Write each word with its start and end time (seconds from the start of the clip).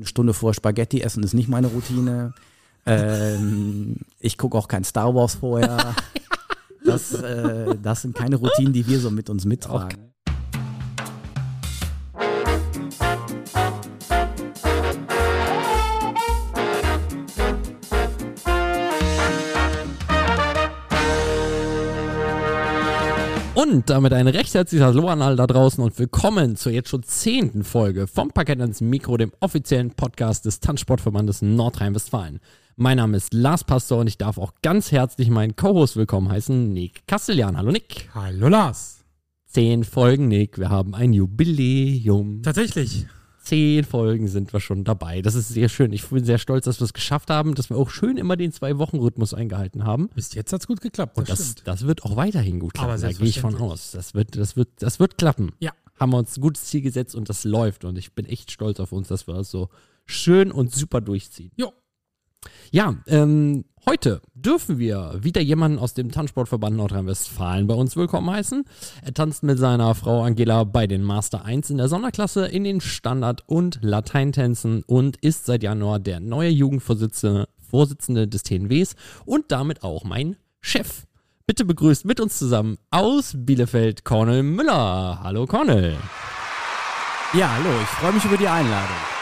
Eine 0.00 0.06
Stunde 0.06 0.32
vor 0.32 0.54
Spaghetti 0.54 1.02
essen 1.02 1.22
ist 1.22 1.34
nicht 1.34 1.50
meine 1.50 1.66
Routine. 1.66 2.32
Ähm, 2.86 3.96
ich 4.18 4.38
gucke 4.38 4.56
auch 4.56 4.66
kein 4.66 4.82
Star 4.82 5.14
Wars 5.14 5.34
vorher. 5.34 5.94
Das, 6.82 7.12
äh, 7.12 7.76
das 7.80 8.00
sind 8.00 8.16
keine 8.16 8.36
Routinen, 8.36 8.72
die 8.72 8.86
wir 8.86 8.98
so 9.00 9.10
mit 9.10 9.28
uns 9.28 9.44
mittragen. 9.44 10.09
Und 23.70 23.88
damit 23.88 24.12
ein 24.12 24.26
recht 24.26 24.52
herzliches 24.52 24.84
Hallo 24.84 25.06
an 25.06 25.22
alle 25.22 25.36
da 25.36 25.46
draußen 25.46 25.82
und 25.82 25.96
willkommen 25.96 26.56
zur 26.56 26.72
jetzt 26.72 26.88
schon 26.88 27.04
zehnten 27.04 27.62
Folge 27.62 28.08
vom 28.08 28.30
Parkett 28.30 28.60
ans 28.60 28.80
Mikro, 28.80 29.16
dem 29.16 29.30
offiziellen 29.38 29.92
Podcast 29.92 30.44
des 30.44 30.58
Tanzsportverbandes 30.58 31.40
Nordrhein-Westfalen. 31.40 32.40
Mein 32.74 32.96
Name 32.96 33.16
ist 33.16 33.32
Lars 33.32 33.62
Pastor 33.62 33.98
und 33.98 34.08
ich 34.08 34.18
darf 34.18 34.38
auch 34.38 34.54
ganz 34.62 34.90
herzlich 34.90 35.30
meinen 35.30 35.54
Co-Host 35.54 35.96
willkommen 35.96 36.28
heißen, 36.28 36.72
Nick 36.72 37.06
Castellan. 37.06 37.56
Hallo 37.56 37.70
Nick. 37.70 38.10
Hallo 38.12 38.48
Lars. 38.48 39.04
Zehn 39.46 39.84
Folgen, 39.84 40.26
Nick. 40.26 40.58
Wir 40.58 40.70
haben 40.70 40.96
ein 40.96 41.12
Jubiläum. 41.12 42.42
Tatsächlich. 42.42 43.06
Zehn 43.40 43.84
Folgen 43.84 44.28
sind 44.28 44.52
wir 44.52 44.60
schon 44.60 44.84
dabei. 44.84 45.22
Das 45.22 45.34
ist 45.34 45.48
sehr 45.48 45.68
schön. 45.68 45.92
Ich 45.92 46.06
bin 46.06 46.24
sehr 46.24 46.38
stolz, 46.38 46.66
dass 46.66 46.80
wir 46.80 46.84
es 46.84 46.92
geschafft 46.92 47.30
haben, 47.30 47.54
dass 47.54 47.70
wir 47.70 47.76
auch 47.76 47.90
schön 47.90 48.16
immer 48.16 48.36
den 48.36 48.52
Zwei-Wochen-Rhythmus 48.52 49.34
eingehalten 49.34 49.84
haben. 49.84 50.08
Bis 50.14 50.34
jetzt 50.34 50.52
hat 50.52 50.60
es 50.60 50.66
gut 50.66 50.80
geklappt. 50.80 51.16
Und 51.16 51.28
das, 51.28 51.54
das, 51.64 51.86
wird 51.86 52.04
auch 52.04 52.16
weiterhin 52.16 52.60
gut 52.60 52.74
klappen. 52.74 52.90
Aber 52.90 53.00
da 53.00 53.12
gehe 53.12 53.26
ich 53.26 53.40
von 53.40 53.56
aus. 53.56 53.92
Das 53.92 54.14
wird, 54.14 54.36
das, 54.36 54.56
wird, 54.56 54.68
das 54.78 55.00
wird 55.00 55.16
klappen. 55.18 55.52
Ja. 55.58 55.72
Haben 55.98 56.12
wir 56.12 56.18
uns 56.18 56.36
ein 56.36 56.40
gutes 56.42 56.64
Ziel 56.64 56.82
gesetzt 56.82 57.14
und 57.14 57.28
das 57.28 57.44
läuft. 57.44 57.84
Und 57.84 57.96
ich 57.96 58.14
bin 58.14 58.26
echt 58.26 58.50
stolz 58.50 58.78
auf 58.78 58.92
uns, 58.92 59.08
dass 59.08 59.26
wir 59.26 59.34
das 59.34 59.50
so 59.50 59.70
schön 60.06 60.52
und 60.52 60.72
super 60.74 61.00
durchziehen. 61.00 61.50
Jo. 61.56 61.72
Ja, 62.72 62.94
ähm, 63.06 63.64
heute 63.88 64.22
dürfen 64.34 64.78
wir 64.78 65.18
wieder 65.20 65.40
jemanden 65.40 65.78
aus 65.78 65.94
dem 65.94 66.12
Tanzsportverband 66.12 66.76
Nordrhein-Westfalen 66.76 67.66
bei 67.66 67.74
uns 67.74 67.96
willkommen 67.96 68.30
heißen. 68.30 68.64
Er 69.02 69.14
tanzt 69.14 69.42
mit 69.42 69.58
seiner 69.58 69.94
Frau 69.94 70.22
Angela 70.22 70.64
bei 70.64 70.86
den 70.86 71.02
Master 71.02 71.44
1 71.44 71.70
in 71.70 71.78
der 71.78 71.88
Sonderklasse 71.88 72.46
in 72.46 72.64
den 72.64 72.80
Standard- 72.80 73.42
und 73.46 73.80
Lateintänzen 73.82 74.84
und 74.86 75.16
ist 75.16 75.46
seit 75.46 75.62
Januar 75.62 75.98
der 75.98 76.20
neue 76.20 76.50
Jugendvorsitzende 76.50 77.48
Vorsitzende 77.70 78.26
des 78.26 78.42
TNWs 78.42 78.96
und 79.24 79.52
damit 79.52 79.84
auch 79.84 80.04
mein 80.04 80.36
Chef. 80.60 81.04
Bitte 81.46 81.64
begrüßt 81.64 82.04
mit 82.04 82.20
uns 82.20 82.38
zusammen 82.38 82.78
aus 82.90 83.34
Bielefeld 83.36 84.04
Cornel 84.04 84.42
Müller. 84.42 85.20
Hallo 85.22 85.46
Cornel. 85.46 85.96
Ja, 87.32 87.50
hallo, 87.50 87.70
ich 87.80 87.88
freue 87.88 88.12
mich 88.12 88.24
über 88.24 88.36
die 88.36 88.48
Einladung. 88.48 89.19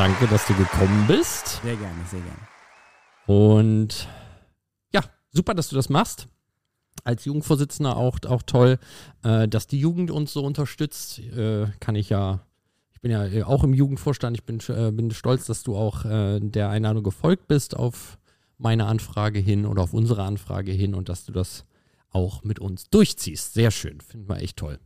Danke, 0.00 0.26
dass 0.28 0.46
du 0.46 0.54
gekommen 0.54 1.04
bist. 1.06 1.60
Sehr 1.62 1.76
gerne, 1.76 2.00
sehr 2.10 2.20
gerne. 2.20 2.38
Und 3.26 4.08
ja, 4.94 5.02
super, 5.30 5.52
dass 5.52 5.68
du 5.68 5.76
das 5.76 5.90
machst. 5.90 6.26
Als 7.04 7.26
Jugendvorsitzender 7.26 7.98
auch, 7.98 8.16
auch 8.26 8.40
toll, 8.40 8.78
äh, 9.24 9.46
dass 9.46 9.66
die 9.66 9.78
Jugend 9.78 10.10
uns 10.10 10.32
so 10.32 10.42
unterstützt. 10.42 11.18
Äh, 11.18 11.66
kann 11.80 11.96
ich 11.96 12.08
ja, 12.08 12.40
ich 12.94 13.02
bin 13.02 13.10
ja 13.10 13.26
äh, 13.26 13.42
auch 13.42 13.62
im 13.62 13.74
Jugendvorstand. 13.74 14.38
Ich 14.38 14.44
bin, 14.44 14.58
äh, 14.70 14.90
bin 14.90 15.10
stolz, 15.10 15.44
dass 15.44 15.64
du 15.64 15.76
auch 15.76 16.06
äh, 16.06 16.40
der 16.40 16.70
Einladung 16.70 17.02
gefolgt 17.02 17.46
bist 17.46 17.76
auf 17.76 18.18
meine 18.56 18.86
Anfrage 18.86 19.38
hin 19.38 19.66
oder 19.66 19.82
auf 19.82 19.92
unsere 19.92 20.22
Anfrage 20.22 20.72
hin 20.72 20.94
und 20.94 21.10
dass 21.10 21.26
du 21.26 21.32
das 21.32 21.66
auch 22.08 22.42
mit 22.42 22.58
uns 22.58 22.88
durchziehst. 22.88 23.52
Sehr 23.52 23.70
schön, 23.70 24.00
finden 24.00 24.30
wir 24.30 24.38
echt 24.38 24.56
toll. 24.56 24.78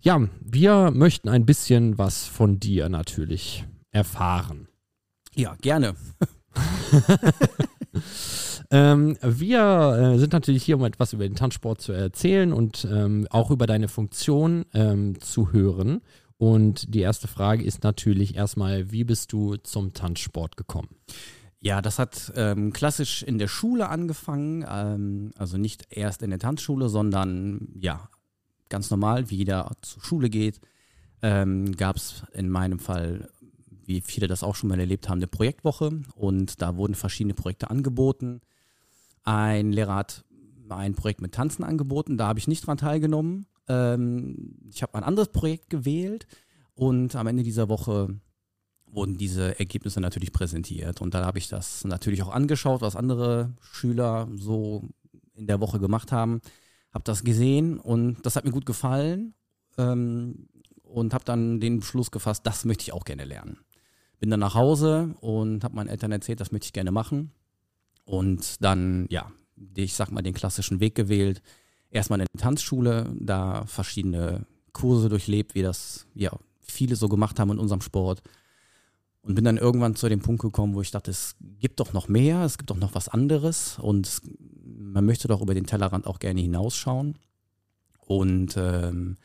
Ja, 0.00 0.20
wir 0.40 0.90
möchten 0.90 1.28
ein 1.28 1.46
bisschen 1.46 1.96
was 1.96 2.26
von 2.26 2.58
dir 2.58 2.88
natürlich 2.88 3.66
erfahren. 3.92 4.68
Ja, 5.34 5.54
gerne. 5.60 5.94
Ähm, 8.72 9.18
wir 9.20 10.14
äh, 10.14 10.18
sind 10.18 10.32
natürlich 10.32 10.64
hier, 10.64 10.78
um 10.78 10.84
etwas 10.86 11.12
über 11.12 11.28
den 11.28 11.36
Tanzsport 11.36 11.82
zu 11.82 11.92
erzählen 11.92 12.54
und 12.54 12.88
ähm, 12.90 13.26
auch 13.28 13.50
über 13.50 13.66
deine 13.66 13.86
Funktion 13.86 14.64
ähm, 14.72 15.20
zu 15.20 15.52
hören. 15.52 16.00
Und 16.38 16.94
die 16.94 17.00
erste 17.00 17.28
Frage 17.28 17.62
ist 17.64 17.84
natürlich 17.84 18.34
erstmal, 18.34 18.90
wie 18.90 19.04
bist 19.04 19.30
du 19.34 19.56
zum 19.56 19.92
Tanzsport 19.92 20.56
gekommen? 20.56 20.88
Ja, 21.60 21.82
das 21.82 21.98
hat 21.98 22.32
ähm, 22.34 22.72
klassisch 22.72 23.22
in 23.22 23.36
der 23.36 23.46
Schule 23.46 23.90
angefangen. 23.90 24.64
Ähm, 24.66 25.32
also 25.36 25.58
nicht 25.58 25.88
erst 25.90 26.22
in 26.22 26.30
der 26.30 26.38
Tanzschule, 26.38 26.88
sondern 26.88 27.68
ja, 27.78 28.08
ganz 28.70 28.90
normal, 28.90 29.28
wie 29.28 29.36
jeder 29.36 29.70
zur 29.82 30.02
Schule 30.02 30.30
geht, 30.30 30.60
ähm, 31.20 31.76
gab 31.76 31.96
es 31.96 32.24
in 32.32 32.48
meinem 32.48 32.78
Fall, 32.78 33.28
wie 33.92 34.00
viele 34.00 34.26
das 34.26 34.42
auch 34.42 34.54
schon 34.54 34.68
mal 34.68 34.80
erlebt 34.80 35.08
haben, 35.08 35.18
eine 35.18 35.26
Projektwoche. 35.26 36.00
Und 36.14 36.62
da 36.62 36.76
wurden 36.76 36.94
verschiedene 36.94 37.34
Projekte 37.34 37.70
angeboten. 37.70 38.40
Ein 39.22 39.72
Lehrer 39.72 39.96
hat 39.96 40.24
ein 40.68 40.94
Projekt 40.94 41.20
mit 41.20 41.32
Tanzen 41.32 41.64
angeboten, 41.64 42.16
da 42.16 42.28
habe 42.28 42.38
ich 42.38 42.48
nicht 42.48 42.66
dran 42.66 42.78
teilgenommen. 42.78 43.46
Ähm, 43.68 44.56
ich 44.70 44.82
habe 44.82 44.94
ein 44.94 45.04
anderes 45.04 45.28
Projekt 45.28 45.68
gewählt 45.68 46.26
und 46.74 47.14
am 47.14 47.26
Ende 47.26 47.42
dieser 47.42 47.68
Woche 47.68 48.20
wurden 48.86 49.16
diese 49.16 49.58
Ergebnisse 49.58 50.00
natürlich 50.00 50.32
präsentiert. 50.32 51.00
Und 51.00 51.14
dann 51.14 51.24
habe 51.24 51.38
ich 51.38 51.48
das 51.48 51.84
natürlich 51.84 52.22
auch 52.22 52.32
angeschaut, 52.32 52.80
was 52.80 52.96
andere 52.96 53.52
Schüler 53.60 54.28
so 54.34 54.88
in 55.34 55.46
der 55.46 55.60
Woche 55.60 55.78
gemacht 55.78 56.12
haben. 56.12 56.40
Habe 56.92 57.04
das 57.04 57.24
gesehen 57.24 57.78
und 57.78 58.24
das 58.24 58.36
hat 58.36 58.44
mir 58.44 58.50
gut 58.50 58.66
gefallen 58.66 59.34
ähm, 59.78 60.48
und 60.82 61.14
habe 61.14 61.24
dann 61.24 61.58
den 61.58 61.80
Beschluss 61.80 62.10
gefasst, 62.10 62.46
das 62.46 62.64
möchte 62.66 62.82
ich 62.82 62.92
auch 62.92 63.04
gerne 63.04 63.24
lernen. 63.24 63.58
Bin 64.22 64.30
dann 64.30 64.38
nach 64.38 64.54
Hause 64.54 65.16
und 65.20 65.64
habe 65.64 65.74
meinen 65.74 65.88
Eltern 65.88 66.12
erzählt, 66.12 66.38
das 66.38 66.52
möchte 66.52 66.66
ich 66.66 66.72
gerne 66.72 66.92
machen. 66.92 67.32
Und 68.04 68.62
dann, 68.62 69.08
ja, 69.10 69.32
ich 69.74 69.94
sag 69.94 70.12
mal, 70.12 70.22
den 70.22 70.32
klassischen 70.32 70.78
Weg 70.78 70.94
gewählt. 70.94 71.42
Erstmal 71.90 72.20
in 72.20 72.26
der 72.32 72.40
Tanzschule, 72.40 73.12
da 73.18 73.66
verschiedene 73.66 74.46
Kurse 74.72 75.08
durchlebt, 75.08 75.56
wie 75.56 75.62
das 75.62 76.06
ja 76.14 76.30
viele 76.60 76.94
so 76.94 77.08
gemacht 77.08 77.40
haben 77.40 77.50
in 77.50 77.58
unserem 77.58 77.80
Sport. 77.80 78.22
Und 79.22 79.34
bin 79.34 79.44
dann 79.44 79.56
irgendwann 79.56 79.96
zu 79.96 80.08
dem 80.08 80.20
Punkt 80.20 80.42
gekommen, 80.42 80.76
wo 80.76 80.82
ich 80.82 80.92
dachte, 80.92 81.10
es 81.10 81.34
gibt 81.58 81.80
doch 81.80 81.92
noch 81.92 82.06
mehr, 82.06 82.44
es 82.44 82.58
gibt 82.58 82.70
doch 82.70 82.78
noch 82.78 82.94
was 82.94 83.08
anderes 83.08 83.80
und 83.80 84.20
man 84.64 85.04
möchte 85.04 85.26
doch 85.26 85.42
über 85.42 85.54
den 85.54 85.66
Tellerrand 85.66 86.06
auch 86.06 86.20
gerne 86.20 86.40
hinausschauen. 86.40 87.18
Und 87.98 88.56
ähm, 88.56 89.16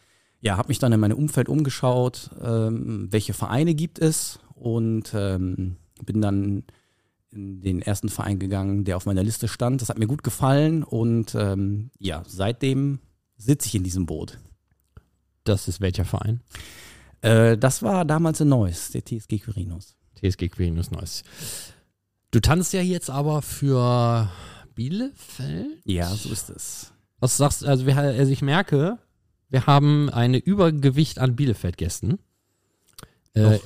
ja, 0.42 0.58
habe 0.58 0.70
mich 0.70 0.80
dann 0.80 0.92
in 0.92 1.00
meinem 1.00 1.20
Umfeld 1.20 1.50
umgeschaut, 1.50 2.32
ähm, 2.42 3.10
welche 3.12 3.34
Vereine 3.36 3.76
gibt 3.76 4.00
es 4.00 4.40
und 4.60 5.14
ähm, 5.14 5.78
bin 6.06 6.22
dann 6.22 6.64
in 7.32 7.62
den 7.62 7.82
ersten 7.82 8.10
Verein 8.10 8.40
gegangen, 8.40 8.84
der 8.84 8.98
auf 8.98 9.06
meiner 9.06 9.24
Liste 9.24 9.48
stand. 9.48 9.82
Das 9.82 9.90
hat 9.90 10.00
mir 10.00 10.08
gut 10.08 10.24
gefallen 10.24 10.84
und 10.84 11.36
ähm, 11.36 11.92
ja, 12.00 12.24
seitdem 12.26 13.00
sitze 13.38 13.68
ich 13.68 13.76
in 13.76 13.84
diesem 13.84 14.06
Boot. 14.06 14.40
Das 15.44 15.68
ist 15.68 15.82
welcher 15.82 16.06
Verein? 16.06 16.42
Äh, 17.22 17.58
das 17.58 17.82
war 17.84 18.06
damals 18.06 18.42
in 18.42 18.50
Neuss, 18.50 18.92
der 18.92 19.04
TSG 19.04 19.40
Quirinus. 19.40 19.96
TSG 20.16 20.50
Quirinus 20.50 20.92
Neuss. 20.92 21.24
Du 22.32 22.40
tanzt 22.40 22.74
ja 22.74 22.82
jetzt 22.82 23.10
aber 23.10 23.42
für 23.42 24.30
Bielefeld? 24.76 25.82
Ja, 25.86 26.10
so 26.10 26.30
ist 26.30 26.50
es. 26.50 26.92
Was 27.20 27.38
sagst 27.38 27.62
du? 27.62 27.68
Also, 27.68 27.86
wir, 27.86 27.98
also 27.98 28.32
ich 28.32 28.42
merke, 28.42 28.98
wir 29.50 29.66
haben 29.66 30.10
eine 30.10 30.38
Übergewicht 30.38 31.20
an 31.20 31.36
Bielefeld-Gästen. 31.36 32.20
Äh, 33.34 33.60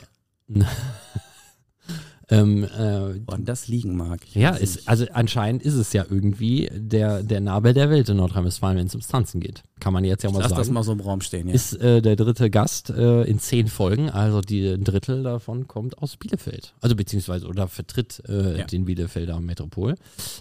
ähm, 2.29 2.63
äh, 2.63 3.27
Woran 3.27 3.43
das 3.43 3.67
liegen 3.67 3.95
mag. 3.97 4.21
ich 4.25 4.35
ja, 4.35 4.51
ist, 4.51 4.87
also 4.87 5.05
anscheinend 5.11 5.63
ist 5.63 5.73
es 5.73 5.91
ja 5.91 6.05
irgendwie 6.09 6.69
der, 6.73 7.23
der 7.23 7.41
Nabel 7.41 7.73
der 7.73 7.89
Welt 7.89 8.07
in 8.07 8.17
Nordrhein-Westfalen, 8.17 8.77
wenn 8.77 8.87
es 8.87 8.93
ums 8.93 9.07
Tanzen 9.07 9.41
geht. 9.41 9.63
Kann 9.81 9.91
man 9.91 10.05
jetzt 10.05 10.23
ja 10.23 10.31
mal 10.31 10.39
Lass 10.39 10.49
sagen. 10.49 10.61
das 10.61 10.69
mal 10.69 10.83
so 10.83 10.93
im 10.93 11.01
Raum 11.01 11.19
stehen. 11.21 11.49
Ja. 11.49 11.53
ist 11.53 11.73
äh, 11.81 12.01
der 12.01 12.15
dritte 12.15 12.49
Gast 12.49 12.89
äh, 12.89 13.23
in 13.23 13.39
zehn 13.39 13.67
Folgen, 13.67 14.09
also 14.09 14.39
die, 14.39 14.65
ein 14.67 14.83
Drittel 14.85 15.23
davon 15.23 15.67
kommt 15.67 15.97
aus 15.97 16.15
Bielefeld. 16.15 16.73
Also 16.79 16.95
beziehungsweise 16.95 17.47
oder 17.47 17.67
vertritt 17.67 18.23
äh, 18.29 18.59
Ja. 18.59 18.65
den 18.65 18.85
Bielefelder 18.85 19.39
Metropol. 19.41 19.95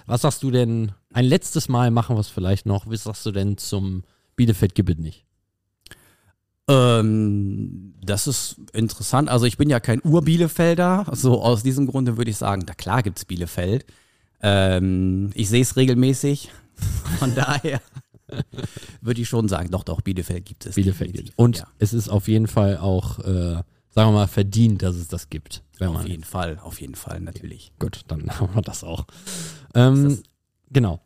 Was 0.06 0.22
sagst 0.22 0.42
du 0.44 0.50
denn, 0.52 0.92
ein 1.12 1.24
letztes 1.24 1.68
Mal 1.68 1.90
machen 1.90 2.14
wir 2.14 2.20
es 2.20 2.28
vielleicht 2.28 2.66
noch, 2.66 2.88
was 2.88 3.02
sagst 3.04 3.26
du 3.26 3.32
denn 3.32 3.58
zum 3.58 4.04
Bielefeld 4.36 4.74
gibt 4.76 4.90
es 4.90 4.98
nicht? 4.98 5.24
Ähm, 6.70 7.94
das 8.02 8.26
ist 8.26 8.56
interessant. 8.72 9.28
Also 9.28 9.44
ich 9.46 9.56
bin 9.56 9.68
ja 9.70 9.80
kein 9.80 10.00
Ur-Bielefelder. 10.02 11.06
So 11.12 11.42
aus 11.42 11.62
diesem 11.62 11.86
Grunde 11.86 12.16
würde 12.16 12.30
ich 12.30 12.36
sagen, 12.36 12.62
na 12.66 12.74
klar 12.74 13.02
gibt's 13.02 13.24
Bielefeld. 13.24 13.84
Ähm, 14.42 15.30
ich 15.34 15.48
sehe 15.48 15.62
es 15.62 15.76
regelmäßig. 15.76 16.50
Von 17.18 17.34
daher 17.34 17.80
würde 19.00 19.20
ich 19.20 19.28
schon 19.28 19.48
sagen, 19.48 19.70
doch, 19.70 19.84
doch, 19.84 20.00
Bielefeld 20.00 20.44
gibt 20.44 20.66
es. 20.66 20.76
Bielefeld 20.76 21.12
gibt. 21.12 21.32
Und 21.36 21.58
ja, 21.58 21.66
es 21.78 21.92
ist 21.92 22.08
auf 22.08 22.28
jeden 22.28 22.46
Fall 22.46 22.78
auch, 22.78 23.18
äh, 23.18 23.24
sagen 23.24 23.64
wir 23.94 24.12
mal, 24.12 24.28
verdient, 24.28 24.82
dass 24.82 24.94
es 24.96 25.08
das 25.08 25.28
gibt. 25.28 25.62
Auf 25.80 26.06
jeden 26.06 26.24
Fall, 26.24 26.58
auf 26.62 26.80
jeden 26.80 26.94
Fall, 26.94 27.20
natürlich. 27.20 27.72
Gut, 27.78 28.02
dann 28.08 28.28
haben 28.40 28.54
wir 28.54 28.62
das 28.62 28.84
auch. 28.84 29.04
Ähm, 29.74 30.04
Das- 30.04 30.22
genau. 30.70 31.00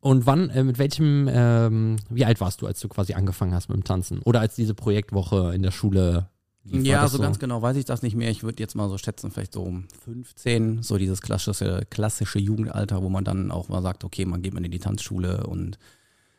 Und 0.00 0.26
wann, 0.26 0.50
äh, 0.50 0.62
mit 0.62 0.78
welchem, 0.78 1.28
ähm, 1.30 1.96
wie 2.10 2.24
alt 2.24 2.40
warst 2.40 2.62
du, 2.62 2.66
als 2.66 2.80
du 2.80 2.88
quasi 2.88 3.14
angefangen 3.14 3.54
hast 3.54 3.68
mit 3.68 3.76
dem 3.76 3.84
Tanzen? 3.84 4.20
Oder 4.20 4.40
als 4.40 4.54
diese 4.54 4.74
Projektwoche 4.74 5.52
in 5.54 5.62
der 5.62 5.72
Schule 5.72 6.28
war 6.64 6.80
Ja, 6.80 7.02
das 7.02 7.12
so 7.12 7.18
ganz 7.18 7.38
genau 7.38 7.62
weiß 7.62 7.76
ich 7.76 7.84
das 7.84 8.02
nicht 8.02 8.16
mehr. 8.16 8.30
Ich 8.30 8.42
würde 8.42 8.62
jetzt 8.62 8.74
mal 8.74 8.88
so 8.88 8.98
schätzen, 8.98 9.30
vielleicht 9.30 9.52
so 9.52 9.62
um 9.62 9.86
15, 10.04 10.82
so 10.82 10.98
dieses 10.98 11.22
klassische, 11.22 11.86
klassische 11.90 12.38
Jugendalter, 12.38 13.02
wo 13.02 13.08
man 13.08 13.24
dann 13.24 13.50
auch 13.50 13.68
mal 13.68 13.82
sagt, 13.82 14.04
okay, 14.04 14.24
man 14.24 14.42
geht 14.42 14.54
mal 14.54 14.64
in 14.64 14.70
die 14.70 14.78
Tanzschule 14.78 15.46
und 15.46 15.78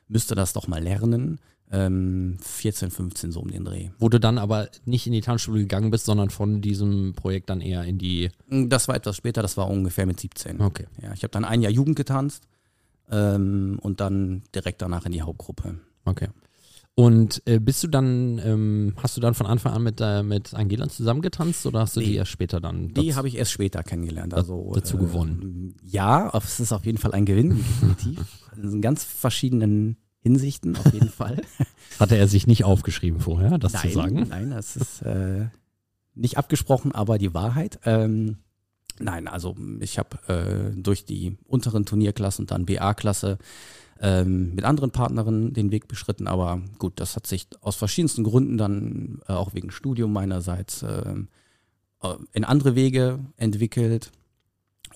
müsste 0.08 0.36
das 0.36 0.54
doch 0.54 0.68
mal 0.68 0.82
lernen. 0.82 1.40
Ähm, 1.70 2.38
14, 2.42 2.92
15 2.92 3.34
so 3.34 3.42
um 3.42 3.52
den 3.52 3.66
Dreh. 3.66 3.90
Wo 4.00 4.08
du 4.08 4.22
dann 4.22 4.38
aber 4.38 4.70
nicht 4.86 5.06
in 5.06 5.12
die 5.12 5.20
Tanzschule 5.20 5.60
gegangen 5.60 5.92
bist, 5.92 6.06
sondern 6.06 6.30
von 6.30 6.62
diesem 6.62 7.14
Projekt 7.14 7.50
dann 7.50 7.60
eher 7.60 7.84
in 7.84 7.98
die. 7.98 8.30
Das 8.50 8.88
war 8.88 8.96
etwas 8.96 9.18
später, 9.18 9.42
das 9.42 9.58
war 9.58 9.70
ungefähr 9.70 10.06
mit 10.06 10.20
17. 10.20 10.62
Okay. 10.62 10.86
Ja, 11.02 11.12
ich 11.14 11.24
habe 11.24 11.32
dann 11.32 11.44
ein 11.44 11.62
Jahr 11.62 11.72
Jugend 11.72 11.98
getanzt 11.98 12.48
ähm, 13.10 13.80
und 13.82 14.00
dann 14.02 14.44
direkt 14.54 14.82
danach 14.82 15.06
in 15.06 15.12
die 15.12 15.22
Hauptgruppe. 15.22 15.80
Okay. 16.06 16.28
Und 16.96 17.44
äh, 17.46 17.60
bist 17.60 17.84
du 17.84 17.88
dann, 17.88 18.42
ähm, 18.44 18.94
hast 18.98 19.16
du 19.18 19.22
dann 19.22 19.36
von 19.36 19.46
Anfang 19.46 19.72
an 19.74 19.84
mit, 19.84 20.02
äh, 20.02 20.24
mit 20.24 20.56
Angela 20.56 20.90
zusammengetanzt 20.90 21.68
oder 21.68 21.82
hast 21.82 21.96
du 21.96 22.00
die 22.00 22.08
Nee. 22.08 22.16
erst 22.16 22.32
später 22.32 22.60
dann? 22.60 22.92
Die 22.96 23.14
habe 23.14 23.28
ich 23.28 23.38
erst 23.38 23.52
später 23.52 23.84
kennengelernt. 23.84 24.34
Also, 24.34 24.72
dazu 24.74 24.98
äh, 24.98 25.02
gewonnen. 25.02 25.76
Ja, 25.84 26.32
es 26.36 26.60
ist 26.60 26.72
auf 26.74 26.88
jeden 26.88 26.98
Fall 26.98 27.12
ein 27.14 27.26
Gewinn, 27.26 27.56
definitiv. 27.58 28.26
In 28.62 28.82
ganz 28.82 29.04
verschiedenen 29.04 29.98
Hinsichten, 30.22 30.76
auf 30.76 30.92
jeden 30.92 31.10
Fall. 31.10 31.40
Hatte 32.00 32.18
er 32.18 32.28
sich 32.28 32.48
nicht 32.48 32.64
aufgeschrieben 32.64 33.20
vorher, 33.20 33.60
das 33.60 33.74
zu 33.74 33.90
sagen? 33.90 34.26
Nein, 34.30 34.50
das 34.50 34.76
ist 34.76 35.04
äh, 35.04 35.50
nicht 36.16 36.40
abgesprochen, 36.40 36.94
aber 36.94 37.20
die 37.20 37.36
Wahrheit. 37.36 37.80
Ähm, 37.86 38.38
nein, 39.00 39.28
also 39.28 39.56
ich 39.80 40.00
habe 40.00 40.18
äh, 40.28 40.76
durch 40.76 41.06
die 41.06 41.38
unteren 41.46 41.86
Turnierklassen 41.86 42.44
und 42.44 42.52
dann 42.52 42.66
BA-Klasse 42.66 43.38
ähm, 44.00 44.54
mit 44.56 44.64
anderen 44.64 44.92
Partnerinnen 44.92 45.54
den 45.54 45.72
Weg 45.72 45.88
beschritten, 45.88 46.28
aber 46.28 46.62
gut, 46.78 47.00
das 47.00 47.16
hat 47.16 47.28
sich 47.28 47.48
aus 47.62 47.76
verschiedensten 47.76 48.24
Gründen 48.24 48.58
dann 48.58 49.20
äh, 49.28 49.34
auch 49.34 49.54
wegen 49.54 49.72
Studium 49.72 50.14
meinerseits 50.14 50.84
äh, 50.84 51.16
in 52.32 52.44
andere 52.44 52.76
Wege 52.76 53.20
entwickelt. 53.38 54.12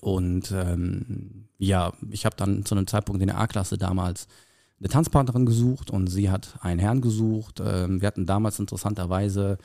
Und 0.00 0.52
ähm, 0.52 1.48
ja, 1.58 1.92
ich 2.10 2.24
habe 2.24 2.36
dann 2.36 2.64
zu 2.64 2.74
einem 2.74 2.86
Zeitpunkt 2.86 3.20
in 3.22 3.28
der 3.28 3.38
A-Klasse 3.38 3.78
damals 3.78 4.26
eine 4.78 4.88
Tanzpartnerin 4.88 5.46
gesucht 5.46 5.90
und 5.90 6.08
sie 6.08 6.30
hat 6.30 6.58
einen 6.60 6.80
Herrn 6.80 7.00
gesucht. 7.00 7.60
Ähm, 7.64 8.00
wir 8.00 8.08
hatten 8.08 8.26
damals 8.26 8.58
interessanterweise 8.58 9.58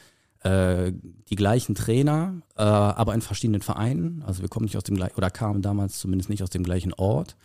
äh, 0.48 0.94
die 1.30 1.36
gleichen 1.36 1.76
Trainer, 1.76 2.42
äh, 2.56 2.62
aber 2.62 3.14
in 3.14 3.22
verschiedenen 3.22 3.62
Vereinen. 3.62 4.24
Also 4.26 4.42
wir 4.42 4.50
kommen 4.50 4.66
nicht 4.66 4.78
aus 4.78 4.84
dem 4.84 4.96
gleichen, 4.96 5.16
oder 5.18 5.30
kamen 5.30 5.62
damals 5.62 6.00
zumindest 6.00 6.30
nicht 6.30 6.44
aus 6.44 6.50
dem 6.50 6.64
gleichen 6.64 6.94
Ort. 6.94 7.36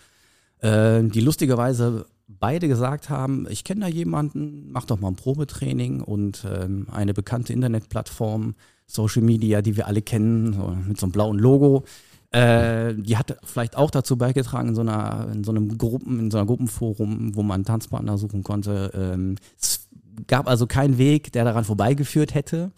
Äh, 0.60 1.02
die 1.02 1.20
lustigerweise 1.20 2.06
beide 2.28 2.68
gesagt 2.68 3.10
haben, 3.10 3.46
ich 3.50 3.64
kenne 3.64 3.82
da 3.82 3.88
jemanden, 3.88 4.70
mach 4.70 4.84
doch 4.84 5.00
mal 5.00 5.08
ein 5.08 5.16
Probetraining 5.16 6.00
und 6.00 6.46
ähm, 6.48 6.86
eine 6.90 7.14
bekannte 7.14 7.52
Internetplattform, 7.52 8.54
Social 8.86 9.22
Media, 9.22 9.62
die 9.62 9.76
wir 9.76 9.86
alle 9.86 10.02
kennen, 10.02 10.52
so 10.52 10.76
mit 10.86 10.98
so 10.98 11.06
einem 11.06 11.12
blauen 11.12 11.38
Logo. 11.38 11.84
Äh, 12.30 12.94
die 12.94 13.16
hat 13.16 13.36
vielleicht 13.42 13.76
auch 13.76 13.90
dazu 13.90 14.16
beigetragen, 14.16 14.68
in 14.68 14.74
so 14.74 14.80
einer, 14.80 15.28
in 15.32 15.44
so 15.44 15.50
einem 15.50 15.76
Gruppen, 15.76 16.18
in 16.18 16.30
so 16.30 16.38
einer 16.38 16.46
Gruppenforum, 16.46 17.34
wo 17.34 17.42
man 17.42 17.64
Tanzpartner 17.64 18.16
suchen 18.16 18.42
konnte. 18.42 18.90
Ähm, 18.94 19.36
es 19.60 19.88
gab 20.26 20.48
also 20.48 20.66
keinen 20.66 20.98
Weg, 20.98 21.32
der 21.32 21.44
daran 21.44 21.64
vorbeigeführt 21.64 22.34
hätte. 22.34 22.70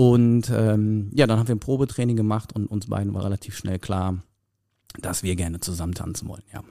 Und 0.00 0.48
ähm, 0.48 1.10
ja, 1.12 1.26
dann 1.26 1.38
haben 1.38 1.48
wir 1.48 1.54
ein 1.54 1.60
Probetraining 1.60 2.16
gemacht 2.16 2.54
und 2.54 2.68
uns 2.68 2.86
beiden 2.86 3.12
war 3.12 3.22
relativ 3.22 3.54
schnell 3.54 3.78
klar, 3.78 4.22
dass 4.98 5.22
wir 5.22 5.36
gerne 5.36 5.60
zusammen 5.60 5.92
tanzen 5.92 6.26
wollen, 6.26 6.42
ja. 6.54 6.64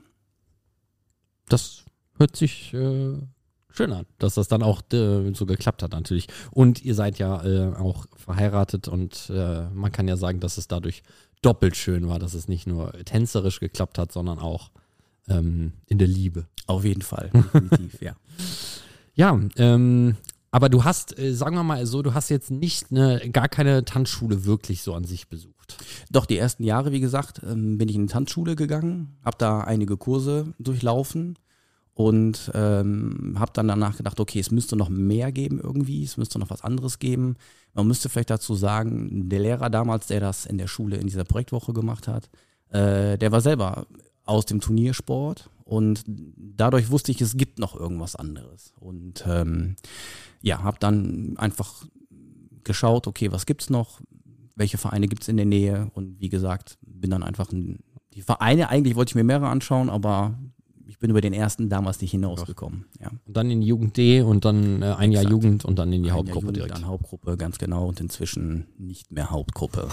Das 1.48 1.84
hört 2.18 2.36
sich 2.36 2.74
äh, 2.74 3.20
schön 3.70 3.92
an, 3.94 4.08
dass 4.18 4.34
das 4.34 4.48
dann 4.48 4.64
auch 4.64 4.82
äh, 4.94 5.32
so 5.36 5.46
geklappt 5.46 5.84
hat 5.84 5.92
natürlich. 5.92 6.26
Und 6.50 6.84
ihr 6.84 6.96
seid 6.96 7.20
ja 7.20 7.46
äh, 7.46 7.76
auch 7.76 8.08
verheiratet 8.16 8.88
und 8.88 9.30
äh, 9.32 9.70
man 9.76 9.92
kann 9.92 10.08
ja 10.08 10.18
sagen, 10.18 10.40
dass 10.40 10.58
es 10.58 10.68
dadurch 10.68 11.04
doppelt 11.44 11.76
schön 11.78 12.08
war, 12.08 12.18
dass 12.18 12.34
es 12.34 12.48
nicht 12.48 12.66
nur 12.66 12.94
tänzerisch 13.06 13.60
geklappt 13.60 14.00
hat, 14.00 14.12
sondern 14.12 14.40
auch 14.40 14.72
ähm, 15.28 15.74
in 15.86 16.00
der 16.00 16.08
Liebe. 16.08 16.48
Auf 16.66 16.84
jeden 16.84 17.04
Fall, 17.04 17.30
definitiv, 17.36 18.02
ja. 18.02 18.16
Ja, 19.14 19.40
ähm, 19.58 20.16
aber 20.52 20.70
du 20.70 20.84
hast, 20.84 21.18
äh, 21.18 21.34
sagen 21.34 21.56
wir 21.56 21.64
mal 21.64 21.86
so, 21.86 22.02
du 22.02 22.14
hast 22.14 22.30
jetzt 22.30 22.52
nicht 22.52 22.92
eine, 22.92 23.30
gar 23.32 23.50
keine 23.50 23.86
Tanzschule 23.86 24.46
wirklich 24.46 24.82
so 24.82 24.94
an 24.94 25.04
sich 25.04 25.28
besucht. 25.28 25.78
Doch, 26.10 26.26
die 26.26 26.38
ersten 26.38 26.64
Jahre, 26.64 26.92
wie 26.92 27.00
gesagt, 27.00 27.42
ähm, 27.44 27.78
bin 27.78 27.90
ich 27.90 27.96
in 27.96 28.08
die 28.08 28.14
Tanzschule 28.14 28.56
gegangen, 28.56 29.18
habe 29.24 29.38
da 29.38 29.62
einige 29.62 29.98
Kurse 29.98 30.54
durchlaufen 30.58 31.38
und 31.94 32.52
ähm, 32.56 33.36
habe 33.38 33.52
dann 33.54 33.68
danach 33.68 33.98
gedacht, 33.98 34.20
okay, 34.20 34.40
es 34.40 34.52
müsste 34.52 34.76
noch 34.76 34.90
mehr 34.90 35.32
geben 35.32 35.60
irgendwie, 35.62 36.04
es 36.04 36.18
müsste 36.18 36.40
noch 36.40 36.50
was 36.50 36.64
anderes 36.64 36.98
geben. 36.98 37.36
Man 37.74 37.88
müsste 37.88 38.10
vielleicht 38.10 38.30
dazu 38.30 38.56
sagen, 38.56 39.30
der 39.30 39.40
Lehrer 39.40 39.70
damals, 39.70 40.08
der 40.08 40.20
das 40.20 40.46
in 40.46 40.58
der 40.58 40.68
Schule 40.68 40.98
in 40.98 41.08
dieser 41.08 41.26
Projektwoche 41.26 41.74
gemacht 41.74 42.08
hat, 42.08 42.30
äh, 42.70 43.18
der 43.18 43.32
war 43.32 43.42
selber 43.42 43.86
aus 44.26 44.46
dem 44.46 44.62
Turniersport 44.62 45.50
und 45.70 46.04
dadurch 46.08 46.90
wusste 46.90 47.12
ich, 47.12 47.22
es 47.22 47.38
gibt 47.38 47.60
noch 47.60 47.76
irgendwas 47.76 48.16
anderes. 48.16 48.74
Und 48.80 49.24
ähm, 49.28 49.76
ja, 50.42 50.64
habe 50.64 50.78
dann 50.80 51.38
einfach 51.38 51.86
geschaut, 52.64 53.06
okay, 53.06 53.32
was 53.32 53.46
gibt's 53.46 53.70
noch? 53.70 54.02
Welche 54.56 54.80
Vereine 54.80 55.08
gibt's 55.08 55.28
in 55.28 55.38
der 55.38 55.46
Nähe? 55.46 55.92
Und 55.94 56.20
wie 56.20 56.30
gesagt, 56.30 56.80
bin 56.82 57.12
dann 57.12 57.22
einfach 57.22 57.52
in 57.52 57.80
die 58.16 58.24
Vereine, 58.24 58.70
eigentlich 58.70 58.96
wollte 58.96 59.12
ich 59.12 59.16
mir 59.16 59.24
mehrere 59.24 59.48
anschauen, 59.50 59.92
aber 59.92 60.40
ich 60.88 60.98
bin 60.98 61.12
über 61.12 61.22
den 61.22 61.34
ersten 61.34 61.70
damals 61.70 62.02
nicht 62.02 62.12
hinausgekommen. 62.12 62.86
Ja. 63.00 63.12
Und 63.28 63.38
dann 63.38 63.52
in 63.52 63.62
die 63.62 63.68
Jugend 63.68 63.96
D 63.96 64.22
und 64.22 64.46
dann 64.46 64.82
äh, 64.82 64.86
ein 64.86 65.12
Jahr 65.12 65.22
Exakt. 65.22 65.30
Jugend 65.30 65.66
und 65.66 65.78
dann 65.78 65.94
in 65.94 66.02
die 66.02 66.10
Ein 66.10 66.16
Hauptgruppe 66.16 66.48
Jugend, 66.48 66.58
direkt. 66.58 66.76
Dann 66.76 66.88
Hauptgruppe, 66.88 67.38
ganz 67.38 67.60
genau. 67.60 67.88
Und 67.88 68.02
inzwischen 68.02 68.66
nicht 68.80 69.12
mehr 69.12 69.30
Hauptgruppe. 69.30 69.88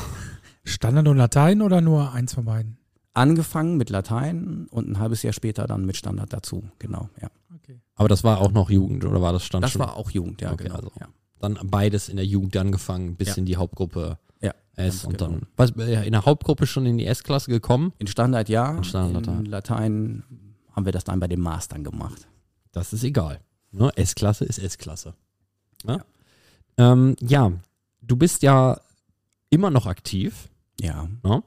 Standard 0.64 1.06
und 1.06 1.18
Latein 1.18 1.60
oder 1.60 1.82
nur 1.82 2.12
eins 2.12 2.32
von 2.32 2.46
beiden? 2.46 2.78
Angefangen 3.16 3.76
mit 3.76 3.90
Latein 3.90 4.66
und 4.70 4.88
ein 4.88 4.98
halbes 4.98 5.22
Jahr 5.22 5.32
später 5.32 5.66
dann 5.66 5.86
mit 5.86 5.96
Standard 5.96 6.32
dazu. 6.32 6.64
Genau, 6.78 7.08
ja. 7.20 7.28
Okay. 7.54 7.80
Aber 7.94 8.08
das 8.08 8.24
war 8.24 8.40
auch 8.40 8.52
noch 8.52 8.68
Jugend 8.70 9.04
oder 9.04 9.20
war 9.22 9.32
das 9.32 9.44
stand 9.44 9.64
Das 9.64 9.72
schon? 9.72 9.80
war 9.80 9.96
auch 9.96 10.10
Jugend, 10.10 10.40
ja, 10.42 10.52
Okay, 10.52 10.64
genau. 10.64 10.76
also. 10.76 10.90
ja. 11.00 11.08
dann 11.38 11.58
beides 11.64 12.08
in 12.08 12.16
der 12.16 12.26
Jugend 12.26 12.56
angefangen, 12.56 13.16
bis 13.16 13.28
Ja. 13.28 13.34
in 13.36 13.46
die 13.46 13.56
Hauptgruppe 13.56 14.18
Ja, 14.42 14.52
S 14.74 15.04
und 15.04 15.18
genau. 15.18 15.30
dann 15.32 15.42
was, 15.56 15.70
äh, 15.72 16.04
in 16.06 16.12
der 16.12 16.24
Hauptgruppe 16.26 16.66
schon 16.66 16.84
in 16.86 16.98
die 16.98 17.06
S-Klasse 17.06 17.50
gekommen. 17.50 17.92
In 17.98 18.06
Standard 18.06 18.48
ja. 18.48 18.76
In 18.76 18.84
Standard, 18.84 19.26
in 19.26 19.46
Latein 19.46 20.22
haben 20.72 20.84
wir 20.84 20.92
das 20.92 21.04
dann 21.04 21.18
bei 21.20 21.26
den 21.28 21.40
Mastern 21.40 21.84
gemacht. 21.84 22.26
Das 22.72 22.92
ist 22.92 23.02
egal. 23.04 23.40
Ne? 23.72 23.90
S-Klasse 23.96 24.44
ist 24.44 24.58
S-Klasse. 24.58 25.14
Ne? 25.84 26.02
Ja. 26.78 26.92
Ähm, 26.92 27.16
ja, 27.20 27.50
du 28.02 28.16
bist 28.16 28.42
ja 28.42 28.78
immer 29.50 29.70
noch 29.70 29.86
aktiv. 29.86 30.48
Ja. 30.80 31.08
Ne? 31.22 31.42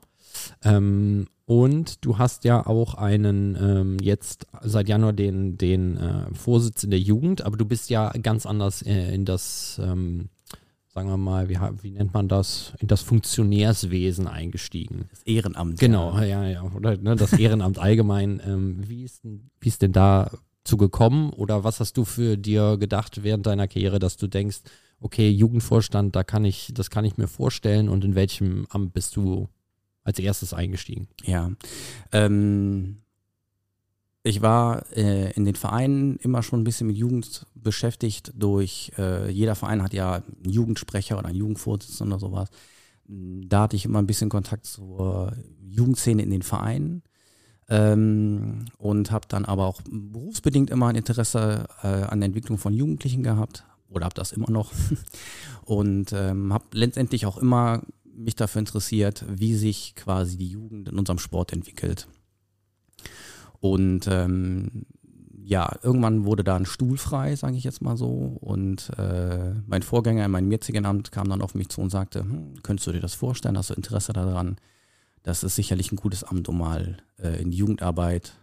Ähm, 0.63 1.27
und 1.49 2.05
du 2.05 2.19
hast 2.19 2.43
ja 2.43 2.67
auch 2.67 2.93
einen 2.93 3.57
ähm, 3.59 3.97
jetzt 3.99 4.45
seit 4.61 4.87
Januar 4.87 5.13
den, 5.13 5.57
den 5.57 5.97
äh, 5.97 6.31
Vorsitz 6.35 6.83
in 6.83 6.91
der 6.91 6.99
Jugend, 6.99 7.41
aber 7.41 7.57
du 7.57 7.65
bist 7.65 7.89
ja 7.89 8.11
ganz 8.21 8.45
anders 8.45 8.83
äh, 8.83 9.15
in 9.15 9.25
das, 9.25 9.81
ähm, 9.83 10.29
sagen 10.93 11.09
wir 11.09 11.17
mal, 11.17 11.49
wie, 11.49 11.57
wie 11.81 11.89
nennt 11.89 12.13
man 12.13 12.27
das, 12.27 12.73
in 12.77 12.87
das 12.87 13.01
Funktionärswesen 13.01 14.27
eingestiegen. 14.27 15.07
Das 15.09 15.23
Ehrenamt. 15.23 15.79
Genau, 15.79 16.15
Ja. 16.19 16.23
ja, 16.23 16.47
ja. 16.47 16.71
Oder 16.75 16.97
ne, 16.97 17.15
das 17.15 17.33
Ehrenamt 17.33 17.79
allgemein. 17.79 18.39
Ähm, 18.45 18.87
wie, 18.87 19.03
ist 19.03 19.23
denn, 19.23 19.49
wie 19.59 19.69
ist 19.69 19.81
denn 19.81 19.91
dazu 19.91 20.77
gekommen? 20.77 21.31
Oder 21.31 21.63
was 21.63 21.79
hast 21.79 21.97
du 21.97 22.05
für 22.05 22.37
dir 22.37 22.77
gedacht 22.77 23.23
während 23.23 23.47
deiner 23.47 23.67
Karriere, 23.67 23.97
dass 23.97 24.17
du 24.17 24.27
denkst, 24.27 24.59
okay, 24.99 25.31
Jugendvorstand, 25.31 26.15
da 26.15 26.23
kann 26.23 26.45
ich, 26.45 26.69
das 26.75 26.91
kann 26.91 27.05
ich 27.05 27.17
mir 27.17 27.27
vorstellen 27.27 27.89
und 27.89 28.05
in 28.05 28.13
welchem 28.13 28.67
Amt 28.69 28.93
bist 28.93 29.15
du 29.15 29.49
als 30.09 30.19
erstes 30.19 30.53
eingestiegen? 30.53 31.07
Ja. 31.23 31.51
Ähm, 32.11 32.97
ich 34.23 34.41
war 34.41 34.85
äh, 34.95 35.31
in 35.31 35.45
den 35.45 35.55
Vereinen 35.55 36.17
immer 36.17 36.43
schon 36.43 36.61
ein 36.61 36.63
bisschen 36.65 36.87
mit 36.87 36.97
Jugend 36.97 37.45
beschäftigt. 37.55 38.33
Durch 38.35 38.91
äh, 38.97 39.29
jeder 39.29 39.55
Verein 39.55 39.81
hat 39.81 39.93
ja 39.93 40.15
einen 40.15 40.51
Jugendsprecher 40.51 41.17
oder 41.17 41.27
einen 41.27 41.37
Jugendvorsitzenden 41.37 42.13
oder 42.13 42.19
sowas. 42.19 42.49
Da 43.07 43.61
hatte 43.63 43.75
ich 43.75 43.85
immer 43.85 43.99
ein 43.99 44.07
bisschen 44.07 44.29
Kontakt 44.29 44.65
zur 44.65 45.33
Jugendszene 45.61 46.21
in 46.21 46.31
den 46.31 46.41
Vereinen. 46.41 47.01
Ähm, 47.69 48.65
und 48.77 49.11
habe 49.11 49.27
dann 49.29 49.45
aber 49.45 49.67
auch 49.67 49.81
berufsbedingt 49.87 50.71
immer 50.71 50.87
ein 50.87 50.95
Interesse 50.95 51.67
äh, 51.83 51.87
an 51.87 52.19
der 52.19 52.25
Entwicklung 52.25 52.57
von 52.57 52.73
Jugendlichen 52.73 53.21
gehabt 53.21 53.63
oder 53.89 54.05
habe 54.05 54.15
das 54.15 54.31
immer 54.31 54.49
noch 54.49 54.71
und 55.65 56.11
ähm, 56.13 56.51
habe 56.51 56.65
letztendlich 56.73 57.25
auch 57.25 57.37
immer 57.37 57.83
mich 58.19 58.35
dafür 58.35 58.59
interessiert, 58.59 59.25
wie 59.27 59.55
sich 59.55 59.95
quasi 59.95 60.37
die 60.37 60.49
Jugend 60.49 60.89
in 60.89 60.99
unserem 60.99 61.19
Sport 61.19 61.53
entwickelt. 61.53 62.07
Und 63.59 64.07
ähm, 64.07 64.85
ja, 65.43 65.77
irgendwann 65.81 66.25
wurde 66.25 66.43
da 66.43 66.55
ein 66.55 66.65
Stuhl 66.65 66.97
frei, 66.97 67.35
sage 67.35 67.57
ich 67.57 67.63
jetzt 67.63 67.81
mal 67.81 67.97
so. 67.97 68.37
Und 68.39 68.91
äh, 68.97 69.53
mein 69.65 69.81
Vorgänger 69.81 70.25
in 70.25 70.31
meinem 70.31 70.51
jetzigen 70.51 70.85
Amt 70.85 71.11
kam 71.11 71.29
dann 71.29 71.41
auf 71.41 71.55
mich 71.55 71.69
zu 71.69 71.81
und 71.81 71.89
sagte, 71.89 72.19
hm, 72.19 72.61
könntest 72.61 72.87
du 72.87 72.91
dir 72.91 72.99
das 72.99 73.15
vorstellen, 73.15 73.57
hast 73.57 73.71
du 73.71 73.73
Interesse 73.73 74.13
daran? 74.13 74.57
Das 75.23 75.43
ist 75.43 75.55
sicherlich 75.55 75.91
ein 75.91 75.97
gutes 75.97 76.23
Amt, 76.23 76.49
um 76.49 76.59
mal 76.59 76.97
äh, 77.17 77.41
in 77.41 77.51
die 77.51 77.57
Jugendarbeit 77.57 78.33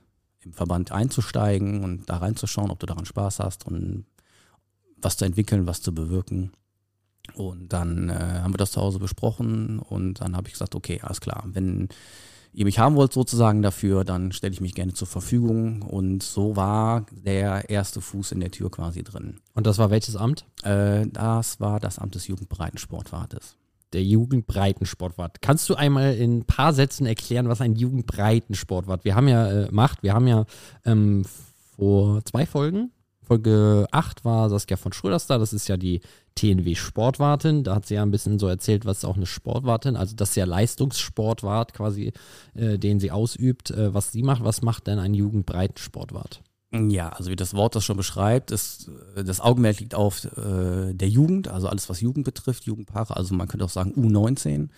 im 0.41 0.53
Verband 0.53 0.93
einzusteigen 0.93 1.85
und 1.85 2.09
da 2.09 2.19
reinzuschauen, 2.19 2.71
ob 2.71 2.79
du 2.81 2.87
daran 2.87 3.07
Spaß 3.07 3.41
hast 3.41 3.67
und 3.67 4.05
was 4.97 5.17
zu 5.17 5.25
entwickeln, 5.25 5.67
was 5.67 5.83
zu 5.83 5.95
bewirken. 5.95 6.53
Und 7.35 7.73
dann 7.73 8.09
äh, 8.09 8.13
haben 8.15 8.55
wir 8.55 8.59
das 8.59 8.73
zu 8.73 8.81
Hause 8.81 8.99
besprochen 8.99 9.79
und 9.79 10.21
dann 10.21 10.37
habe 10.37 10.49
ich 10.49 10.55
gesagt, 10.55 10.75
okay, 10.75 11.01
alles 11.03 11.21
klar, 11.21 11.45
wenn 11.47 11.89
ihr 12.57 12.65
mich 12.65 12.79
haben 12.79 12.97
wollt 12.97 13.13
sozusagen 13.13 13.61
dafür, 13.61 14.03
dann 14.03 14.33
stelle 14.33 14.55
ich 14.55 14.63
mich 14.63 14.75
gerne 14.75 14.95
zur 14.95 15.07
Verfügung. 15.07 15.83
Und 15.83 16.23
so 16.23 16.57
war 16.57 17.05
der 17.13 17.69
erste 17.69 18.01
Fuß 18.01 18.33
in 18.33 18.41
der 18.41 18.51
Tür 18.51 18.71
quasi 18.71 19.05
drin. 19.05 19.41
Und 19.55 19.67
das 19.67 19.77
war 19.77 19.91
welches 19.91 20.17
Amt? 20.17 20.47
Äh, 20.63 21.07
das 21.09 21.61
war 21.61 21.81
das 21.81 21.99
Amt 21.99 22.15
des 22.15 22.27
Jugendbreitensportwartes. 22.29 23.57
Der 23.93 24.03
Jugendbreitensportwart. 24.03 25.43
Kannst 25.43 25.69
du 25.69 25.75
einmal 25.75 26.15
in 26.15 26.39
ein 26.39 26.45
paar 26.45 26.73
Sätzen 26.73 27.07
erklären, 27.07 27.49
was 27.49 27.61
ein 27.61 27.77
Jugendbreitensportwart? 27.77 29.05
Wir 29.05 29.15
haben 29.15 29.29
ja 29.29 29.47
äh, 29.49 29.69
macht, 29.71 30.03
wir 30.03 30.15
haben 30.15 30.27
ja 30.27 30.47
ähm, 30.87 31.25
vor 31.77 32.25
zwei 32.25 32.47
Folgen 32.47 32.91
Folge 33.27 33.87
8 33.91 34.25
war 34.25 34.49
Saskia 34.49 34.77
von 34.77 34.93
Schröders 34.93 35.27
da, 35.27 35.39
das 35.39 35.53
ist 35.53 35.69
ja 35.69 35.77
die 35.77 36.01
TNW 36.37 36.75
Sportwartin. 36.77 37.65
Da 37.65 37.75
hat 37.75 37.87
sie 37.87 37.95
ja 37.95 38.03
ein 38.03 38.11
bisschen 38.13 38.39
so 38.39 38.47
erzählt, 38.47 38.85
was 38.85 39.05
auch 39.05 39.17
eine 39.17 39.27
Sportwartin, 39.27 39.97
also 39.97 40.15
das 40.15 40.31
ist 40.31 40.37
ja 40.37 40.45
Leistungssportwart 40.45 41.75
quasi, 41.75 42.13
äh, 42.55 42.79
den 42.79 43.01
sie 43.01 43.11
ausübt, 43.11 43.71
äh, 43.71 43.93
was 43.93 44.13
sie 44.13 44.23
macht. 44.23 44.45
Was 44.45 44.63
macht 44.63 44.87
denn 44.87 45.01
ein 45.01 45.15
Jugendbreitensportwart? 45.15 46.43
Ja, 46.73 47.09
also 47.11 47.31
wie 47.31 47.37
das 47.37 47.55
Wort 47.55 47.75
das 47.75 47.85
schon 47.85 47.97
beschreibt, 47.97 48.51
ist, 48.51 48.91
äh, 49.17 49.25
das 49.25 49.41
Augenmerk 49.41 49.81
liegt 49.81 49.95
auf 49.95 50.25
äh, 50.25 50.93
der 50.93 51.09
Jugend, 51.09 51.49
also 51.49 51.69
alles, 51.69 51.89
was 51.89 52.01
Jugend 52.01 52.25
betrifft, 52.25 52.65
Jugendpaare, 52.65 53.17
also 53.17 53.35
man 53.35 53.49
könnte 53.49 53.65
auch 53.65 53.71
sagen 53.71 53.93
U19. 53.97 54.69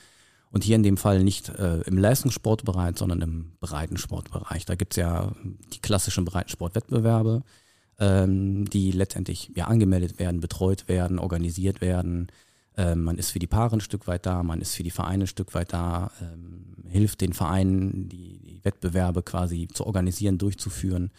Und 0.51 0.65
hier 0.65 0.77
in 0.77 0.83
dem 0.83 0.97
Fall 0.97 1.23
nicht 1.23 1.51
äh, 1.51 1.83
im 1.83 1.99
Leistungssportbereich, 1.99 2.97
sondern 2.97 3.21
im 3.21 3.53
Breitensportbereich. 3.61 4.65
Da 4.65 4.77
gibt 4.77 4.95
es 4.95 4.97
ja 4.97 5.33
die 5.75 5.81
klassischen 5.81 6.25
Breitensportwettbewerbe 6.25 7.43
die 8.01 8.93
letztendlich 8.93 9.51
ja 9.55 9.67
angemeldet 9.67 10.19
werden, 10.19 10.41
betreut 10.41 10.89
werden, 10.89 11.19
organisiert 11.19 11.81
werden. 11.81 12.29
Ähm, 12.77 13.03
man 13.03 13.19
ist 13.19 13.33
für 13.33 13.41
die 13.41 13.49
Paare 13.49 13.77
ein 13.77 13.81
Stück 13.81 14.07
weit 14.07 14.25
da, 14.25 14.43
man 14.45 14.61
ist 14.61 14.77
für 14.77 14.85
die 14.85 14.93
Vereine 14.93 15.25
ein 15.25 15.29
Stück 15.29 15.55
weit 15.55 15.73
da, 15.73 16.13
ähm, 16.21 16.77
hilft 16.89 17.21
den 17.21 17.33
Vereinen, 17.33 18.09
die, 18.09 18.39
die, 18.39 18.65
Wettbewerbe 18.65 19.23
quasi 19.23 19.69
zu 19.69 19.87
organisieren, 19.87 20.39
durchzuführen. 20.39 21.11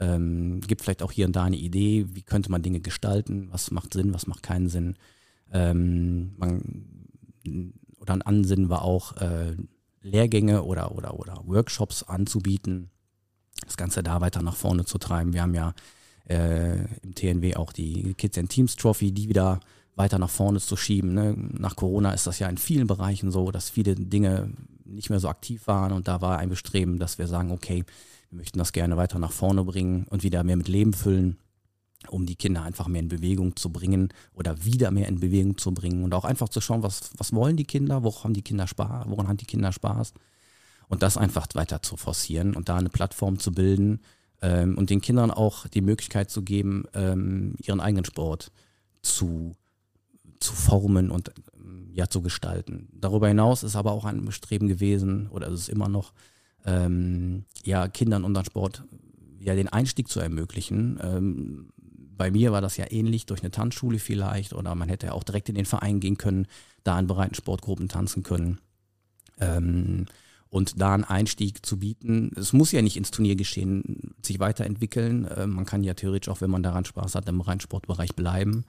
Ähm, 0.00 0.60
gibt 0.60 0.82
vielleicht 0.82 1.02
auch 1.02 1.12
hier 1.12 1.26
und 1.26 1.36
da 1.36 1.44
eine 1.44 1.56
Idee, 1.56 2.06
wie 2.12 2.22
könnte 2.22 2.50
man 2.50 2.62
Dinge 2.62 2.80
gestalten, 2.80 3.48
was 3.50 3.70
macht 3.70 3.92
Sinn, 3.92 4.14
was 4.14 4.26
macht 4.26 4.42
keinen 4.42 4.68
Sinn. 4.68 4.96
Ähm, 5.52 6.34
man, 6.36 6.62
oder 7.98 8.14
ein 8.14 8.22
Ansinnen 8.22 8.68
war 8.68 8.82
auch, 8.82 9.16
äh, 9.18 9.56
Lehrgänge 10.04 10.62
oder, 10.62 10.92
oder, 10.92 11.18
oder 11.18 11.42
Workshops 11.46 12.02
anzubieten, 12.02 12.90
das 13.64 13.76
Ganze 13.76 14.02
da 14.02 14.20
weiter 14.20 14.42
nach 14.42 14.56
vorne 14.56 14.84
zu 14.84 14.98
treiben. 14.98 15.32
Wir 15.32 15.42
haben 15.42 15.54
ja 15.54 15.74
äh, 16.28 16.84
im 17.02 17.14
TNW 17.14 17.56
auch 17.56 17.72
die 17.72 18.14
Kids 18.14 18.38
and 18.38 18.50
Teams 18.50 18.76
Trophy, 18.76 19.12
die 19.12 19.28
wieder 19.28 19.60
weiter 19.96 20.18
nach 20.18 20.30
vorne 20.30 20.60
zu 20.60 20.76
schieben. 20.76 21.14
Ne? 21.14 21.34
Nach 21.36 21.76
Corona 21.76 22.12
ist 22.12 22.26
das 22.26 22.38
ja 22.38 22.48
in 22.48 22.58
vielen 22.58 22.86
Bereichen 22.86 23.30
so, 23.30 23.50
dass 23.50 23.70
viele 23.70 23.94
Dinge 23.94 24.50
nicht 24.84 25.10
mehr 25.10 25.20
so 25.20 25.28
aktiv 25.28 25.66
waren 25.66 25.92
und 25.92 26.08
da 26.08 26.20
war 26.20 26.38
ein 26.38 26.48
Bestreben, 26.48 26.98
dass 26.98 27.18
wir 27.18 27.26
sagen, 27.26 27.50
okay, 27.50 27.84
wir 28.30 28.38
möchten 28.38 28.58
das 28.58 28.72
gerne 28.72 28.96
weiter 28.96 29.18
nach 29.18 29.32
vorne 29.32 29.64
bringen 29.64 30.06
und 30.10 30.22
wieder 30.22 30.44
mehr 30.44 30.56
mit 30.56 30.68
Leben 30.68 30.92
füllen, 30.92 31.38
um 32.08 32.26
die 32.26 32.36
Kinder 32.36 32.62
einfach 32.62 32.88
mehr 32.88 33.00
in 33.00 33.08
Bewegung 33.08 33.56
zu 33.56 33.70
bringen 33.70 34.08
oder 34.34 34.64
wieder 34.64 34.90
mehr 34.90 35.08
in 35.08 35.20
Bewegung 35.20 35.56
zu 35.56 35.72
bringen 35.72 36.04
und 36.04 36.12
auch 36.14 36.24
einfach 36.24 36.48
zu 36.48 36.60
schauen, 36.60 36.82
was, 36.82 37.10
was 37.16 37.32
wollen 37.32 37.56
die 37.56 37.64
Kinder, 37.64 38.02
woran 38.02 38.24
haben 38.24 38.34
die 38.34 38.42
Kinder 38.42 38.66
Spaß, 38.66 39.06
woran 39.08 39.28
haben 39.28 39.36
die 39.36 39.46
Kinder 39.46 39.72
Spaß 39.72 40.12
und 40.88 41.02
das 41.02 41.16
einfach 41.16 41.46
weiter 41.54 41.82
zu 41.82 41.96
forcieren 41.96 42.54
und 42.54 42.68
da 42.68 42.76
eine 42.76 42.90
Plattform 42.90 43.38
zu 43.38 43.52
bilden, 43.52 44.00
ähm, 44.42 44.76
und 44.76 44.90
den 44.90 45.00
Kindern 45.00 45.30
auch 45.30 45.66
die 45.68 45.80
Möglichkeit 45.80 46.30
zu 46.30 46.42
geben, 46.42 46.84
ähm, 46.94 47.54
ihren 47.62 47.80
eigenen 47.80 48.04
Sport 48.04 48.50
zu, 49.02 49.54
zu 50.40 50.52
formen 50.54 51.10
und 51.10 51.32
ähm, 51.54 51.90
ja 51.92 52.08
zu 52.08 52.22
gestalten. 52.22 52.88
Darüber 52.92 53.28
hinaus 53.28 53.62
ist 53.62 53.76
aber 53.76 53.92
auch 53.92 54.04
ein 54.04 54.24
Bestreben 54.24 54.68
gewesen, 54.68 55.28
oder 55.30 55.48
ist 55.48 55.60
es 55.60 55.68
immer 55.68 55.88
noch, 55.88 56.12
ähm, 56.64 57.44
ja, 57.64 57.88
Kindern 57.88 58.24
unseren 58.24 58.44
Sport 58.44 58.84
ja 59.38 59.54
den 59.54 59.68
Einstieg 59.68 60.08
zu 60.08 60.20
ermöglichen. 60.20 60.98
Ähm, 61.02 61.68
bei 62.16 62.30
mir 62.30 62.52
war 62.52 62.60
das 62.60 62.76
ja 62.76 62.86
ähnlich 62.90 63.26
durch 63.26 63.42
eine 63.42 63.50
Tanzschule 63.50 63.98
vielleicht 63.98 64.52
oder 64.52 64.74
man 64.74 64.88
hätte 64.88 65.06
ja 65.06 65.12
auch 65.12 65.24
direkt 65.24 65.48
in 65.48 65.54
den 65.54 65.66
Verein 65.66 66.00
gehen 66.00 66.16
können, 66.16 66.46
da 66.82 66.98
in 66.98 67.06
breiten 67.06 67.34
Sportgruppen 67.34 67.88
tanzen 67.88 68.22
können. 68.22 68.58
Ähm, 69.40 70.06
und 70.54 70.80
da 70.80 70.94
einen 70.94 71.02
Einstieg 71.02 71.66
zu 71.66 71.80
bieten. 71.80 72.30
Es 72.36 72.52
muss 72.52 72.70
ja 72.70 72.80
nicht 72.80 72.96
ins 72.96 73.10
Turniergeschehen 73.10 74.14
sich 74.22 74.38
weiterentwickeln. 74.38 75.24
Äh, 75.24 75.48
man 75.48 75.64
kann 75.64 75.82
ja 75.82 75.94
theoretisch 75.94 76.28
auch, 76.28 76.40
wenn 76.42 76.50
man 76.50 76.62
daran 76.62 76.84
Spaß 76.84 77.16
hat, 77.16 77.28
im 77.28 77.40
Reinsportbereich 77.40 78.14
bleiben. 78.14 78.64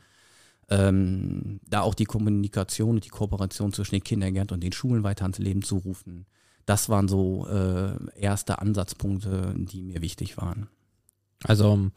Ähm, 0.68 1.60
da 1.70 1.82
auch 1.82 1.94
die 1.94 2.06
Kommunikation 2.06 2.96
und 2.96 3.06
die 3.06 3.10
Kooperation 3.10 3.72
zwischen 3.72 3.94
den 3.94 4.04
Kindergärten 4.04 4.56
und 4.56 4.64
den 4.64 4.72
Schulen 4.72 5.04
weiter 5.04 5.26
ans 5.26 5.38
Leben 5.38 5.62
zu 5.62 5.78
rufen. 5.78 6.26
Das 6.66 6.90
waren 6.90 7.08
so 7.08 7.46
äh, 7.46 7.94
erste 8.20 8.58
Ansatzpunkte, 8.58 9.54
die 9.56 9.84
mir 9.84 10.02
wichtig 10.02 10.38
waren. 10.38 10.70
Also 11.44 11.92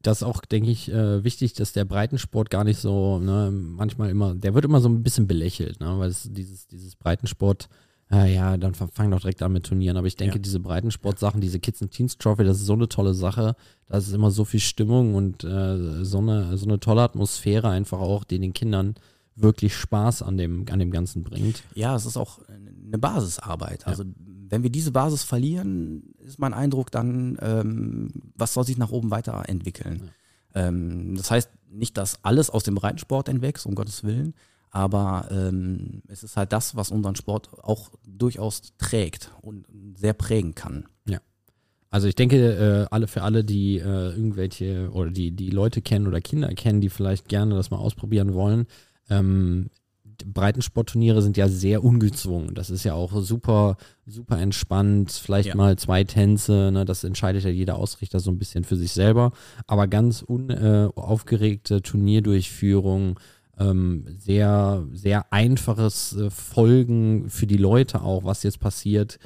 das 0.00 0.18
ist 0.18 0.22
auch, 0.22 0.44
denke 0.44 0.70
ich, 0.70 0.92
äh, 0.92 1.24
wichtig, 1.24 1.54
dass 1.54 1.72
der 1.72 1.86
Breitensport 1.86 2.50
gar 2.50 2.62
nicht 2.62 2.78
so, 2.78 3.18
ne, 3.18 3.50
manchmal 3.50 4.10
immer, 4.10 4.36
der 4.36 4.54
wird 4.54 4.64
immer 4.64 4.80
so 4.80 4.88
ein 4.88 5.02
bisschen 5.02 5.26
belächelt, 5.26 5.80
ne, 5.80 5.98
weil 5.98 6.10
es 6.10 6.28
dieses, 6.30 6.68
dieses 6.68 6.94
Breitensport 6.94 7.68
ja, 8.14 8.24
ja, 8.26 8.56
dann 8.56 8.74
fang 8.74 9.10
doch 9.10 9.20
direkt 9.20 9.42
an 9.42 9.52
mit 9.52 9.64
Turnieren. 9.64 9.96
Aber 9.96 10.06
ich 10.06 10.16
denke, 10.16 10.36
ja. 10.36 10.42
diese 10.42 10.60
Breitensportsachen, 10.60 11.40
diese 11.40 11.58
Kids 11.58 11.82
and 11.82 11.90
Teens 11.90 12.18
Trophy, 12.18 12.44
das 12.44 12.58
ist 12.58 12.66
so 12.66 12.74
eine 12.74 12.88
tolle 12.88 13.14
Sache. 13.14 13.56
Da 13.86 13.98
ist 13.98 14.12
immer 14.12 14.30
so 14.30 14.44
viel 14.44 14.60
Stimmung 14.60 15.14
und 15.14 15.44
äh, 15.44 16.04
so, 16.04 16.18
eine, 16.18 16.56
so 16.56 16.66
eine 16.66 16.80
tolle 16.80 17.02
Atmosphäre 17.02 17.68
einfach 17.68 17.98
auch, 17.98 18.24
die 18.24 18.38
den 18.38 18.52
Kindern 18.52 18.94
wirklich 19.36 19.74
Spaß 19.74 20.22
an 20.22 20.36
dem, 20.36 20.66
an 20.70 20.78
dem 20.78 20.90
Ganzen 20.90 21.22
bringt. 21.24 21.62
Ja, 21.74 21.96
es 21.96 22.06
ist 22.06 22.16
auch 22.16 22.40
eine 22.48 22.98
Basisarbeit. 22.98 23.86
Also 23.86 24.04
wenn 24.48 24.62
wir 24.62 24.70
diese 24.70 24.92
Basis 24.92 25.24
verlieren, 25.24 26.14
ist 26.18 26.38
mein 26.38 26.54
Eindruck 26.54 26.90
dann, 26.90 27.38
ähm, 27.40 28.10
was 28.36 28.54
soll 28.54 28.64
sich 28.64 28.78
nach 28.78 28.90
oben 28.90 29.10
weiterentwickeln? 29.10 30.10
Ja. 30.54 30.68
Ähm, 30.68 31.16
das 31.16 31.30
heißt 31.30 31.50
nicht, 31.70 31.96
dass 31.96 32.24
alles 32.24 32.50
aus 32.50 32.62
dem 32.62 32.76
Breitensport 32.76 33.28
entwächst, 33.28 33.66
um 33.66 33.74
Gottes 33.74 34.04
Willen, 34.04 34.34
aber 34.74 35.28
ähm, 35.30 36.02
es 36.08 36.24
ist 36.24 36.36
halt 36.36 36.52
das, 36.52 36.74
was 36.74 36.90
unseren 36.90 37.14
Sport 37.14 37.48
auch 37.62 37.90
durchaus 38.04 38.60
trägt 38.76 39.30
und 39.40 39.66
sehr 39.94 40.14
prägen 40.14 40.56
kann. 40.56 40.86
Ja. 41.06 41.20
Also 41.90 42.08
ich 42.08 42.16
denke, 42.16 42.36
äh, 42.36 42.86
alle 42.92 43.06
für 43.06 43.22
alle, 43.22 43.44
die 43.44 43.78
äh, 43.78 44.10
irgendwelche 44.10 44.90
oder 44.90 45.12
die, 45.12 45.30
die 45.30 45.50
Leute 45.50 45.80
kennen 45.80 46.08
oder 46.08 46.20
Kinder 46.20 46.48
kennen, 46.48 46.80
die 46.80 46.88
vielleicht 46.88 47.28
gerne 47.28 47.54
das 47.54 47.70
mal 47.70 47.76
ausprobieren 47.76 48.34
wollen, 48.34 48.66
ähm, 49.08 49.70
Breitensportturniere 50.24 51.22
sind 51.22 51.36
ja 51.36 51.48
sehr 51.48 51.84
ungezwungen. 51.84 52.54
Das 52.54 52.70
ist 52.70 52.84
ja 52.84 52.94
auch 52.94 53.12
super, 53.22 53.76
super 54.06 54.40
entspannt. 54.40 55.12
Vielleicht 55.12 55.50
ja. 55.50 55.54
mal 55.56 55.76
zwei 55.76 56.02
Tänze, 56.02 56.70
ne? 56.72 56.84
das 56.84 57.04
entscheidet 57.04 57.44
ja 57.44 57.50
jeder 57.50 57.76
Ausrichter 57.76 58.18
so 58.18 58.30
ein 58.30 58.38
bisschen 58.38 58.64
für 58.64 58.76
sich 58.76 58.92
selber. 58.92 59.32
Aber 59.66 59.86
ganz 59.86 60.22
unaufgeregte 60.22 61.76
äh, 61.76 61.80
Turnierdurchführung, 61.80 63.18
ähm, 63.58 64.04
sehr, 64.18 64.84
sehr 64.92 65.32
einfaches 65.32 66.16
äh, 66.16 66.30
Folgen 66.30 67.30
für 67.30 67.46
die 67.46 67.56
Leute 67.56 68.02
auch, 68.02 68.24
was 68.24 68.42
jetzt 68.42 68.60
passiert. 68.60 69.18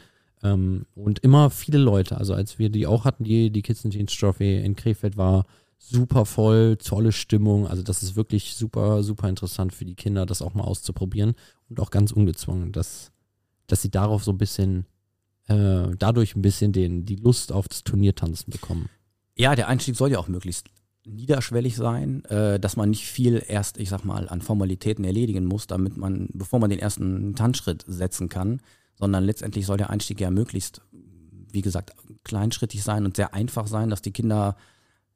Ähm, 0.43 0.87
und 0.95 1.21
immer 1.21 1.51
viele 1.51 1.79
Leute. 1.79 2.19
Also 2.19 2.35
als 2.35 2.59
wir 2.59 2.71
die 2.71 2.87
auch 2.87 3.05
hatten, 3.05 3.25
die, 3.25 3.51
die 3.51 3.63
Kids 3.63 3.85
and 3.85 3.95
Teens 3.95 4.17
Trophy 4.17 4.59
in 4.59 4.77
Krefeld 4.77 5.17
war 5.17 5.47
super 5.79 6.27
voll, 6.27 6.77
tolle 6.77 7.13
Stimmung. 7.13 7.67
Also 7.67 7.83
das 7.83 8.03
ist 8.03 8.17
wirklich 8.17 8.55
super, 8.55 9.03
super 9.03 9.29
interessant 9.29 9.73
für 9.73 9.85
die 9.85 9.95
Kinder, 9.95 10.27
das 10.27 10.43
auch 10.43 10.55
mal 10.55 10.65
auszuprobieren 10.65 11.35
und 11.69 11.81
auch 11.81 11.91
ganz 11.91 12.13
ungezwungen, 12.13 12.73
dass, 12.73 13.13
dass 13.67 13.83
sie 13.83 13.91
darauf 13.91 14.25
so 14.25 14.33
ein 14.33 14.39
bisschen, 14.39 14.87
äh, 15.47 15.89
dadurch 15.99 16.37
ein 16.37 16.43
bisschen 16.43 16.73
den, 16.73 17.05
die 17.07 17.17
Lust 17.17 17.53
auf 17.53 17.69
das 17.69 17.85
Turniertanzen 17.85 18.51
bekommen. 18.51 18.89
Ja, 19.37 19.55
der 19.55 19.69
Einstieg 19.69 19.97
soll 19.97 20.11
ja 20.11 20.19
auch 20.19 20.29
möglichst 20.29 20.69
niederschwellig 21.09 21.77
sein, 21.77 22.25
äh, 22.27 22.61
dass 22.61 22.77
man 22.77 22.91
nicht 22.91 23.07
viel 23.07 23.43
erst, 23.47 23.79
ich 23.79 23.89
sag 23.89 24.05
mal, 24.05 24.29
an 24.29 24.43
Formalitäten 24.43 25.05
erledigen 25.05 25.45
muss, 25.45 25.67
damit 25.67 25.97
man, 25.97 26.29
bevor 26.33 26.59
man 26.61 26.71
den 26.71 26.79
ersten 26.79 27.35
Tanzschritt 27.35 27.85
setzen 27.87 28.29
kann, 28.29 28.61
sondern 28.95 29.25
letztendlich 29.25 29.67
soll 29.67 29.77
der 29.77 29.91
Einstieg 29.91 30.21
ja 30.21 30.31
möglichst, 30.31 30.83
wie 31.53 31.63
gesagt, 31.63 31.93
kleinschrittig 32.25 32.83
sein 32.83 33.05
und 33.05 33.17
sehr 33.17 33.35
einfach 33.35 33.67
sein, 33.67 33.91
dass 33.91 34.03
die 34.03 34.13
Kinder 34.13 34.57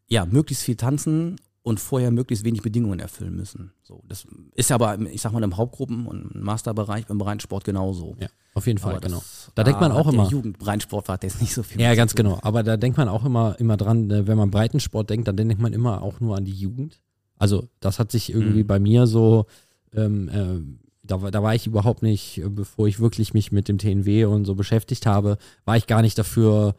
ja 0.09 0.27
möglichst 0.27 0.65
viel 0.65 0.77
tanzen 0.77 1.37
und 1.63 1.79
vorher 1.79 2.11
möglichst 2.11 2.45
wenig 2.45 2.63
Bedingungen 2.63 2.99
erfüllen 2.99 3.37
müssen. 3.37 3.73
So, 3.83 4.03
das 4.09 4.27
ist 4.55 4.73
aber, 4.73 4.99
ich 5.01 5.23
sag 5.23 5.33
mal, 5.33 5.43
im 5.43 5.57
Hauptgruppen- 5.57 6.07
und 6.07 6.35
Masterbereich 6.35 7.09
im 7.09 7.19
Breitensport 7.19 7.65
genauso. 7.65 8.17
Ja, 8.19 8.29
auf 8.55 8.67
jeden 8.67 8.79
Fall, 8.79 8.93
aber 8.93 9.01
genau. 9.01 9.23
Da, 9.55 9.63
da 9.63 9.65
denkt 9.65 9.81
man 9.81 9.93
auch 9.93 10.09
immer. 10.09 10.29
Jugendbreitensport 10.29 11.09
hat 11.09 11.23
jetzt 11.23 11.41
nicht 11.41 11.55
so 11.55 11.63
viel. 11.63 11.81
Ja, 11.81 11.95
ganz 11.95 12.15
genau. 12.15 12.39
Aber 12.43 12.63
da 12.63 12.77
denkt 12.77 12.99
man 12.99 13.09
auch 13.09 13.25
immer, 13.25 13.59
immer 13.61 13.77
dran, 13.77 14.11
äh, 14.11 14.27
wenn 14.27 14.37
man 14.37 14.51
Breitensport 14.51 15.09
denkt, 15.09 15.29
dann 15.29 15.37
denkt 15.37 15.61
man 15.61 15.73
immer 15.73 16.03
auch 16.03 16.21
nur 16.21 16.37
an 16.37 16.45
die 16.45 16.53
Jugend. 16.53 17.01
Also, 17.39 17.69
das 17.81 17.99
hat 17.99 18.11
sich 18.11 18.33
irgendwie 18.33 18.65
mhm. 18.65 18.67
bei 18.69 18.81
mir 18.81 19.07
so, 19.07 19.47
ähm, 19.95 20.29
äh, 20.29 20.83
da, 21.05 21.19
da 21.31 21.43
war 21.43 21.55
ich 21.55 21.67
überhaupt 21.67 22.03
nicht, 22.03 22.39
äh, 22.39 22.49
bevor 22.49 22.89
ich 22.89 22.99
wirklich 22.99 23.35
mich 23.35 23.53
mit 23.53 23.69
dem 23.69 23.79
TNW 23.79 24.25
und 24.25 24.45
so 24.47 24.57
beschäftigt 24.57 25.07
habe, 25.07 25.39
war 25.65 25.77
ich 25.77 25.87
gar 25.87 26.03
nicht 26.03 26.19
dafür 26.19 26.75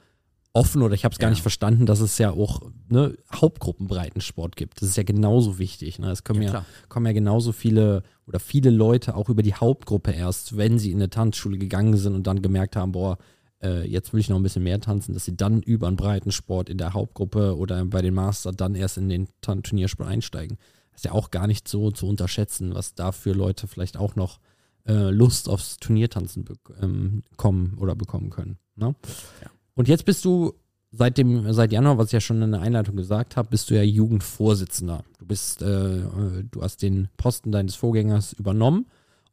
offen 0.54 0.82
oder 0.84 0.94
ich 0.94 1.04
habe 1.04 1.14
es 1.14 1.20
gar 1.20 1.28
Ja. 1.30 1.32
nicht 1.32 1.42
verstanden, 1.42 1.86
dass 1.86 2.00
es 2.00 2.18
ja 2.20 2.32
auch 2.32 2.62
ne, 2.88 3.18
Hauptgruppenbreitensport 3.34 4.56
gibt. 4.56 4.82
Das 4.82 4.90
ist 4.90 4.98
ja 4.98 5.04
genauso 5.04 5.58
wichtig. 5.60 6.00
Ne? 6.00 6.12
Es 6.12 6.24
kommen 6.24 6.42
Ja, 6.44 6.54
ja, 6.54 6.66
kommen 6.90 7.06
ja 7.08 7.12
genauso 7.14 7.52
viele 7.52 8.04
oder 8.28 8.40
viele 8.40 8.70
Leute 8.70 9.16
auch 9.16 9.30
über 9.30 9.42
die 9.42 9.56
Hauptgruppe 9.56 10.12
erst, 10.12 10.56
wenn 10.56 10.80
sie 10.80 10.92
in 10.92 10.98
eine 10.98 11.10
Tanzschule 11.10 11.58
gegangen 11.58 11.98
sind 11.98 12.14
und 12.14 12.28
dann 12.28 12.42
gemerkt 12.42 12.76
haben, 12.76 12.92
boah, 12.92 13.18
äh, 13.64 13.88
jetzt 13.88 14.14
will 14.14 14.20
ich 14.20 14.30
noch 14.30 14.38
ein 14.38 14.44
bisschen 14.44 14.64
mehr 14.64 14.80
tanzen, 14.80 15.14
dass 15.14 15.26
sie 15.26 15.36
dann 15.36 15.62
über 15.64 15.88
einen 15.88 15.98
Breitensport 15.98 16.70
in 16.70 16.78
der 16.78 16.94
Hauptgruppe 16.94 17.58
oder 17.58 17.84
bei 17.86 18.02
den 18.02 18.14
Master 18.14 18.52
dann 18.52 18.76
erst 18.76 18.98
in 18.98 19.10
den 19.10 19.28
Tan- 19.42 19.64
Turniersport 19.64 20.08
einsteigen. 20.08 20.58
Das 20.92 21.00
ist 21.00 21.06
ja 21.06 21.14
auch 21.14 21.32
gar 21.32 21.48
nicht 21.48 21.68
so 21.68 21.90
zu 21.90 22.08
unterschätzen, 22.08 22.76
was 22.76 22.94
da 22.94 23.12
für 23.12 23.32
Leute 23.34 23.68
vielleicht 23.68 23.98
auch 23.98 24.16
noch 24.16 24.40
äh, 24.88 25.10
Lust 25.10 25.50
aufs 25.50 25.78
Turniertanzen 25.78 26.44
be 26.44 26.54
ähm, 26.82 27.24
kommen 27.38 27.76
oder 27.80 27.96
bekommen 27.96 28.30
können. 28.30 28.58
Ne? 28.76 28.94
Ja. 29.42 29.50
Und 29.76 29.88
jetzt 29.88 30.06
bist 30.06 30.24
du 30.26 30.54
seit 30.92 31.18
dem, 31.18 31.52
seit 31.54 31.72
Januar, 31.72 31.98
was 31.98 32.08
ich 32.08 32.14
ja 32.14 32.22
schon 32.22 32.42
in 32.42 32.52
der 32.52 32.62
Einleitung 32.62 32.96
gesagt 32.96 33.36
habe, 33.36 33.50
bist 33.50 33.70
du 33.70 33.76
ja 33.76 33.82
Jugendvorsitzender. 33.82 35.04
Du 35.18 35.26
bist, 35.26 35.62
äh, 35.62 35.98
äh, 36.00 36.44
du 36.50 36.62
hast 36.62 36.82
den 36.84 37.10
Posten 37.18 37.52
deines 37.52 37.76
Vorgängers 37.76 38.34
übernommen 38.34 38.86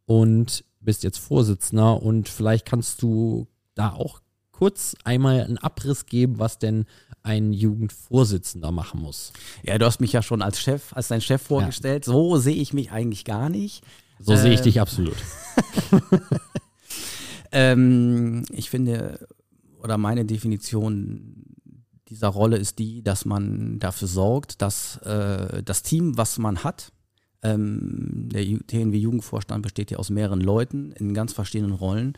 und 0.07 0.65
bist 0.81 1.03
jetzt 1.03 1.19
Vorsitzender 1.19 2.03
und 2.03 2.29
vielleicht 2.29 2.65
kannst 2.65 3.03
du 3.03 3.47
da 3.75 3.91
auch 3.93 4.21
kurz 4.53 4.95
einmal 5.05 5.43
einen 5.43 5.59
Abriss 5.59 6.07
geben, 6.07 6.39
was 6.39 6.59
denn 6.59 6.87
ein 7.23 7.53
Jugendvorsitzender 7.53 8.71
machen 8.73 9.03
muss. 9.03 9.35
Ja, 9.63 9.77
du 9.77 9.85
hast 9.85 10.01
mich 10.01 10.13
ja 10.13 10.23
schon 10.23 10.41
als 10.41 10.59
Chef, 10.59 10.95
als 10.95 11.09
dein 11.09 11.21
Chef 11.21 11.43
vorgestellt. 11.43 12.07
So 12.07 12.39
sehe 12.39 12.55
ich 12.57 12.73
mich 12.73 12.91
eigentlich 12.93 13.27
gar 13.27 13.51
nicht. 13.51 13.85
So 14.19 14.35
sehe 14.37 14.53
ich 14.53 14.61
Ähm, 14.61 14.65
dich 14.65 14.81
absolut. 14.81 15.17
Ähm, 17.53 18.45
ich 18.53 18.71
finde, 18.71 19.27
oder 19.83 19.99
meine 19.99 20.25
Definition 20.25 21.45
dieser 22.09 22.29
Rolle 22.29 22.57
ist 22.57 22.79
die, 22.79 23.03
dass 23.03 23.25
man 23.25 23.79
dafür 23.79 24.09
sorgt, 24.09 24.63
dass 24.63 24.97
äh, 24.99 25.63
das 25.63 25.83
Team, 25.83 26.17
was 26.17 26.39
man 26.39 26.65
hat, 26.65 26.93
ähm, 27.43 28.29
der 28.31 28.43
TNW 28.43 28.97
Jugendvorstand 28.99 29.63
besteht 29.63 29.91
ja 29.91 29.99
aus 29.99 30.11
mehreren 30.11 30.41
Leuten 30.41 30.93
in 30.93 31.15
ganz 31.15 31.33
verschiedenen 31.33 31.73
Rollen, 31.73 32.15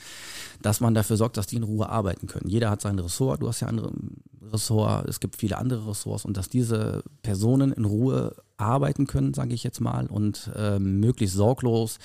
dass 0.62 0.80
man 0.80 0.94
dafür 0.94 1.16
sorgt, 1.16 1.36
dass 1.36 1.46
die 1.46 1.56
in 1.56 1.62
Ruhe 1.62 1.88
arbeiten 1.88 2.26
können. 2.26 2.48
Jeder 2.48 2.70
hat 2.70 2.80
sein 2.80 2.98
Ressort, 2.98 3.42
du 3.42 3.48
hast 3.48 3.60
ja 3.60 3.68
andere 3.68 3.92
Ressort, 4.40 5.08
es 5.08 5.20
gibt 5.20 5.36
viele 5.36 5.58
andere 5.58 5.88
Ressorts 5.88 6.24
und 6.24 6.36
dass 6.36 6.48
diese 6.48 7.04
Personen 7.22 7.72
in 7.72 7.84
Ruhe 7.84 8.34
arbeiten 8.56 9.06
können, 9.06 9.34
sage 9.34 9.54
ich 9.54 9.62
jetzt 9.62 9.80
mal, 9.80 10.06
und 10.06 10.50
ähm, 10.56 11.00
möglichst 11.00 11.36
sorglos 11.36 11.98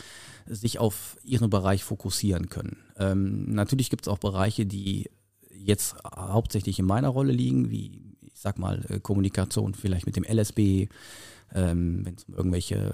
sich 0.46 0.80
auf 0.80 1.18
ihren 1.24 1.50
Bereich 1.50 1.84
fokussieren 1.84 2.50
können. 2.50 2.78
Ähm, 2.98 3.52
natürlich 3.54 3.90
gibt 3.90 4.04
es 4.04 4.08
auch 4.08 4.20
Bereiche, 4.20 4.66
die 4.66 5.10
jetzt 5.68 5.96
hauptsächlich 6.16 6.80
in 6.80 6.86
meiner 6.86 7.10
Rolle 7.10 7.32
liegen, 7.32 7.70
wie 7.70 8.02
ich 8.22 8.40
sag 8.40 8.58
mal 8.58 8.84
äh, 8.90 9.00
Kommunikation 9.00 9.74
vielleicht 9.74 10.06
mit 10.06 10.16
dem 10.16 10.24
LSB, 10.24 10.88
ähm, 11.54 12.06
wenn 12.06 12.16
es 12.16 12.24
um 12.26 12.36
irgendwelche 12.36 12.92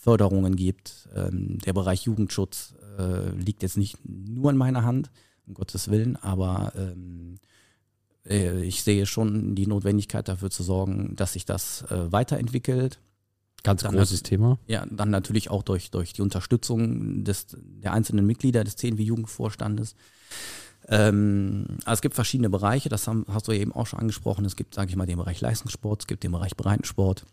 Förderungen 0.00 0.56
gibt. 0.56 1.08
Ähm, 1.14 1.58
der 1.58 1.72
Bereich 1.72 2.02
Jugendschutz 2.02 2.74
äh, 2.98 3.30
liegt 3.30 3.62
jetzt 3.62 3.76
nicht 3.76 3.98
nur 4.04 4.50
in 4.50 4.56
meiner 4.56 4.84
Hand, 4.84 5.10
um 5.46 5.54
Gottes 5.54 5.90
Willen, 5.90 6.16
aber 6.16 6.72
ähm, 6.76 7.36
äh, 8.26 8.62
ich 8.62 8.82
sehe 8.82 9.06
schon 9.06 9.54
die 9.54 9.66
Notwendigkeit 9.66 10.28
dafür 10.28 10.50
zu 10.50 10.62
sorgen, 10.62 11.14
dass 11.16 11.34
sich 11.34 11.44
das 11.44 11.82
äh, 11.90 12.12
weiterentwickelt. 12.12 13.00
Ganz 13.62 13.82
Dann 13.82 13.96
großes 13.96 14.22
Thema. 14.22 14.58
Ja, 14.66 14.84
dann 14.90 15.10
natürlich 15.10 15.50
auch 15.50 15.62
durch, 15.62 15.90
durch 15.90 16.12
die 16.12 16.22
Unterstützung 16.22 17.24
des, 17.24 17.46
der 17.56 17.92
einzelnen 17.92 18.26
Mitglieder 18.26 18.62
des 18.62 18.76
CNW 18.76 19.02
Jugendvorstandes. 19.02 19.94
Ähm, 20.88 21.66
also 21.84 21.94
es 21.94 22.02
gibt 22.02 22.14
verschiedene 22.14 22.50
Bereiche, 22.50 22.88
das 22.88 23.06
haben, 23.08 23.24
hast 23.28 23.48
du 23.48 23.52
eben 23.52 23.72
auch 23.72 23.86
schon 23.86 24.00
angesprochen. 24.00 24.44
Es 24.44 24.56
gibt, 24.56 24.74
sage 24.74 24.90
ich 24.90 24.96
mal, 24.96 25.06
den 25.06 25.18
Bereich 25.18 25.40
Leistungssport, 25.40 26.02
es 26.02 26.06
gibt 26.06 26.24
den 26.24 26.32
Bereich 26.32 26.56
Breitensport. 26.56 27.24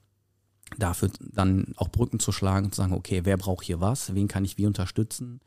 Dafür 0.78 1.10
dann 1.20 1.74
auch 1.76 1.90
Brücken 1.90 2.20
zu 2.20 2.32
schlagen 2.32 2.68
und 2.68 2.76
zu 2.76 2.82
sagen, 2.82 2.94
okay, 2.94 3.22
wer 3.24 3.36
braucht 3.36 3.66
hier 3.66 3.82
was, 3.82 4.16
wen 4.16 4.30
kann 4.30 4.46
ich 4.46 4.58
wie 4.58 4.68
unterstützen. 4.68 5.42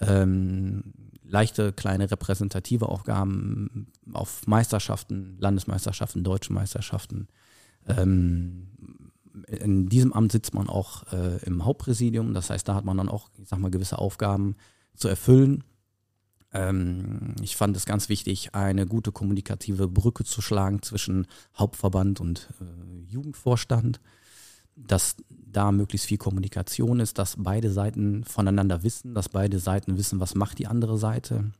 Ähm, 0.00 0.94
leichte, 1.24 1.72
kleine 1.72 2.10
repräsentative 2.10 2.88
Aufgaben 2.88 3.88
auf 4.12 4.46
Meisterschaften, 4.46 5.36
Landesmeisterschaften, 5.40 6.22
deutschen 6.22 6.54
Meisterschaften. 6.54 7.26
Ähm, 7.86 8.68
in 9.46 9.88
diesem 9.88 10.12
Amt 10.12 10.32
sitzt 10.32 10.54
man 10.54 10.68
auch 10.68 11.12
äh, 11.12 11.38
im 11.44 11.64
Hauptpräsidium, 11.64 12.34
das 12.34 12.50
heißt, 12.50 12.68
da 12.68 12.74
hat 12.74 12.84
man 12.84 12.96
dann 12.96 13.08
auch, 13.08 13.28
ich 13.38 13.48
sag 13.48 13.58
mal, 13.58 13.70
gewisse 13.70 13.98
Aufgaben 13.98 14.56
zu 14.94 15.08
erfüllen. 15.08 15.64
Ähm, 16.52 17.34
ich 17.42 17.56
fand 17.56 17.76
es 17.76 17.86
ganz 17.86 18.08
wichtig, 18.08 18.54
eine 18.54 18.86
gute 18.86 19.12
kommunikative 19.12 19.88
Brücke 19.88 20.24
zu 20.24 20.42
schlagen 20.42 20.82
zwischen 20.82 21.26
Hauptverband 21.56 22.20
und 22.20 22.48
äh, 22.60 23.12
Jugendvorstand, 23.12 24.00
dass 24.76 25.16
da 25.28 25.72
möglichst 25.72 26.06
viel 26.06 26.18
Kommunikation 26.18 27.00
ist, 27.00 27.18
dass 27.18 27.36
beide 27.38 27.70
Seiten 27.70 28.24
voneinander 28.24 28.82
wissen, 28.82 29.14
dass 29.14 29.28
beide 29.28 29.58
Seiten 29.58 29.96
wissen, 29.96 30.20
was 30.20 30.34
macht 30.34 30.58
die 30.58 30.66
andere 30.66 30.98
Seite. 30.98 31.52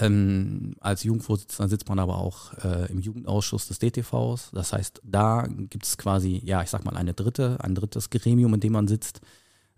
Ähm, 0.00 0.74
als 0.80 1.04
Jugendvorsitzender 1.04 1.68
sitzt 1.68 1.88
man 1.88 1.98
aber 1.98 2.18
auch 2.18 2.54
äh, 2.64 2.90
im 2.90 3.00
Jugendausschuss 3.00 3.68
des 3.68 3.78
DTVs. 3.78 4.50
Das 4.52 4.72
heißt, 4.72 5.00
da 5.04 5.46
gibt 5.48 5.84
es 5.84 5.96
quasi, 5.96 6.40
ja, 6.44 6.62
ich 6.62 6.70
sag 6.70 6.84
mal, 6.84 6.96
eine 6.96 7.14
dritte, 7.14 7.58
ein 7.60 7.74
drittes 7.74 8.10
Gremium, 8.10 8.54
in 8.54 8.60
dem 8.60 8.72
man 8.72 8.88
sitzt, 8.88 9.20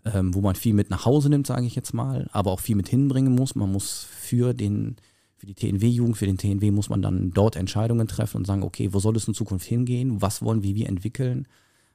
ähm, 0.05 0.33
wo 0.33 0.41
man 0.41 0.55
viel 0.55 0.73
mit 0.73 0.89
nach 0.89 1.05
Hause 1.05 1.29
nimmt, 1.29 1.47
sage 1.47 1.65
ich 1.65 1.75
jetzt 1.75 1.93
mal, 1.93 2.29
aber 2.31 2.51
auch 2.51 2.59
viel 2.59 2.75
mit 2.75 2.89
hinbringen 2.89 3.35
muss. 3.35 3.55
Man 3.55 3.71
muss 3.71 4.07
für 4.09 4.53
den, 4.53 4.95
für 5.35 5.45
die 5.45 5.55
TNW-Jugend, 5.55 6.17
für 6.17 6.25
den 6.25 6.37
TNW 6.37 6.71
muss 6.71 6.89
man 6.89 7.01
dann 7.01 7.31
dort 7.31 7.55
Entscheidungen 7.55 8.07
treffen 8.07 8.37
und 8.37 8.47
sagen, 8.47 8.63
okay, 8.63 8.93
wo 8.93 8.99
soll 8.99 9.15
es 9.15 9.27
in 9.27 9.33
Zukunft 9.33 9.65
hingehen? 9.65 10.21
Was 10.21 10.41
wollen 10.41 10.63
wir 10.63 10.75
wie 10.75 10.85
entwickeln? 10.85 11.47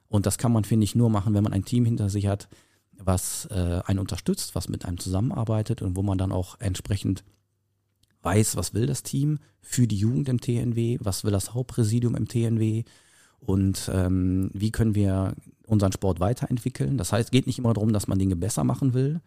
Und 0.09 0.27
das 0.27 0.39
kann 0.39 0.53
man, 0.53 0.65
finde 0.65 0.85
ich, 0.85 0.95
nur 0.95 1.11
machen, 1.11 1.35
wenn 1.35 1.45
man 1.45 1.53
ein 1.53 1.65
Team 1.65 1.85
hinter 1.85 2.09
sich 2.09 2.27
hat, 2.27 2.49
was 2.93 3.47
äh, 3.51 3.81
einen 3.85 3.99
unterstützt, 3.99 4.55
was 4.55 4.69
mit 4.69 4.85
einem 4.85 4.99
zusammenarbeitet 4.99 5.83
und 5.83 5.97
wo 5.97 6.03
man 6.03 6.19
dann 6.19 6.33
auch 6.33 6.61
entsprechend 6.61 7.25
weiß, 8.23 8.57
was 8.57 8.75
will 8.75 8.87
das 8.87 9.03
Team 9.03 9.39
für 9.61 9.87
die 9.87 9.97
Jugend 9.99 10.29
im 10.29 10.41
TNW, 10.41 10.99
was 11.01 11.25
will 11.25 11.33
das 11.33 11.55
Hauptpräsidium 11.55 12.15
im 12.15 12.29
TNW 12.29 12.85
und 13.41 13.91
ähm, 13.93 14.51
wie 14.55 14.71
können 14.71 14.95
wir 14.95 15.35
unseren 15.67 15.93
Sport 15.93 16.21
weiterentwickeln. 16.21 16.99
Das 16.99 17.13
heißt, 17.13 17.29
es 17.29 17.31
geht 17.31 17.47
nicht 17.47 17.59
immer 17.59 17.73
darum, 17.73 17.93
dass 17.93 18.09
man 18.09 18.19
Dinge 18.19 18.37
besser 18.37 18.65
machen 18.65 18.95
will. 18.95 19.21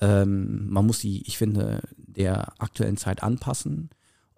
Ähm, 0.00 0.68
man 0.68 0.86
muss 0.86 1.00
sie, 1.00 1.22
ich 1.26 1.38
finde, 1.38 1.80
der 1.96 2.60
aktuellen 2.60 2.96
Zeit 2.96 3.22
anpassen, 3.22 3.90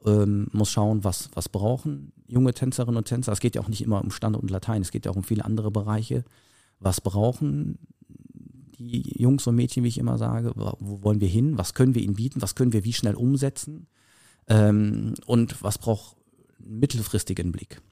ähm, 0.05 0.49
muss 0.53 0.71
schauen, 0.71 1.05
was, 1.05 1.31
was 1.35 1.49
brauchen 1.49 2.13
junge 2.31 2.55
Tänzerinnen 2.55 2.97
und 2.97 3.09
Tänzer. 3.09 3.33
Es 3.33 3.41
geht 3.41 3.57
ja 3.57 3.61
auch 3.61 3.69
nicht 3.69 3.83
immer 3.83 4.03
um 4.03 4.11
Standard 4.11 4.43
und 4.43 4.51
Latein, 4.51 4.83
es 4.83 4.91
geht 4.91 5.05
ja 5.05 5.13
auch 5.13 5.17
um 5.17 5.25
viele 5.25 5.45
andere 5.45 5.71
Bereiche. 5.71 6.25
Was 6.79 7.01
brauchen 7.01 7.79
die 8.79 9.21
Jungs 9.21 9.47
und 9.47 9.57
Mädchen, 9.57 9.85
wie 9.85 9.89
ich 9.89 9.99
immer 9.99 10.17
sage, 10.17 10.53
wo 10.55 10.73
wo 10.79 11.03
wollen 11.03 11.21
wir 11.21 11.29
hin, 11.29 11.59
was 11.59 11.75
können 11.75 11.95
wir 11.95 12.03
ihnen 12.03 12.15
bieten, 12.15 12.41
was 12.41 12.55
können 12.55 12.73
wir 12.73 12.85
wie 12.85 12.93
schnell 12.93 13.15
umsetzen 13.15 13.89
ähm, 14.49 15.15
und 15.27 15.63
was 15.63 15.79
braucht 15.79 16.17
mittelfristigen 16.59 17.53
Blick. 17.53 17.83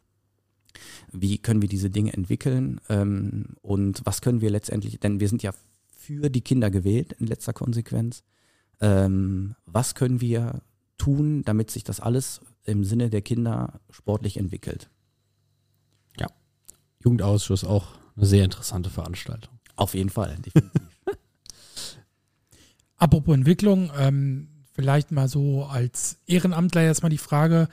Wie 1.13 1.39
können 1.39 1.63
wir 1.63 1.69
diese 1.69 1.91
Dinge 1.91 2.13
entwickeln 2.13 2.81
ähm, 2.89 3.57
und 3.63 4.01
was 4.05 4.21
können 4.21 4.41
wir 4.41 4.51
letztendlich, 4.51 4.99
denn 5.01 5.21
wir 5.21 5.29
sind 5.29 5.43
ja 5.43 5.53
für 5.91 6.31
die 6.31 6.41
Kinder 6.41 6.71
gewählt 6.71 7.13
in 7.19 7.27
letzter 7.27 7.53
Konsequenz. 7.53 8.23
Ähm, 8.81 9.57
was 9.67 9.95
können 9.95 10.21
wir 10.21 10.63
tun, 10.97 11.43
damit 11.45 11.71
sich 11.71 11.85
das 11.85 12.01
alles 12.01 12.41
im 12.65 12.85
Sinne 12.85 13.11
der 13.11 13.23
Kinder 13.23 13.81
sportlich 13.91 14.37
entwickelt? 14.37 14.91
Jugendausschuss 17.01 17.65
auch 17.65 17.87
eine 18.17 18.27
sehr 18.27 18.45
interessante 18.45 18.91
Veranstaltung. 18.91 19.55
Auf 19.77 19.95
jeden 19.95 20.11
Fall, 20.11 20.37
definitiv. 20.45 20.83
Apropos 22.97 23.35
Entwicklung, 23.35 23.91
ähm, 23.97 24.49
vielleicht 24.73 25.13
mal 25.13 25.29
so 25.29 25.65
als 25.65 26.19
Ehrenamtler 26.27 26.83
jetzt 26.83 27.03
mal 27.03 27.09
die 27.09 27.19
Frage, 27.19 27.69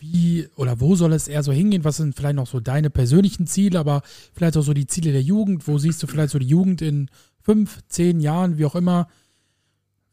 wie 0.00 0.48
oder 0.56 0.80
wo 0.80 0.96
soll 0.96 1.12
es 1.12 1.28
eher 1.28 1.42
so 1.42 1.52
hingehen? 1.52 1.84
Was 1.84 1.96
sind 1.96 2.14
vielleicht 2.14 2.36
noch 2.36 2.46
so 2.46 2.60
deine 2.60 2.90
persönlichen 2.90 3.46
Ziele, 3.46 3.78
aber 3.78 4.02
vielleicht 4.32 4.56
auch 4.56 4.62
so 4.62 4.74
die 4.74 4.86
Ziele 4.86 5.12
der 5.12 5.22
Jugend? 5.22 5.66
Wo 5.66 5.78
siehst 5.78 6.02
du 6.02 6.06
vielleicht 6.06 6.30
so 6.30 6.38
die 6.38 6.46
Jugend 6.46 6.82
in 6.82 7.10
fünf, 7.40 7.80
zehn 7.88 8.20
Jahren, 8.20 8.58
wie 8.58 8.64
auch 8.64 8.74
immer? 8.74 9.08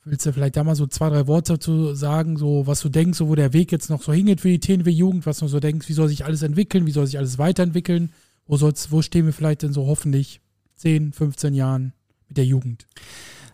Willst 0.03 0.25
du 0.25 0.33
vielleicht 0.33 0.55
da 0.55 0.63
mal 0.63 0.75
so 0.75 0.85
zwei, 0.85 1.09
drei 1.09 1.25
Worte 1.27 1.53
dazu 1.53 1.95
sagen, 1.95 2.37
so 2.37 2.67
was 2.67 2.81
du 2.81 2.89
denkst, 2.89 3.17
so 3.17 3.27
wo 3.27 3.35
der 3.35 3.53
Weg 3.53 3.71
jetzt 3.71 3.89
noch 3.89 4.03
so 4.03 4.13
hingeht 4.13 4.41
für 4.41 4.49
die 4.49 4.59
TNW-Jugend, 4.59 5.25
was 5.25 5.39
du 5.39 5.47
so 5.47 5.59
denkst, 5.59 5.89
wie 5.89 5.93
soll 5.93 6.07
sich 6.07 6.25
alles 6.25 6.43
entwickeln, 6.43 6.85
wie 6.85 6.91
soll 6.91 7.07
sich 7.07 7.17
alles 7.17 7.37
weiterentwickeln? 7.37 8.11
Wo, 8.45 8.57
soll's, 8.57 8.91
wo 8.91 9.01
stehen 9.01 9.25
wir 9.25 9.33
vielleicht 9.33 9.63
denn 9.63 9.73
so 9.73 9.87
hoffentlich 9.87 10.41
10, 10.75 11.13
15 11.13 11.55
Jahren 11.55 11.93
mit 12.27 12.37
der 12.37 12.45
Jugend? 12.45 12.87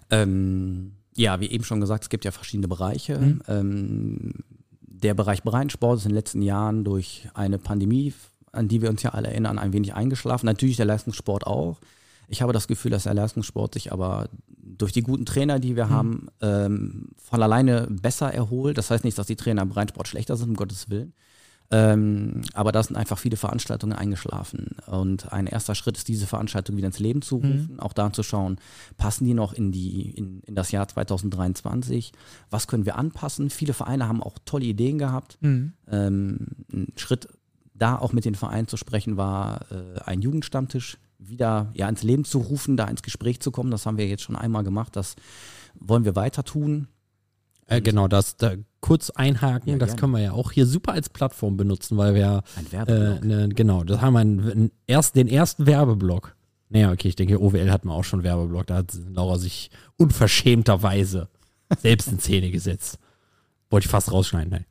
Ähm, 0.09 0.91
ja, 1.15 1.39
wie 1.39 1.49
eben 1.49 1.63
schon 1.63 1.79
gesagt, 1.79 2.03
es 2.03 2.09
gibt 2.09 2.25
ja 2.25 2.31
verschiedene 2.31 2.67
Bereiche. 2.67 3.17
Mhm. 3.17 3.41
Ähm, 3.47 4.33
der 5.03 5.13
Bereich 5.13 5.43
Breitensport 5.43 5.97
ist 5.99 6.05
in 6.05 6.09
den 6.09 6.15
letzten 6.15 6.41
Jahren 6.41 6.83
durch 6.83 7.27
eine 7.33 7.57
Pandemie, 7.57 8.13
an 8.51 8.67
die 8.67 8.81
wir 8.81 8.89
uns 8.89 9.03
ja 9.03 9.11
alle 9.11 9.29
erinnern, 9.29 9.59
ein 9.59 9.73
wenig 9.73 9.93
eingeschlafen. 9.93 10.45
Natürlich 10.45 10.77
der 10.77 10.85
Leistungssport 10.85 11.47
auch. 11.47 11.79
Ich 12.27 12.41
habe 12.41 12.53
das 12.53 12.67
Gefühl, 12.67 12.91
dass 12.91 13.03
der 13.03 13.13
Leistungssport 13.13 13.73
sich 13.73 13.91
aber 13.91 14.29
durch 14.57 14.91
die 14.93 15.01
guten 15.01 15.25
Trainer, 15.25 15.59
die 15.59 15.75
wir 15.75 15.85
Mhm. 15.87 15.89
haben, 15.89 16.27
ähm, 16.41 17.09
von 17.17 17.41
alleine 17.41 17.87
besser 17.89 18.33
erholt. 18.33 18.77
Das 18.77 18.89
heißt 18.89 19.03
nicht, 19.03 19.17
dass 19.17 19.27
die 19.27 19.35
Trainer 19.35 19.63
im 19.63 19.69
Breitensport 19.69 20.07
schlechter 20.07 20.37
sind, 20.37 20.49
um 20.49 20.55
Gottes 20.55 20.89
Willen. 20.89 21.13
Ähm, 21.71 22.41
aber 22.53 22.73
da 22.73 22.83
sind 22.83 22.97
einfach 22.97 23.17
viele 23.17 23.37
Veranstaltungen 23.37 23.93
eingeschlafen. 23.93 24.75
Und 24.87 25.31
ein 25.31 25.47
erster 25.47 25.73
Schritt 25.73 25.97
ist, 25.97 26.09
diese 26.09 26.27
Veranstaltung 26.27 26.75
wieder 26.75 26.87
ins 26.87 26.99
Leben 26.99 27.21
zu 27.21 27.37
rufen, 27.37 27.69
mhm. 27.73 27.79
auch 27.79 27.93
da 27.93 28.11
zu 28.11 28.23
schauen, 28.23 28.57
passen 28.97 29.23
die 29.23 29.33
noch 29.33 29.53
in, 29.53 29.71
die, 29.71 30.11
in, 30.11 30.41
in 30.41 30.55
das 30.55 30.71
Jahr 30.71 30.87
2023? 30.87 32.11
Was 32.49 32.67
können 32.67 32.85
wir 32.85 32.97
anpassen? 32.97 33.49
Viele 33.49 33.73
Vereine 33.73 34.07
haben 34.07 34.21
auch 34.21 34.37
tolle 34.43 34.65
Ideen 34.65 34.97
gehabt. 34.97 35.37
Mhm. 35.39 35.73
Ähm, 35.89 36.47
ein 36.73 36.93
Schritt 36.97 37.29
da 37.73 37.97
auch 37.97 38.13
mit 38.13 38.25
den 38.25 38.35
Vereinen 38.35 38.67
zu 38.67 38.77
sprechen 38.77 39.17
war, 39.17 39.65
äh, 39.71 39.99
ein 40.05 40.21
Jugendstammtisch 40.21 40.97
wieder 41.17 41.71
ja, 41.73 41.87
ins 41.87 42.03
Leben 42.03 42.25
zu 42.25 42.39
rufen, 42.39 42.77
da 42.77 42.85
ins 42.85 43.01
Gespräch 43.01 43.39
zu 43.39 43.51
kommen. 43.51 43.71
Das 43.71 43.85
haben 43.85 43.97
wir 43.97 44.07
jetzt 44.07 44.23
schon 44.23 44.35
einmal 44.35 44.63
gemacht. 44.63 44.95
Das 44.95 45.15
wollen 45.75 46.03
wir 46.03 46.15
weiter 46.15 46.43
tun. 46.43 46.87
Äh, 47.67 47.81
genau, 47.81 48.07
das 48.07 48.37
da 48.37 48.53
kurz 48.81 49.11
einhaken, 49.11 49.73
ja, 49.73 49.77
das 49.77 49.95
können 49.95 50.13
wir 50.13 50.21
ja 50.21 50.31
auch 50.33 50.51
hier 50.51 50.65
super 50.65 50.93
als 50.93 51.09
Plattform 51.09 51.55
benutzen, 51.55 51.97
weil 51.97 52.15
wir 52.15 52.43
ein 52.57 52.71
Werbeblock. 52.71 53.23
Äh, 53.23 53.25
ne, 53.25 53.49
genau, 53.49 53.83
das 53.83 54.01
haben 54.01 54.13
wir 54.13 54.19
einen, 54.19 54.71
erst, 54.87 55.15
den 55.15 55.27
ersten 55.27 55.65
Werbeblock. 55.65 56.35
Naja, 56.69 56.91
okay, 56.91 57.09
ich 57.09 57.15
denke, 57.15 57.41
OWL 57.41 57.69
hat 57.69 57.85
man 57.85 57.95
auch 57.95 58.03
schon 58.03 58.23
Werbeblock. 58.23 58.67
Da 58.67 58.77
hat 58.77 58.93
Laura 59.13 59.37
sich 59.37 59.69
unverschämterweise 59.97 61.27
selbst 61.81 62.11
in 62.11 62.19
Szene 62.19 62.49
gesetzt. 62.49 62.97
Wollte 63.69 63.85
ich 63.85 63.91
fast 63.91 64.11
rausschneiden. 64.11 64.51
Nein. 64.51 64.65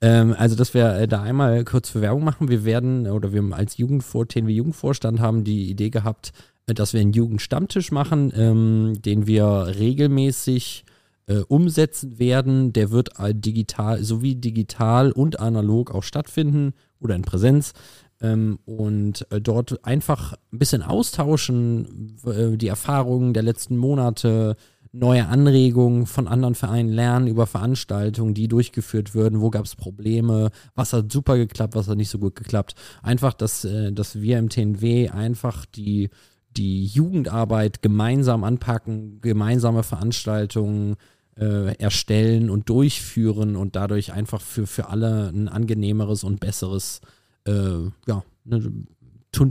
Ähm, 0.00 0.34
also, 0.36 0.56
dass 0.56 0.74
wir 0.74 0.94
äh, 0.94 1.08
da 1.08 1.22
einmal 1.22 1.64
kurz 1.64 1.90
für 1.90 2.00
Werbung 2.00 2.24
machen. 2.24 2.48
Wir 2.48 2.64
werden, 2.64 3.06
oder 3.06 3.32
wir 3.32 3.42
als 3.52 3.76
Jugendvor 3.76 4.26
TNW 4.26 4.52
Jugendvorstand 4.52 5.20
haben 5.20 5.44
die 5.44 5.70
Idee 5.70 5.90
gehabt, 5.90 6.32
äh, 6.66 6.74
dass 6.74 6.92
wir 6.92 7.00
einen 7.00 7.12
Jugendstammtisch 7.12 7.92
machen, 7.92 8.32
ähm, 8.34 8.94
den 9.02 9.26
wir 9.26 9.74
regelmäßig 9.78 10.84
äh, 11.26 11.38
umsetzen 11.48 12.18
werden. 12.18 12.72
Der 12.72 12.90
wird 12.90 13.10
digital, 13.32 14.02
sowie 14.02 14.34
digital 14.34 15.12
und 15.12 15.40
analog 15.40 15.94
auch 15.94 16.02
stattfinden 16.02 16.74
oder 17.00 17.14
in 17.14 17.22
Präsenz. 17.22 17.72
Ähm, 18.20 18.58
und 18.64 19.26
äh, 19.30 19.40
dort 19.40 19.84
einfach 19.84 20.34
ein 20.52 20.58
bisschen 20.58 20.82
austauschen, 20.82 22.16
äh, 22.24 22.56
die 22.56 22.68
Erfahrungen 22.68 23.34
der 23.34 23.42
letzten 23.42 23.76
Monate, 23.76 24.56
neue 24.92 25.26
Anregungen 25.26 26.06
von 26.06 26.28
anderen 26.28 26.54
Vereinen 26.54 26.90
lernen 26.90 27.26
über 27.26 27.46
Veranstaltungen, 27.46 28.34
die 28.34 28.46
durchgeführt 28.46 29.14
würden, 29.14 29.40
wo 29.40 29.48
gab 29.48 29.64
es 29.64 29.74
Probleme, 29.74 30.50
was 30.74 30.92
hat 30.92 31.10
super 31.10 31.38
geklappt, 31.38 31.74
was 31.74 31.88
hat 31.88 31.96
nicht 31.96 32.10
so 32.10 32.18
gut 32.18 32.36
geklappt. 32.36 32.74
Einfach, 33.02 33.32
dass, 33.32 33.64
äh, 33.64 33.90
dass 33.92 34.20
wir 34.20 34.38
im 34.38 34.50
TNW 34.50 35.08
einfach 35.08 35.64
die, 35.64 36.10
die 36.56 36.86
Jugendarbeit 36.86 37.82
gemeinsam 37.82 38.44
anpacken, 38.44 39.20
gemeinsame 39.20 39.82
Veranstaltungen 39.82 40.96
äh, 41.36 41.74
erstellen 41.76 42.50
und 42.50 42.68
durchführen 42.68 43.56
und 43.56 43.76
dadurch 43.76 44.12
einfach 44.12 44.40
für, 44.40 44.66
für 44.66 44.88
alle 44.88 45.28
ein 45.28 45.48
angenehmeres 45.48 46.24
und 46.24 46.40
besseres 46.40 47.00
äh, 47.46 47.78
ja, 48.06 48.24
ne, 48.44 48.84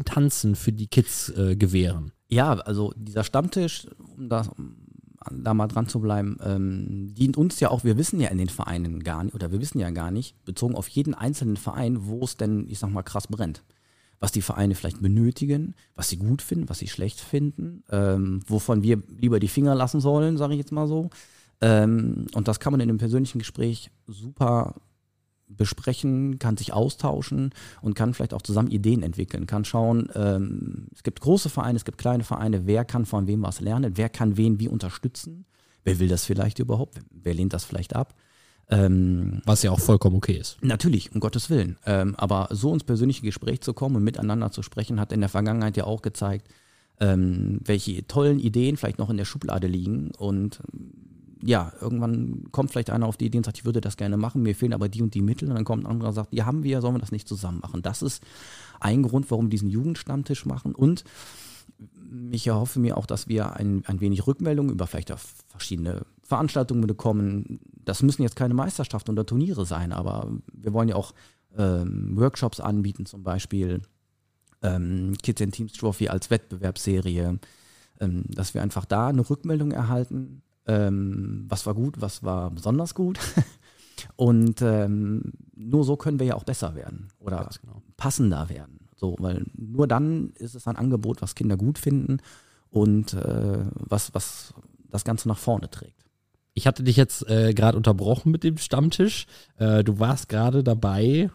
Tanzen 0.06 0.56
für 0.56 0.72
die 0.72 0.88
Kids 0.88 1.30
äh, 1.30 1.56
gewähren. 1.56 2.12
Ja, 2.30 2.54
also 2.54 2.94
dieser 2.96 3.24
Stammtisch, 3.24 3.88
um 4.16 4.30
das, 4.30 4.50
da 5.30 5.54
mal 5.54 5.68
dran 5.68 5.88
zu 5.88 6.00
bleiben, 6.00 6.38
ähm, 6.44 7.14
dient 7.14 7.36
uns 7.36 7.60
ja 7.60 7.70
auch, 7.70 7.84
wir 7.84 7.98
wissen 7.98 8.20
ja 8.20 8.30
in 8.30 8.38
den 8.38 8.50
Vereinen 8.50 9.04
gar 9.04 9.24
nicht, 9.24 9.36
oder 9.36 9.52
wir 9.52 9.60
wissen 9.60 9.80
ja 9.80 9.90
gar 9.92 10.12
nicht, 10.12 10.44
bezogen 10.46 10.76
auf 10.76 10.88
jeden 10.88 11.14
einzelnen 11.14 11.58
Verein, 11.58 12.06
wo 12.06 12.24
es 12.24 12.38
denn, 12.38 12.68
ich 12.70 12.80
sag 12.80 12.92
mal, 12.92 13.04
krass 13.04 13.28
brennt. 13.28 13.64
Was 14.22 14.32
die 14.32 14.42
Vereine 14.42 14.76
vielleicht 14.76 15.02
benötigen, 15.02 15.76
was 15.96 16.08
sie 16.08 16.18
gut 16.18 16.42
finden, 16.42 16.70
was 16.70 16.80
sie 16.80 16.88
schlecht 16.88 17.20
finden, 17.20 17.84
ähm, 17.90 18.40
wovon 18.48 18.84
wir 18.84 19.04
lieber 19.10 19.42
die 19.42 19.50
Finger 19.50 19.76
lassen 19.76 20.00
sollen, 20.00 20.38
sage 20.38 20.54
ich 20.54 20.60
jetzt 20.60 20.72
mal 20.72 20.88
so. 20.88 21.10
Ähm, 21.60 22.28
und 22.34 22.48
das 22.48 22.62
kann 22.62 22.72
man 22.72 22.80
in 22.80 22.90
einem 22.90 22.98
persönlichen 22.98 23.40
Gespräch 23.40 23.92
super 24.08 24.76
besprechen, 25.58 26.40
kann 26.40 26.58
sich 26.58 26.74
austauschen 26.74 27.52
und 27.82 27.96
kann 27.96 28.14
vielleicht 28.14 28.34
auch 28.34 28.42
zusammen 28.42 28.72
Ideen 28.72 29.04
entwickeln, 29.04 29.48
kann 29.48 29.66
schauen, 29.66 30.10
ähm, 30.16 30.88
es 30.94 31.04
gibt 31.04 31.20
große 31.22 31.50
Vereine, 31.50 31.78
es 31.78 31.86
gibt 31.86 31.98
kleine 31.98 32.24
Vereine, 32.24 32.66
wer 32.66 32.86
kann 32.86 33.06
von 33.06 33.28
wem 33.28 33.42
was 33.44 33.60
lernen, 33.60 33.94
wer 33.96 34.10
kann 34.10 34.38
wen 34.38 34.60
wie 34.60 34.68
unterstützen, 34.68 35.46
wer 35.84 36.00
will 36.00 36.08
das 36.08 36.26
vielleicht 36.26 36.60
überhaupt, 36.60 37.00
wer 37.10 37.34
lehnt 37.34 37.54
das 37.54 37.66
vielleicht 37.66 37.96
ab. 37.96 38.16
Ähm, 38.74 39.42
was 39.46 39.64
ja 39.64 39.72
auch 39.72 39.82
vollkommen 39.82 40.16
okay 40.16 40.38
ist. 40.38 40.58
Natürlich, 40.62 41.14
um 41.14 41.20
Gottes 41.20 41.50
Willen. 41.50 41.78
Ähm, 41.86 42.16
aber 42.16 42.48
so 42.52 42.74
ins 42.74 42.86
persönliche 42.86 43.22
Gespräch 43.22 43.60
zu 43.60 43.74
kommen 43.74 43.98
und 43.98 44.04
miteinander 44.04 44.50
zu 44.52 44.64
sprechen, 44.64 45.00
hat 45.00 45.12
in 45.12 45.20
der 45.20 45.30
Vergangenheit 45.30 45.76
ja 45.76 45.84
auch 45.84 46.02
gezeigt, 46.02 46.48
ähm, 47.02 47.60
welche 47.66 48.08
tollen 48.08 48.40
Ideen 48.40 48.78
vielleicht 48.78 48.98
noch 48.98 49.10
in 49.10 49.18
der 49.18 49.26
Schublade 49.26 49.68
liegen 49.68 50.12
und 50.18 50.62
ja, 51.44 51.74
irgendwann 51.82 52.46
kommt 52.52 52.72
vielleicht 52.72 52.92
einer 52.92 53.08
auf 53.08 53.18
die 53.18 53.26
Idee 53.26 53.40
und 53.40 53.46
sagt, 53.46 53.58
ich 53.58 53.66
würde 53.66 53.82
das 53.82 53.98
gerne 53.98 54.18
machen, 54.18 54.44
mir 54.44 54.56
fehlen 54.56 54.74
aber 54.74 54.90
die 54.90 55.02
und 55.02 55.14
die 55.16 55.22
Mittel. 55.22 55.50
Und 55.50 55.56
dann 55.56 55.66
kommt 55.66 55.84
ein 55.84 55.92
anderer 55.92 56.10
und 56.10 56.16
sagt, 56.16 56.34
die 56.34 56.44
haben 56.44 56.64
wir, 56.64 56.82
sollen 56.82 56.96
wir 56.96 57.00
das 57.00 57.12
nicht 57.12 57.28
zusammen 57.28 57.60
machen? 57.60 57.82
Das 57.82 58.02
ist 58.02 58.24
ein 58.80 59.04
Grund, 59.04 59.32
warum 59.32 59.46
wir 59.46 59.50
diesen 59.50 59.70
Jugendstammtisch 59.70 60.46
machen. 60.46 60.76
Und 60.76 61.04
ich 62.32 62.46
erhoffe 62.48 62.80
mir 62.80 62.98
auch, 62.98 63.06
dass 63.06 63.28
wir 63.28 63.54
ein, 63.54 63.84
ein 63.88 64.02
wenig 64.02 64.28
Rückmeldung 64.28 64.70
über 64.70 64.86
vielleicht 64.86 65.14
verschiedene 65.48 66.06
Veranstaltungen 66.32 66.88
bekommen. 66.88 67.60
Das 67.84 68.02
müssen 68.04 68.24
jetzt 68.24 68.38
keine 68.38 68.54
Meisterschaften 68.54 69.12
oder 69.12 69.26
Turniere 69.26 69.66
sein, 69.66 69.92
aber 69.92 70.32
wir 70.54 70.72
wollen 70.72 70.88
ja 70.88 70.96
auch 70.96 71.14
ähm, 71.58 72.16
Workshops 72.16 72.62
anbieten, 72.62 73.06
zum 73.06 73.22
Beispiel 73.22 73.82
ähm, 74.62 75.14
Kids 75.22 75.42
and 75.42 75.54
Teams 75.54 75.74
Trophy 75.74 76.08
als 76.08 76.30
Wettbewerbsserie, 76.30 77.38
ähm, 78.00 78.24
dass 78.30 78.54
wir 78.54 78.62
einfach 78.62 78.86
da 78.86 79.08
eine 79.08 79.30
Rückmeldung 79.30 79.72
erhalten, 79.74 80.42
ähm, 80.68 81.48
was 81.50 81.66
war 81.66 81.74
gut, 81.74 82.00
was 82.00 82.24
war 82.24 82.50
besonders 82.50 82.96
gut. 82.96 83.20
Und 84.16 84.62
ähm, 84.62 85.34
nur 85.54 85.84
so 85.84 85.98
können 85.98 86.18
wir 86.18 86.28
ja 86.28 86.36
auch 86.36 86.46
besser 86.46 86.76
werden 86.76 87.10
oder 87.20 87.50
genau. 87.62 87.82
passender 87.98 88.48
werden. 88.48 88.88
So, 88.96 89.18
weil 89.20 89.44
nur 89.54 89.86
dann 89.86 90.32
ist 90.36 90.56
es 90.56 90.66
ein 90.66 90.78
Angebot, 90.78 91.22
was 91.22 91.36
Kinder 91.36 91.58
gut 91.58 91.78
finden 91.78 92.20
und 92.70 93.14
äh, 93.16 93.66
was, 93.74 94.14
was 94.14 94.54
das 94.90 95.04
Ganze 95.04 95.28
nach 95.28 95.38
vorne 95.38 95.70
trägt. 95.70 96.01
Ich 96.54 96.68
hatte 96.68 96.84
dich 96.84 96.98
jetzt 96.98 97.28
äh, 97.30 97.54
gerade 97.54 97.78
unterbrochen 97.78 98.32
mit 98.32 98.44
dem 98.44 98.58
Stammtisch. 98.58 99.26
Äh, 99.58 99.84
du 99.84 100.00
warst 100.00 100.28
gerade 100.30 100.64
dabei, 100.64 101.30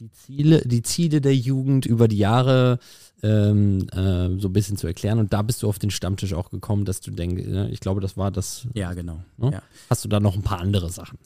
die 0.00 0.10
Ziele, 0.10 0.62
die 0.64 0.82
Ziele 0.82 1.20
der 1.20 1.34
Jugend 1.34 1.84
über 1.84 2.08
die 2.08 2.18
Jahre 2.18 2.78
ähm, 3.22 3.88
äh, 3.90 4.38
so 4.40 4.48
ein 4.48 4.52
bisschen 4.52 4.76
zu 4.76 4.86
erklären. 4.86 5.18
Und 5.18 5.32
da 5.32 5.42
bist 5.42 5.62
du 5.62 5.68
auf 5.68 5.78
den 5.78 5.90
Stammtisch 5.90 6.34
auch 6.34 6.50
gekommen, 6.50 6.84
dass 6.84 7.00
du 7.00 7.10
denkst, 7.10 7.46
ne? 7.46 7.68
ich 7.70 7.80
glaube, 7.80 8.00
das 8.00 8.16
war 8.16 8.30
das. 8.30 8.66
Ja, 8.74 8.92
genau. 8.94 9.22
Ne? 9.36 9.52
Ja. 9.52 9.62
Hast 9.90 10.04
du 10.04 10.08
da 10.08 10.20
noch 10.20 10.34
ein 10.34 10.42
paar 10.42 10.60
andere 10.60 10.90
Sachen? 10.90 11.18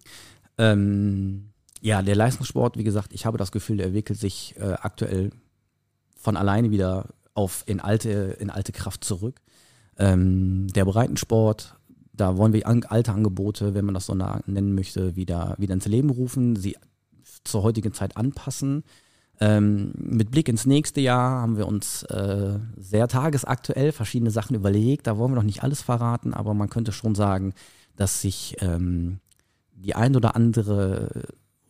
Ähm, 0.59 1.51
ja, 1.81 2.01
der 2.03 2.17
Leistungssport, 2.17 2.79
wie 2.79 2.85
gesagt, 2.85 3.13
ich 3.13 3.27
habe 3.27 3.39
das 3.39 3.53
Gefühl, 3.53 3.77
der 3.77 3.87
entwickelt 3.87 4.19
sich 4.19 4.55
äh, 4.59 4.73
aktuell 4.81 5.31
von 6.17 6.37
alleine 6.37 6.71
wieder 6.71 7.09
auf 7.35 7.65
in 7.67 7.81
alte, 7.81 8.37
in 8.39 8.51
alte 8.51 8.73
Kraft 8.73 9.05
zurück. 9.05 9.41
Ähm, 9.99 10.69
der 10.69 10.85
Breitensport, 10.85 11.77
da 12.23 12.37
wollen 12.37 12.53
wir 12.53 12.69
alte 12.69 13.13
Angebote, 13.13 13.75
wenn 13.75 13.85
man 13.85 13.95
das 13.95 14.07
so 14.07 14.15
nennen 14.15 14.77
möchte, 14.77 15.17
wieder, 15.17 15.57
wieder 15.59 15.75
ins 15.75 15.87
Leben 15.87 16.09
rufen, 16.09 16.55
sie 16.55 16.77
zur 17.43 17.65
heutigen 17.65 17.93
Zeit 17.93 18.17
anpassen. 18.17 18.85
Ähm, 19.41 19.91
mit 19.97 20.31
Blick 20.31 20.49
ins 20.49 20.65
nächste 20.65 21.01
Jahr 21.01 21.43
haben 21.43 21.57
wir 21.57 21.67
uns 21.67 22.05
äh, 22.05 22.61
sehr 22.77 23.09
tagesaktuell 23.09 23.91
verschiedene 23.91 24.31
Sachen 24.31 24.55
überlegt. 24.55 25.09
Da 25.09 25.19
wollen 25.19 25.33
wir 25.33 25.37
noch 25.37 25.43
nicht 25.43 25.65
alles 25.65 25.83
verraten, 25.83 26.33
aber 26.33 26.55
man 26.55 26.71
könnte 26.71 26.93
schon 26.93 27.17
sagen, 27.17 27.55
dass 27.97 28.21
sich 28.21 28.55
ähm, 28.61 29.19
die 29.75 29.97
ein 29.97 30.15
oder 30.15 30.37
andere 30.37 31.25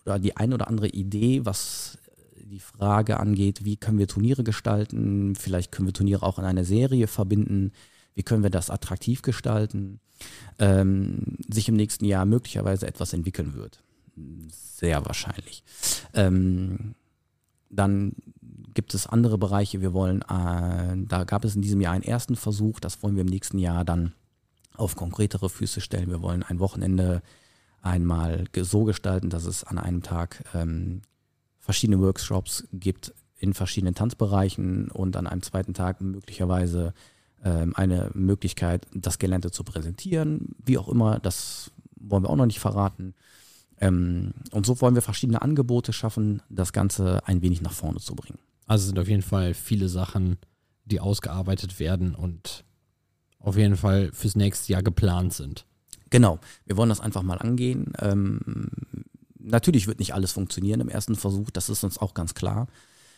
oder 0.04 0.18
die 0.18 0.36
ein 0.36 0.52
oder 0.52 0.68
andere 0.68 0.88
Idee, 0.88 1.46
was 1.46 1.96
die 2.36 2.60
Frage 2.60 3.18
angeht, 3.18 3.64
wie 3.64 3.78
können 3.78 3.98
wir 3.98 4.06
Turniere 4.06 4.44
gestalten, 4.44 5.34
vielleicht 5.34 5.72
können 5.72 5.88
wir 5.88 5.94
Turniere 5.94 6.26
auch 6.26 6.38
in 6.38 6.44
eine 6.44 6.66
Serie 6.66 7.06
verbinden, 7.06 7.72
wie 8.14 8.22
können 8.22 8.42
wir 8.42 8.51
das 8.51 8.70
attraktiv 8.70 9.22
gestalten, 9.22 10.01
ähm, 10.59 11.38
sich 11.48 11.68
im 11.68 11.77
nächsten 11.77 12.05
Jahr 12.05 12.25
möglicherweise 12.25 12.87
etwas 12.87 13.12
entwickeln 13.12 13.55
wird 13.55 13.83
sehr 14.83 15.05
wahrscheinlich. 15.05 15.62
Ähm, 16.14 16.94
dann 17.70 18.14
gibt 18.75 18.94
es 18.94 19.07
andere 19.07 19.38
Bereiche. 19.38 19.81
Wir 19.81 19.92
wollen, 19.92 20.22
äh, 20.22 21.07
da 21.07 21.25
gab 21.25 21.44
es 21.44 21.55
in 21.55 21.62
diesem 21.62 21.81
Jahr 21.81 21.92
einen 21.92 22.03
ersten 22.03 22.37
Versuch, 22.37 22.81
das 22.81 23.03
wollen 23.03 23.14
wir 23.14 23.22
im 23.22 23.29
nächsten 23.29 23.59
Jahr 23.59 23.85
dann 23.85 24.12
auf 24.75 24.96
konkretere 24.96 25.48
Füße 25.48 25.81
stellen. 25.81 26.11
Wir 26.11 26.22
wollen 26.22 26.42
ein 26.42 26.59
Wochenende 26.59 27.22
einmal 27.81 28.44
so 28.57 28.85
gestalten, 28.85 29.31
dass 29.31 29.44
es 29.44 29.64
an 29.64 29.79
einem 29.79 30.03
Tag 30.03 30.44
ähm, 30.55 31.03
verschiedene 31.59 32.01
Workshops 32.01 32.64
gibt 32.72 33.14
in 33.37 33.55
verschiedenen 33.55 33.94
Tanzbereichen 33.94 34.90
und 34.90 35.16
an 35.16 35.27
einem 35.27 35.42
zweiten 35.42 35.75
Tag 35.75 36.01
möglicherweise 36.01 36.94
eine 37.50 38.11
Möglichkeit, 38.14 38.87
das 38.94 39.18
Gelände 39.18 39.50
zu 39.50 39.64
präsentieren. 39.64 40.55
Wie 40.64 40.78
auch 40.78 40.88
immer, 40.88 41.18
das 41.18 41.72
wollen 41.96 42.24
wir 42.24 42.31
auch 42.31 42.37
noch 42.37 42.46
nicht 42.46 42.61
verraten. 42.61 43.14
Ähm, 43.83 44.33
und 44.52 44.64
so 44.64 44.81
wollen 44.81 44.94
wir 44.94 45.02
verschiedene 45.02 45.42
Angebote 45.42 45.92
schaffen, 45.92 46.40
das 46.48 46.72
Ganze 46.72 47.26
ein 47.26 47.42
wenig 47.42 47.62
nach 47.62 47.72
vorne 47.72 47.98
zu 47.98 48.14
bringen. 48.14 48.38
Also 48.66 48.87
sind 48.87 48.98
auf 48.98 49.09
jeden 49.09 49.22
Fall 49.22 49.55
viele 49.55 49.88
Sachen, 49.88 50.38
die 50.85 51.00
ausgearbeitet 51.00 51.81
werden 51.81 52.14
und 52.14 52.64
auf 53.40 53.57
jeden 53.57 53.76
Fall 53.76 54.11
fürs 54.12 54.37
nächste 54.37 54.72
Jahr 54.72 54.83
geplant 54.83 55.33
sind. 55.33 55.66
Genau, 56.11 56.38
wir 56.64 56.76
wollen 56.76 56.90
das 56.90 57.00
einfach 57.00 57.22
mal 57.22 57.38
angehen. 57.38 57.92
Ähm, 57.98 58.68
natürlich 59.38 59.88
wird 59.88 59.98
nicht 59.98 60.14
alles 60.14 60.31
funktionieren 60.31 60.81
im 60.81 60.88
ersten 60.88 61.16
Versuch, 61.16 61.50
das 61.50 61.68
ist 61.68 61.83
uns 61.83 61.98
auch 61.98 62.14
ganz 62.14 62.35
klar. 62.35 62.68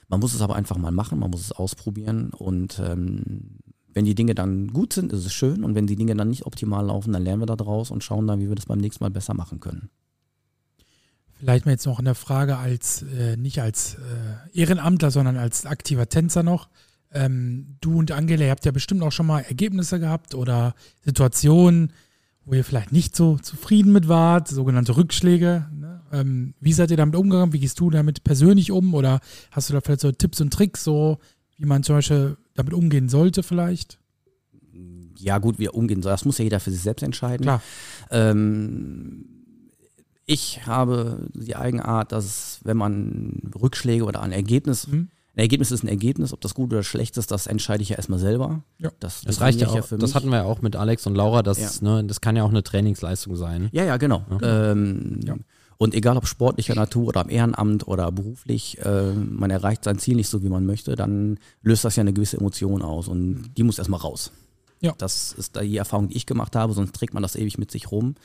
Man 0.08 0.20
muss 0.20 0.34
es 0.34 0.40
aber 0.40 0.56
einfach 0.56 0.78
mal 0.78 0.92
machen, 0.92 1.18
man 1.18 1.30
muss 1.30 1.42
es 1.42 1.52
ausprobieren 1.52 2.30
und 2.30 2.78
ähm, 2.78 3.58
wenn 3.94 4.04
die 4.04 4.14
Dinge 4.14 4.34
dann 4.34 4.68
gut 4.68 4.92
sind, 4.92 5.12
ist 5.12 5.24
es 5.24 5.32
schön 5.32 5.64
und 5.64 5.74
wenn 5.74 5.86
die 5.86 5.96
Dinge 5.96 6.14
dann 6.14 6.28
nicht 6.28 6.46
optimal 6.46 6.86
laufen, 6.86 7.12
dann 7.12 7.22
lernen 7.22 7.42
wir 7.42 7.46
da 7.46 7.56
draus 7.56 7.90
und 7.90 8.04
schauen 8.04 8.26
dann, 8.26 8.40
wie 8.40 8.48
wir 8.48 8.56
das 8.56 8.66
beim 8.66 8.80
nächsten 8.80 9.02
Mal 9.02 9.10
besser 9.10 9.34
machen 9.34 9.60
können. 9.60 9.88
Vielleicht 11.38 11.64
mal 11.66 11.72
jetzt 11.72 11.86
noch 11.86 11.98
eine 11.98 12.14
Frage 12.14 12.56
als, 12.56 13.02
äh, 13.02 13.36
nicht 13.36 13.60
als 13.60 13.94
äh, 13.94 14.58
Ehrenamtler, 14.58 15.10
sondern 15.10 15.36
als 15.36 15.66
aktiver 15.66 16.08
Tänzer 16.08 16.42
noch. 16.42 16.68
Ähm, 17.12 17.76
du 17.80 17.98
und 17.98 18.10
Angela, 18.10 18.44
ihr 18.44 18.50
habt 18.50 18.64
ja 18.64 18.72
bestimmt 18.72 19.02
auch 19.02 19.12
schon 19.12 19.26
mal 19.26 19.40
Ergebnisse 19.40 20.00
gehabt 20.00 20.34
oder 20.34 20.74
Situationen, 21.04 21.92
wo 22.44 22.54
ihr 22.54 22.64
vielleicht 22.64 22.92
nicht 22.92 23.14
so 23.14 23.38
zufrieden 23.38 23.92
mit 23.92 24.08
wart, 24.08 24.48
sogenannte 24.48 24.96
Rückschläge. 24.96 25.66
Ne? 25.72 26.02
Ähm, 26.12 26.54
wie 26.60 26.72
seid 26.72 26.90
ihr 26.90 26.96
damit 26.96 27.14
umgegangen? 27.14 27.52
Wie 27.52 27.60
gehst 27.60 27.78
du 27.78 27.90
damit 27.90 28.24
persönlich 28.24 28.70
um? 28.72 28.94
Oder 28.94 29.20
hast 29.50 29.68
du 29.68 29.74
da 29.74 29.80
vielleicht 29.80 30.00
so 30.00 30.12
Tipps 30.12 30.40
und 30.40 30.52
Tricks, 30.52 30.82
so 30.82 31.18
wie 31.56 31.66
man 31.66 31.82
zum 31.82 31.96
Beispiel 31.96 32.36
damit 32.54 32.72
umgehen 32.74 33.08
sollte 33.08 33.42
vielleicht? 33.42 33.98
Ja, 35.16 35.38
gut, 35.38 35.58
wie 35.58 35.68
umgehen 35.68 36.02
soll, 36.02 36.12
das 36.12 36.24
muss 36.24 36.38
ja 36.38 36.44
jeder 36.44 36.60
für 36.60 36.70
sich 36.70 36.80
selbst 36.80 37.02
entscheiden. 37.02 37.44
Klar. 37.44 37.62
Ähm, 38.10 39.24
ich 40.26 40.66
habe 40.66 41.28
die 41.34 41.54
Eigenart, 41.56 42.12
dass 42.12 42.60
wenn 42.64 42.76
man 42.76 43.40
Rückschläge 43.60 44.04
oder 44.04 44.22
ein 44.22 44.32
Ergebnis, 44.32 44.86
Mhm. 44.88 45.08
ein 45.36 45.38
Ergebnis 45.38 45.70
ist 45.70 45.82
ein 45.84 45.88
Ergebnis, 45.88 46.32
ob 46.32 46.40
das 46.40 46.54
gut 46.54 46.72
oder 46.72 46.82
schlecht 46.82 47.16
ist, 47.18 47.30
das 47.30 47.46
entscheide 47.46 47.82
ich 47.82 47.90
ja 47.90 47.96
erstmal 47.96 48.18
selber. 48.18 48.64
Ja. 48.78 48.90
Das, 49.00 49.20
Das 49.22 49.40
reicht 49.40 49.60
ja 49.60 49.68
auch. 49.68 49.78
ich 49.78 49.84
für 49.84 49.98
das 49.98 50.10
mich. 50.10 50.14
hatten 50.16 50.28
wir 50.30 50.38
ja 50.38 50.44
auch 50.44 50.62
mit 50.62 50.76
Alex 50.76 51.06
und 51.06 51.14
Laura. 51.14 51.42
Das, 51.42 51.82
ne, 51.82 52.04
das 52.04 52.20
kann 52.20 52.36
ja 52.36 52.42
auch 52.44 52.50
eine 52.50 52.62
Trainingsleistung 52.62 53.36
sein. 53.36 53.68
Ja, 53.72 53.84
ja, 53.84 53.96
genau. 53.98 54.24
Ähm, 54.42 55.20
Ja. 55.24 55.36
Und 55.76 55.94
egal 55.94 56.16
ob 56.16 56.26
sportlicher 56.26 56.74
Natur 56.74 57.08
oder 57.08 57.22
im 57.22 57.30
Ehrenamt 57.30 57.86
oder 57.86 58.10
beruflich, 58.12 58.78
äh, 58.84 59.12
man 59.12 59.50
erreicht 59.50 59.84
sein 59.84 59.98
Ziel 59.98 60.16
nicht 60.16 60.28
so, 60.28 60.42
wie 60.42 60.48
man 60.48 60.66
möchte, 60.66 60.94
dann 60.94 61.38
löst 61.62 61.84
das 61.84 61.96
ja 61.96 62.02
eine 62.02 62.12
gewisse 62.12 62.38
Emotion 62.38 62.82
aus 62.82 63.08
und 63.08 63.52
die 63.56 63.62
muss 63.62 63.78
erstmal 63.78 64.00
raus. 64.00 64.32
Ja. 64.80 64.94
Das 64.98 65.32
ist 65.32 65.58
die 65.60 65.76
Erfahrung, 65.76 66.08
die 66.08 66.16
ich 66.16 66.26
gemacht 66.26 66.54
habe, 66.56 66.74
sonst 66.74 66.94
trägt 66.94 67.14
man 67.14 67.22
das 67.22 67.36
ewig 67.36 67.58
mit 67.58 67.70
sich 67.70 67.90
rum. 67.90 68.16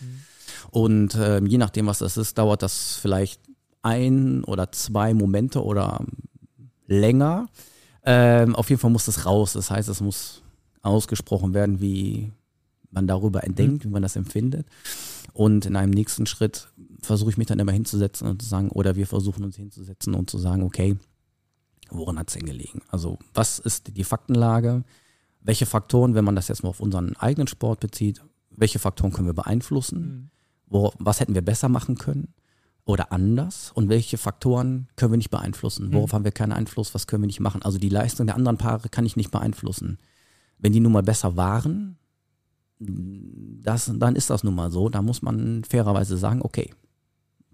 Und 0.72 1.16
ähm, 1.20 1.46
je 1.46 1.58
nachdem, 1.58 1.88
was 1.88 2.00
das 2.00 2.18
ist, 2.18 2.38
dauert 2.38 2.62
das 2.62 2.98
vielleicht 3.02 3.42
ein 3.82 4.44
oder 4.44 4.72
zwei 4.72 5.14
Momente 5.14 5.64
oder 5.64 6.04
länger. 6.88 7.48
Ähm, 8.04 8.56
auf 8.56 8.70
jeden 8.70 8.82
Fall 8.82 8.92
muss 8.92 9.06
das 9.06 9.26
raus. 9.26 9.54
Das 9.54 9.72
heißt, 9.72 9.90
es 9.90 10.02
muss 10.02 10.42
ausgesprochen 10.82 11.54
werden, 11.54 11.80
wie 11.80 12.32
man 12.92 13.08
darüber 13.08 13.40
denkt, 13.42 13.86
wie 13.86 13.90
man 13.90 14.02
das 14.02 14.16
empfindet. 14.16 14.68
Und 15.34 15.66
in 15.66 15.76
einem 15.76 15.92
nächsten 15.92 16.26
Schritt 16.26 16.70
versuche 17.02 17.32
ich 17.32 17.38
mich 17.38 17.48
dann 17.48 17.60
immer 17.60 17.72
hinzusetzen 17.72 18.28
und 18.28 18.42
zu 18.42 18.48
sagen, 18.48 18.70
oder 18.70 18.96
wir 18.96 19.08
versuchen 19.08 19.44
uns 19.44 19.56
hinzusetzen 19.56 20.14
und 20.14 20.30
zu 20.30 20.38
sagen, 20.38 20.64
okay, 20.64 20.98
woran 21.90 22.20
hat 22.20 22.30
es 22.30 22.36
denn 22.36 22.46
gelegen? 22.46 22.82
Also 22.90 23.18
was 23.34 23.60
ist 23.60 23.96
die 23.96 24.04
Faktenlage? 24.04 24.84
Welche 25.42 25.66
Faktoren, 25.66 26.16
wenn 26.16 26.26
man 26.26 26.36
das 26.36 26.48
jetzt 26.48 26.64
mal 26.64 26.70
auf 26.70 26.80
unseren 26.80 27.16
eigenen 27.16 27.48
Sport 27.48 27.80
bezieht, 27.80 28.22
welche 28.50 28.80
Faktoren 28.80 29.14
können 29.14 29.28
wir 29.28 29.34
beeinflussen? 29.34 30.32
Wo, 30.68 30.94
was 31.00 31.20
hätten 31.20 31.36
wir 31.36 31.42
besser 31.42 31.70
machen 31.70 31.98
können? 31.98 32.34
Oder 32.86 33.12
anders? 33.12 33.72
Und 33.74 33.90
welche 33.90 34.18
Faktoren 34.18 34.88
können 34.96 35.14
wir 35.14 35.18
nicht 35.18 35.30
beeinflussen? 35.30 35.94
Worauf 35.94 36.14
haben 36.14 36.24
wir 36.24 36.32
keinen 36.32 36.52
Einfluss? 36.52 36.94
Was 36.94 37.08
können 37.08 37.24
wir 37.24 37.28
nicht 37.28 37.40
machen? 37.40 37.62
Also 37.62 37.78
die 37.78 37.90
Leistung 37.90 38.26
der 38.26 38.36
anderen 38.36 38.58
Paare 38.58 38.90
kann 38.90 39.06
ich 39.06 39.16
nicht 39.16 39.32
beeinflussen. 39.32 40.00
Wenn 40.58 40.74
die 40.74 40.80
nun 40.80 40.92
mal 40.92 41.04
besser 41.04 41.38
waren, 41.38 41.98
das, 42.80 43.92
dann 43.96 44.16
ist 44.16 44.30
das 44.30 44.44
nun 44.44 44.56
mal 44.56 44.72
so. 44.72 44.90
Da 44.90 45.02
muss 45.02 45.22
man 45.22 45.64
fairerweise 45.64 46.18
sagen, 46.18 46.42
okay, 46.42 46.74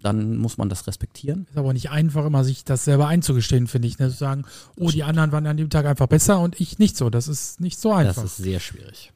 dann 0.02 0.36
muss 0.36 0.58
man 0.58 0.68
das 0.68 0.86
respektieren. 0.86 1.46
Ist 1.50 1.58
aber 1.58 1.72
nicht 1.72 1.90
einfach, 1.90 2.26
immer 2.26 2.44
sich 2.44 2.64
das 2.64 2.84
selber 2.84 3.08
einzugestehen, 3.08 3.66
finde 3.66 3.88
ich. 3.88 3.98
Ne? 3.98 4.10
Zu 4.10 4.16
sagen, 4.16 4.44
oh, 4.76 4.90
die 4.90 5.02
anderen 5.02 5.32
waren 5.32 5.46
an 5.46 5.56
dem 5.56 5.70
Tag 5.70 5.86
einfach 5.86 6.06
besser 6.06 6.40
und 6.40 6.60
ich 6.60 6.78
nicht 6.78 6.96
so. 6.96 7.10
Das 7.10 7.28
ist 7.28 7.60
nicht 7.60 7.80
so 7.80 7.92
einfach. 7.92 8.22
Das 8.22 8.24
ist 8.24 8.36
sehr 8.36 8.60
schwierig. 8.60 9.12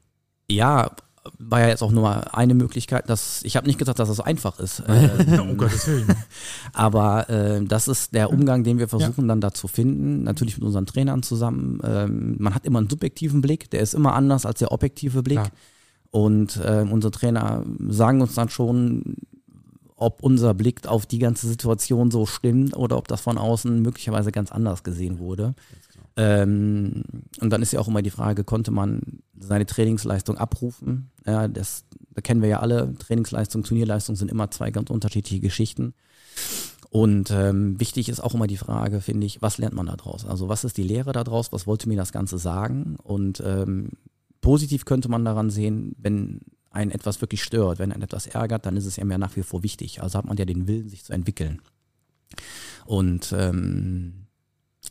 Ja, 0.48 0.90
war 1.38 1.60
ja 1.60 1.68
jetzt 1.68 1.82
auch 1.82 1.92
nur 1.92 2.34
eine 2.34 2.54
Möglichkeit. 2.54 3.08
Dass, 3.10 3.42
ich 3.44 3.56
habe 3.56 3.66
nicht 3.66 3.78
gesagt, 3.78 3.98
dass 3.98 4.08
das 4.08 4.20
einfach 4.20 4.58
ist. 4.58 4.82
Ähm, 4.90 5.50
um 5.50 5.56
Gottes 5.56 5.86
Willen. 5.86 6.06
Aber 6.72 7.28
äh, 7.28 7.64
das 7.64 7.86
ist 7.86 8.14
der 8.14 8.30
Umgang, 8.30 8.64
den 8.64 8.78
wir 8.78 8.88
versuchen 8.88 9.28
dann 9.28 9.40
da 9.40 9.52
zu 9.52 9.68
finden. 9.68 10.24
Natürlich 10.24 10.56
mit 10.56 10.64
unseren 10.64 10.86
Trainern 10.86 11.22
zusammen. 11.22 11.80
Ähm, 11.84 12.36
man 12.38 12.54
hat 12.54 12.64
immer 12.64 12.78
einen 12.78 12.90
subjektiven 12.90 13.40
Blick, 13.40 13.70
der 13.70 13.80
ist 13.80 13.94
immer 13.94 14.14
anders 14.14 14.46
als 14.46 14.58
der 14.58 14.72
objektive 14.72 15.22
Blick. 15.22 15.38
Klar. 15.38 15.50
Und 16.10 16.56
äh, 16.56 16.84
unsere 16.90 17.12
Trainer 17.12 17.64
sagen 17.88 18.20
uns 18.20 18.34
dann 18.34 18.48
schon, 18.48 19.16
ob 20.00 20.22
unser 20.22 20.54
Blick 20.54 20.86
auf 20.86 21.06
die 21.06 21.18
ganze 21.18 21.46
Situation 21.46 22.10
so 22.10 22.24
stimmt 22.24 22.74
oder 22.74 22.96
ob 22.96 23.06
das 23.06 23.20
von 23.20 23.38
außen 23.38 23.82
möglicherweise 23.82 24.32
ganz 24.32 24.50
anders 24.50 24.82
gesehen 24.82 25.18
wurde. 25.18 25.54
Ähm, 26.16 27.04
und 27.40 27.50
dann 27.50 27.60
ist 27.60 27.72
ja 27.72 27.80
auch 27.80 27.88
immer 27.88 28.02
die 28.02 28.10
Frage, 28.10 28.42
konnte 28.42 28.70
man 28.70 29.20
seine 29.38 29.66
Trainingsleistung 29.66 30.38
abrufen? 30.38 31.10
Ja, 31.26 31.48
das, 31.48 31.84
da 32.14 32.22
kennen 32.22 32.40
wir 32.40 32.48
ja 32.48 32.60
alle. 32.60 32.94
Trainingsleistung, 32.98 33.62
Turnierleistung 33.62 34.16
sind 34.16 34.30
immer 34.30 34.50
zwei 34.50 34.70
ganz 34.70 34.90
unterschiedliche 34.90 35.40
Geschichten. 35.40 35.92
Und 36.88 37.30
ähm, 37.30 37.78
wichtig 37.78 38.08
ist 38.08 38.20
auch 38.20 38.34
immer 38.34 38.46
die 38.46 38.56
Frage, 38.56 39.02
finde 39.02 39.26
ich, 39.26 39.42
was 39.42 39.58
lernt 39.58 39.74
man 39.74 39.86
da 39.86 39.96
draus? 39.96 40.24
Also 40.24 40.48
was 40.48 40.64
ist 40.64 40.78
die 40.78 40.82
Lehre 40.82 41.12
da 41.12 41.24
draus? 41.24 41.52
Was 41.52 41.66
wollte 41.66 41.88
mir 41.88 41.96
das 41.96 42.10
Ganze 42.10 42.38
sagen? 42.38 42.96
Und 43.02 43.42
ähm, 43.46 43.90
positiv 44.40 44.86
könnte 44.86 45.10
man 45.10 45.24
daran 45.26 45.50
sehen, 45.50 45.94
wenn 45.98 46.40
einen 46.70 46.90
etwas 46.90 47.20
wirklich 47.20 47.42
stört, 47.42 47.78
wenn 47.78 47.92
einen 47.92 48.02
etwas 48.02 48.26
ärgert, 48.26 48.64
dann 48.66 48.76
ist 48.76 48.86
es 48.86 48.96
ja 48.96 49.04
mehr 49.04 49.18
nach 49.18 49.36
wie 49.36 49.42
vor 49.42 49.62
wichtig. 49.62 50.02
Also 50.02 50.18
hat 50.18 50.26
man 50.26 50.36
ja 50.36 50.44
den 50.44 50.66
Willen, 50.68 50.88
sich 50.88 51.04
zu 51.04 51.12
entwickeln. 51.12 51.60
Und 52.86 53.34
ähm, 53.36 54.26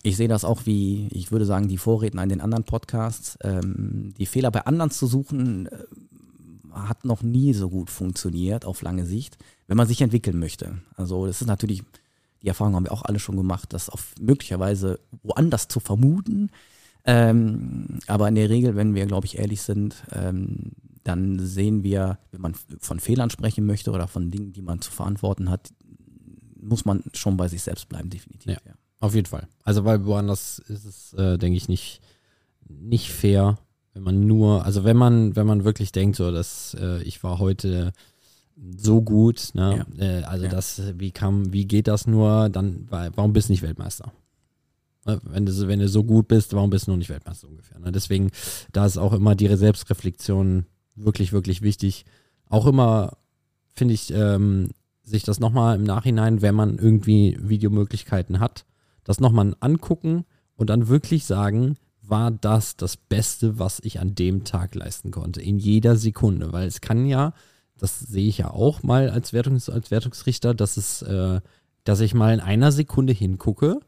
ich 0.04 0.18
sehe 0.18 0.28
das 0.28 0.46
auch 0.46 0.66
wie, 0.66 1.08
ich 1.12 1.32
würde 1.32 1.46
sagen, 1.46 1.68
die 1.68 1.78
Vorredner 1.78 2.24
in 2.24 2.30
den 2.30 2.42
anderen 2.42 2.66
Podcasts. 2.66 3.38
Ähm, 3.42 4.14
die 4.18 4.26
Fehler 4.26 4.52
bei 4.52 4.66
anderen 4.66 4.92
zu 4.92 5.08
suchen, 5.08 5.68
äh, 5.68 5.78
hat 6.74 7.06
noch 7.06 7.24
nie 7.24 7.54
so 7.54 7.70
gut 7.70 7.90
funktioniert 7.90 8.66
auf 8.66 8.82
lange 8.82 9.06
Sicht, 9.06 9.38
wenn 9.68 9.78
man 9.78 9.88
sich 9.88 10.02
entwickeln 10.02 10.40
möchte. 10.40 10.80
Also 10.96 11.26
das 11.26 11.42
ist 11.42 11.48
natürlich, 11.48 11.84
die 12.44 12.48
Erfahrung 12.48 12.76
haben 12.76 12.86
wir 12.86 12.92
auch 12.92 13.04
alle 13.04 13.20
schon 13.20 13.38
gemacht, 13.38 13.74
das 13.74 13.90
auf 13.90 14.14
möglicherweise 14.20 15.00
woanders 15.24 15.68
zu 15.68 15.80
vermuten. 15.80 16.52
Ähm, 17.06 18.00
aber 18.08 18.28
in 18.28 18.36
der 18.36 18.50
Regel, 18.50 18.76
wenn 18.76 18.94
wir, 18.94 19.06
glaube 19.06 19.26
ich, 19.26 19.40
ehrlich 19.40 19.62
sind, 19.62 20.04
ähm, 20.12 20.74
dann 21.04 21.40
sehen 21.40 21.84
wir, 21.84 22.20
wenn 22.32 22.42
man 22.42 22.54
von 22.80 23.00
Fehlern 23.00 23.30
sprechen 23.30 23.66
möchte 23.66 23.92
oder 23.92 24.08
von 24.08 24.32
Dingen, 24.32 24.54
die 24.54 24.62
man 24.62 24.82
zu 24.82 24.92
verantworten 24.92 25.50
hat, 25.50 25.70
muss 26.62 26.86
man 26.86 27.04
schon 27.14 27.38
bei 27.38 27.48
sich 27.48 27.62
selbst 27.64 27.88
bleiben, 27.90 28.10
definitiv. 28.10 28.52
Ja. 28.52 28.74
Auf 29.00 29.16
jeden 29.16 29.28
Fall. 29.28 29.48
Also 29.64 29.86
weil 29.86 30.06
woanders 30.06 30.60
ist 30.60 30.86
es, 30.86 31.14
äh, 31.14 31.38
denke 31.38 31.56
ich, 31.58 31.70
nicht, 31.70 32.02
nicht 32.68 33.12
fair, 33.12 33.58
wenn 33.94 34.04
man 34.04 34.28
nur, 34.28 34.66
also 34.66 34.84
wenn 34.84 34.98
man, 34.98 35.36
wenn 35.36 35.48
man 35.48 35.64
wirklich 35.64 35.92
denkt, 35.92 36.18
so 36.18 36.32
dass 36.32 36.76
äh, 36.80 37.02
ich 37.04 37.24
war 37.24 37.40
heute 37.40 37.94
so 38.76 39.02
gut, 39.02 39.52
ne? 39.54 39.86
Äh, 39.98 40.24
also 40.24 40.46
Ja. 40.46 40.52
das, 40.52 40.82
wie 40.98 41.12
kam, 41.12 41.54
wie 41.54 41.66
geht 41.66 41.88
das 41.88 42.08
nur, 42.08 42.50
dann 42.50 42.92
wa- 42.92 43.10
warum 43.16 43.32
bist 43.32 43.48
du 43.48 43.54
nicht 43.54 43.62
Weltmeister? 43.62 44.12
Ne, 45.06 45.22
Wenn 45.24 45.46
du, 45.46 45.54
so- 45.54 45.70
wenn 45.70 45.80
du 45.80 45.88
so 45.88 46.04
gut 46.04 46.28
bist, 46.28 46.54
warum 46.54 46.70
bist 46.70 46.88
du 46.88 46.92
noch 46.92 46.98
nicht 46.98 47.10
Weltmeister 47.10 47.48
ungefähr? 47.48 47.80
Ne? 47.80 47.94
Deswegen, 47.94 48.32
da 48.74 48.86
ist 48.86 48.98
auch 48.98 49.14
immer 49.14 49.34
die 49.36 49.48
Selbstreflexion 49.56 50.66
wirklich, 51.04 51.34
wirklich 51.34 51.62
wichtig. 51.62 52.06
Auch 52.50 52.66
immer, 52.66 53.18
finde 53.74 53.94
ich, 53.94 54.14
ähm, 54.14 54.70
sich 55.04 55.24
das 55.24 55.40
nochmal 55.40 55.76
im 55.76 55.84
Nachhinein, 55.84 56.42
wenn 56.42 56.56
man 56.56 56.78
irgendwie 56.78 57.38
Videomöglichkeiten 57.42 58.40
hat, 58.40 58.66
das 59.04 59.20
nochmal 59.20 59.56
angucken 59.60 60.26
und 60.56 60.70
dann 60.70 60.88
wirklich 60.88 61.26
sagen, 61.26 61.78
war 62.02 62.32
das 62.32 62.76
das 62.76 62.98
Beste, 62.98 63.60
was 63.60 63.80
ich 63.84 64.00
an 64.00 64.16
dem 64.16 64.44
Tag 64.44 64.76
leisten 64.76 65.12
konnte, 65.12 65.42
in 65.42 65.60
jeder 65.60 65.96
Sekunde, 65.96 66.52
weil 66.52 66.68
es 66.68 66.82
kann 66.82 67.06
ja, 67.06 67.34
das 67.78 68.00
sehe 68.00 68.28
ich 68.28 68.40
ja 68.40 68.52
auch 68.52 68.84
mal 68.84 69.10
als, 69.10 69.34
Wertungs-, 69.34 69.70
als 69.70 69.92
Wertungsrichter, 69.92 70.54
dass 70.54 70.78
es, 70.78 71.02
äh, 71.02 71.40
dass 71.84 72.00
ich 72.02 72.14
mal 72.14 72.34
in 72.34 72.40
einer 72.40 72.72
Sekunde 72.72 73.14
hingucke 73.14 73.80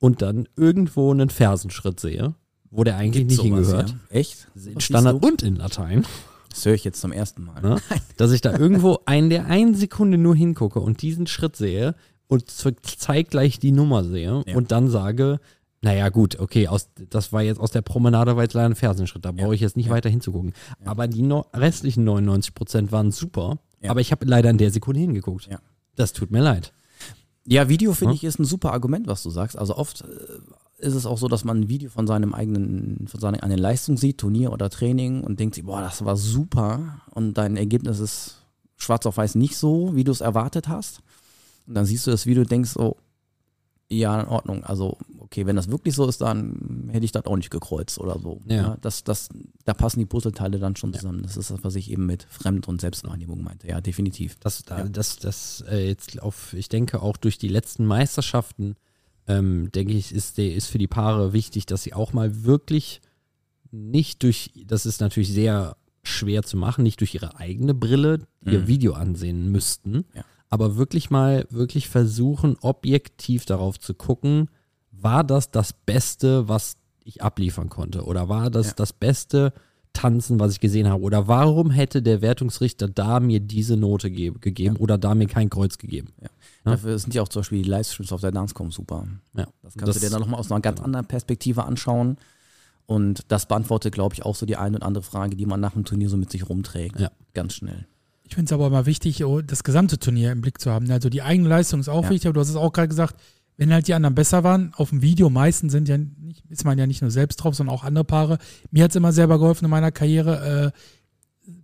und 0.00 0.22
dann 0.22 0.48
irgendwo 0.56 1.10
einen 1.10 1.30
Fersenschritt 1.30 1.98
sehe, 1.98 2.34
wo 2.70 2.84
der 2.84 2.96
eigentlich 2.96 3.28
Gibt's 3.28 3.42
nicht 3.42 3.54
hingehört. 3.54 3.90
Ja? 3.90 3.96
Echt? 4.10 4.48
In 4.54 4.80
Standard 4.80 5.24
und 5.24 5.42
in 5.42 5.56
Latein. 5.56 6.04
Das 6.50 6.64
höre 6.64 6.74
ich 6.74 6.84
jetzt 6.84 7.00
zum 7.00 7.12
ersten 7.12 7.44
Mal. 7.44 7.60
Ne? 7.62 7.76
dass 8.16 8.32
ich 8.32 8.40
da 8.40 8.56
irgendwo 8.56 8.98
ein, 9.06 9.30
der 9.30 9.46
eine 9.46 9.74
Sekunde 9.76 10.18
nur 10.18 10.34
hingucke 10.34 10.80
und 10.80 11.02
diesen 11.02 11.26
Schritt 11.26 11.56
sehe 11.56 11.94
und 12.26 12.50
zeitgleich 12.50 13.58
die 13.58 13.72
Nummer 13.72 14.04
sehe 14.04 14.42
Ja. 14.46 14.56
und 14.56 14.70
dann 14.72 14.88
sage, 14.88 15.40
naja 15.80 16.08
gut, 16.08 16.38
okay, 16.40 16.68
aus, 16.68 16.88
das 17.10 17.32
war 17.32 17.42
jetzt 17.42 17.60
aus 17.60 17.70
der 17.70 17.82
Promenade 17.82 18.34
war 18.36 18.42
jetzt 18.42 18.54
leider 18.54 18.68
ein 18.70 18.74
Fersenschritt, 18.74 19.24
da 19.24 19.32
brauche 19.32 19.54
ich 19.54 19.60
jetzt 19.60 19.76
nicht 19.76 19.86
Ja. 19.86 19.92
weiter 19.92 20.08
hinzugucken. 20.10 20.52
Aber 20.84 21.06
die 21.06 21.22
no 21.22 21.46
restlichen 21.54 22.04
99 22.04 22.54
Prozent 22.54 22.92
waren 22.92 23.12
super, 23.12 23.58
Ja. 23.80 23.90
aber 23.90 24.00
ich 24.00 24.10
habe 24.10 24.26
leider 24.26 24.50
in 24.50 24.58
der 24.58 24.70
Sekunde 24.70 25.00
hingeguckt. 25.00 25.46
Ja. 25.50 25.60
Das 25.94 26.12
tut 26.12 26.30
mir 26.30 26.40
leid. 26.42 26.72
Ja, 27.46 27.68
Video 27.70 27.92
finde 27.94 28.12
Ja. 28.12 28.16
ich 28.16 28.24
ist 28.24 28.38
ein 28.38 28.44
super 28.44 28.72
Argument, 28.72 29.06
was 29.06 29.22
du 29.22 29.30
sagst. 29.30 29.56
Also 29.56 29.76
oft 29.76 30.02
äh, 30.02 30.06
ist 30.78 30.94
es 30.94 31.06
auch 31.06 31.18
so, 31.18 31.28
dass 31.28 31.44
man 31.44 31.60
ein 31.60 31.68
Video 31.68 31.90
von 31.90 32.06
seinem 32.06 32.34
eigenen, 32.34 33.06
von 33.08 33.20
seiner 33.20 33.42
eigenen 33.42 33.58
Leistung 33.58 33.96
sieht, 33.96 34.18
Turnier 34.18 34.52
oder 34.52 34.70
Training 34.70 35.22
und 35.24 35.40
denkt 35.40 35.54
sich, 35.56 35.64
boah, 35.64 35.80
das 35.80 36.04
war 36.04 36.16
super 36.16 37.00
und 37.10 37.34
dein 37.34 37.56
Ergebnis 37.56 37.98
ist 37.98 38.46
schwarz 38.76 39.04
auf 39.06 39.16
weiß 39.16 39.34
nicht 39.34 39.56
so, 39.56 39.94
wie 39.96 40.04
du 40.04 40.12
es 40.12 40.20
erwartet 40.20 40.68
hast. 40.68 41.00
und 41.66 41.74
dann 41.74 41.84
siehst 41.84 42.06
du 42.06 42.10
das 42.12 42.26
Video 42.26 42.42
und 42.42 42.50
denkst 42.50 42.70
so, 42.70 42.96
ja, 43.90 44.20
in 44.20 44.28
Ordnung. 44.28 44.62
Also, 44.64 44.98
okay, 45.18 45.46
wenn 45.46 45.56
das 45.56 45.70
wirklich 45.70 45.94
so 45.94 46.06
ist, 46.06 46.20
dann 46.20 46.90
hätte 46.92 47.06
ich 47.06 47.12
das 47.12 47.24
auch 47.24 47.36
nicht 47.36 47.48
gekreuzt 47.50 47.98
oder 47.98 48.18
so. 48.18 48.40
Ja. 48.46 48.76
das, 48.82 49.02
das, 49.02 49.30
da 49.64 49.72
passen 49.72 49.98
die 49.98 50.04
Puzzleteile 50.04 50.58
dann 50.58 50.76
schon 50.76 50.92
zusammen. 50.92 51.22
Das 51.22 51.38
ist 51.38 51.50
das, 51.50 51.64
was 51.64 51.74
ich 51.74 51.90
eben 51.90 52.04
mit 52.04 52.24
Fremd- 52.24 52.68
und 52.68 52.82
Selbstwahrnehmung 52.82 53.42
meinte. 53.42 53.66
Ja, 53.66 53.80
definitiv. 53.80 54.36
Das, 54.40 54.62
da, 54.62 54.80
Ja. 54.80 54.84
das, 54.90 55.16
das 55.16 55.64
äh, 55.70 55.88
jetzt 55.88 56.20
auf, 56.20 56.52
ich 56.52 56.68
denke 56.68 57.00
auch 57.00 57.16
durch 57.16 57.38
die 57.38 57.48
letzten 57.48 57.86
Meisterschaften, 57.86 58.76
ähm, 59.28 59.70
denke 59.72 59.92
ich, 59.92 60.12
ist, 60.12 60.38
ist 60.38 60.66
für 60.66 60.78
die 60.78 60.86
Paare 60.88 61.32
wichtig, 61.32 61.66
dass 61.66 61.82
sie 61.84 61.94
auch 61.94 62.12
mal 62.12 62.44
wirklich 62.44 63.00
nicht 63.70 64.22
durch, 64.22 64.50
das 64.66 64.86
ist 64.86 65.00
natürlich 65.00 65.32
sehr 65.32 65.76
schwer 66.02 66.42
zu 66.42 66.56
machen, 66.56 66.82
nicht 66.82 67.00
durch 67.00 67.14
ihre 67.14 67.36
eigene 67.38 67.74
Brille 67.74 68.26
ihr 68.44 68.60
Mhm. 68.60 68.66
Video 68.66 68.92
ansehen 68.94 69.52
müssten, 69.52 70.06
Ja. 70.14 70.24
aber 70.48 70.76
wirklich 70.76 71.10
mal, 71.10 71.46
wirklich 71.50 71.88
versuchen, 71.88 72.56
objektiv 72.62 73.44
darauf 73.44 73.78
zu 73.78 73.92
gucken, 73.94 74.48
war 74.90 75.22
das 75.22 75.50
das 75.50 75.72
Beste, 75.74 76.48
was 76.48 76.76
ich 77.04 77.22
abliefern 77.22 77.68
konnte? 77.68 78.04
Oder 78.04 78.28
war 78.28 78.50
das 78.50 78.68
Ja. 78.68 78.72
das 78.76 78.92
beste 78.94 79.52
Tanzen, 79.98 80.38
was 80.38 80.52
ich 80.52 80.60
gesehen 80.60 80.88
habe? 80.88 81.02
Oder 81.02 81.26
warum 81.26 81.70
hätte 81.70 82.02
der 82.02 82.22
Wertungsrichter 82.22 82.88
da 82.88 83.18
mir 83.18 83.40
diese 83.40 83.76
Note 83.76 84.10
ge 84.12 84.32
gegeben 84.40 84.76
oder 84.76 84.96
da 84.96 85.16
mir 85.16 85.26
kein 85.26 85.50
Kreuz 85.50 85.76
gegeben? 85.76 86.12
Ja. 86.22 86.28
Dafür 86.62 86.96
sind 86.98 87.14
ja 87.14 87.22
auch 87.22 87.28
zum 87.28 87.40
Beispiel 87.40 87.62
die 87.62 87.68
Livestreams 87.68 88.12
auf 88.12 88.20
der 88.20 88.30
Dancecom 88.30 88.70
super. 88.70 89.08
Ja. 89.36 89.48
Das 89.62 89.74
kannst 89.74 89.96
du 89.96 90.00
dir 90.00 90.10
dann 90.10 90.20
nochmal 90.20 90.38
aus 90.38 90.52
einer 90.52 90.60
ganz 90.60 90.76
genau. 90.76 90.86
anderen 90.86 91.06
Perspektive 91.06 91.64
anschauen. 91.64 92.16
Und 92.86 93.22
das 93.28 93.46
beantwortet, 93.46 93.92
glaube 93.92 94.14
ich, 94.14 94.24
auch 94.24 94.36
so 94.36 94.46
die 94.46 94.56
eine 94.56 94.76
und 94.76 94.82
andere 94.84 95.02
Frage, 95.02 95.34
die 95.34 95.46
man 95.46 95.60
nach 95.60 95.72
dem 95.72 95.84
Turnier 95.84 96.08
so 96.08 96.16
mit 96.16 96.30
sich 96.30 96.48
rumträgt. 96.48 97.00
Ja. 97.00 97.10
Ganz 97.34 97.54
schnell. 97.54 97.86
Ich 98.22 98.34
finde 98.34 98.50
es 98.50 98.52
aber 98.52 98.68
immer 98.68 98.86
wichtig, 98.86 99.24
oh, 99.24 99.40
das 99.40 99.64
gesamte 99.64 99.98
Turnier 99.98 100.30
im 100.30 100.42
Blick 100.42 100.60
zu 100.60 100.70
haben. 100.70 100.90
Also 100.90 101.08
die 101.08 101.22
eigene 101.22 101.48
Leistung 101.48 101.80
ist 101.80 101.88
auch 101.88 102.04
Ja. 102.04 102.10
wichtig, 102.10 102.28
aber 102.28 102.34
du 102.34 102.40
hast 102.40 102.50
es 102.50 102.56
auch 102.56 102.72
gerade 102.72 102.88
gesagt, 102.88 103.16
wenn 103.58 103.72
halt 103.72 103.88
die 103.88 103.94
anderen 103.94 104.14
besser 104.14 104.44
waren, 104.44 104.72
auf 104.76 104.90
dem 104.90 105.02
Video 105.02 105.28
meistens 105.30 105.72
sind 105.72 105.88
ja 105.88 105.98
nicht, 105.98 106.44
ist 106.48 106.64
man 106.64 106.78
ja 106.78 106.86
nicht 106.86 107.02
nur 107.02 107.10
selbst 107.10 107.36
drauf, 107.36 107.56
sondern 107.56 107.74
auch 107.74 107.84
andere 107.84 108.04
Paare. 108.04 108.38
Mir 108.70 108.84
hat 108.84 108.92
es 108.92 108.96
immer 108.96 109.12
selber 109.12 109.38
geholfen 109.38 109.64
in 109.64 109.70
meiner 109.70 109.90
Karriere. 109.90 110.72
Äh, 110.74 110.78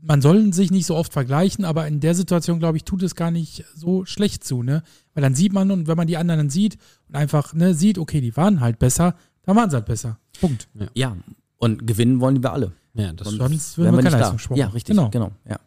man 0.02 0.20
soll 0.20 0.52
sich 0.52 0.70
nicht 0.72 0.87
so 0.87 0.96
oft 0.96 1.12
vergleichen, 1.12 1.64
aber 1.64 1.87
in 1.87 2.00
der 2.00 2.14
Situation, 2.14 2.59
glaube 2.59 2.78
ich, 2.78 2.85
tut 2.85 3.02
es 3.02 3.14
gar 3.14 3.30
nicht 3.30 3.64
so 3.76 4.04
schlecht 4.07 4.42
zu, 4.42 4.62
ne? 4.62 4.83
Weil 5.14 5.22
dann 5.22 5.35
sieht 5.37 5.52
man 5.52 5.70
und 5.70 5.87
wenn 5.87 5.96
man 5.96 6.09
die 6.09 6.16
anderen 6.16 6.40
dann 6.40 6.50
sieht 6.50 6.78
und 7.09 7.14
einfach 7.14 7.54
ne, 7.54 7.74
sieht, 7.74 7.98
okay, 7.98 8.20
die 8.20 8.37
waren 8.37 8.61
halt 8.61 8.78
besser, 8.78 9.14
dann 9.44 9.54
waren 9.57 9.70
sie 9.70 9.76
halt 9.76 9.87
besser. 9.87 10.18
Punkt. 10.40 10.68
Ja, 10.94 11.16
und 11.59 11.87
gewinnen 11.87 12.20
wollen 12.20 12.42
wir 12.42 12.52
alle. 12.52 12.72
Ja, 12.94 13.12
das 13.12 13.28
Und 13.28 13.38
Sonst 13.38 13.78
würden 13.78 13.92
wir 13.94 14.02
nicht 14.02 14.04
keinen 14.04 14.12
da. 14.12 14.18
Leistungssport 14.18 14.59
Ja, 14.59 14.66
richtig. 14.68 14.96
Genau. 14.96 15.11
Genau. 15.11 15.30
Ja. 15.48 15.61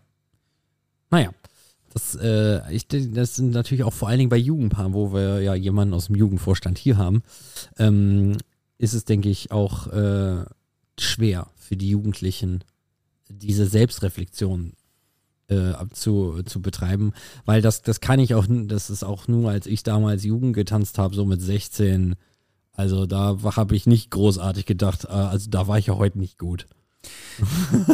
Naja, 1.09 1.29
das, 1.97 2.15
äh, 2.15 2.61
ich, 2.71 2.87
das 2.87 3.35
sind 3.35 3.51
natürlich 3.51 3.83
auch 3.83 3.93
vor 3.93 4.07
allen 4.07 4.19
Dingen 4.19 4.29
bei 4.29 4.37
Jugendpaaren, 4.37 4.93
wo 4.93 5.13
wir 5.13 5.41
ja 5.41 5.55
jemanden 5.55 5.93
aus 5.93 6.07
dem 6.07 6.15
Jugendvorstand 6.15 6.77
hier 6.77 6.97
haben, 6.97 7.23
ähm, 7.77 8.37
ist 8.77 8.93
es, 8.93 9.05
denke 9.05 9.29
ich, 9.29 9.51
auch 9.51 9.87
äh, 9.87 10.45
schwer 10.99 11.47
für 11.55 11.75
die 11.75 11.89
Jugendlichen, 11.89 12.63
diese 13.29 13.65
Selbstreflexion 13.65 14.73
äh, 15.47 15.73
zu, 15.91 16.43
zu 16.43 16.61
betreiben, 16.61 17.13
weil 17.45 17.61
das, 17.61 17.81
das 17.81 17.99
kann 17.99 18.19
ich 18.19 18.35
auch, 18.35 18.45
das 18.47 18.89
ist 18.89 19.03
auch 19.03 19.27
nur, 19.27 19.49
als 19.49 19.65
ich 19.65 19.81
damals 19.81 20.23
Jugend 20.23 20.53
getanzt 20.53 20.99
habe, 20.99 21.15
so 21.15 21.25
mit 21.25 21.41
16, 21.41 22.15
also 22.73 23.07
da 23.07 23.37
habe 23.55 23.75
ich 23.75 23.87
nicht 23.87 24.11
großartig 24.11 24.67
gedacht, 24.67 25.05
äh, 25.05 25.07
also 25.07 25.49
da 25.49 25.67
war 25.67 25.79
ich 25.79 25.87
ja 25.87 25.95
heute 25.95 26.19
nicht 26.19 26.37
gut. 26.37 26.67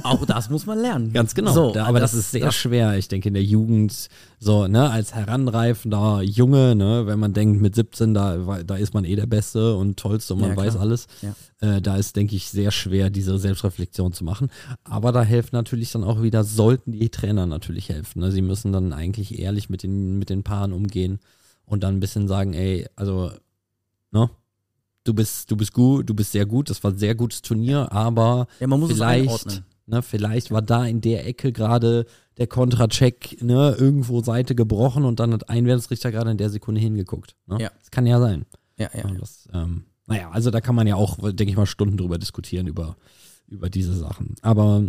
Auch 0.04 0.26
das 0.26 0.50
muss 0.50 0.66
man 0.66 0.80
lernen. 0.80 1.12
Ganz 1.12 1.36
genau. 1.36 1.52
So, 1.54 1.72
da, 1.74 1.86
aber 1.86 2.00
das, 2.00 2.14
ist 2.14 2.32
sehr 2.32 2.46
das- 2.46 2.56
schwer, 2.56 2.98
ich 2.98 3.08
denke, 3.10 3.28
in 3.28 3.34
der 3.34 3.44
Jugend, 3.44 4.08
so, 4.40 4.68
ne, 4.68 4.90
als 4.90 5.14
heranreifender 5.14 6.22
Junge, 6.22 6.76
ne, 6.76 7.06
wenn 7.08 7.20
man 7.20 7.34
denkt, 7.34 7.62
mit 7.62 7.76
17, 7.76 8.14
da, 8.14 8.64
da 8.64 8.76
ist 8.76 8.94
man 8.94 9.04
eh 9.06 9.16
der 9.16 9.26
Beste 9.26 9.76
und 9.76 9.98
Tollste 9.98 10.34
und 10.34 10.42
man 10.42 10.52
Ja, 10.52 10.58
weiß 10.58 10.78
alles. 10.78 11.08
Ja. 11.22 11.36
Äh, 11.60 11.82
da 11.82 11.98
ist, 11.98 12.16
denke 12.16 12.36
ich, 12.36 12.50
sehr 12.50 12.72
schwer, 12.72 13.10
diese 13.10 13.38
Selbstreflexion 13.38 14.14
zu 14.14 14.24
machen. 14.24 14.50
Aber 14.84 15.12
da 15.12 15.24
helfen 15.24 15.56
natürlich 15.56 15.92
dann 15.92 16.04
auch 16.04 16.22
wieder, 16.22 16.44
sollten 16.44 16.92
die 16.94 17.10
Trainer 17.10 17.46
natürlich 17.46 17.90
helfen. 17.90 18.20
Ne? 18.22 18.32
Sie 18.32 18.42
müssen 18.42 18.72
dann 18.72 18.94
eigentlich 18.94 19.40
ehrlich 19.40 19.70
mit 19.70 19.84
den, 19.84 20.18
mit 20.20 20.30
den 20.30 20.44
Paaren 20.44 20.74
umgehen 20.74 21.20
und 21.66 21.84
dann 21.84 21.96
ein 21.96 22.00
bisschen 22.00 22.28
sagen, 22.28 22.54
ey, 22.54 22.88
also, 22.96 23.32
ne, 24.12 24.30
du 25.04 25.14
bist, 25.14 25.50
du 25.52 25.58
bist 25.58 25.74
gut, 25.74 26.10
du 26.10 26.14
bist 26.14 26.32
sehr 26.32 26.46
gut, 26.46 26.70
das 26.70 26.84
war 26.84 26.92
ein 26.92 26.98
sehr 26.98 27.16
gutes 27.16 27.42
Turnier, 27.42 27.92
aber 27.92 28.48
Ja, 28.60 28.68
man 28.68 28.80
muss 28.80 28.92
es 28.92 28.98
vielleicht, 28.98 29.24
einordnen. 29.24 29.66
ne, 29.86 30.02
vielleicht 30.02 30.52
war 30.52 30.62
da 30.62 30.86
in 30.86 31.02
der 31.02 31.26
Ecke 31.28 31.52
gerade 31.52 32.06
der 32.38 32.48
Kontracheck, 32.48 33.42
ne, 33.42 33.76
irgendwo 33.78 34.22
Seite 34.24 34.56
gebrochen 34.56 35.06
und 35.06 35.20
dann 35.20 35.34
hat 35.34 35.50
ein 35.50 35.66
Wertungsrichter 35.66 36.12
gerade 36.12 36.32
in 36.32 36.38
der 36.38 36.50
Sekunde 36.50 36.82
hingeguckt. 36.82 37.36
Ne? 37.48 37.58
Ja. 37.62 37.72
Das 37.80 37.92
kann 37.92 38.06
ja 38.06 38.20
sein. 38.20 38.46
Ja, 38.78 38.90
ja. 38.94 39.08
Ja, 39.08 39.16
das, 39.20 39.48
ähm, 39.54 39.84
naja, 40.08 40.32
also 40.32 40.50
da 40.52 40.62
kann 40.62 40.76
man 40.76 40.88
ja 40.88 40.96
auch, 40.96 41.18
denke 41.20 41.46
ich 41.46 41.56
mal, 41.56 41.66
Stunden 41.66 41.98
drüber 41.98 42.18
diskutieren, 42.18 42.68
über, 42.68 42.98
über 43.48 43.70
diese 43.70 43.94
Sachen. 43.94 44.36
Aber 44.42 44.84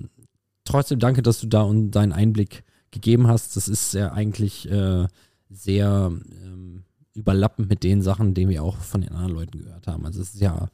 trotzdem 0.64 0.98
danke, 0.98 1.22
dass 1.22 1.40
du 1.40 1.46
da 1.46 1.62
und 1.62 1.90
deinen 1.90 2.12
Einblick 2.12 2.64
gegeben 2.90 3.26
hast. 3.28 3.56
Das 3.56 3.68
ist 3.68 3.92
ja 3.94 4.12
eigentlich 4.12 4.70
äh, 4.70 5.06
sehr 5.50 6.10
ähm, 6.42 6.84
überlappend 7.14 7.68
mit 7.68 7.82
den 7.82 8.02
Sachen, 8.02 8.34
die 8.34 8.48
wir 8.48 8.62
auch 8.62 8.78
von 8.78 9.00
den 9.00 9.12
anderen 9.12 9.32
Leuten 9.32 9.58
gehört 9.58 9.86
haben. 9.86 10.04
Also 10.04 10.20
es 10.20 10.34
ist 10.34 10.40
ja, 10.40 10.68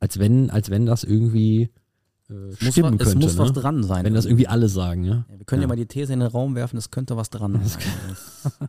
als 0.00 0.18
wenn, 0.18 0.50
als 0.50 0.70
wenn 0.70 0.86
das 0.86 1.04
irgendwie 1.04 1.70
äh, 2.30 2.32
Muss 2.32 2.72
stimmen 2.72 2.98
was, 2.98 3.06
es 3.06 3.12
könnte. 3.12 3.26
muss 3.26 3.38
was 3.38 3.48
ne? 3.54 3.60
dran 3.60 3.82
sein. 3.82 4.04
Wenn 4.04 4.14
das 4.14 4.26
irgendwie 4.26 4.48
alle 4.48 4.68
sagen, 4.68 5.04
ja. 5.04 5.26
ja, 5.28 5.38
wir 5.38 5.44
können 5.46 5.62
ja. 5.62 5.64
Ja. 5.64 5.68
mal 5.68 5.76
die 5.76 5.86
These 5.86 6.12
in 6.12 6.20
den 6.20 6.28
Raum 6.28 6.54
werfen, 6.54 6.76
es 6.76 6.90
könnte 6.90 7.16
was 7.16 7.30
dran 7.30 7.60
sein. 7.64 7.82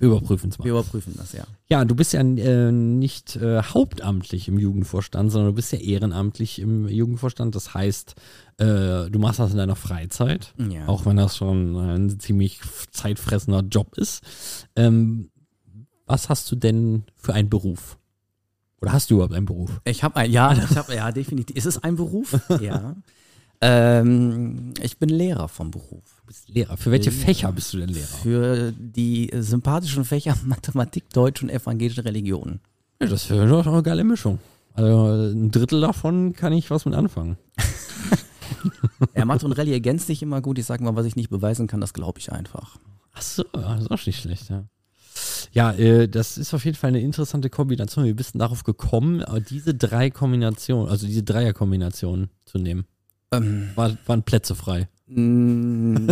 Wir 0.00 0.08
überprüfen 0.08 0.48
es 0.48 0.58
mal. 0.58 0.64
Wir 0.64 0.72
überprüfen 0.72 1.12
das, 1.18 1.34
ja. 1.34 1.44
Ja, 1.68 1.84
du 1.84 1.94
bist 1.94 2.14
ja 2.14 2.20
äh, 2.20 2.72
nicht 2.72 3.36
äh, 3.36 3.62
hauptamtlich 3.62 4.48
im 4.48 4.58
Jugendvorstand, 4.58 5.30
sondern 5.30 5.50
du 5.50 5.56
bist 5.56 5.72
ja 5.72 5.78
ehrenamtlich 5.78 6.58
im 6.58 6.88
Jugendvorstand. 6.88 7.54
Das 7.54 7.74
heißt, 7.74 8.14
äh, 8.56 9.10
du 9.10 9.18
machst 9.18 9.40
das 9.40 9.50
in 9.50 9.58
deiner 9.58 9.76
Freizeit, 9.76 10.54
ja. 10.56 10.88
auch 10.88 11.04
wenn 11.04 11.18
das 11.18 11.36
schon 11.36 11.76
ein 11.76 12.18
ziemlich 12.18 12.60
zeitfressender 12.90 13.60
Job 13.60 13.98
ist. 13.98 14.22
Ähm, 14.74 15.28
was 16.10 16.28
hast 16.28 16.50
du 16.50 16.56
denn 16.56 17.04
für 17.16 17.34
einen 17.34 17.48
Beruf? 17.48 17.98
Oder 18.80 18.92
hast 18.92 19.10
du 19.10 19.14
überhaupt 19.14 19.34
einen 19.34 19.46
Beruf? 19.46 19.70
Ich 19.84 20.02
habe 20.02 20.16
ein, 20.16 20.30
ja, 20.30 20.52
ich 20.52 20.76
habe, 20.76 20.94
ja, 20.94 21.12
definitiv. 21.12 21.56
Ist 21.56 21.66
es 21.66 21.82
ein 21.82 21.96
Beruf? 21.96 22.38
ja. 22.60 22.96
Ähm, 23.60 24.72
ich 24.82 24.98
bin 24.98 25.10
Lehrer 25.10 25.48
vom 25.48 25.70
Beruf. 25.70 26.02
Du 26.20 26.26
bist 26.26 26.48
Lehrer. 26.48 26.76
Für 26.76 26.90
welche 26.90 27.10
Lehrer. 27.10 27.24
Fächer 27.26 27.52
bist 27.52 27.72
du 27.72 27.78
denn 27.78 27.90
Lehrer? 27.90 28.06
Für 28.06 28.72
die 28.72 29.30
sympathischen 29.34 30.04
Fächer 30.04 30.34
Mathematik, 30.44 31.10
Deutsch 31.10 31.42
und 31.42 31.50
evangelische 31.50 32.04
Religion. 32.04 32.60
Ja, 33.00 33.06
das 33.06 33.28
wäre 33.30 33.46
doch 33.46 33.66
eine 33.66 33.82
geile 33.82 34.02
Mischung. 34.02 34.38
Also 34.74 35.30
ein 35.32 35.50
Drittel 35.50 35.80
davon 35.80 36.32
kann 36.32 36.52
ich 36.52 36.70
was 36.70 36.84
mit 36.84 36.94
anfangen. 36.94 37.36
Ja, 39.16 39.24
Mathe 39.24 39.46
und 39.46 39.52
Rallye 39.52 39.72
ergänzt 39.72 40.06
sich 40.08 40.22
immer 40.22 40.42
gut. 40.42 40.58
Ich 40.58 40.66
sage 40.66 40.84
mal, 40.84 40.94
was 40.94 41.06
ich 41.06 41.16
nicht 41.16 41.30
beweisen 41.30 41.66
kann, 41.66 41.80
das 41.80 41.94
glaube 41.94 42.18
ich 42.18 42.30
einfach. 42.30 42.76
Ach 43.14 43.22
so, 43.22 43.42
das 43.52 43.82
ist 43.82 43.90
auch 43.90 44.06
nicht 44.06 44.20
schlecht, 44.20 44.50
ja. 44.50 44.64
Ja, 45.52 45.72
äh, 45.72 46.08
das 46.08 46.38
ist 46.38 46.54
auf 46.54 46.64
jeden 46.64 46.76
Fall 46.76 46.88
eine 46.88 47.00
interessante 47.00 47.50
Kombination. 47.50 48.04
Wie 48.04 48.12
bist 48.12 48.32
darauf 48.34 48.64
gekommen, 48.64 49.20
äh, 49.20 49.40
diese 49.40 49.74
drei 49.74 50.10
Kombinationen, 50.10 50.88
also 50.88 51.06
diese 51.06 51.22
Dreierkombinationen 51.22 52.30
zu 52.44 52.58
nehmen? 52.58 52.84
Ähm, 53.32 53.70
War, 53.74 53.96
waren 54.06 54.22
Plätze 54.22 54.54
frei. 54.54 54.88
Mm. 55.06 56.08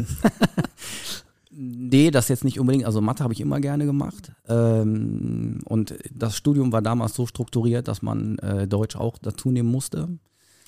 nee, 1.51 2.11
das 2.11 2.29
jetzt 2.29 2.45
nicht 2.45 2.59
unbedingt. 2.59 2.85
Also 2.85 3.01
Mathe 3.01 3.23
habe 3.23 3.33
ich 3.33 3.41
immer 3.41 3.61
gerne 3.61 3.87
gemacht. 3.87 4.33
Ähm, 4.49 5.61
und 5.65 5.95
das 6.13 6.37
Studium 6.37 6.73
war 6.73 6.83
damals 6.83 7.15
so 7.15 7.27
strukturiert, 7.27 7.89
dass 7.89 8.03
man 8.03 8.39
äh, 8.39 8.67
Deutsch 8.67 8.97
auch 8.97 9.19
dazu 9.19 9.51
nehmen 9.51 9.71
musste. 9.71 10.09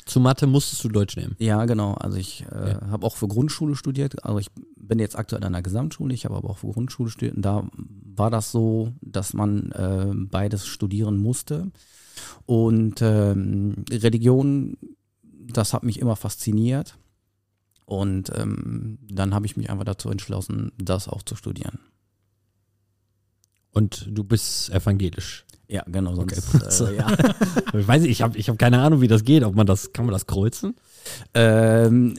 Zu 0.07 0.21
Mathe 0.21 0.47
musstest 0.47 0.83
du 0.85 0.89
Deutsch 0.89 1.17
nehmen. 1.17 1.37
Ja, 1.39 1.65
genau. 1.67 1.95
Also 1.95 2.17
ich 2.17 2.45
äh, 2.51 2.71
Ja. 2.73 2.91
habe 2.91 3.07
auch 3.07 3.17
für 3.17 3.29
Grundschule 3.29 3.77
studiert. 3.77 4.25
Also 4.25 4.39
ich 4.39 4.49
bin 4.77 4.99
jetzt 4.99 5.17
aktuell 5.17 5.43
an 5.45 5.55
einer 5.55 5.63
Gesamtschule. 5.63 6.15
Ich 6.15 6.25
habe 6.25 6.37
aber 6.37 6.51
auch 6.51 6.59
für 6.59 6.69
Grundschule 6.73 7.11
studiert. 7.11 7.37
Und 7.37 7.43
da 7.43 7.69
war 8.17 8.31
das 8.31 8.51
so, 8.53 8.93
dass 9.01 9.35
man 9.35 9.71
äh, 9.73 10.13
beides 10.15 10.67
studieren 10.67 11.17
musste. 11.19 11.71
Und 12.47 13.01
ähm, 13.03 13.85
Religion, 13.91 14.77
das 15.23 15.73
hat 15.73 15.83
mich 15.85 15.99
immer 16.01 16.17
fasziniert. 16.17 16.97
Und 17.87 18.31
ähm, 18.37 18.99
dann 19.11 19.35
habe 19.35 19.47
ich 19.47 19.57
mich 19.57 19.71
einfach 19.71 19.85
dazu 19.85 20.11
entschlossen, 20.11 20.73
das 20.79 21.09
auch 21.09 21.23
zu 21.23 21.35
studieren. 21.37 21.79
Und 23.73 24.09
du 24.11 24.25
bist 24.25 24.71
evangelisch. 24.71 25.45
Ja, 25.69 25.85
genau. 25.87 26.17
Sonst, 26.17 26.43
So. 26.73 26.87
äh, 26.87 26.97
ja. 26.99 27.07
Ich 27.75 27.87
weiß 27.87 28.03
nicht, 28.03 28.11
ich 28.11 28.23
habe 28.23 28.37
ich 28.37 28.49
hab 28.49 28.59
keine 28.59 28.81
Ahnung, 28.81 29.01
wie 29.01 29.09
das 29.09 29.23
geht. 29.25 29.45
Ob 29.45 29.55
man 29.55 29.67
das, 29.67 29.93
kann 29.93 30.05
man 30.07 30.13
das 30.13 30.27
kreuzen? 30.27 30.75
Ähm, 31.35 32.17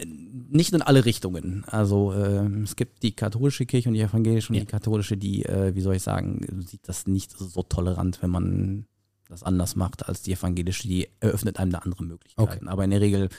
nicht 0.49 0.73
in 0.73 0.81
alle 0.81 1.03
Richtungen. 1.05 1.63
Also 1.67 2.13
ähm, 2.13 2.63
es 2.63 2.75
gibt 2.75 3.03
die 3.03 3.13
katholische 3.15 3.65
Kirche 3.65 3.89
und 3.89 3.95
die 3.95 4.01
evangelische 4.01 4.49
und 4.53 4.55
Ja. 4.55 4.61
die 4.61 4.67
katholische, 4.67 5.17
die, 5.17 5.45
äh, 5.45 5.75
wie 5.75 5.81
soll 5.81 5.95
ich 5.95 6.03
sagen, 6.03 6.45
sieht 6.65 6.87
das 6.87 7.07
nicht 7.07 7.31
so 7.37 7.61
tolerant, 7.63 8.21
wenn 8.21 8.29
man 8.29 8.85
das 9.27 9.43
anders 9.43 9.75
macht 9.75 10.07
als 10.07 10.21
die 10.21 10.33
evangelische. 10.33 10.87
Die 10.87 11.07
eröffnet 11.19 11.57
einem 11.59 11.71
da 11.71 11.79
andere 11.79 12.03
Möglichkeiten. 12.03 12.67
Aber 12.69 12.83
in 12.85 12.91
der 12.91 13.01
Regel 13.01 13.29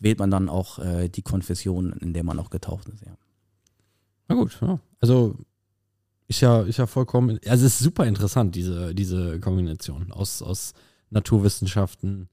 wählt 0.00 0.18
man 0.18 0.30
dann 0.30 0.48
auch 0.48 0.78
äh, 0.78 1.08
die 1.08 1.22
Konfession, 1.22 1.92
in 2.00 2.12
der 2.12 2.22
man 2.24 2.38
auch 2.38 2.50
getauft 2.50 2.88
ist. 2.88 3.02
Ja. 3.04 3.16
Na 4.28 4.34
gut, 4.34 4.58
ja. 4.60 4.78
also 5.00 5.36
Ist 6.28 6.40
ja, 6.40 6.62
ist 6.62 6.78
ja 6.78 6.86
vollkommen, 6.86 7.38
also 7.46 7.66
es 7.66 7.74
ist 7.74 7.78
super 7.78 8.04
interessant, 8.06 8.54
diese, 8.56 8.94
diese 8.94 9.38
Kombination 9.40 10.10
aus, 10.12 10.42
aus 10.42 10.72
Naturwissenschaften, 11.10 12.28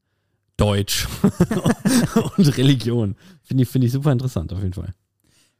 Deutsch 0.57 1.07
und 2.37 2.57
Religion. 2.57 3.15
Finde 3.43 3.63
ich, 3.63 3.69
finde 3.69 3.87
ich 3.87 3.93
super 3.93 4.11
interessant 4.11 4.51
auf 4.53 4.59
jeden 4.59 4.73
Fall. 4.73 4.93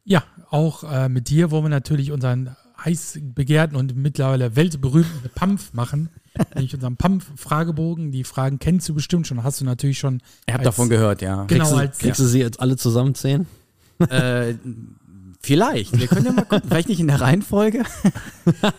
Ja, 0.04 0.24
auch 0.50 0.84
äh, 0.84 1.10
mit 1.10 1.30
dir 1.30 1.52
wollen 1.52 1.66
wir 1.66 1.70
natürlich 1.70 2.12
unseren 2.12 2.56
heiß 2.84 3.20
begehrten 3.22 3.76
und 3.78 3.96
mittlerweile 3.96 4.56
weltberühmten 4.56 5.30
PAMF 5.36 5.74
machen. 5.74 6.10
Nämlich 6.56 6.74
unseren 6.74 6.98
PAMF-Fragebogen. 6.98 8.12
Die 8.12 8.24
Fragen 8.24 8.60
kennst 8.60 8.90
du 8.90 8.94
bestimmt 8.96 9.28
schon, 9.28 9.44
hast 9.44 9.62
du 9.62 9.66
natürlich 9.66 10.00
schon. 10.00 10.22
Ich 10.48 10.54
habe 10.54 10.60
als- 10.66 10.76
davon 10.76 10.90
gehört, 10.90 11.22
ja. 11.22 11.46
Genau, 11.46 11.64
kriegst 11.66 11.72
du, 11.72 11.76
als- 11.78 11.98
kriegst 12.00 12.20
du 12.20 12.26
sie 12.26 12.40
jetzt 12.40 12.60
alle 12.60 12.76
zusammenzählen? 12.78 13.48
äh, 14.10 14.56
vielleicht. 15.44 15.98
Wir 16.00 16.08
können 16.08 16.26
ja 16.26 16.32
mal 16.32 16.46
gucken. 16.46 16.68
Vielleicht 16.68 16.90
nicht 16.90 17.00
in 17.00 17.08
der 17.08 17.22
Reihenfolge. 17.22 17.84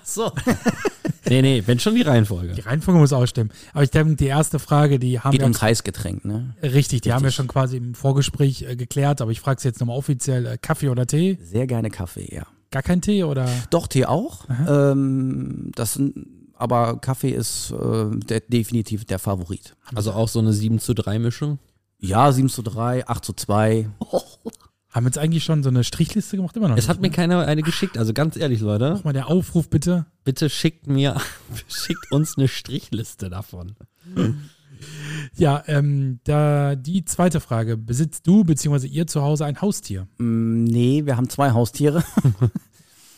So. 0.02 0.32
nee, 1.28 1.42
nee, 1.42 1.62
wenn 1.66 1.78
schon 1.78 1.94
die 1.94 2.02
Reihenfolge. 2.02 2.54
Die 2.54 2.60
Reihenfolge 2.60 2.98
muss 2.98 3.12
auch 3.12 3.26
stimmen. 3.26 3.50
Aber 3.72 3.84
ich 3.84 3.90
denke, 3.90 4.16
die 4.16 4.26
erste 4.26 4.58
Frage, 4.58 4.98
die 4.98 5.20
haben 5.20 5.32
Geht 5.32 5.40
wir 5.40 5.44
ums 5.44 5.62
Heißgetränk, 5.62 6.24
ne? 6.24 6.54
richtig, 6.62 7.02
die 7.02 7.12
haben 7.12 7.22
wir 7.22 7.28
Richtig. 7.28 7.36
schon 7.36 7.48
quasi 7.48 7.76
im 7.76 7.94
Vorgespräch 7.94 8.62
äh, 8.62 8.76
geklärt, 8.76 9.20
aber 9.20 9.30
ich 9.30 9.40
frage 9.40 9.58
es 9.58 9.64
jetzt 9.64 9.80
nochmal 9.80 9.96
offiziell: 9.96 10.46
äh, 10.46 10.58
Kaffee 10.60 10.88
oder 10.88 11.06
Tee? 11.06 11.38
Sehr 11.42 11.66
gerne 11.66 11.90
Kaffee, 11.90 12.34
ja. 12.34 12.46
Gar 12.70 12.82
kein 12.82 13.00
Tee 13.00 13.22
oder? 13.24 13.48
Doch, 13.70 13.86
Tee 13.86 14.06
auch. 14.06 14.46
Ähm, 14.66 15.70
das 15.74 15.94
sind, 15.94 16.26
aber 16.54 16.98
Kaffee 16.98 17.30
ist 17.30 17.70
äh, 17.72 18.16
der, 18.16 18.40
definitiv 18.40 19.04
der 19.04 19.18
Favorit. 19.18 19.76
Also 19.94 20.12
auch 20.12 20.28
so 20.28 20.40
eine 20.40 20.52
7 20.52 20.78
zu 20.80 20.94
3 20.94 21.18
Mischung. 21.18 21.58
Ja, 21.98 22.32
7 22.32 22.48
zu 22.48 22.62
3, 22.62 23.06
8 23.06 23.24
zu 23.24 23.32
2. 23.32 23.88
Haben 24.94 25.04
wir 25.04 25.08
jetzt 25.08 25.18
eigentlich 25.18 25.42
schon 25.42 25.64
so 25.64 25.70
eine 25.70 25.82
Strichliste 25.82 26.36
gemacht? 26.36 26.56
Immer 26.56 26.68
noch 26.68 26.76
Es 26.76 26.84
nicht, 26.84 26.88
hat 26.88 27.00
mir 27.00 27.08
ne? 27.08 27.14
keiner 27.14 27.44
eine 27.44 27.62
geschickt. 27.62 27.98
Also 27.98 28.12
ganz 28.12 28.36
ehrlich, 28.36 28.60
Leute, 28.60 28.90
Nochmal 28.90 29.12
der 29.12 29.26
Aufruf 29.26 29.68
bitte. 29.68 30.06
bitte 30.22 30.48
schickt 30.48 30.86
mir, 30.86 31.20
schickt 31.66 32.12
uns 32.12 32.38
eine 32.38 32.46
Strichliste 32.46 33.28
davon. 33.28 33.74
Ja, 35.34 35.64
ähm, 35.66 36.20
da 36.22 36.76
die 36.76 37.04
zweite 37.04 37.40
Frage. 37.40 37.76
Besitzt 37.76 38.28
du 38.28 38.44
bzw. 38.44 38.86
ihr 38.86 39.08
zu 39.08 39.20
Hause 39.22 39.46
ein 39.46 39.60
Haustier? 39.60 40.06
Mm, 40.18 40.62
nee, 40.62 41.04
wir 41.04 41.16
haben 41.16 41.28
zwei 41.28 41.50
Haustiere. 41.50 42.04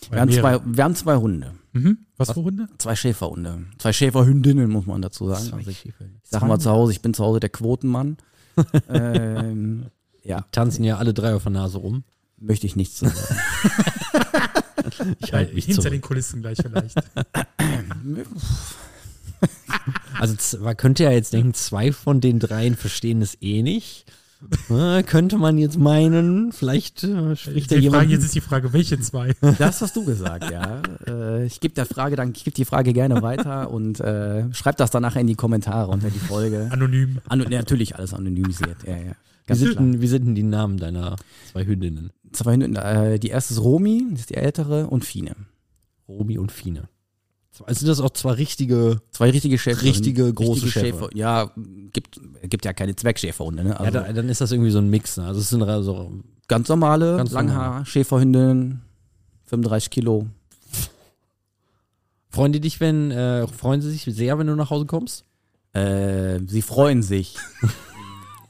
Wir 0.09 0.21
haben, 0.21 0.31
zwei, 0.31 0.61
wir 0.65 0.85
haben 0.85 0.95
zwei 0.95 1.17
Hunde. 1.17 1.55
Mhm. 1.73 2.07
Was, 2.17 2.31
für 2.31 2.45
Hunde? 2.45 2.69
Zwei 2.79 2.95
Schäferhunde. 2.95 3.65
Zwei 3.79 3.93
Schäferhündinnen, 3.93 4.71
muss 4.71 4.87
man 4.87 5.03
dazu 5.03 5.27
sagen. 5.27 5.53
Also 5.53 5.69
ich, 5.69 5.85
ich 5.87 5.95
sage 6.23 6.47
mal 6.47 6.61
zu 6.61 6.71
Hause, 6.71 6.93
ich 6.93 7.03
bin 7.03 7.13
zu 7.13 7.25
Hause 7.25 7.41
der 7.41 7.51
Quotenmann. 7.51 8.17
ähm, 8.89 9.87
ja, 10.27 10.45
Tanzen 10.53 10.85
ja 10.85 10.99
alle 10.99 11.15
drei 11.15 11.35
auf 11.35 11.45
der 11.45 11.53
Nase 11.53 11.79
rum. 11.79 12.05
möchte 12.39 12.67
ich 12.67 12.77
nichts 12.77 12.97
zu 12.97 13.07
sagen. 13.07 13.41
Ich 15.21 15.33
halte 15.33 15.53
mich 15.53 15.65
Hinter 15.65 15.83
zurück. 15.83 15.95
den 15.95 16.01
Kulissen 16.01 16.43
gleich 16.43 16.59
vielleicht. 16.63 16.97
Also 20.19 20.59
man 20.61 20.77
könnte 20.77 21.05
ja 21.05 21.11
jetzt 21.11 21.33
denken, 21.33 21.55
zwei 21.55 21.93
von 21.93 22.21
den 22.21 22.39
dreien 22.39 22.75
verstehen 22.77 23.21
es 23.21 23.37
eh 23.43 23.63
nicht. 23.63 24.07
Äh, 24.71 25.03
könnte 25.03 25.39
man 25.39 25.59
jetzt 25.59 25.79
meinen, 25.79 26.53
vielleicht 26.53 27.05
äh, 27.05 27.35
spricht 27.37 27.71
da 27.71 27.77
die 27.77 27.83
jemand. 27.83 28.03
Frage, 28.03 28.13
jetzt 28.15 28.25
ist 28.25 28.35
die 28.35 28.41
Frage, 28.41 28.73
welche 28.73 28.99
zwei? 29.01 29.35
Das 29.59 29.81
hast 29.83 29.97
du 29.97 30.05
gesagt, 30.05 30.51
ja. 30.51 30.83
Äh, 31.07 31.47
ich 31.47 31.61
gebe 31.61 31.75
der 31.75 31.87
Frage 31.87 32.17
dann, 32.17 32.33
ich 32.35 32.45
gebe 32.45 32.55
die 32.55 32.65
Frage 32.65 32.93
gerne 32.93 33.23
weiter 33.23 33.71
und 33.71 34.01
äh, 34.01 34.53
schreib 34.55 34.77
das 34.77 34.91
dann 34.91 35.03
nachher 35.03 35.21
in 35.21 35.27
die 35.27 35.35
Kommentare 35.37 35.91
unter 35.91 36.11
die 36.11 36.19
Folge. 36.19 36.69
Anonym. 36.71 37.19
An, 37.29 37.41
natürlich 37.51 37.97
alles 37.97 38.15
anonymisiert, 38.15 38.77
ja, 38.87 38.97
ja. 38.97 39.13
Wie, 39.47 39.49
Ganz 39.49 39.61
sind 39.61 39.73
klar. 39.73 39.85
denn, 39.85 40.01
wie 40.01 40.07
sind 40.09 40.27
denn 40.27 40.35
die 40.35 40.43
Namen 40.43 40.77
deiner 40.77 41.17
zwei 41.53 41.65
Hündinnen? 41.65 42.11
Zwei 42.33 42.55
Hunde, 42.55 42.81
äh, 42.81 43.19
die 43.21 43.29
erste 43.29 43.55
ist 43.55 43.63
Romy, 43.63 44.05
das 44.11 44.21
ist 44.21 44.31
die 44.31 44.35
ältere, 44.35 44.89
und 44.89 45.05
Fine. 45.05 45.37
Romy 46.09 46.37
und 46.39 46.51
Fine. 46.51 46.89
Also 47.65 47.79
sind 47.79 47.89
das 47.89 48.01
auch 48.01 48.11
zwei 48.11 48.33
richtige. 48.33 49.01
Zwei 49.13 49.31
richtige 49.31 49.57
Schäfer. 49.57 49.83
Richtige 49.83 50.33
große 50.33 50.69
Schäfer. 50.69 51.09
Ja, 51.15 51.53
gibt, 51.93 52.21
gibt 52.43 52.65
ja 52.65 52.73
keine 52.73 52.97
Zweckschäferhunde, 52.97 53.63
ne? 53.63 53.71
ja, 53.71 53.77
Also 53.77 54.01
da, 54.01 54.13
dann 54.13 54.29
ist 54.29 54.41
das 54.41 54.53
irgendwie 54.53 54.71
so 54.71 54.79
ein 54.79 54.91
Mix. 54.91 55.17
Ne? 55.17 55.27
Also 55.27 55.41
es 55.41 55.49
sind 55.49 55.65
so. 55.83 56.13
ganz 56.49 56.69
normale, 56.69 57.17
Ganz 57.17 57.31
Langhaar, 57.31 57.87
Schäferhündin, 57.87 58.81
35 59.45 59.91
Kilo. 59.91 60.27
Freuen 62.29 62.53
die 62.53 62.61
dich, 62.61 62.81
wenn, 62.81 63.13
äh, 63.13 63.47
freuen 63.47 63.81
sie 63.81 63.91
sich 63.91 64.03
sehr, 64.05 64.39
wenn 64.39 64.49
du 64.49 64.57
nach 64.57 64.69
Hause 64.69 64.85
kommst? 64.85 65.25
Äh, 65.73 66.41
sie 66.47 66.63
freuen 66.63 67.03
sich. 67.03 67.37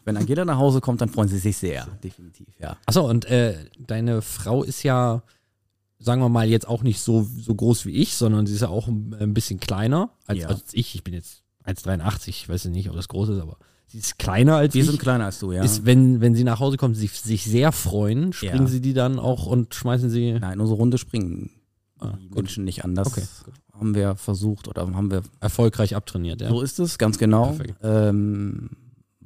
Wenn 0.07 0.17
Angela 0.17 0.45
nach 0.47 0.57
Hause 0.57 0.81
kommt, 0.81 1.03
dann 1.03 1.11
freuen 1.11 1.29
sie 1.29 1.37
sich 1.39 1.59
sehr, 1.59 1.87
definitiv, 2.03 2.47
ja. 2.59 2.77
Achso, 2.87 3.07
und 3.07 3.27
äh, 3.27 3.57
deine 3.79 4.23
Frau 4.23 4.63
ist 4.63 4.83
ja, 4.83 5.23
sagen 5.99 6.23
wir 6.23 6.29
mal, 6.31 6.49
jetzt 6.49 6.67
auch 6.67 6.83
nicht 6.83 7.01
so, 7.01 7.23
so 7.39 7.55
groß 7.55 7.85
wie 7.85 7.91
ich, 7.91 8.15
sondern 8.15 8.47
sie 8.47 8.55
ist 8.55 8.63
ja 8.63 8.69
auch 8.69 8.87
ein, 8.89 9.15
ein 9.21 9.35
bisschen 9.35 9.61
kleiner 9.61 10.11
als, 10.27 10.39
Ja. 10.39 10.49
als 10.49 10.63
ich. 10.73 10.95
Ich 10.95 11.05
bin 11.05 11.13
jetzt 11.13 11.43
1,83, 11.67 12.29
ich 12.29 12.49
weiß 12.49 12.65
ja 12.65 12.71
nicht, 12.71 12.89
ob 12.89 12.97
das 12.97 13.09
groß 13.09 13.31
ist, 13.31 13.41
aber 13.41 13.59
sie 13.89 13.99
ist 13.99 14.19
kleiner 14.19 14.57
als 14.57 14.75
Wir 14.75 14.83
ich. 14.83 14.89
sind 14.89 15.01
kleiner 15.01 15.25
als 15.27 15.41
du, 15.41 15.51
ja. 15.53 15.63
Ist, 15.65 15.85
wenn, 15.85 16.21
wenn 16.21 16.35
sie 16.37 16.45
nach 16.45 16.61
Hause 16.61 16.77
kommt, 16.77 16.97
sich, 16.97 17.13
sich 17.21 17.45
sehr 17.45 17.73
freuen, 17.73 18.33
springen 18.33 18.63
Ja. 18.63 18.69
sie 18.69 18.81
die 18.81 18.95
dann 18.95 19.19
auch 19.19 19.47
und 19.47 19.75
schmeißen 19.75 20.09
sie. 20.09 20.35
Nein, 20.35 20.61
unsere 20.61 20.79
Runde 20.79 20.99
springen 20.99 21.51
Ah, 21.99 22.13
die 22.21 22.29
gut. 22.29 22.37
Menschen 22.37 22.65
nicht 22.65 22.85
anders. 22.85 23.09
Okay, 23.09 23.23
Haben 23.73 23.95
wir 23.95 24.17
versucht 24.17 24.69
oder 24.69 24.83
haben 24.83 25.11
wir. 25.11 25.23
Erfolgreich 25.41 25.97
abtrainiert, 25.97 26.43
ja. 26.43 26.51
So 26.51 26.61
ist 26.61 26.79
es, 26.79 26.99
ganz 26.99 27.17
genau. 27.19 27.57
Ähm, 27.83 28.69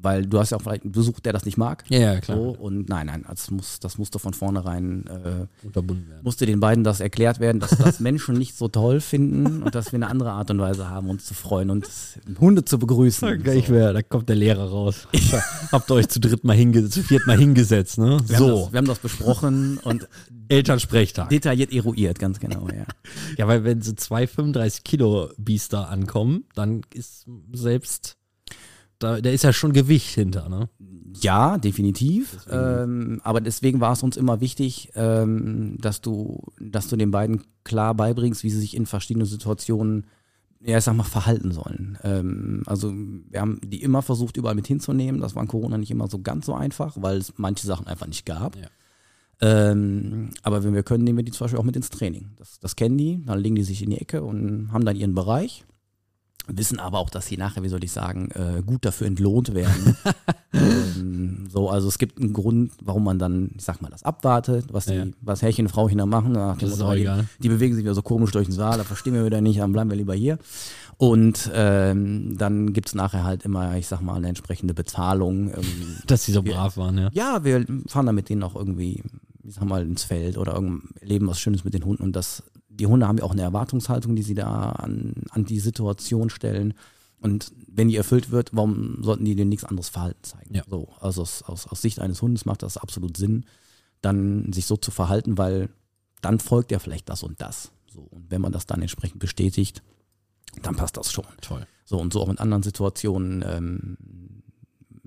weil 0.03 0.27
du 0.27 0.39
hast 0.39 0.51
ja 0.51 0.57
auch 0.57 0.63
vielleicht 0.63 0.83
einen 0.83 0.93
Besuch, 0.93 1.21
der 1.21 1.33
das 1.33 1.45
nicht 1.45 1.57
mag. 1.57 1.85
Ja, 1.89 1.99
ja, 1.99 2.21
klar. 2.21 2.37
So, 2.37 2.51
und 2.51 2.89
nein, 2.89 3.07
nein, 3.07 3.25
das, 3.29 3.51
muss, 3.51 3.81
das 3.81 3.99
musste 3.99 4.19
von 4.19 4.35
vornherein, 4.35 5.07
äh, 5.07 5.67
Unterbunden 5.67 6.09
werden. 6.09 6.21
musste 6.23 6.47
den 6.47 6.61
beiden 6.61 6.85
das 6.85 7.01
erklärt 7.01 7.41
werden, 7.41 7.61
dass 7.61 7.71
das 7.71 8.01
Menschen 8.01 8.35
nicht 8.37 8.57
so 8.57 8.69
toll 8.69 9.01
finden 9.01 9.63
und 9.63 9.75
dass 9.75 9.93
wir 9.93 9.97
eine 9.97 10.09
andere 10.09 10.33
Art 10.33 10.51
und 10.51 10.59
Weise 10.59 10.89
haben, 10.89 11.09
uns 11.11 11.27
zu 11.27 11.35
freuen 11.35 11.71
und 11.71 11.89
Hunde 12.41 12.65
zu 12.65 12.79
begrüßen. 12.79 13.47
Ich 13.47 13.69
wär, 13.71 13.93
da 13.93 14.03
kommt 14.03 14.29
der 14.29 14.37
Lehrer 14.37 14.69
raus. 14.71 15.09
Habt 15.73 15.91
ihr 15.91 15.95
euch 15.95 16.09
zu 16.09 16.21
dritt 16.21 16.45
mal 16.45 16.57
hingesetzt, 16.57 16.95
zu 16.95 17.03
viert 17.03 17.27
mal 17.27 17.39
hingesetzt, 17.39 17.99
ne? 17.99 18.19
Wir, 18.27 18.37
haben 18.37 18.47
so, 18.47 18.61
das, 18.63 18.73
wir 18.73 18.79
haben 18.79 18.87
das 18.87 18.99
besprochen 18.99 19.79
und 19.79 20.09
Elternsprechtag. 20.49 21.29
detailliert 21.29 21.73
eruiert, 21.73 22.19
ganz 22.19 22.41
genau, 22.41 22.69
ja. 22.69 22.85
Ja, 23.37 23.47
weil 23.47 23.65
wenn 23.65 23.83
so 23.83 23.93
zwei 23.93 24.27
35 24.27 24.85
Kilo 24.85 25.31
Biester 25.39 25.89
ankommen, 25.89 26.45
dann 26.55 26.83
ist 26.93 27.27
selbst, 27.53 28.17
da, 29.01 29.21
da 29.21 29.31
ist 29.31 29.45
ja 29.45 29.53
schon 29.53 29.73
Gewicht 29.73 30.15
hinter, 30.15 30.49
ne? 30.49 30.69
Ja, 31.21 31.59
definitiv. 31.59 32.47
Ähm, 32.49 33.21
aber 33.25 33.41
deswegen 33.41 33.81
war 33.81 33.93
es 33.93 34.03
uns 34.03 34.17
immer 34.17 34.41
wichtig, 34.41 34.91
ähm, 34.95 35.77
dass 35.81 36.01
du, 36.01 36.41
dass 36.61 36.89
du 36.89 36.97
den 36.97 37.11
beiden 37.11 37.43
klar 37.65 37.95
beibringst, 37.95 38.45
wie 38.45 38.51
sie 38.51 38.61
sich 38.61 38.77
in 38.77 38.87
verschiedenen 38.87 39.27
Situationen, 39.27 40.07
ja, 40.61 40.79
ich 40.79 40.85
sag 40.85 40.95
mal, 40.95 41.03
verhalten 41.03 41.51
sollen. 41.51 41.99
Ähm, 42.05 42.63
also 42.67 42.93
wir 42.95 43.41
haben 43.41 43.61
die 43.65 43.83
immer 43.83 44.03
versucht, 44.03 44.37
überall 44.37 44.55
mit 44.55 44.69
hinzunehmen. 44.69 45.21
Das 45.21 45.35
war 45.35 45.43
in 45.43 45.49
Corona 45.49 45.79
nicht 45.79 45.91
immer 45.91 46.09
so 46.09 46.21
ganz 46.21 46.47
so 46.47 46.55
einfach, 46.55 46.97
weil 47.01 47.19
es 47.19 47.35
manche 47.39 47.67
Sachen 47.67 47.89
einfach 47.89 48.07
nicht 48.07 48.25
gab. 48.25 48.57
Ja. 48.57 48.69
Ähm, 49.41 50.31
aber 50.43 50.63
wenn 50.63 50.75
wir 50.75 50.83
können, 50.83 51.05
nehmen 51.05 51.19
wir 51.19 51.25
die 51.25 51.33
zum 51.33 51.47
Beispiel 51.47 51.59
auch 51.59 51.65
mit 51.65 51.77
ins 51.77 51.89
Training. 51.89 52.31
Das, 52.37 52.61
das 52.61 52.77
kennen 52.77 52.99
die, 52.99 53.25
dann 53.25 53.41
legen 53.41 53.57
die 53.57 53.65
sich 53.65 53.83
in 53.83 53.91
die 53.91 54.01
Ecke 54.01 54.23
und 54.23 54.71
haben 54.73 54.85
dann 54.85 54.97
ihren 54.97 55.15
Bereich. 55.15 55.65
Wissen 56.47 56.79
aber 56.81 56.99
auch, 56.99 57.11
dass 57.11 57.27
sie 57.27 57.37
nachher, 57.37 57.63
wie 57.63 57.69
soll 57.69 57.85
ich 57.85 57.93
sagen, 57.93 58.31
äh, 58.33 58.63
gut 58.65 58.85
dafür 58.85 59.07
entlohnt 59.07 59.55
werden. 59.55 59.97
ähm, 60.53 61.47
so, 61.51 61.69
also 61.71 61.89
es 61.89 61.99
gibt 61.99 62.19
einen 62.21 62.33
Grund, 62.33 62.73
warum 62.83 63.05
man 63.05 63.19
dann, 63.19 63.51
ich 63.57 63.63
sag 63.65 63.81
mal, 63.83 63.89
das 63.91 64.03
abwartet, 64.03 64.67
was 64.73 64.87
die, 64.87 64.95
Ja. 64.95 65.07
was 65.21 65.43
Herrchen 65.43 65.67
und 65.67 65.73
Frauchen 65.73 65.99
da 65.99 66.07
machen. 66.07 66.35
Dem 66.35 66.59
Das 66.59 66.71
ist 66.73 66.81
auch 66.81 66.95
die, 66.95 67.01
egal. 67.03 67.27
die 67.43 67.49
bewegen 67.49 67.75
sich 67.75 67.85
wieder 67.85 67.95
so 67.95 68.03
komisch 68.03 68.33
durch 68.33 68.47
den 68.49 68.55
Saal, 68.55 68.79
da 68.79 68.85
verstehen 68.85 69.15
wir 69.15 69.25
wieder 69.25 69.41
nicht, 69.41 69.61
dann 69.61 69.73
bleiben 69.73 69.91
wir 69.91 69.97
lieber 69.97 70.15
hier. 70.15 70.39
Und 70.97 71.51
ähm, 71.55 72.37
dann 72.37 72.73
gibt's 72.73 72.95
nachher 72.95 73.25
halt 73.25 73.45
immer, 73.45 73.77
ich 73.77 73.87
sag 73.87 74.01
mal, 74.03 74.17
eine 74.17 74.29
entsprechende 74.29 74.75
Bezahlung. 74.75 75.49
Ähm, 75.51 75.65
Dass 76.07 76.25
sie 76.25 76.33
so 76.33 76.45
Wir- 76.45 76.55
brav 76.55 76.77
waren, 76.77 76.99
ja. 76.99 77.11
ja, 77.13 77.45
wir 77.45 77.65
fahren 77.87 78.07
dann 78.07 78.15
mit 78.15 78.29
denen 78.29 78.43
auch 78.43 78.55
irgendwie, 78.57 79.03
ich 79.45 79.55
sag 79.55 79.65
mal, 79.65 79.83
ins 79.83 80.05
Feld 80.05 80.37
oder 80.37 80.55
irgend- 80.55 80.83
erleben 81.01 81.27
was 81.27 81.41
Schönes 81.41 81.65
mit 81.65 81.75
den 81.75 81.85
Hunden. 81.85 82.03
Und 82.03 82.17
das, 82.17 82.43
die 82.71 82.87
Hunde 82.87 83.07
haben 83.07 83.19
ja 83.19 83.25
auch 83.25 83.33
eine 83.33 83.43
Erwartungshaltung, 83.43 84.17
die 84.17 84.23
sie 84.23 84.35
da 84.35 84.71
an, 84.73 85.15
an 85.31 85.45
die 85.45 85.61
Situation 85.61 86.31
stellen. 86.31 86.75
Und 87.21 87.53
wenn 87.67 87.89
die 87.89 87.97
erfüllt 87.97 88.31
wird, 88.31 88.51
warum 88.55 89.03
sollten 89.03 89.25
die 89.25 89.35
denn 89.35 89.51
nichts 89.51 89.65
anderes 89.65 89.91
Verhalten 89.91 90.23
zeigen? 90.23 90.55
Ja. 90.55 90.63
So, 90.69 90.89
also 91.01 91.23
aus, 91.23 91.43
aus, 91.43 91.67
aus 91.67 91.83
Sicht 91.83 92.01
eines 92.01 92.23
Hundes 92.23 92.47
macht 92.47 92.63
das 92.63 92.79
absolut 92.79 93.17
Sinn, 93.17 93.45
dann 94.01 94.53
sich 94.53 94.65
so 94.65 94.77
zu 94.77 94.91
verhalten, 94.91 95.37
weil 95.37 95.69
dann 96.23 96.39
folgt 96.41 96.71
ja 96.71 96.79
vielleicht 96.79 97.09
das 97.09 97.23
und 97.23 97.41
das. 97.43 97.73
So, 97.93 98.01
und 98.01 98.31
wenn 98.31 98.41
man 98.41 98.53
das 98.53 98.67
dann 98.67 98.81
entsprechend 98.81 99.19
bestätigt, 99.19 99.83
dann 100.63 100.77
passt 100.77 100.97
das 100.97 101.13
schon. 101.13 101.27
Toll. 101.41 101.67
So 101.85 101.99
und 101.99 102.13
so 102.13 102.23
auch 102.23 102.29
in 102.29 102.39
anderen 102.39 102.63
Situationen, 102.63 103.45
ähm, 103.47 103.97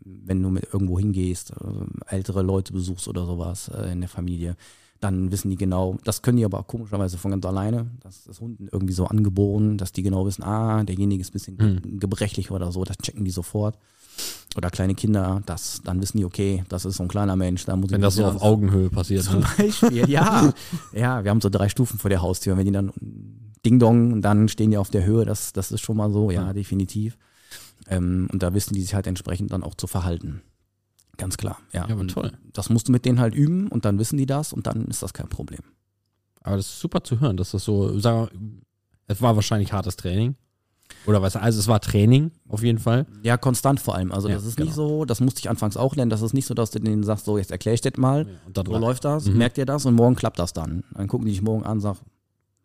wenn 0.03 0.41
du 0.41 0.49
mit 0.49 0.66
irgendwo 0.72 0.99
hingehst, 0.99 1.51
äh, 1.51 2.14
ältere 2.14 2.41
Leute 2.41 2.74
besuchst 2.74 3.07
oder 3.07 3.26
sowas 3.26 3.70
äh, 3.70 3.91
in 3.91 4.01
der 4.01 4.09
Familie, 4.09 4.55
dann 5.04 5.32
wissen 5.32 5.49
die 5.49 5.56
genau, 5.58 5.97
das 6.04 6.22
können 6.22 6.38
die 6.38 6.45
aber 6.45 6.60
auch 6.60 6.68
komischerweise 6.68 7.18
von 7.18 7.32
ganz 7.32 7.45
alleine. 7.45 7.88
Das 8.01 8.26
ist 8.28 8.39
Hunden 8.39 8.68
irgendwie 8.72 8.93
so 8.93 9.06
angeboren, 9.06 9.78
dass 9.78 9.91
die 9.91 10.04
genau 10.04 10.26
wissen, 10.26 10.43
ah, 10.43 10.84
derjenige 10.84 11.22
ist 11.22 11.30
ein 11.30 11.34
bisschen 11.34 11.60
Hm. 11.60 11.99
gebrechlich 11.99 12.51
oder 12.51 12.72
so, 12.72 12.84
das 12.84 12.97
checken 12.97 13.26
die 13.26 13.32
sofort. 13.32 13.78
oder 14.56 14.70
kleine 14.70 14.93
Kinder, 14.93 15.41
das, 15.47 15.82
dann 15.84 15.99
wissen 16.01 16.20
die, 16.20 16.26
okay, 16.26 16.64
das 16.70 16.86
ist 16.86 16.97
so 16.97 17.04
ein 17.04 17.10
kleiner 17.10 17.36
Mensch, 17.36 17.66
da 17.66 17.76
muss 17.76 17.89
Wenn 17.89 17.99
ich 18.01 18.06
das 18.06 18.16
so 18.16 18.26
auf 18.26 18.41
Augenhöhe 18.43 18.89
passiert. 18.91 19.24
zum 19.24 19.39
Ne? 19.39 19.45
Beispiel, 19.58 20.08
ja. 20.08 20.54
ja, 20.93 21.24
wir 21.24 21.32
haben 21.32 21.41
so 21.41 21.49
drei 21.49 21.68
Stufen 21.68 21.97
vor 21.97 22.10
der 22.10 22.22
Haustür. 22.22 22.56
Wenn 22.56 22.66
die 22.68 22.72
dann 22.72 22.91
Ding 23.66 23.80
Dong 23.80 24.22
dann 24.22 24.47
stehen 24.49 24.70
die 24.70 24.78
auf 24.78 24.91
der 24.91 25.04
Höhe, 25.06 25.26
das, 25.26 25.51
das 25.54 25.72
ist 25.72 25.82
schon 25.82 25.97
mal 25.97 26.12
so, 26.12 26.30
ja, 26.30 26.43
Ja. 26.47 26.54
definitiv. 26.54 27.18
Ähm, 27.88 28.28
und 28.32 28.43
da 28.43 28.54
wissen 28.54 28.76
die 28.76 28.82
sich 28.82 28.93
halt 28.93 29.08
entsprechend 29.08 29.51
dann 29.51 29.64
auch 29.64 29.74
zu 29.74 29.88
verhalten. 29.88 30.41
Ganz 31.18 31.38
klar, 31.38 31.57
ja. 31.72 31.88
Ja, 31.88 31.93
aber 31.95 32.07
toll. 32.07 32.32
Das 32.53 32.70
musst 32.70 32.88
du 32.88 32.91
mit 32.91 33.05
denen 33.05 33.20
halt 33.20 33.36
üben 33.36 33.68
und 33.68 33.86
dann 33.86 33.99
wissen 33.99 34.18
die 34.18 34.26
das 34.26 34.51
und 34.53 34.66
dann 34.68 34.86
ist 34.86 35.03
das 35.03 35.14
kein 35.14 35.30
Problem. 35.30 35.61
Aber 36.41 36.57
das 36.57 36.66
ist 36.68 36.80
super 36.80 37.03
zu 37.03 37.20
hören, 37.20 37.38
dass 37.38 37.51
das 37.51 37.64
so, 37.64 37.99
sagen 37.99 38.30
wir, 38.32 38.61
es 39.07 39.22
war 39.22 39.36
wahrscheinlich 39.36 39.72
hartes 39.74 39.95
Training. 39.95 40.36
Oder 41.05 41.22
was, 41.22 41.36
also 41.36 41.59
es 41.59 41.68
war 41.68 41.80
Training 41.82 42.32
auf 42.47 42.61
jeden 42.64 42.78
Fall. 42.80 43.05
Ja, 43.24 43.38
konstant 43.38 43.80
vor 43.80 43.95
allem. 43.95 44.11
Also 44.11 44.28
Ja, 44.30 44.36
das 44.36 44.45
ist 44.45 44.55
genau. 44.57 44.66
nicht 44.68 44.76
so, 44.76 45.05
das 45.05 45.22
musste 45.22 45.39
ich 45.39 45.49
anfangs 45.49 45.78
auch 45.78 45.95
lernen, 45.95 46.09
das 46.09 46.22
ist 46.22 46.34
nicht 46.34 46.45
so, 46.45 46.53
dass 46.53 46.72
du 46.72 46.80
denen 46.80 47.03
sagst, 47.03 47.26
so 47.26 47.38
jetzt 47.38 47.51
erklär 47.51 47.74
ich 47.74 47.82
das 47.82 47.93
mal, 47.97 48.28
Und 48.45 48.57
dann 48.57 48.66
so 48.66 48.78
läuft 48.78 49.05
das, 49.05 49.26
Mhm. 49.26 49.38
merkt 49.38 49.57
ihr 49.57 49.66
das 49.66 49.86
und 49.86 49.93
morgen 49.95 50.16
klappt 50.16 50.39
das 50.39 50.53
dann. 50.53 50.84
Dann 50.93 51.07
gucken 51.07 51.26
die 51.26 51.32
dich 51.32 51.41
morgen 51.41 51.64
an 51.64 51.74
und 51.74 51.82
sagen, 51.82 51.99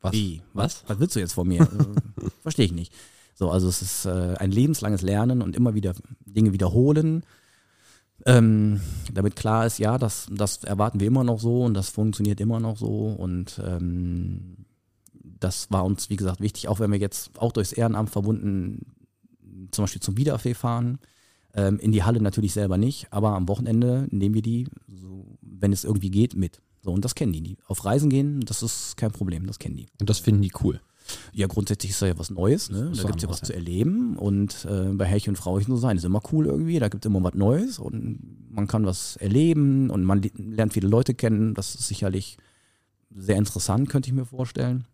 was? 0.00 0.12
Wie? 0.12 0.42
Was? 0.52 0.84
Was 0.86 0.98
willst 1.00 1.16
du 1.16 1.20
jetzt 1.20 1.32
von 1.32 1.46
mir? 1.48 1.62
Äh, 1.62 1.66
Verstehe 2.42 2.66
ich 2.66 2.72
nicht. 2.72 2.92
So, 3.34 3.50
also 3.50 3.68
es 3.68 3.82
ist 3.82 4.04
äh, 4.04 4.34
ein 4.38 4.50
lebenslanges 4.50 5.02
Lernen 5.02 5.42
und 5.42 5.56
immer 5.56 5.74
wieder 5.74 5.94
Dinge 6.26 6.52
wiederholen. 6.52 7.24
Ähm, 8.26 8.80
damit 9.12 9.36
klar 9.36 9.66
ist, 9.66 9.78
ja, 9.78 9.96
das, 9.98 10.26
das 10.30 10.64
erwarten 10.64 11.00
wir 11.00 11.06
immer 11.06 11.24
noch 11.24 11.40
so 11.40 11.64
und 11.64 11.74
das 11.74 11.88
funktioniert 11.88 12.40
immer 12.40 12.60
noch 12.60 12.76
so. 12.76 13.08
Und 13.08 13.60
ähm, 13.64 14.66
das 15.12 15.70
war 15.70 15.84
uns, 15.84 16.10
wie 16.10 16.16
gesagt, 16.16 16.40
wichtig, 16.40 16.68
auch 16.68 16.80
wenn 16.80 16.90
wir 16.90 16.98
jetzt 16.98 17.30
auch 17.38 17.52
durchs 17.52 17.72
Ehrenamt 17.72 18.10
verbunden 18.10 18.86
zum 19.70 19.84
Beispiel 19.84 20.02
zum 20.02 20.16
Wiederfee 20.16 20.54
fahren. 20.54 20.98
Ähm, 21.54 21.78
in 21.78 21.92
die 21.92 22.02
Halle 22.02 22.20
natürlich 22.20 22.52
selber 22.52 22.76
nicht, 22.76 23.12
aber 23.12 23.34
am 23.34 23.48
Wochenende 23.48 24.06
nehmen 24.10 24.34
wir 24.34 24.42
die, 24.42 24.66
so, 24.86 25.38
wenn 25.40 25.72
es 25.72 25.84
irgendwie 25.84 26.10
geht, 26.10 26.34
mit. 26.34 26.60
So, 26.82 26.92
und 26.92 27.04
das 27.04 27.14
kennen 27.14 27.32
die. 27.32 27.56
Auf 27.66 27.84
Reisen 27.84 28.10
gehen, 28.10 28.40
das 28.40 28.62
ist 28.62 28.96
kein 28.96 29.10
Problem, 29.10 29.46
das 29.46 29.58
kennen 29.58 29.76
die. 29.76 29.86
Und 30.00 30.10
das 30.10 30.18
finden 30.18 30.42
die 30.42 30.52
cool. 30.62 30.80
Ja, 31.32 31.46
grundsätzlich 31.46 31.92
ist 31.92 32.02
da 32.02 32.06
ja 32.06 32.18
was 32.18 32.30
Neues, 32.30 32.70
ne? 32.70 32.84
Da 32.84 32.90
was 32.90 33.06
gibt's 33.06 33.22
ja 33.22 33.28
was 33.28 33.40
ja. 33.40 33.46
zu 33.46 33.54
erleben 33.54 34.16
und 34.16 34.66
äh, 34.68 34.92
bei 34.92 35.04
Herrchen 35.04 35.30
und 35.30 35.36
Frauchen 35.36 35.66
so 35.66 35.76
sein 35.76 35.96
ist 35.96 36.04
immer 36.04 36.22
cool 36.32 36.46
irgendwie, 36.46 36.78
da 36.78 36.88
gibt 36.88 37.04
es 37.04 37.08
immer 37.08 37.22
was 37.22 37.34
Neues 37.34 37.78
und 37.78 38.18
man 38.50 38.66
kann 38.66 38.86
was 38.86 39.16
erleben 39.16 39.90
und 39.90 40.04
man 40.04 40.22
lernt 40.36 40.72
viele 40.72 40.88
Leute 40.88 41.14
kennen, 41.14 41.54
das 41.54 41.74
ist 41.74 41.88
sicherlich 41.88 42.36
sehr 43.14 43.36
interessant, 43.36 43.88
könnte 43.88 44.08
ich 44.08 44.14
mir 44.14 44.26
vorstellen. 44.26 44.84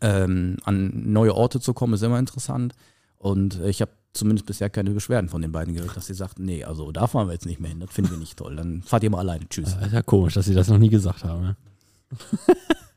Ähm, 0.00 0.56
an 0.64 1.12
neue 1.12 1.34
Orte 1.34 1.60
zu 1.60 1.72
kommen 1.74 1.94
ist 1.94 2.02
immer 2.02 2.18
interessant 2.18 2.74
und 3.16 3.58
äh, 3.60 3.70
ich 3.70 3.80
habe 3.80 3.92
zumindest 4.12 4.46
bisher 4.46 4.70
keine 4.70 4.90
Beschwerden 4.90 5.28
von 5.28 5.42
den 5.42 5.52
beiden 5.52 5.74
gehört, 5.74 5.96
dass 5.96 6.06
sie 6.06 6.14
sagten, 6.14 6.44
nee, 6.44 6.64
also 6.64 6.92
da 6.92 7.06
fahren 7.06 7.28
wir 7.28 7.32
jetzt 7.32 7.46
nicht 7.46 7.60
mehr 7.60 7.70
hin, 7.70 7.80
das 7.80 7.90
finden 7.90 8.10
wir 8.10 8.18
nicht 8.18 8.36
toll, 8.36 8.56
dann 8.56 8.82
fahrt 8.82 9.02
ihr 9.02 9.10
mal 9.10 9.20
alleine, 9.20 9.48
tschüss. 9.48 9.74
Das 9.74 9.86
ist 9.86 9.92
ja 9.92 10.02
komisch, 10.02 10.34
dass 10.34 10.46
sie 10.46 10.54
das 10.54 10.68
noch 10.68 10.78
nie 10.78 10.88
gesagt 10.88 11.24
haben. 11.24 11.42
Ne? 11.42 11.56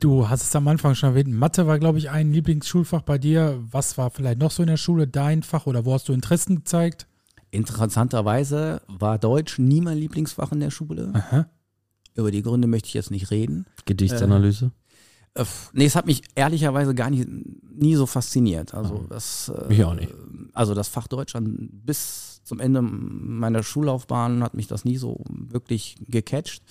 Du 0.00 0.28
hast 0.28 0.42
es 0.42 0.54
am 0.54 0.68
Anfang 0.68 0.94
schon 0.94 1.10
erwähnt. 1.10 1.28
Mathe 1.28 1.66
war, 1.66 1.80
glaube 1.80 1.98
ich, 1.98 2.08
ein 2.10 2.32
Lieblingsschulfach 2.32 3.02
bei 3.02 3.18
dir. 3.18 3.58
Was 3.70 3.98
war 3.98 4.10
vielleicht 4.10 4.38
noch 4.38 4.52
so 4.52 4.62
in 4.62 4.68
der 4.68 4.76
Schule 4.76 5.08
dein 5.08 5.42
Fach 5.42 5.66
oder 5.66 5.84
wo 5.84 5.92
hast 5.92 6.08
du 6.08 6.12
Interessen 6.12 6.56
gezeigt? 6.56 7.08
Interessanterweise 7.50 8.80
war 8.86 9.18
Deutsch 9.18 9.58
nie 9.58 9.80
mein 9.80 9.98
Lieblingsfach 9.98 10.52
in 10.52 10.60
der 10.60 10.70
Schule. 10.70 11.10
Aha. 11.14 11.50
Über 12.14 12.30
die 12.30 12.42
Gründe 12.42 12.68
möchte 12.68 12.86
ich 12.86 12.94
jetzt 12.94 13.10
nicht 13.10 13.32
reden. 13.32 13.66
Gedichtsanalyse. 13.86 14.70
Äh, 15.34 15.44
nee, 15.72 15.86
es 15.86 15.96
hat 15.96 16.06
mich 16.06 16.22
ehrlicherweise 16.36 16.94
gar 16.94 17.10
nicht, 17.10 17.28
nie 17.74 17.96
so 17.96 18.06
fasziniert. 18.06 18.74
Also 18.74 19.04
das, 19.08 19.48
äh, 19.48 19.68
Mich 19.68 19.84
auch 19.84 19.94
nicht. 19.94 20.14
Also 20.52 20.74
das 20.74 20.86
Fach 20.86 21.08
Deutsch 21.08 21.34
an, 21.34 21.70
bis 21.72 22.40
zum 22.44 22.60
Ende 22.60 22.82
meiner 22.82 23.64
Schullaufbahn 23.64 24.44
hat 24.44 24.54
mich 24.54 24.68
das 24.68 24.84
nie 24.84 24.96
so 24.96 25.24
wirklich 25.28 25.96
gecatcht. 26.06 26.62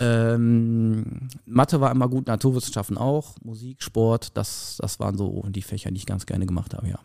Ähm, 0.00 1.28
Mathe 1.46 1.80
war 1.80 1.90
immer 1.90 2.08
gut, 2.08 2.26
Naturwissenschaften 2.26 2.96
auch, 2.98 3.36
Musik, 3.42 3.82
Sport, 3.82 4.36
das, 4.36 4.78
das 4.80 5.00
waren 5.00 5.16
so 5.16 5.44
die 5.48 5.62
Fächer, 5.62 5.90
die 5.90 5.96
ich 5.96 6.06
ganz 6.06 6.26
gerne 6.26 6.46
gemacht 6.46 6.74
habe, 6.74 6.88
ja. 6.88 6.98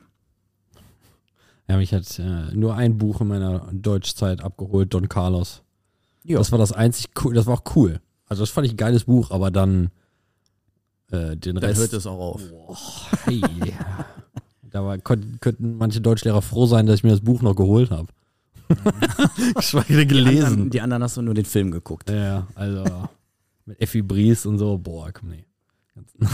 Ja, 1.67 1.77
mich 1.77 1.93
hat 1.93 2.19
äh, 2.19 2.53
nur 2.53 2.75
ein 2.75 2.97
Buch 2.97 3.21
in 3.21 3.27
meiner 3.27 3.67
Deutschzeit 3.71 4.41
abgeholt, 4.41 4.93
Don 4.93 5.09
Carlos. 5.09 5.63
Ja. 6.23 6.37
Das 6.37 6.51
war 6.51 6.59
das 6.59 6.71
einzig 6.71 7.07
cool, 7.23 7.33
das 7.33 7.47
war 7.47 7.55
auch 7.55 7.75
cool. 7.75 8.01
Also 8.27 8.43
das 8.43 8.49
fand 8.49 8.67
ich 8.67 8.73
ein 8.73 8.77
geiles 8.77 9.05
Buch, 9.05 9.31
aber 9.31 9.49
dann 9.51 9.89
äh, 11.11 11.35
den 11.35 11.55
Dann 11.55 11.63
Rest. 11.63 11.79
hört 11.79 11.93
es 11.93 12.07
auch 12.07 12.19
auf. 12.19 12.41
Hey. 13.25 13.41
da 14.61 14.83
war, 14.83 14.97
könnten 14.97 15.77
manche 15.77 16.01
Deutschlehrer 16.01 16.41
froh 16.41 16.65
sein, 16.65 16.85
dass 16.85 16.97
ich 16.97 17.03
mir 17.03 17.11
das 17.11 17.21
Buch 17.21 17.41
noch 17.41 17.55
geholt 17.55 17.91
habe. 17.91 18.07
Geschweige 19.55 20.05
denn 20.05 20.07
Die 20.07 20.15
anderen, 20.17 20.35
gelesen. 20.35 20.69
die 20.69 20.81
anderen 20.81 21.03
hast 21.03 21.17
du 21.17 21.21
nur 21.21 21.33
den 21.33 21.45
Film 21.45 21.71
geguckt. 21.71 22.09
Ja, 22.09 22.47
also 22.55 22.83
mit 23.65 23.81
Effi 23.81 24.01
Bries 24.01 24.45
und 24.45 24.57
so, 24.57 24.77
boah, 24.77 25.11
komm 25.11 25.29
nee. 25.29 25.45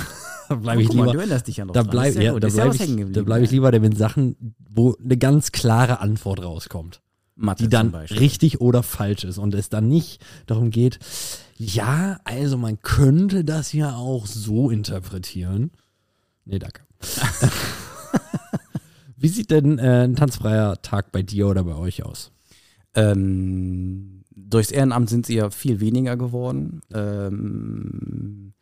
da 0.49 0.55
bleibe 0.55 0.81
ich 0.81 0.87
Guck 0.87 0.97
mal, 0.97 1.03
lieber. 1.03 1.13
du 1.13 1.19
erinnerst 1.19 1.47
dich 1.47 1.57
noch 1.59 1.73
Da 1.73 1.83
bleibe 1.83 2.09
Ist 2.09 2.23
ja 2.23 2.39
da 2.39 2.47
ja 2.47 2.63
bleib 2.65 2.79
hängen 2.79 3.07
ich, 3.09 3.13
da 3.13 3.21
bleib 3.21 3.43
ich 3.43 3.51
lieber 3.51 3.79
mit 3.79 3.97
Sachen, 3.97 4.55
wo 4.69 4.95
eine 4.95 5.17
ganz 5.17 5.51
klare 5.51 5.99
Antwort 5.99 6.41
rauskommt, 6.41 7.01
Mathe 7.35 7.63
die 7.63 7.69
dann 7.69 7.93
richtig 7.93 8.59
oder 8.59 8.81
falsch 8.81 9.23
ist 9.23 9.37
und 9.37 9.53
es 9.53 9.69
dann 9.69 9.87
nicht 9.87 10.23
darum 10.47 10.71
geht, 10.71 10.99
ja, 11.57 12.19
also 12.23 12.57
man 12.57 12.81
könnte 12.81 13.43
das 13.45 13.71
ja 13.71 13.95
auch 13.95 14.25
so 14.25 14.71
interpretieren. 14.71 15.71
Nee, 16.45 16.57
danke. 16.59 16.81
Wie 19.21 19.27
sieht 19.27 19.51
denn 19.51 19.77
äh, 19.77 20.05
ein 20.05 20.15
tanzfreier 20.15 20.81
Tag 20.81 21.11
bei 21.11 21.21
dir 21.21 21.47
oder 21.47 21.63
bei 21.63 21.75
euch 21.75 22.03
aus? 22.03 22.31
Ähm, 22.95 24.23
durchs 24.31 24.71
Ehrenamt 24.71 25.09
sind 25.11 25.27
sie 25.27 25.35
ja 25.35 25.51
viel 25.51 25.79
weniger 25.79 26.17
geworden. 26.17 26.81
Ähm, 26.91 28.53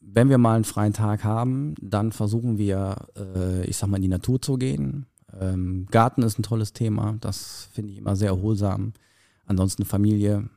wenn 0.00 0.28
wir 0.28 0.38
mal 0.38 0.54
einen 0.54 0.64
freien 0.64 0.92
Tag 0.92 1.24
haben, 1.24 1.74
dann 1.82 2.12
versuchen 2.12 2.56
wir, 2.56 3.08
äh, 3.16 3.64
ich 3.66 3.76
sag 3.76 3.88
mal, 3.88 3.96
in 3.96 4.02
die 4.02 4.08
Natur 4.08 4.40
zu 4.40 4.58
gehen. 4.58 5.06
Ähm, 5.38 5.86
Garten 5.90 6.22
ist 6.22 6.38
ein 6.38 6.44
tolles 6.44 6.72
Thema, 6.72 7.16
das 7.20 7.68
finde 7.72 7.90
ich 7.90 7.98
immer 7.98 8.14
sehr 8.14 8.28
erholsam. 8.28 8.92
Ansonsten 9.44 9.84
Familie, 9.84 10.48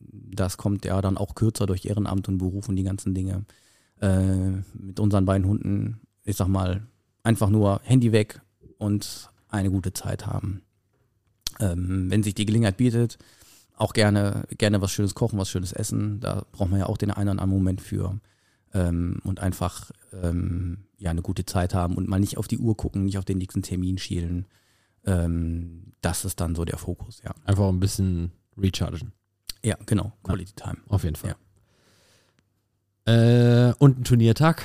das 0.00 0.56
kommt 0.56 0.86
ja 0.86 1.02
dann 1.02 1.18
auch 1.18 1.34
kürzer 1.34 1.66
durch 1.66 1.84
Ehrenamt 1.84 2.28
und 2.28 2.38
Beruf 2.38 2.70
und 2.70 2.76
die 2.76 2.82
ganzen 2.82 3.14
Dinge. 3.14 3.44
Äh, 4.00 4.62
mit 4.72 4.98
unseren 5.00 5.26
beiden 5.26 5.46
Hunden, 5.46 6.00
ich 6.24 6.36
sag 6.36 6.48
mal, 6.48 6.86
einfach 7.26 7.50
nur 7.50 7.80
Handy 7.84 8.12
weg 8.12 8.40
und 8.78 9.30
eine 9.48 9.70
gute 9.70 9.92
Zeit 9.92 10.26
haben 10.26 10.62
ähm, 11.60 12.10
wenn 12.10 12.22
sich 12.22 12.34
die 12.34 12.46
Gelegenheit 12.46 12.76
bietet, 12.76 13.18
auch 13.76 13.92
gerne, 13.92 14.44
gerne 14.56 14.80
was 14.80 14.92
Schönes 14.92 15.14
kochen, 15.14 15.38
was 15.38 15.50
Schönes 15.50 15.72
essen. 15.72 16.20
Da 16.20 16.46
braucht 16.52 16.70
man 16.70 16.80
ja 16.80 16.86
auch 16.86 16.96
den 16.96 17.10
einen 17.10 17.28
oder 17.28 17.42
anderen 17.42 17.50
Moment 17.50 17.80
für. 17.80 18.18
Ähm, 18.72 19.20
und 19.24 19.40
einfach 19.40 19.90
ähm, 20.12 20.86
ja, 20.98 21.10
eine 21.10 21.22
gute 21.22 21.44
Zeit 21.46 21.74
haben 21.74 21.94
und 21.96 22.08
mal 22.08 22.18
nicht 22.20 22.38
auf 22.38 22.48
die 22.48 22.58
Uhr 22.58 22.76
gucken, 22.76 23.04
nicht 23.04 23.18
auf 23.18 23.24
den 23.24 23.38
nächsten 23.38 23.62
Termin 23.62 23.98
schielen. 23.98 24.46
Ähm, 25.04 25.92
das 26.00 26.24
ist 26.24 26.40
dann 26.40 26.54
so 26.54 26.64
der 26.64 26.78
Fokus, 26.78 27.22
ja. 27.22 27.34
Einfach 27.44 27.68
ein 27.68 27.80
bisschen 27.80 28.32
rechargen, 28.56 29.12
Ja, 29.62 29.76
genau. 29.86 30.12
Quality 30.24 30.52
Time. 30.54 30.78
auf 30.88 31.04
jeden 31.04 31.16
Fall. 31.16 31.36
Äh, 33.06 33.74
und 33.78 34.00
ein 34.00 34.04
Turniertag? 34.04 34.62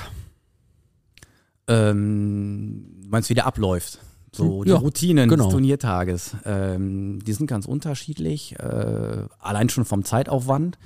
Ähm, 1.72 2.84
du 3.02 3.08
meinst, 3.08 3.30
wie 3.30 3.34
der 3.34 3.46
abläuft? 3.46 3.98
So 4.34 4.64
die 4.64 4.70
Ja, 4.70 4.76
Routinen 4.76 5.28
genau. 5.28 5.44
des 5.44 5.52
Turniertages. 5.52 6.36
Ähm, 6.44 7.20
die 7.24 7.32
sind 7.32 7.46
ganz 7.46 7.66
unterschiedlich. 7.66 8.58
Äh, 8.58 9.26
allein 9.38 9.68
schon 9.68 9.84
vom 9.84 10.04
Zeitaufwand. 10.04 10.78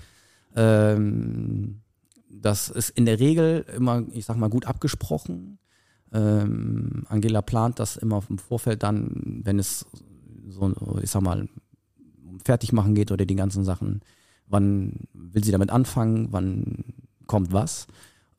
Ähm, 0.56 1.82
das 2.28 2.68
ist 2.68 2.90
in 2.90 3.06
der 3.06 3.20
Regel 3.20 3.64
immer, 3.76 4.04
ich 4.12 4.24
sag 4.24 4.36
mal, 4.36 4.50
gut 4.50 4.66
abgesprochen. 4.66 5.58
Ähm, 6.12 7.04
Angela 7.08 7.42
plant 7.42 7.78
das 7.78 7.96
immer 7.96 8.22
im 8.28 8.38
Vorfeld 8.38 8.82
dann, 8.82 9.40
wenn 9.44 9.58
es 9.58 9.86
so, 10.48 10.74
ich 11.02 11.10
sag 11.10 11.22
mal, 11.22 11.48
um 12.26 12.40
Fertigmachen 12.40 12.94
geht 12.94 13.10
oder 13.12 13.26
die 13.26 13.34
ganzen 13.36 13.64
Sachen. 13.64 14.00
Wann 14.48 15.06
will 15.12 15.44
sie 15.44 15.52
damit 15.52 15.70
anfangen? 15.70 16.28
Wann 16.30 16.84
kommt 17.26 17.52
was? 17.52 17.86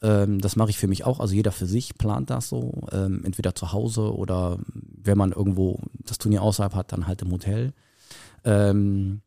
Ähm, 0.01 0.39
das 0.39 0.55
mache 0.55 0.69
ich 0.69 0.77
für 0.77 0.87
mich 0.87 1.05
auch. 1.05 1.19
Also 1.19 1.33
jeder 1.33 1.51
für 1.51 1.65
sich 1.65 1.97
plant 1.97 2.29
das 2.29 2.49
so. 2.49 2.87
Ähm, 2.91 3.23
entweder 3.25 3.55
zu 3.55 3.71
Hause 3.71 4.15
oder 4.15 4.59
wenn 4.73 5.17
man 5.17 5.31
irgendwo 5.31 5.79
das 6.05 6.17
Turnier 6.17 6.41
außerhalb 6.41 6.75
hat, 6.75 6.91
dann 6.91 7.07
halt 7.07 7.21
im 7.21 7.31
Hotel. 7.31 7.73
Ähm, 8.43 9.21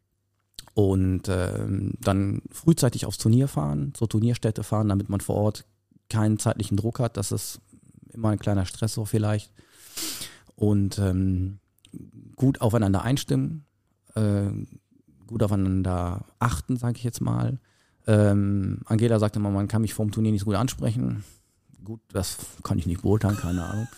und 0.75 1.29
ähm, 1.29 1.95
dann 2.01 2.43
frühzeitig 2.51 3.05
aufs 3.07 3.19
Turnier 3.19 3.49
fahren, 3.49 3.93
zur 3.95 4.09
Turnierstätte 4.09 4.63
fahren, 4.63 4.89
damit 4.89 5.09
man 5.09 5.21
vor 5.21 5.37
Ort 5.37 5.65
keinen 6.09 6.39
zeitlichen 6.39 6.77
Druck 6.77 7.01
hat. 7.01 7.17
Das 7.17 7.33
ist 7.33 7.61
immer 8.13 8.31
ein 8.31 8.39
kleiner 8.39 8.67
Stressor 8.67 9.07
vielleicht. 9.07 9.53
Und 10.55 10.99
ähm, 10.99 11.59
gut 12.37 12.61
aufeinander 12.61 13.03
einstimmen, 13.03 13.65
äh, 14.15 14.51
gut 15.27 15.43
aufeinander 15.43 16.25
achten, 16.39 16.77
sage 16.77 16.97
ich 16.97 17.05
jetzt 17.05 17.21
mal. 17.21 17.59
Ähm, 18.07 18.81
Angela 18.87 19.19
sagte 19.19 19.39
immer, 19.39 19.51
man 19.51 19.69
kann 19.69 19.83
mich 19.83 19.95
vorm 19.95 20.11
Turnier 20.11 20.33
nicht 20.33 20.41
so 20.41 20.47
gut 20.47 20.57
ansprechen. 20.57 21.25
gut, 21.85 22.01
das 22.13 22.37
kann 22.63 22.79
ich 22.79 22.87
nicht 22.87 23.03
beurteilen, 23.03 23.37
keine 23.37 23.65
Ahnung. 23.65 23.89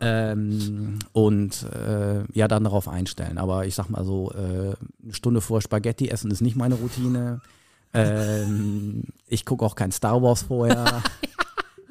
Ähm, 0.00 0.98
und 1.12 1.64
äh, 1.72 2.24
ja, 2.32 2.48
dann 2.48 2.64
darauf 2.64 2.88
einstellen. 2.88 3.38
Aber 3.38 3.66
ich 3.66 3.74
sag 3.74 3.88
mal 3.88 4.04
so, 4.04 4.32
äh, 4.32 4.74
eine 5.02 5.12
Stunde 5.14 5.40
vor 5.40 5.60
Spaghetti 5.62 6.08
essen 6.08 6.30
ist 6.30 6.40
nicht 6.40 6.56
meine 6.56 6.74
Routine. 6.74 7.40
Ähm, 7.94 9.04
ich 9.26 9.44
gucke 9.44 9.64
auch 9.64 9.74
kein 9.74 9.92
Star 9.92 10.22
Wars 10.22 10.42
vorher. 10.42 11.02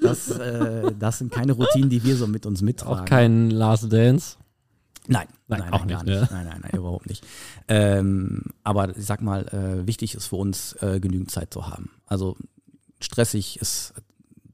Das, 0.02 0.32
äh, 0.32 0.92
das 0.98 1.20
sind 1.20 1.32
keine 1.32 1.52
Routinen, 1.52 1.92
die 1.92 2.04
wir 2.04 2.16
so 2.16 2.26
mit 2.26 2.48
uns 2.48 2.64
mittragen. 2.64 3.02
Auch 3.02 3.06
kein 3.06 3.52
Last 3.52 3.94
Dance. 3.94 4.36
Nein, 5.08 5.28
Nein, 5.48 5.60
nein, 5.60 5.74
auch 5.74 5.80
nein, 5.80 5.88
gar 5.88 6.04
nicht, 6.04 6.20
nicht. 6.20 6.32
ne? 6.32 6.38
Nein, 6.38 6.48
nein, 6.48 6.60
nein, 6.64 6.72
überhaupt 6.80 7.08
nicht. 7.08 7.26
Ähm, 7.68 8.44
aber 8.64 8.96
ich 8.96 9.06
sag 9.06 9.22
mal, 9.22 9.48
äh, 9.48 9.88
wichtig 9.88 10.16
ist 10.16 10.28
für 10.28 10.36
uns, 10.36 10.74
äh, 10.82 11.00
genügend 11.00 11.32
Zeit 11.32 11.54
zu 11.54 11.68
haben. 11.68 11.92
Also 12.06 12.38
stressig 13.00 13.60
ist, 13.60 13.94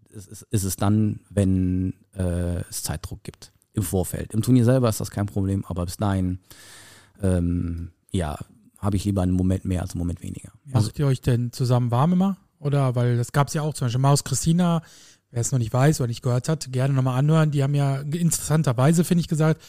ist, 0.10 0.28
ist, 0.28 0.42
ist 0.50 0.64
es 0.64 0.76
dann, 0.78 1.20
wenn 1.30 1.94
äh, 2.16 2.62
es 2.70 2.84
Zeitdruck 2.84 3.24
gibt 3.24 3.52
im 3.74 3.84
Vorfeld. 3.84 4.34
Im 4.34 4.42
Turnier 4.42 4.66
selber 4.66 4.90
ist 4.90 5.00
das 5.02 5.12
kein 5.12 5.26
Problem, 5.26 5.66
aber 5.66 5.86
bis 5.86 5.98
dahin, 5.98 6.40
ähm, 7.22 7.92
ja, 8.12 8.38
habe 8.80 8.96
ich 8.96 9.06
lieber 9.06 9.22
einen 9.22 9.34
Moment 9.34 9.66
mehr 9.66 9.82
als 9.82 9.92
einen 9.92 10.00
Moment 10.00 10.24
weniger. 10.24 10.52
Macht 10.66 10.98
ihr 10.98 11.08
euch 11.08 11.22
denn 11.22 11.52
zusammen 11.52 11.92
warm 11.92 12.14
immer? 12.14 12.38
Oder, 12.60 12.96
weil 12.96 13.18
das 13.18 13.32
gab 13.32 13.50
es 13.50 13.54
ja 13.54 13.62
auch 13.62 13.74
zum 13.74 13.86
Beispiel 13.86 14.02
Maus 14.02 14.24
Christina, 14.24 14.82
wer 15.30 15.42
es 15.42 15.52
noch 15.52 15.60
nicht 15.60 15.74
weiß 15.74 16.00
oder 16.00 16.08
nicht 16.08 16.22
gehört 16.24 16.50
hat, 16.50 16.72
gerne 16.72 16.94
nochmal 16.94 17.20
anhören. 17.20 17.52
Die 17.52 17.62
haben 17.62 17.76
ja 17.76 17.98
interessanterweise, 18.02 19.04
finde 19.04 19.22
ich, 19.22 19.28
gesagt, 19.28 19.62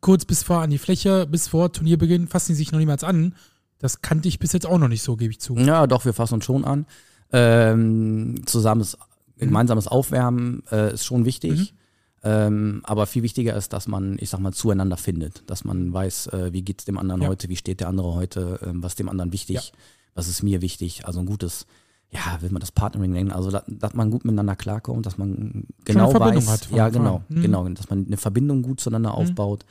kurz 0.00 0.24
bis 0.24 0.42
vor 0.42 0.60
an 0.62 0.70
die 0.70 0.78
Fläche, 0.78 1.26
bis 1.26 1.48
vor 1.48 1.72
Turnierbeginn 1.72 2.28
fassen 2.28 2.52
die 2.52 2.56
sich 2.56 2.72
noch 2.72 2.78
niemals 2.78 3.04
an. 3.04 3.34
Das 3.78 4.02
kannte 4.02 4.28
ich 4.28 4.38
bis 4.38 4.52
jetzt 4.52 4.66
auch 4.66 4.78
noch 4.78 4.88
nicht 4.88 5.02
so, 5.02 5.16
gebe 5.16 5.30
ich 5.32 5.40
zu. 5.40 5.56
Ja, 5.56 5.86
doch, 5.86 6.04
wir 6.04 6.12
fassen 6.12 6.34
uns 6.34 6.44
schon 6.44 6.64
an. 6.64 6.86
Ähm, 7.32 8.42
zusammes, 8.46 8.98
gemeinsames 9.38 9.86
Aufwärmen 9.88 10.62
äh, 10.70 10.92
ist 10.94 11.04
schon 11.04 11.24
wichtig. 11.24 11.74
Ähm, 12.22 12.80
aber 12.84 13.06
viel 13.06 13.22
wichtiger 13.22 13.56
ist, 13.56 13.72
dass 13.72 13.88
man, 13.88 14.16
ich 14.20 14.28
sag 14.28 14.40
mal, 14.40 14.52
zueinander 14.52 14.98
findet. 14.98 15.42
Dass 15.48 15.64
man 15.64 15.92
weiß, 15.92 16.26
äh, 16.28 16.52
wie 16.52 16.60
geht's 16.62 16.84
dem 16.84 16.98
anderen 16.98 17.22
Ja. 17.22 17.28
heute, 17.28 17.48
wie 17.48 17.56
steht 17.56 17.80
der 17.80 17.88
andere 17.88 18.14
heute, 18.14 18.60
ähm, 18.62 18.82
was 18.82 18.94
dem 18.94 19.08
anderen 19.08 19.32
wichtig, 19.32 19.56
Ja. 19.56 19.62
was 20.14 20.28
ist 20.28 20.42
mir 20.42 20.60
wichtig. 20.60 21.06
Also 21.06 21.20
ein 21.20 21.26
gutes, 21.26 21.66
ja, 22.12 22.40
will 22.40 22.50
man 22.50 22.60
das 22.60 22.72
Partnering 22.72 23.12
nennen, 23.12 23.30
also 23.30 23.50
dass, 23.50 23.62
dass 23.68 23.94
man 23.94 24.10
gut 24.10 24.24
miteinander 24.24 24.56
klarkommt, 24.56 25.06
dass 25.06 25.16
man 25.16 25.66
genau 25.84 26.12
weiß, 26.12 26.48
hat 26.48 26.70
ja 26.70 26.88
genau. 26.88 27.22
Mhm. 27.28 27.42
genau, 27.42 27.68
dass 27.68 27.88
man 27.88 28.06
eine 28.06 28.16
Verbindung 28.16 28.62
gut 28.62 28.80
zueinander 28.80 29.14
aufbaut 29.14 29.64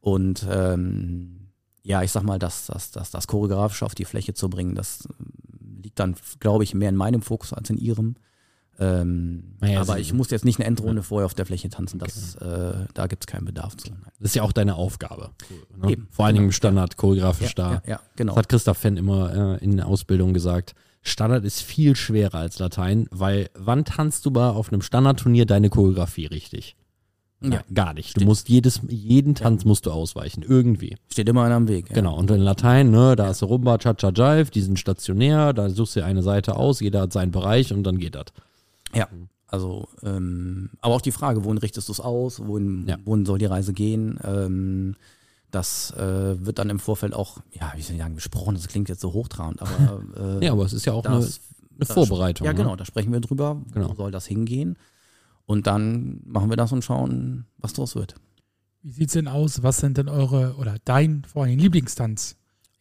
und 0.00 0.46
ähm, 0.50 1.50
ja, 1.82 2.02
ich 2.02 2.10
sag 2.12 2.22
mal, 2.22 2.38
dass 2.38 2.66
das, 2.66 2.90
das, 2.90 3.10
das 3.10 3.26
choreografische 3.26 3.84
auf 3.84 3.94
die 3.94 4.06
Fläche 4.06 4.32
zu 4.32 4.48
bringen, 4.48 4.74
das 4.74 5.06
ähm, 5.20 5.82
liegt 5.82 5.98
dann, 5.98 6.16
glaube 6.40 6.64
ich, 6.64 6.74
mehr 6.74 6.88
in 6.88 6.96
meinem 6.96 7.20
Fokus 7.20 7.52
als 7.52 7.68
in 7.68 7.76
ihrem. 7.76 8.16
Ähm, 8.78 9.54
Naja, 9.60 9.82
aber 9.82 10.00
ich 10.00 10.12
muss 10.12 10.30
jetzt 10.30 10.44
nicht 10.44 10.58
eine 10.58 10.66
Endrunde 10.66 11.02
vorher 11.02 11.26
auf 11.26 11.34
der 11.34 11.46
Fläche 11.46 11.68
tanzen, 11.68 11.98
das, 12.00 12.34
äh, 12.36 12.86
da 12.92 13.06
gibt 13.06 13.22
es 13.22 13.26
keinen 13.26 13.44
Bedarf 13.44 13.76
zu. 13.76 13.90
Nein. 13.90 14.00
Das 14.18 14.30
ist 14.30 14.34
ja 14.34 14.42
auch 14.42 14.52
deine 14.52 14.74
Aufgabe. 14.74 15.30
Ne? 15.76 15.92
Eben. 15.92 16.08
Vor 16.10 16.24
allen 16.24 16.34
Dingen 16.34 16.46
im 16.46 16.50
Genau. 16.50 16.56
Standard, 16.56 16.96
choreografisch 16.96 17.54
da. 17.54 17.74
Ja, 17.74 17.82
ja, 17.86 18.00
genau. 18.16 18.32
Das 18.32 18.38
hat 18.38 18.48
Christoph 18.48 18.78
Fenn 18.78 18.96
immer 18.96 19.58
äh, 19.60 19.64
in 19.64 19.76
der 19.76 19.86
Ausbildung 19.86 20.32
gesagt. 20.34 20.74
Standard 21.04 21.44
ist 21.44 21.60
viel 21.62 21.94
schwerer 21.96 22.38
als 22.38 22.58
Latein, 22.58 23.06
weil 23.10 23.50
wann 23.54 23.84
tanzt 23.84 24.24
du 24.26 24.30
mal 24.30 24.50
auf 24.50 24.72
einem 24.72 24.82
Standardturnier 24.82 25.46
deine 25.46 25.68
Choreografie 25.70 26.26
richtig? 26.26 26.76
Ja. 27.42 27.60
Gar 27.74 27.92
nicht. 27.92 28.18
Du 28.18 28.24
musst 28.24 28.48
jedes, 28.48 28.80
jeden 28.88 29.34
Tanz 29.34 29.66
musst 29.66 29.84
du 29.84 29.90
ausweichen. 29.90 30.42
Irgendwie. 30.42 30.96
Steht 31.12 31.28
immer 31.28 31.42
einer 31.44 31.56
am 31.56 31.68
Weg. 31.68 31.90
Ja. 31.90 31.94
Genau. 31.96 32.16
Und 32.16 32.30
in 32.30 32.40
Latein, 32.40 32.90
ne, 32.90 33.16
da 33.16 33.30
ist 33.30 33.42
Rumba, 33.42 33.76
Cha-Cha, 33.76 34.10
Jive, 34.10 34.50
die 34.50 34.62
sind 34.62 34.78
stationär, 34.78 35.52
da 35.52 35.68
suchst 35.68 35.96
du 35.96 36.04
eine 36.04 36.22
Seite 36.22 36.56
aus, 36.56 36.80
jeder 36.80 37.02
hat 37.02 37.12
seinen 37.12 37.32
Bereich 37.32 37.70
und 37.72 37.82
dann 37.84 37.98
geht 37.98 38.14
das. 38.14 38.26
Ja, 38.94 39.08
also, 39.48 39.88
ähm, 40.02 40.70
aber 40.80 40.94
auch 40.94 41.00
die 41.02 41.12
Frage, 41.12 41.44
wohin 41.44 41.58
richtest 41.58 41.88
du 41.88 41.92
es 41.92 42.00
aus, 42.00 42.40
wohin, 42.46 42.86
Ja. 42.88 42.96
wohin 43.04 43.26
soll 43.26 43.38
die 43.38 43.44
Reise 43.44 43.74
gehen? 43.74 44.18
Ähm, 44.24 44.96
das 45.54 45.90
äh, 45.92 46.44
wird 46.44 46.58
dann 46.58 46.70
im 46.70 46.78
Vorfeld 46.78 47.14
auch, 47.14 47.38
ja, 47.52 47.72
wie 47.76 47.82
soll 47.82 47.94
ich 47.96 48.00
sagen, 48.02 48.14
besprochen, 48.14 48.54
das 48.54 48.68
klingt 48.68 48.88
jetzt 48.88 49.00
so 49.00 49.12
hochtrabend, 49.12 49.62
aber 49.62 50.02
äh, 50.40 50.44
Ja, 50.44 50.52
aber 50.52 50.64
es 50.64 50.72
ist 50.72 50.84
ja 50.86 50.92
auch 50.92 51.04
eine, 51.04 51.16
das, 51.16 51.40
eine 51.76 51.86
da- 51.86 51.94
Vorbereitung. 51.94 52.44
Ja, 52.46 52.52
ne? 52.52 52.58
genau, 52.58 52.76
da 52.76 52.84
sprechen 52.84 53.12
wir 53.12 53.20
drüber, 53.20 53.62
Genau. 53.72 53.90
wo 53.90 53.94
soll 53.94 54.10
das 54.10 54.26
hingehen? 54.26 54.76
Und 55.46 55.66
dann 55.66 56.20
machen 56.24 56.48
wir 56.50 56.56
das 56.56 56.72
und 56.72 56.82
schauen, 56.84 57.46
was 57.58 57.72
draus 57.74 57.94
wird. 57.94 58.14
Wie 58.82 58.92
sieht's 58.92 59.12
denn 59.14 59.28
aus? 59.28 59.62
Was 59.62 59.78
sind 59.78 59.96
denn 59.98 60.08
eure 60.08 60.54
oder 60.56 60.76
dein 60.84 61.24
vor 61.24 61.44
allem 61.44 61.58
Lieblingstanz? 61.58 62.36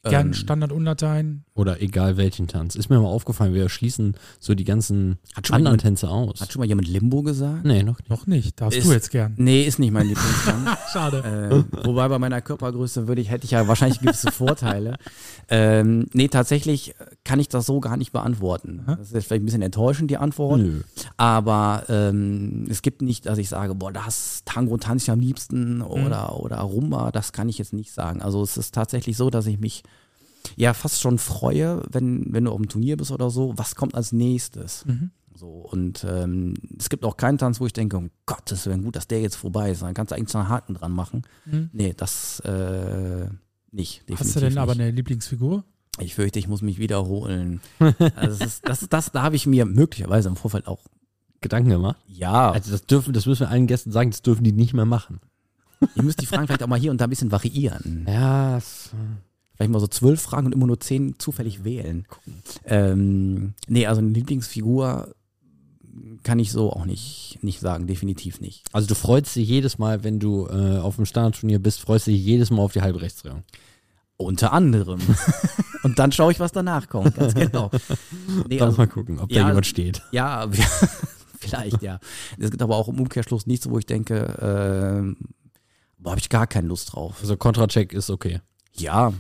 Gern 0.06 0.28
Ähm, 0.28 0.34
Standard 0.34 0.74
und 0.74 0.84
Latein? 0.84 1.46
Oder 1.56 1.82
egal 1.82 2.18
welchen 2.18 2.48
Tanz. 2.48 2.76
Ist 2.76 2.90
mir 2.90 3.00
mal 3.00 3.08
aufgefallen, 3.08 3.54
wir 3.54 3.70
schließen 3.70 4.16
so 4.38 4.54
die 4.54 4.66
ganzen 4.66 5.18
anderen 5.36 5.64
jemand- 5.66 5.82
Tänze 5.82 6.10
aus. 6.10 6.42
Hat 6.42 6.52
schon 6.52 6.60
mal 6.60 6.66
jemand 6.66 6.90
Limbo 6.90 7.22
gesagt? 7.24 7.64
Nee, 7.64 7.84
noch 7.84 8.00
nicht. 8.00 8.10
Noch 8.10 8.28
nicht. 8.28 8.60
Darfst 8.60 8.78
Ist- 8.80 8.88
du 8.88 8.92
jetzt 8.92 9.12
gern. 9.12 9.34
Nee, 9.38 9.64
ist 9.64 9.80
nicht 9.80 9.92
mein 9.92 10.08
Lieblingstanz. 10.10 10.70
Schade. 10.92 11.64
äh, 11.72 11.86
wobei 11.86 12.10
bei 12.10 12.20
meiner 12.20 12.42
Körpergröße 12.42 13.08
würde 13.08 13.22
ich, 13.22 13.30
hätte 13.30 13.46
ich 13.46 13.52
ja 13.52 13.66
wahrscheinlich 13.70 14.02
gewisse 14.02 14.30
Vorteile. 14.34 14.98
Ähm, 15.48 16.08
nee, 16.12 16.28
tatsächlich 16.28 16.96
kann 17.24 17.40
ich 17.40 17.48
das 17.48 17.66
so 17.66 17.80
gar 17.80 17.96
nicht 17.96 18.12
beantworten. 18.12 18.84
Das 18.86 19.00
ist 19.14 19.28
vielleicht 19.28 19.32
ein 19.44 19.46
bisschen 19.46 19.62
enttäuschend, 19.62 20.12
die 20.12 20.18
Antwort. 20.18 20.60
Nö. 20.60 20.82
Aber 21.16 21.84
ähm, 21.88 22.66
es 22.70 22.82
gibt 22.82 23.02
nicht, 23.02 23.26
dass 23.26 23.38
ich 23.38 23.48
sage, 23.48 23.74
boah, 23.74 23.94
das 23.94 24.42
Tango 24.44 24.76
tanze 24.78 25.06
ich 25.06 25.12
am 25.12 25.22
liebsten 25.22 25.82
oder, 25.82 26.38
oder 26.42 26.58
Rumba, 26.58 27.12
das 27.12 27.32
kann 27.32 27.48
ich 27.48 27.58
jetzt 27.58 27.72
nicht 27.72 27.94
sagen. 27.94 28.22
Also 28.22 28.42
es 28.44 28.58
ist 28.58 28.74
tatsächlich 28.76 29.16
so, 29.16 29.30
dass 29.30 29.48
ich 29.48 29.60
mich 29.62 29.84
ja 30.56 30.74
fast 30.74 31.02
schon 31.02 31.18
freue, 31.18 31.84
wenn, 31.90 32.26
wenn 32.34 32.46
du 32.46 32.52
auf 32.52 32.58
dem 32.58 32.70
Turnier 32.70 32.98
bist 32.98 33.12
oder 33.12 33.30
so, 33.30 33.54
was 33.58 33.76
kommt 33.76 33.96
als 33.96 34.12
nächstes? 34.12 34.86
Mhm. 34.86 35.12
So, 35.36 35.48
und 35.48 36.06
ähm, 36.08 36.54
es 36.78 36.90
gibt 36.90 37.04
auch 37.06 37.18
keinen 37.18 37.38
Tanz, 37.38 37.60
wo 37.60 37.66
ich 37.66 37.74
denke, 37.74 37.98
um 37.98 38.12
Gottes 38.26 38.66
Willen, 38.68 38.84
gut, 38.84 38.96
dass 38.96 39.08
der 39.08 39.22
jetzt 39.22 39.36
vorbei 39.36 39.72
ist. 39.72 39.82
Dann 39.82 39.94
kannst 39.94 40.12
du 40.12 40.16
eigentlich 40.16 40.30
so 40.30 40.38
einen 40.38 40.50
Haken 40.50 40.76
dran 40.76 40.92
machen. 40.92 41.24
Mhm. 41.46 41.70
Nee, 41.74 41.94
das 41.96 42.40
äh, 42.42 43.28
nicht. 43.72 44.04
Hast 44.16 44.36
du 44.36 44.40
denn 44.40 44.58
aber 44.58 44.74
nicht. 44.74 44.82
eine 44.82 44.92
Lieblingsfigur? 44.92 45.64
Ich 46.00 46.16
fürchte, 46.16 46.40
ich 46.40 46.48
muss 46.48 46.62
mich 46.62 46.80
wiederholen. 46.80 47.62
also 47.80 48.38
das, 48.40 48.42
ist, 48.42 48.68
das, 48.68 48.88
das, 48.90 49.12
da 49.12 49.22
habe 49.24 49.36
ich 49.36 49.46
mir 49.46 49.66
möglicherweise 49.66 50.30
im 50.30 50.36
Vorfeld 50.36 50.68
auch, 50.68 50.80
Gedanken 51.42 51.70
gemacht. 51.70 51.98
ja, 52.08 52.52
Also 52.52 52.72
das 52.72 52.86
dürfen, 52.86 53.14
das 53.14 53.26
müssen 53.26 53.42
wir 53.42 53.50
allen 53.50 53.68
Gästen 53.68 53.92
sagen, 53.92 54.12
das 54.12 54.22
dürfen 54.22 54.46
die 54.46 54.54
nicht 54.54 54.74
mehr 54.74 54.86
machen. 54.86 55.20
ihr 55.94 56.04
müsst 56.04 56.22
die 56.22 56.26
Fragen 56.26 56.48
vielleicht 56.48 56.64
auch 56.64 56.68
mal 56.68 56.80
hier 56.80 56.90
und 56.90 57.02
da 57.02 57.06
ein 57.06 57.10
bisschen 57.10 57.32
variieren. 57.34 58.06
Ja, 58.08 58.60
Vielleicht 59.56 59.72
mal 59.72 59.80
so 59.80 59.88
zwölf 59.88 60.22
Fragen 60.22 60.48
und 60.48 60.54
immer 60.54 60.68
nur 60.68 60.80
zehn 60.80 61.20
zufällig 61.20 61.64
wählen. 61.64 62.08
Ähm, 62.66 63.54
nee, 63.68 63.86
also 63.86 64.00
eine 64.02 64.10
Lieblingsfigur 64.10 65.14
kann 66.24 66.40
ich 66.40 66.52
so 66.52 66.72
auch 66.72 66.86
nicht, 66.86 67.38
nicht 67.42 67.60
sagen, 67.60 67.86
definitiv 67.86 68.42
nicht. 68.42 68.64
also 68.72 68.88
du 68.88 68.96
freust 68.96 69.36
dich 69.36 69.48
jedes 69.48 69.78
Mal, 69.78 70.04
wenn 70.04 70.20
du 70.20 70.48
äh, 70.48 70.78
auf 70.80 70.96
dem 70.96 71.06
Standardturnier 71.06 71.60
bist, 71.60 71.82
freust 71.82 72.08
dich 72.08 72.24
jedes 72.24 72.50
Mal 72.50 72.64
auf 72.64 72.74
die 72.74 72.82
Halbrechtsdrehung. 72.82 73.44
Unter 74.18 74.54
anderem. 74.54 75.00
und 75.84 76.00
dann 76.00 76.12
schaue 76.12 76.32
ich, 76.32 76.40
was 76.40 76.52
danach 76.52 76.88
kommt, 76.88 77.16
ganz 77.16 77.34
genau. 77.36 77.70
Nee, 78.48 78.58
Dann 78.58 78.70
also- 78.70 78.78
mal 78.78 78.88
gucken, 78.88 79.20
ob 79.20 79.32
ja, 79.32 79.44
da 79.44 79.50
jemand 79.50 79.68
steht. 79.68 80.02
Ja, 80.12 80.48
vielleicht, 81.40 81.82
ja. 81.82 82.00
Es 82.40 82.50
gibt 82.50 82.62
aber 82.62 82.78
auch 82.78 82.88
im 82.88 83.00
Umkehrschluss 83.00 83.46
nichts, 83.48 83.70
wo 83.70 83.78
ich 83.78 83.86
denke, 83.86 84.38
ähm, 84.42 85.18
boah, 85.98 86.12
habe 86.12 86.20
ich 86.20 86.30
gar 86.30 86.48
keine 86.48 86.68
Lust 86.68 86.94
drauf. 86.94 87.18
Also 87.22 87.38
Kontracheck 87.38 87.94
ist 87.94 88.10
okay. 88.10 88.40
Ja, 88.76 89.14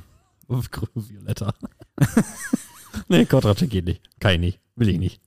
Violetta. 0.48 1.54
nee, 3.08 3.26
Kontracheck 3.26 3.70
geht 3.70 3.86
nicht. 3.86 4.02
Kann 4.20 4.34
ich 4.34 4.40
nicht. 4.40 4.60
Will 4.76 4.90
ich 4.90 5.00
nicht. 5.00 5.22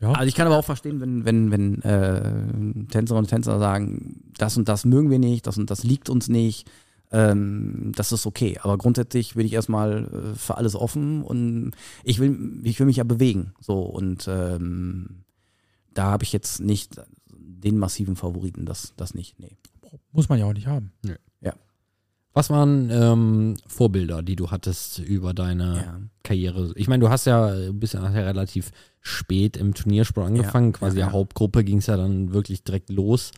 Ja. 0.00 0.12
also 0.12 0.28
ich 0.28 0.34
kann 0.34 0.46
aber 0.46 0.58
auch 0.58 0.64
verstehen, 0.64 1.00
wenn, 1.00 1.24
wenn, 1.24 1.50
wenn 1.50 1.82
äh, 1.82 2.86
Tänzerinnen 2.88 3.24
und 3.24 3.28
Tänzer 3.28 3.58
sagen, 3.58 4.30
das 4.36 4.56
und 4.56 4.68
das 4.68 4.84
mögen 4.84 5.10
wir 5.10 5.18
nicht, 5.18 5.46
das 5.46 5.56
und 5.56 5.70
das 5.70 5.84
liegt 5.84 6.10
uns 6.10 6.28
nicht. 6.28 6.70
Ähm, 7.10 7.92
das 7.96 8.12
ist 8.12 8.26
okay. 8.26 8.58
Aber 8.62 8.78
grundsätzlich 8.78 9.34
bin 9.34 9.46
ich 9.46 9.54
erstmal 9.54 10.04
äh, 10.04 10.34
für 10.36 10.56
alles 10.58 10.76
offen 10.76 11.22
und 11.22 11.72
ich 12.04 12.18
will, 12.18 12.60
ich 12.62 12.78
will 12.78 12.86
mich 12.86 12.98
ja 12.98 13.04
bewegen. 13.04 13.54
So 13.60 13.80
und 13.80 14.28
ähm, 14.28 15.24
da 15.92 16.04
habe 16.04 16.24
ich 16.24 16.32
jetzt 16.32 16.60
nicht 16.60 17.00
den 17.28 17.78
massiven 17.78 18.16
Favoriten, 18.16 18.66
das, 18.66 18.94
das 18.96 19.14
nicht. 19.14 19.40
Nee. 19.40 19.56
Muss 20.12 20.28
man 20.28 20.38
ja 20.38 20.46
auch 20.46 20.52
nicht 20.52 20.66
haben. 20.66 20.92
Was 22.32 22.48
waren 22.48 22.90
ähm, 22.90 23.56
Vorbilder, 23.66 24.22
die 24.22 24.36
du 24.36 24.50
hattest 24.50 25.00
über 25.00 25.34
deine 25.34 25.76
Ja. 25.76 26.00
Karriere? 26.22 26.72
Ich 26.76 26.86
meine, 26.86 27.00
du 27.04 27.10
hast 27.10 27.24
ja 27.26 27.46
ein 27.48 27.80
bisschen 27.80 28.02
ja 28.02 28.08
relativ 28.08 28.70
spät 29.00 29.56
im 29.56 29.74
Turniersport 29.74 30.28
angefangen. 30.28 30.72
Ja, 30.72 30.78
Quasi 30.78 30.98
ja, 31.00 31.06
der. 31.06 31.12
Hauptgruppe 31.12 31.64
ging 31.64 31.78
es 31.78 31.86
ja 31.86 31.96
dann 31.96 32.32
wirklich 32.32 32.62
direkt 32.62 32.90
los. 32.90 33.32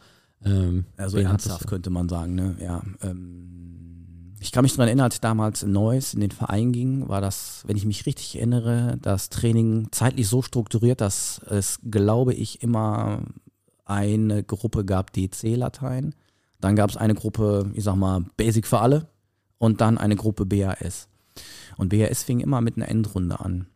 Ähm, 0.45 0.85
Also 0.97 1.19
ernsthaft 1.19 1.67
könnte 1.69 1.89
man 1.89 2.09
sagen, 2.09 2.35
ne? 2.35 2.57
Ja. 2.61 2.83
Ähm, 3.03 4.35
ich 4.41 4.51
kann 4.51 4.63
mich 4.65 4.73
daran 4.73 4.89
erinnern, 4.89 5.05
als 5.05 5.15
ich 5.15 5.21
damals 5.21 5.63
in 5.63 5.71
Neuss 5.73 6.15
in 6.15 6.21
den 6.21 6.33
Verein 6.33 6.73
ging, 6.73 7.09
war 7.09 7.21
das, 7.21 7.63
wenn 7.67 7.77
ich 7.77 7.87
mich 7.87 8.05
richtig 8.07 8.37
erinnere, 8.37 8.99
das 9.01 9.29
Training 9.31 9.87
zeitlich 9.93 10.27
so 10.29 10.43
strukturiert, 10.43 11.01
dass 11.01 11.41
es, 11.49 11.79
glaube 11.89 12.35
ich, 12.35 12.61
immer 12.61 13.23
eine 13.85 14.43
Gruppe 14.43 14.85
gab, 14.85 15.13
DC-Latein. 15.13 16.15
Dann 16.63 16.77
gab 16.77 16.91
es 16.91 16.97
eine 16.97 17.15
Gruppe, 17.15 17.71
ich 17.75 17.85
sag 17.85 17.97
mal, 17.97 18.25
Basic 18.37 18.67
für 18.67 18.79
alle 18.79 19.09
und 19.59 19.81
dann 19.81 19.99
eine 19.99 20.17
Gruppe 20.17 20.47
BAS. 20.47 21.09
Und 21.77 21.89
BAS 21.89 22.23
fing 22.23 22.41
immer 22.41 22.61
mit 22.61 22.77
einer 22.77 22.89
Endrunde 22.89 23.41
an. 23.41 23.67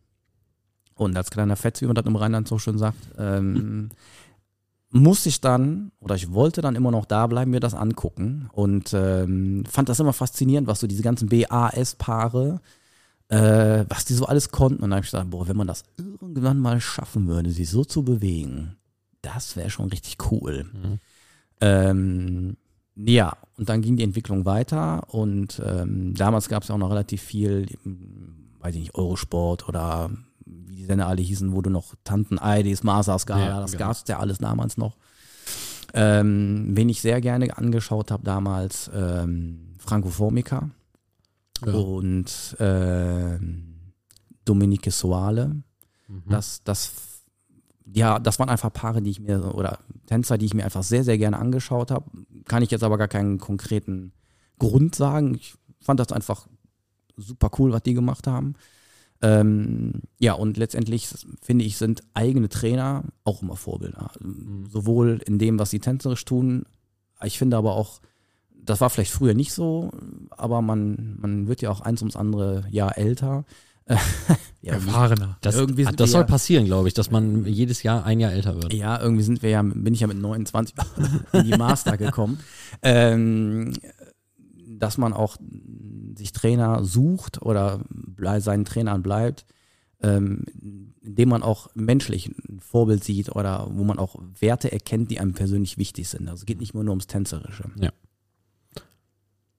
Und 0.95 1.15
als 1.15 1.29
kleiner 1.29 1.57
Fetz, 1.57 1.81
wie 1.81 1.85
man 1.85 1.95
das 1.95 2.05
im 2.05 2.15
Rheinland 2.15 2.47
so 2.47 2.57
schön 2.57 2.77
sagt, 2.77 2.97
ähm, 3.17 3.89
musste 4.89 5.27
ich 5.27 5.41
dann, 5.41 5.91
oder 5.99 6.15
ich 6.15 6.31
wollte 6.31 6.61
dann 6.61 6.75
immer 6.75 6.89
noch 6.89 7.03
da 7.03 7.27
bleiben, 7.27 7.51
mir 7.51 7.59
das 7.59 7.73
angucken 7.73 8.49
und 8.53 8.93
ähm, 8.93 9.65
fand 9.69 9.89
das 9.89 9.99
immer 9.99 10.13
faszinierend, 10.13 10.67
was 10.67 10.79
so 10.79 10.87
diese 10.87 11.03
ganzen 11.03 11.27
BAS-Paare, 11.27 12.61
äh, 13.27 13.83
was 13.89 14.05
die 14.05 14.13
so 14.13 14.27
alles 14.27 14.49
konnten. 14.49 14.81
Und 14.81 14.89
dann 14.91 14.97
habe 14.97 15.05
ich 15.05 15.11
gesagt, 15.11 15.29
boah, 15.29 15.45
wenn 15.49 15.57
man 15.57 15.67
das 15.67 15.83
irgendwann 15.97 16.59
mal 16.59 16.79
schaffen 16.79 17.27
würde, 17.27 17.51
sich 17.51 17.69
so 17.69 17.83
zu 17.83 18.03
bewegen, 18.03 18.77
das 19.21 19.57
wäre 19.57 19.69
schon 19.69 19.89
richtig 19.89 20.15
cool. 20.31 20.63
Mhm. 20.71 20.99
Ähm, 21.59 22.57
ja, 22.99 23.33
und 23.57 23.69
dann 23.69 23.81
ging 23.81 23.95
die 23.97 24.03
Entwicklung 24.03 24.45
weiter 24.45 25.13
und 25.13 25.61
ähm, 25.65 26.13
damals 26.15 26.49
gab 26.49 26.63
es 26.63 26.71
auch 26.71 26.77
noch 26.77 26.89
relativ 26.89 27.21
viel, 27.21 27.67
weiß 28.59 28.75
ich 28.75 28.81
nicht, 28.81 28.95
Eurosport 28.95 29.67
oder 29.69 30.09
wie 30.45 30.75
die 30.77 30.85
Sender 30.85 31.07
alle 31.07 31.21
hießen, 31.21 31.53
wo 31.53 31.61
du 31.61 31.69
noch 31.69 31.93
Tanten 32.03 32.39
Eidis, 32.39 32.83
Masa 32.83 33.17
Skala, 33.19 33.45
Ja, 33.47 33.59
das 33.61 33.71
genau. 33.73 33.85
gab 33.85 33.91
es 33.95 34.03
ja 34.07 34.19
alles 34.19 34.37
damals 34.39 34.77
noch. 34.77 34.95
Ähm, 35.93 36.69
wen 36.75 36.89
ich 36.89 37.01
sehr 37.01 37.21
gerne 37.21 37.57
angeschaut 37.57 38.11
habe 38.11 38.23
damals, 38.23 38.89
ähm, 38.93 39.73
Franco 39.79 40.09
Formica 40.09 40.69
Ja. 41.65 41.73
und 41.73 42.55
ähm, 42.59 43.93
Dominique 44.43 44.91
Soale. 44.91 45.47
Mhm. 46.07 46.23
Das, 46.29 46.61
das, 46.63 46.91
ja, 47.93 48.19
das 48.19 48.39
waren 48.39 48.49
einfach 48.49 48.71
Paare, 48.71 49.01
die 49.01 49.11
ich 49.11 49.19
mir, 49.19 49.55
oder 49.55 49.79
Tänzer, 50.07 50.37
die 50.37 50.45
ich 50.45 50.53
mir 50.53 50.65
einfach 50.65 50.83
sehr, 50.83 51.03
sehr 51.03 51.17
gerne 51.17 51.37
angeschaut 51.37 51.91
habe. 51.91 52.05
Kann 52.45 52.63
ich 52.63 52.71
jetzt 52.71 52.83
aber 52.83 52.97
gar 52.97 53.07
keinen 53.07 53.37
konkreten 53.37 54.11
Grund 54.59 54.95
sagen. 54.95 55.35
Ich 55.35 55.55
fand 55.79 55.99
das 55.99 56.11
einfach 56.11 56.47
super 57.15 57.51
cool, 57.57 57.71
was 57.71 57.83
die 57.83 57.93
gemacht 57.93 58.27
haben. 58.27 58.55
Ähm, 59.21 60.03
ja, 60.19 60.33
und 60.33 60.57
letztendlich 60.57 61.07
finde 61.41 61.65
ich, 61.65 61.77
sind 61.77 62.03
eigene 62.13 62.49
Trainer 62.49 63.03
auch 63.23 63.41
immer 63.41 63.55
Vorbilder. 63.55 64.11
Sowohl 64.69 65.19
in 65.25 65.39
dem, 65.39 65.57
was 65.57 65.71
sie 65.71 65.79
tänzerisch 65.79 66.23
tun. 66.25 66.65
Ich 67.23 67.37
finde 67.39 67.57
aber 67.57 67.75
auch, 67.75 67.99
das 68.53 68.81
war 68.81 68.89
vielleicht 68.89 69.11
früher 69.11 69.33
nicht 69.33 69.53
so, 69.53 69.91
aber 70.29 70.61
man, 70.61 71.17
man 71.19 71.47
wird 71.47 71.61
ja 71.61 71.71
auch 71.71 71.81
eins 71.81 72.01
ums 72.01 72.15
andere 72.15 72.65
Jahr 72.69 72.97
älter. 72.97 73.45
ja, 74.61 74.73
Erfahrener. 74.73 75.37
Das, 75.41 75.55
Irgendwie 75.55 75.85
sind 75.85 75.99
das 75.99 76.11
soll 76.11 76.21
ja- 76.21 76.27
passieren, 76.27 76.65
glaube 76.65 76.87
ich, 76.87 76.93
dass 76.93 77.11
man 77.11 77.45
jedes 77.45 77.83
Jahr 77.83 78.05
ein 78.05 78.19
Jahr 78.19 78.31
älter 78.31 78.55
wird. 78.55 78.73
Ja, 78.73 79.01
irgendwie 79.01 79.23
sind 79.23 79.41
wir 79.41 79.49
ja, 79.49 79.61
bin 79.61 79.93
ich 79.93 80.01
ja 80.01 80.07
mit 80.07 80.17
29 80.17 80.75
in 81.33 81.45
die 81.45 81.57
Master 81.57 81.97
gekommen. 81.97 82.39
Ähm, 82.81 83.73
dass 84.79 84.97
man 84.97 85.13
auch 85.13 85.37
sich 86.17 86.31
Trainer 86.31 86.83
sucht 86.83 87.41
oder 87.41 87.81
seinen 88.39 88.65
Trainern 88.65 89.01
bleibt, 89.01 89.45
ähm, 90.01 90.45
indem 91.01 91.29
man 91.29 91.43
auch 91.43 91.69
menschlich 91.73 92.27
ein 92.27 92.59
Vorbild 92.59 93.03
sieht 93.03 93.35
oder 93.35 93.67
wo 93.71 93.83
man 93.83 93.97
auch 93.97 94.15
Werte 94.39 94.71
erkennt, 94.71 95.09
die 95.09 95.19
einem 95.19 95.33
persönlich 95.33 95.77
wichtig 95.77 96.09
sind. 96.09 96.27
Also 96.27 96.41
es 96.41 96.45
geht 96.45 96.59
nicht 96.59 96.73
nur, 96.73 96.83
nur 96.83 96.91
ums 96.91 97.07
Tänzerische. 97.07 97.71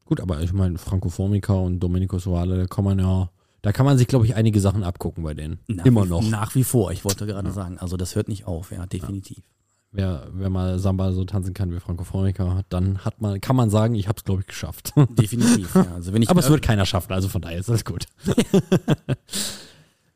Gut, 0.05 0.20
aber 0.20 0.41
ich 0.41 0.53
meine, 0.53 0.79
Franco 0.79 1.09
Formica 1.11 1.53
und 1.53 1.81
Domenico 1.81 2.18
Soale, 2.18 2.57
da 2.57 2.66
kann 2.66 2.85
man 2.85 2.99
ja, 2.99 3.31
da 3.62 3.72
kann 3.72 3.86
man 3.86 3.98
sich, 3.98 4.06
glaube 4.06 4.24
ich, 4.26 4.34
einige 4.34 4.61
Sachen 4.61 4.84
abgucken 4.84 5.24
bei 5.24 5.34
denen. 5.34 5.59
Nach 5.66 5.84
Immer 5.84 6.04
wie, 6.04 6.09
noch. 6.09 6.22
Nach 6.28 6.54
wie 6.54 6.64
vor, 6.64 6.92
ich 6.92 7.04
wollte 7.04 7.26
gerade 7.26 7.50
sagen. 7.50 7.78
Also 7.78 7.96
das 7.96 8.14
hört 8.14 8.28
nicht 8.28 8.46
auf, 8.46 8.70
ja, 8.70 8.86
definitiv. 8.86 9.42
Wer, 9.90 10.28
wer 10.32 10.50
mal 10.50 10.78
Samba 10.78 11.12
so 11.12 11.24
tanzen 11.24 11.54
kann 11.54 11.72
wie 11.72 11.80
Franco 11.80 12.04
Formica, 12.04 12.62
dann 12.68 13.04
hat 13.06 13.22
man, 13.22 13.40
kann 13.40 13.56
man 13.56 13.70
sagen, 13.70 13.94
ich 13.94 14.06
habe 14.06 14.18
es, 14.18 14.24
glaube 14.24 14.42
ich, 14.42 14.46
geschafft. 14.46 14.92
Definitiv, 15.11 15.74
ja. 15.74 15.94
Also 15.94 16.12
wenn 16.12 16.20
ich 16.20 16.28
Aber 16.28 16.40
es 16.40 16.50
wird 16.50 16.61
keiner 16.61 16.84
schaffen, 16.84 17.12
also 17.12 17.28
von 17.28 17.40
daher 17.40 17.59
ist 17.59 17.70
alles 17.70 17.86
gut. 17.86 18.04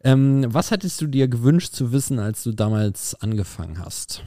ähm, 0.05 0.45
was 0.49 0.70
hättest 0.70 1.01
du 1.01 1.07
dir 1.07 1.26
gewünscht 1.26 1.72
zu 1.72 1.90
wissen, 1.90 2.18
als 2.18 2.43
du 2.43 2.53
damals 2.53 3.14
angefangen 3.14 3.78
hast? 3.78 4.22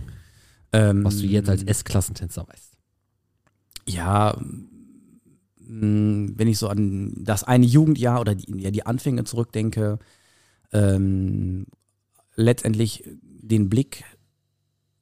ähm, 0.73 1.05
Was 1.05 1.19
du 1.19 1.25
jetzt 1.27 1.47
als 1.49 1.61
S-Klassentänzer 1.63 2.47
weißt? 2.47 2.71
ja, 3.87 4.35
wenn 5.67 6.47
ich 6.47 6.57
so 6.57 6.67
an 6.67 7.13
das 7.17 7.43
eine 7.43 7.65
Jugendjahr 7.65 8.21
oder 8.21 8.35
die, 8.35 8.61
ja, 8.61 8.71
die 8.71 8.85
Anfänge 8.85 9.23
zurückdenke, 9.23 9.99
ähm, 10.71 11.65
letztendlich 12.35 13.03
den 13.21 13.69
Blick 13.69 14.03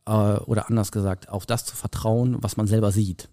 äh, 0.05 0.11
oder 0.11 0.70
anders 0.70 0.91
gesagt, 0.91 1.30
auf 1.30 1.45
das 1.45 1.66
zu 1.66 1.76
vertrauen, 1.76 2.38
was 2.41 2.57
man 2.57 2.68
selber 2.68 2.91
sieht. 2.91 3.30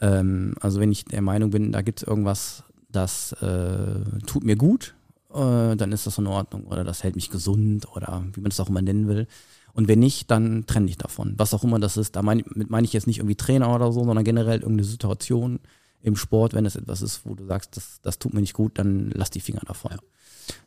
Ähm, 0.00 0.54
also 0.60 0.80
wenn 0.80 0.92
ich 0.92 1.04
der 1.04 1.22
Meinung 1.22 1.50
bin, 1.50 1.72
da 1.72 1.82
gibt 1.82 2.02
es 2.02 2.08
irgendwas, 2.08 2.64
das 2.90 3.32
äh, 3.32 4.00
tut 4.26 4.44
mir 4.44 4.56
gut, 4.56 4.94
äh, 5.30 5.76
dann 5.76 5.92
ist 5.92 6.06
das 6.06 6.18
in 6.18 6.26
Ordnung 6.26 6.66
oder 6.66 6.84
das 6.84 7.02
hält 7.02 7.16
mich 7.16 7.30
gesund 7.30 7.86
oder 7.94 8.24
wie 8.32 8.40
man 8.40 8.50
es 8.50 8.60
auch 8.60 8.68
immer 8.68 8.82
nennen 8.82 9.08
will. 9.08 9.26
Und 9.74 9.86
wenn 9.86 10.00
nicht, 10.00 10.30
dann 10.30 10.66
trenne 10.66 10.86
dich 10.86 10.98
davon. 10.98 11.34
Was 11.36 11.54
auch 11.54 11.62
immer 11.62 11.78
das 11.78 11.96
ist. 11.96 12.16
Da 12.16 12.22
meine 12.22 12.42
ich 12.82 12.92
jetzt 12.92 13.06
nicht 13.06 13.18
irgendwie 13.18 13.36
Trainer 13.36 13.72
oder 13.72 13.92
so, 13.92 14.02
sondern 14.02 14.24
generell 14.24 14.60
irgendeine 14.60 14.88
Situation 14.88 15.60
im 16.02 16.16
Sport, 16.16 16.54
wenn 16.54 16.66
es 16.66 16.76
etwas 16.76 17.02
ist, 17.02 17.24
wo 17.24 17.34
du 17.34 17.44
sagst, 17.44 17.76
das, 17.76 18.00
das 18.02 18.18
tut 18.18 18.34
mir 18.34 18.40
nicht 18.40 18.54
gut, 18.54 18.78
dann 18.78 19.10
lass 19.10 19.30
die 19.30 19.40
Finger 19.40 19.62
davon. 19.66 19.92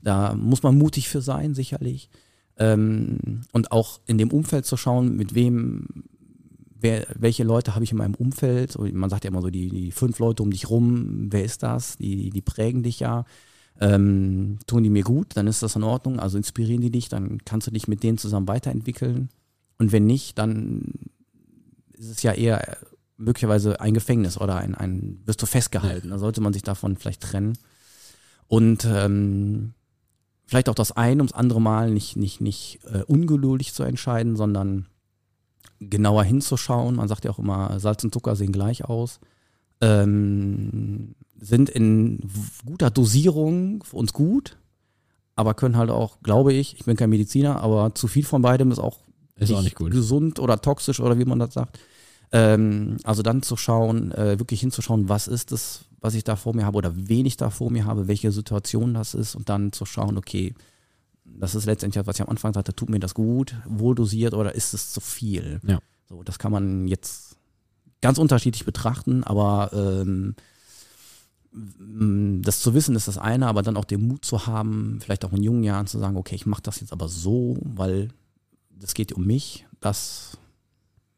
Da 0.01 0.33
muss 0.35 0.63
man 0.63 0.77
mutig 0.77 1.09
für 1.09 1.21
sein, 1.21 1.53
sicherlich. 1.53 2.09
Ähm, 2.57 3.41
und 3.51 3.71
auch 3.71 3.99
in 4.05 4.17
dem 4.17 4.31
Umfeld 4.31 4.65
zu 4.65 4.77
schauen, 4.77 5.15
mit 5.15 5.33
wem, 5.33 5.87
wer, 6.79 7.07
welche 7.15 7.43
Leute 7.43 7.75
habe 7.75 7.83
ich 7.83 7.91
in 7.91 7.97
meinem 7.97 8.15
Umfeld. 8.15 8.77
Man 8.93 9.09
sagt 9.09 9.23
ja 9.23 9.29
immer 9.29 9.41
so, 9.41 9.49
die, 9.49 9.69
die 9.69 9.91
fünf 9.91 10.19
Leute 10.19 10.43
um 10.43 10.51
dich 10.51 10.69
rum, 10.69 11.27
wer 11.31 11.43
ist 11.43 11.63
das? 11.63 11.97
Die, 11.97 12.29
die 12.29 12.41
prägen 12.41 12.83
dich 12.83 12.99
ja. 12.99 13.25
Ähm, 13.79 14.59
tun 14.67 14.83
die 14.83 14.89
mir 14.89 15.03
gut, 15.03 15.29
dann 15.35 15.47
ist 15.47 15.63
das 15.63 15.75
in 15.75 15.83
Ordnung. 15.83 16.19
Also 16.19 16.37
inspirieren 16.37 16.81
die 16.81 16.91
dich, 16.91 17.09
dann 17.09 17.39
kannst 17.45 17.67
du 17.67 17.71
dich 17.71 17.87
mit 17.87 18.03
denen 18.03 18.17
zusammen 18.17 18.47
weiterentwickeln. 18.47 19.29
Und 19.79 19.91
wenn 19.91 20.05
nicht, 20.05 20.37
dann 20.37 20.93
ist 21.93 22.09
es 22.09 22.21
ja 22.21 22.33
eher 22.33 22.77
möglicherweise 23.21 23.79
ein 23.79 23.93
Gefängnis 23.93 24.37
oder 24.37 24.57
ein, 24.57 24.75
ein 24.75 25.21
wirst 25.25 25.41
du 25.41 25.45
festgehalten. 25.45 26.09
Da 26.09 26.17
sollte 26.19 26.41
man 26.41 26.53
sich 26.53 26.63
davon 26.63 26.97
vielleicht 26.97 27.21
trennen. 27.21 27.57
Und 28.47 28.85
ähm, 28.85 29.73
vielleicht 30.45 30.67
auch 30.67 30.75
das 30.75 30.91
eine 30.91 31.21
ums 31.21 31.31
andere 31.31 31.61
Mal 31.61 31.91
nicht, 31.91 32.17
nicht, 32.17 32.41
nicht 32.41 32.79
äh, 32.91 33.03
ungeduldig 33.03 33.73
zu 33.73 33.83
entscheiden, 33.83 34.35
sondern 34.35 34.87
genauer 35.79 36.23
hinzuschauen. 36.23 36.95
Man 36.95 37.07
sagt 37.07 37.25
ja 37.25 37.31
auch 37.31 37.39
immer, 37.39 37.79
Salz 37.79 38.03
und 38.03 38.13
Zucker 38.13 38.35
sehen 38.35 38.51
gleich 38.51 38.83
aus. 38.85 39.19
Ähm, 39.79 41.15
sind 41.39 41.69
in 41.69 42.19
guter 42.65 42.91
Dosierung 42.91 43.83
für 43.83 43.95
uns 43.95 44.13
gut, 44.13 44.57
aber 45.35 45.53
können 45.53 45.77
halt 45.77 45.89
auch, 45.89 46.21
glaube 46.21 46.53
ich, 46.53 46.75
ich 46.75 46.85
bin 46.85 46.97
kein 46.97 47.09
Mediziner, 47.09 47.61
aber 47.61 47.95
zu 47.95 48.07
viel 48.07 48.25
von 48.25 48.41
beidem 48.43 48.71
ist 48.71 48.79
auch 48.79 48.99
Ist 49.37 49.51
auch 49.51 49.63
nicht 49.63 49.75
gut. 49.75 49.91
gesund 49.91 50.39
oder 50.39 50.61
toxisch 50.61 50.99
oder 50.99 51.17
wie 51.17 51.25
man 51.25 51.39
das 51.39 51.53
sagt. 51.53 51.79
Ähm, 52.31 52.97
also 53.03 53.23
dann 53.23 53.43
zu 53.43 53.57
schauen, 53.57 54.11
äh, 54.11 54.39
wirklich 54.39 54.61
hinzuschauen, 54.61 55.09
was 55.09 55.27
ist 55.27 55.51
es, 55.51 55.85
was 55.99 56.15
ich 56.15 56.23
da 56.23 56.35
vor 56.35 56.55
mir 56.55 56.65
habe 56.65 56.77
oder 56.77 56.93
wen 56.95 57.25
ich 57.25 57.37
da 57.37 57.49
vor 57.49 57.71
mir 57.71 57.85
habe, 57.85 58.07
welche 58.07 58.31
Situation 58.31 58.93
das 58.93 59.13
ist 59.13 59.35
und 59.35 59.49
dann 59.49 59.71
zu 59.71 59.85
schauen, 59.85 60.17
okay, 60.17 60.53
das 61.25 61.55
ist 61.55 61.65
letztendlich, 61.65 62.05
was 62.05 62.15
ich 62.15 62.21
am 62.21 62.29
Anfang 62.29 62.53
sagte, 62.53 62.73
tut 62.73 62.89
mir 62.89 62.99
das 62.99 63.13
gut, 63.13 63.55
wohl 63.65 63.95
dosiert 63.95 64.33
oder 64.33 64.55
ist 64.55 64.73
es 64.73 64.91
zu 64.91 65.01
viel? 65.01 65.59
Ja. 65.63 65.79
So, 66.09 66.23
das 66.23 66.39
kann 66.39 66.51
man 66.51 66.87
jetzt 66.87 67.37
ganz 68.01 68.17
unterschiedlich 68.17 68.65
betrachten, 68.65 69.23
aber 69.23 69.71
ähm, 69.73 70.35
das 72.43 72.61
zu 72.61 72.73
wissen 72.73 72.95
ist 72.95 73.07
das 73.07 73.17
eine, 73.17 73.47
aber 73.47 73.61
dann 73.61 73.77
auch 73.77 73.85
den 73.85 74.07
Mut 74.07 74.23
zu 74.23 74.47
haben, 74.47 74.99
vielleicht 75.01 75.25
auch 75.25 75.33
in 75.33 75.43
jungen 75.43 75.63
Jahren 75.63 75.87
zu 75.87 75.99
sagen, 75.99 76.15
okay, 76.15 76.35
ich 76.35 76.45
mache 76.45 76.61
das 76.61 76.79
jetzt 76.79 76.93
aber 76.93 77.09
so, 77.09 77.57
weil 77.61 78.09
das 78.69 78.93
geht 78.93 79.11
um 79.11 79.25
mich, 79.25 79.65
das 79.81 80.37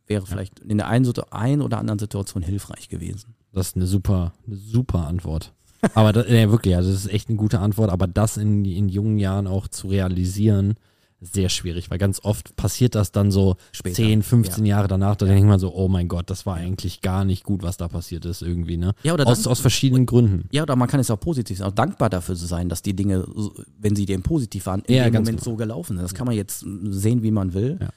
wäre 0.07 0.25
vielleicht 0.25 0.59
in 0.59 0.77
der 0.77 0.87
einen, 0.87 1.11
einen 1.31 1.61
oder 1.61 1.77
anderen 1.79 1.99
Situation 1.99 2.43
hilfreich 2.43 2.89
gewesen. 2.89 3.35
Das 3.53 3.67
ist 3.69 3.75
eine 3.75 3.87
super, 3.87 4.33
eine 4.47 4.55
super 4.55 5.07
Antwort. 5.07 5.53
Aber 5.95 6.13
das, 6.13 6.27
nee, 6.29 6.49
wirklich, 6.49 6.75
also 6.75 6.91
das 6.91 7.05
ist 7.05 7.11
echt 7.11 7.27
eine 7.29 7.37
gute 7.37 7.59
Antwort, 7.59 7.89
aber 7.89 8.07
das 8.07 8.37
in, 8.37 8.63
in 8.65 8.87
jungen 8.89 9.17
Jahren 9.19 9.47
auch 9.47 9.67
zu 9.67 9.87
realisieren, 9.87 10.75
sehr 11.19 11.47
schwierig, 11.47 11.89
weil 11.89 11.97
ganz 11.99 12.19
oft 12.23 12.55
passiert 12.57 12.95
das 12.95 13.13
dann 13.13 13.31
so 13.31 13.55
Später, 13.71 13.95
10, 13.95 14.23
15 14.23 14.65
Jahre 14.65 14.89
danach, 14.89 15.15
da 15.15 15.25
denkt 15.25 15.47
man 15.47 15.57
so, 15.59 15.73
oh 15.73 15.87
mein 15.87 16.09
Gott, 16.09 16.29
das 16.29 16.45
war 16.45 16.55
eigentlich 16.55 16.99
gar 17.01 17.23
nicht 17.23 17.45
gut, 17.45 17.63
was 17.63 17.77
da 17.77 17.87
passiert 17.87 18.25
ist 18.25 18.41
irgendwie, 18.41 18.75
ne? 18.75 18.93
Ja, 19.03 19.13
oder 19.13 19.25
Aus, 19.27 19.43
dann- 19.43 19.51
aus 19.51 19.61
verschiedenen 19.61 20.05
Gründen. 20.05 20.49
Ja, 20.51 20.63
oder 20.63 20.75
man 20.75 20.89
kann 20.89 20.99
es 20.99 21.09
auch 21.09 21.19
positiv 21.19 21.57
sein, 21.59 21.67
auch 21.67 21.71
dankbar 21.75 22.09
dafür 22.09 22.35
zu 22.35 22.45
sein, 22.45 22.67
dass 22.67 22.81
die 22.81 22.93
Dinge, 22.93 23.25
wenn 23.79 23.95
sie 23.95 24.05
dem 24.05 24.21
positiv 24.21 24.65
waren, 24.65 24.81
in 24.81 24.95
Ja, 24.95 25.05
dem 25.05 25.13
Moment 25.13 25.29
genau. 25.39 25.43
so 25.43 25.55
gelaufen 25.55 25.95
sind. 25.95 26.03
Das 26.03 26.13
kann 26.13 26.27
man 26.27 26.35
jetzt 26.35 26.65
sehen, 26.89 27.23
wie 27.23 27.31
man 27.31 27.53
will. 27.53 27.77
Ja. 27.81 27.89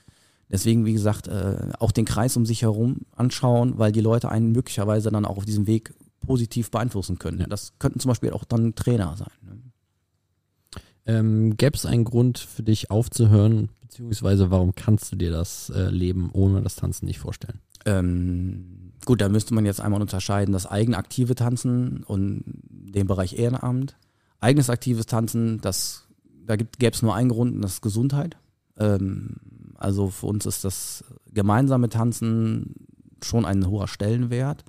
Deswegen, 0.51 0.85
wie 0.85 0.93
gesagt, 0.93 1.29
äh, 1.29 1.71
auch 1.79 1.91
den 1.91 2.05
Kreis 2.05 2.37
um 2.37 2.47
sich 2.47 2.63
herum 2.63 2.99
anschauen, 3.13 3.79
weil 3.79 3.93
die 3.93 4.01
Leute 4.01 4.29
einen 4.29 4.53
möglicherweise 4.53 5.11
dann 5.11 5.25
auch 5.25 5.39
auf 5.39 5.45
diesem 5.45 5.67
Weg 5.67 5.93
positiv 6.21 6.71
beeinflussen 6.71 7.19
können. 7.19 7.41
Ja. 7.41 7.47
Das 7.47 7.73
könnten 7.79 8.01
zum 8.01 8.11
Beispiel 8.11 8.31
auch 8.31 8.45
dann 8.45 8.75
Trainer 8.75 9.17
sein. 9.17 9.33
ne? 9.43 9.59
Ähm, 11.07 11.57
Gäbe 11.57 11.77
es 11.77 11.87
einen 11.87 12.05
Grund 12.05 12.39
für 12.39 12.63
dich 12.63 12.91
aufzuhören, 12.91 13.71
beziehungsweise 13.81 14.51
warum 14.51 14.75
kannst 14.75 15.13
du 15.13 15.17
dir 15.17 15.31
das 15.31 15.71
äh, 15.71 15.89
Leben 15.89 16.31
ohne 16.33 16.63
das 16.63 16.77
Tanzen 16.77 17.07
nicht 17.07 17.21
vorstellen? 17.21 17.61
Ähm, 17.85 18.93
gut, 19.05 19.21
da 19.21 19.29
müsste 19.29 19.55
man 19.55 19.65
jetzt 19.65 19.81
einmal 19.81 20.01
unterscheiden, 20.01 20.53
das 20.53 20.67
eigene 20.67 20.97
aktive 20.97 21.37
Tanzen 21.37 22.03
und 22.03 22.43
den 22.69 23.07
Bereich 23.07 23.39
Ehrenamt. 23.39 23.97
Eigenes 24.41 24.69
aktives 24.69 25.07
Tanzen, 25.07 25.61
das, 25.61 26.09
da 26.45 26.57
gäbe 26.57 26.93
es 26.93 27.03
nur 27.03 27.15
einen 27.15 27.31
Grund, 27.31 27.55
und 27.55 27.63
das 27.63 27.75
ist 27.75 27.83
Gesundheit. 27.83 28.37
Ähm, 28.79 29.37
also 29.79 30.09
für 30.09 30.27
uns 30.27 30.47
ist 30.47 30.65
das 30.65 31.05
gemeinsame 31.33 31.89
Tanzen 31.89 32.75
schon 33.23 33.45
ein 33.45 33.67
hoher 33.67 33.89
Stellenwert. 33.89 34.65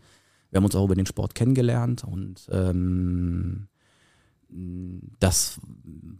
Wir 0.49 0.57
haben 0.57 0.65
uns 0.65 0.75
auch 0.75 0.85
über 0.85 0.95
den 0.95 1.05
Sport 1.05 1.35
kennengelernt 1.35 2.03
und 2.03 2.47
ähm, 2.51 3.67
das 5.19 5.59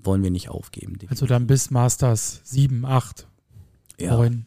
wollen 0.04 0.24
wir 0.24 0.32
nicht 0.32 0.50
aufgeben. 0.50 0.94
definitiv. 0.94 1.12
Also 1.12 1.26
dann 1.28 1.48
bis 1.48 1.72
Masters 1.72 2.42
7, 2.44 2.86
8, 2.86 3.28
ja, 4.00 4.18
9. 4.18 4.47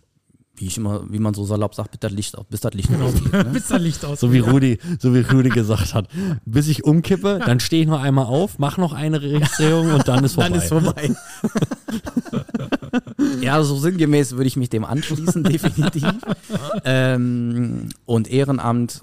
wie 0.60 0.66
ich 0.66 0.76
immer, 0.76 1.10
wie 1.10 1.18
man 1.18 1.32
so 1.32 1.44
salopp 1.44 1.74
sagt, 1.74 1.90
bis 1.92 2.00
das 2.00 2.12
Licht, 2.12 2.36
auf- 2.36 2.46
bis 2.46 2.60
das 2.60 2.74
Licht 2.74 2.90
Genau, 2.90 3.06
ausgeht. 3.06 3.32
Ne? 3.32 3.44
bis 3.52 3.68
das 3.68 3.80
Licht 3.80 4.04
aus. 4.04 4.20
So 4.20 4.30
wie 4.32 4.40
Rudi, 4.40 4.78
so 4.98 5.14
wie 5.14 5.20
Rudi 5.20 5.48
gesagt 5.48 5.94
hat. 5.94 6.06
Bis 6.44 6.68
ich 6.68 6.84
umkippe, 6.84 7.40
dann 7.44 7.60
stehe 7.60 7.82
ich 7.82 7.88
noch 7.88 8.00
einmal 8.02 8.26
auf, 8.26 8.58
mache 8.58 8.78
noch 8.80 8.92
eine 8.92 9.22
Registrierung 9.22 9.92
und 9.92 10.06
dann 10.06 10.22
ist 10.22 10.34
vorbei. 10.34 10.50
Dann 10.50 10.58
ist 10.58 10.68
vorbei. 10.68 11.14
ja, 13.40 13.62
so 13.62 13.76
sinngemäß 13.78 14.32
würde 14.32 14.46
ich 14.48 14.56
mich 14.56 14.68
dem 14.68 14.84
anschließen, 14.84 15.42
definitiv. 15.44 16.04
ähm, 16.84 17.88
und 18.04 18.28
Ehrenamt, 18.30 19.02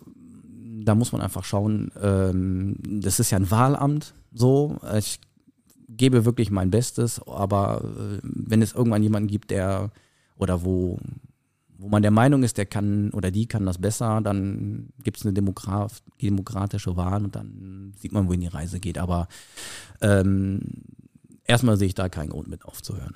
da 0.83 0.95
muss 0.95 1.11
man 1.11 1.21
einfach 1.21 1.43
schauen, 1.43 1.91
ähm, 2.01 2.75
das 3.01 3.19
ist 3.19 3.31
ja 3.31 3.37
ein 3.39 3.49
Wahlamt, 3.51 4.13
so. 4.31 4.77
Ich 4.97 5.19
gebe 5.89 6.23
wirklich 6.25 6.51
mein 6.51 6.69
Bestes, 6.69 7.19
aber 7.27 7.81
äh, 7.83 8.19
wenn 8.23 8.61
es 8.61 8.73
irgendwann 8.73 9.01
jemanden 9.03 9.27
gibt, 9.27 9.49
der 9.51 9.89
oder 10.37 10.63
wo, 10.63 10.99
wo 11.77 11.89
man 11.89 12.01
der 12.01 12.11
Meinung 12.11 12.43
ist, 12.43 12.57
der 12.57 12.65
kann 12.65 13.11
oder 13.11 13.31
die 13.31 13.47
kann 13.47 13.65
das 13.65 13.77
besser, 13.77 14.21
dann 14.21 14.89
gibt 15.03 15.17
es 15.17 15.25
eine 15.25 15.33
Demokra 15.33 15.87
demokratische 16.21 16.95
Wahl 16.95 17.23
und 17.23 17.35
dann 17.35 17.93
sieht 17.97 18.11
man, 18.11 18.27
wohin 18.27 18.41
die 18.41 18.47
Reise 18.47 18.79
geht. 18.79 18.97
Aber 18.97 19.27
ähm, 20.01 20.61
erstmal 21.43 21.77
sehe 21.77 21.87
ich 21.87 21.95
da 21.95 22.09
keinen 22.09 22.29
Grund 22.29 22.47
mit 22.47 22.65
aufzuhören. 22.65 23.15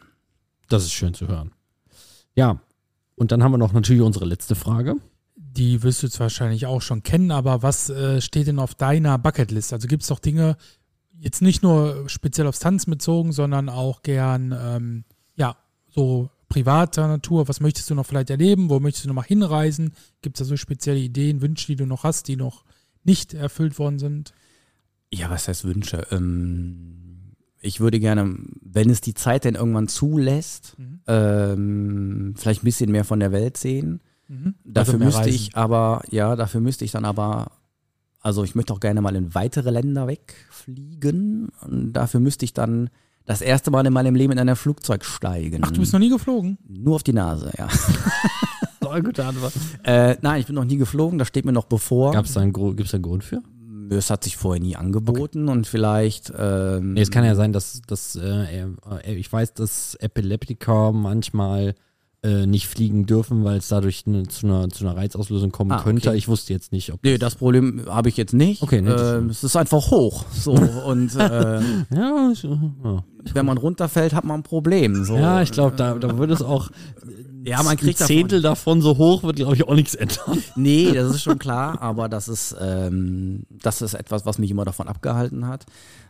Das 0.69 0.83
ist 0.83 0.93
schön 0.93 1.13
zu 1.13 1.27
hören. 1.27 1.51
Ja, 2.35 2.61
und 3.15 3.31
dann 3.31 3.43
haben 3.43 3.51
wir 3.51 3.57
noch 3.57 3.73
natürlich 3.73 4.01
unsere 4.01 4.25
letzte 4.25 4.55
Frage. 4.55 4.95
Die 5.35 5.83
wirst 5.83 6.01
du 6.01 6.07
jetzt 6.07 6.19
wahrscheinlich 6.19 6.65
auch 6.65 6.81
schon 6.81 7.03
kennen, 7.03 7.31
aber 7.31 7.61
was 7.61 7.89
äh, 7.89 8.21
steht 8.21 8.47
denn 8.47 8.59
auf 8.59 8.75
deiner 8.75 9.17
Bucketlist? 9.17 9.73
Also 9.73 9.87
gibt 9.87 10.03
es 10.03 10.09
doch 10.09 10.19
Dinge, 10.19 10.55
jetzt 11.19 11.41
nicht 11.41 11.61
nur 11.61 12.07
speziell 12.09 12.47
aufs 12.47 12.59
Tanzen 12.59 12.91
bezogen, 12.91 13.31
sondern 13.31 13.69
auch 13.69 14.01
gern, 14.01 14.55
ähm, 14.57 15.03
ja, 15.35 15.57
so 15.89 16.29
privater 16.51 17.07
Natur. 17.07 17.47
Was 17.47 17.59
möchtest 17.59 17.89
du 17.89 17.95
noch 17.95 18.05
vielleicht 18.05 18.29
erleben? 18.29 18.69
Wo 18.69 18.79
möchtest 18.79 19.05
du 19.05 19.09
noch 19.09 19.15
mal 19.15 19.23
hinreisen? 19.23 19.93
Gibt 20.21 20.35
es 20.37 20.39
da 20.39 20.45
so 20.45 20.57
spezielle 20.57 20.99
Ideen, 20.99 21.41
Wünsche, 21.41 21.67
die 21.67 21.75
du 21.75 21.85
noch 21.85 22.03
hast, 22.03 22.27
die 22.27 22.35
noch 22.35 22.63
nicht 23.03 23.33
erfüllt 23.33 23.79
worden 23.79 23.97
sind? 23.99 24.33
Ja, 25.13 25.29
was 25.29 25.47
heißt 25.47 25.65
Wünsche? 25.65 26.05
Ähm, 26.11 27.33
ich 27.59 27.79
würde 27.79 27.99
gerne, 27.99 28.37
wenn 28.61 28.89
es 28.89 29.01
die 29.01 29.13
Zeit 29.13 29.43
denn 29.45 29.55
irgendwann 29.55 29.87
zulässt, 29.87 30.75
Mhm. 30.77 30.99
ähm, 31.07 32.33
vielleicht 32.37 32.61
ein 32.61 32.65
bisschen 32.65 32.91
mehr 32.91 33.05
von 33.05 33.19
der 33.19 33.31
Welt 33.31 33.57
sehen. 33.57 34.01
Mhm. 34.27 34.55
Dafür 34.63 34.93
Also 34.95 35.05
müsste 35.05 35.19
reisen. 35.21 35.33
ich 35.33 35.55
aber, 35.55 36.03
ja, 36.09 36.35
dafür 36.35 36.61
müsste 36.61 36.85
ich 36.85 36.91
dann 36.91 37.05
aber, 37.05 37.51
also 38.19 38.43
ich 38.43 38.55
möchte 38.55 38.73
auch 38.73 38.79
gerne 38.79 39.01
mal 39.01 39.15
in 39.15 39.33
weitere 39.35 39.69
Länder 39.71 40.07
wegfliegen. 40.07 41.49
Und 41.61 41.93
dafür 41.93 42.19
müsste 42.19 42.45
ich 42.45 42.53
dann 42.53 42.89
das 43.25 43.41
erste 43.41 43.71
Mal 43.71 43.85
in 43.85 43.93
meinem 43.93 44.15
Leben 44.15 44.33
in 44.33 44.39
ein 44.49 44.55
Flugzeug 44.55 45.05
steigen. 45.05 45.61
Ach, 45.63 45.71
du 45.71 45.79
bist 45.79 45.93
noch 45.93 45.99
nie 45.99 46.09
geflogen? 46.09 46.57
Nur 46.67 46.95
auf 46.95 47.03
die 47.03 47.13
Nase, 47.13 47.51
ja. 47.57 47.67
Oh, 48.83 48.99
gute 48.99 49.23
Antwort. 49.23 49.53
äh, 49.83 50.17
nein, 50.21 50.41
ich 50.41 50.47
bin 50.47 50.55
noch 50.55 50.65
nie 50.65 50.75
geflogen, 50.75 51.17
das 51.17 51.29
steht 51.29 51.45
mir 51.45 51.53
noch 51.53 51.65
bevor. 51.65 52.11
Gab's 52.11 52.33
da 52.33 52.41
einen, 52.41 52.51
gibt's 52.51 52.91
da 52.91 52.95
einen 52.95 53.03
Grund 53.03 53.23
für? 53.23 53.41
Es 53.89 54.09
hat 54.09 54.23
sich 54.25 54.35
vorher 54.35 54.61
nie 54.61 54.75
angeboten 54.75 55.47
und 55.47 55.65
vielleicht. 55.67 56.33
Ähm, 56.37 56.93
Nee, 56.93 57.01
es 57.01 57.11
kann 57.11 57.23
ja 57.23 57.35
sein, 57.35 57.53
dass, 57.53 57.81
dass 57.87 58.15
äh, 58.17 58.63
äh, 58.63 59.13
ich 59.13 59.31
weiß, 59.31 59.53
dass 59.53 59.95
Epileptiker 59.95 60.91
manchmal 60.91 61.75
äh, 62.23 62.45
nicht 62.45 62.67
fliegen 62.67 63.07
dürfen, 63.07 63.43
weil 63.43 63.57
es 63.57 63.67
dadurch 63.67 64.05
ne, 64.05 64.23
zu, 64.27 64.45
einer, 64.45 64.69
zu 64.69 64.85
einer 64.85 64.95
Reizauslösung 64.95 65.51
kommen 65.51 65.71
Ah, 65.71 65.75
okay. 65.77 65.83
könnte. 65.85 66.15
Ich 66.15 66.27
wusste 66.27 66.53
jetzt 66.53 66.71
nicht, 66.71 66.93
ob 66.93 67.03
Nee, 67.03 67.17
das 67.17 67.33
Problem 67.35 67.81
habe 67.87 68.09
ich 68.09 68.17
jetzt 68.17 68.33
nicht. 68.33 68.61
Okay, 68.61 68.81
das- 68.83 69.13
ähm, 69.17 69.29
es 69.29 69.43
ist 69.43 69.55
einfach 69.55 69.89
hoch. 69.89 70.25
So 70.31 70.51
und 70.85 71.15
äh, 71.15 71.59
ja, 71.95 72.29
ich, 72.31 72.43
ja. 72.43 73.03
wenn 73.33 73.45
man 73.45 73.57
runterfällt, 73.57 74.13
hat 74.13 74.23
man 74.23 74.41
ein 74.41 74.43
Problem. 74.43 75.03
So. 75.03 75.15
ja, 75.15 75.41
ich 75.41 75.51
glaube, 75.51 75.75
da, 75.75 75.95
da 75.95 76.17
würde 76.19 76.33
es 76.35 76.43
auch 76.43 76.69
Ja, 77.43 77.63
man 77.63 77.75
kriegt 77.75 77.99
ein 77.99 78.05
Zehntel 78.07 78.41
davon 78.43 78.81
so 78.83 78.97
hoch, 78.99 79.23
wird 79.23 79.37
glaube 79.37 79.55
ich 79.55 79.67
auch 79.67 79.73
nichts 79.73 79.95
ändern. 79.95 80.43
Nee, 80.55 80.91
das 80.93 81.15
ist 81.15 81.23
schon 81.23 81.39
klar, 81.39 81.81
aber 81.81 82.07
das 82.07 82.27
ist, 82.27 82.55
ähm, 82.61 83.43
das 83.49 83.81
ist 83.81 83.95
etwas, 83.95 84.27
was 84.27 84.37
mich 84.37 84.51
immer 84.51 84.63
davon 84.65 84.87
abgehalten 84.87 85.47
hat. 85.47 85.65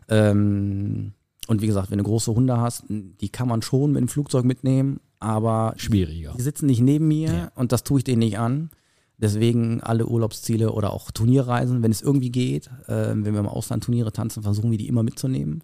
Ähm, 0.10 1.14
und 1.48 1.62
wie 1.62 1.68
gesagt, 1.68 1.90
wenn 1.90 1.98
du 1.98 2.04
große 2.04 2.34
Hunde 2.34 2.58
hast, 2.60 2.84
die 2.90 3.30
kann 3.30 3.48
man 3.48 3.62
schon 3.62 3.94
mit 3.94 4.02
dem 4.02 4.08
Flugzeug 4.10 4.44
mitnehmen, 4.46 5.00
aber 5.22 5.74
Schwieriger. 5.78 6.34
die 6.38 6.42
sitzen 6.42 6.66
nicht 6.66 6.82
neben 6.82 7.08
mir 7.08 7.32
Ja. 7.34 7.52
und 7.56 7.72
das 7.72 7.84
tue 7.84 8.00
ich 8.00 8.04
denen 8.04 8.20
nicht 8.20 8.38
an. 8.40 8.70
Deswegen 9.18 9.82
alle 9.82 10.08
Urlaubsziele 10.08 10.72
oder 10.72 10.92
auch 10.92 11.12
Turnierreisen, 11.12 11.84
wenn 11.84 11.92
es 11.92 12.02
irgendwie 12.02 12.32
geht, 12.32 12.70
ähm, 12.88 13.24
wenn 13.24 13.34
wir 13.34 13.40
im 13.40 13.48
Ausland 13.48 13.84
Turniere 13.84 14.12
tanzen, 14.12 14.42
versuchen 14.42 14.72
wir 14.72 14.80
die 14.80 14.88
immer 14.88 15.04
mitzunehmen. 15.04 15.64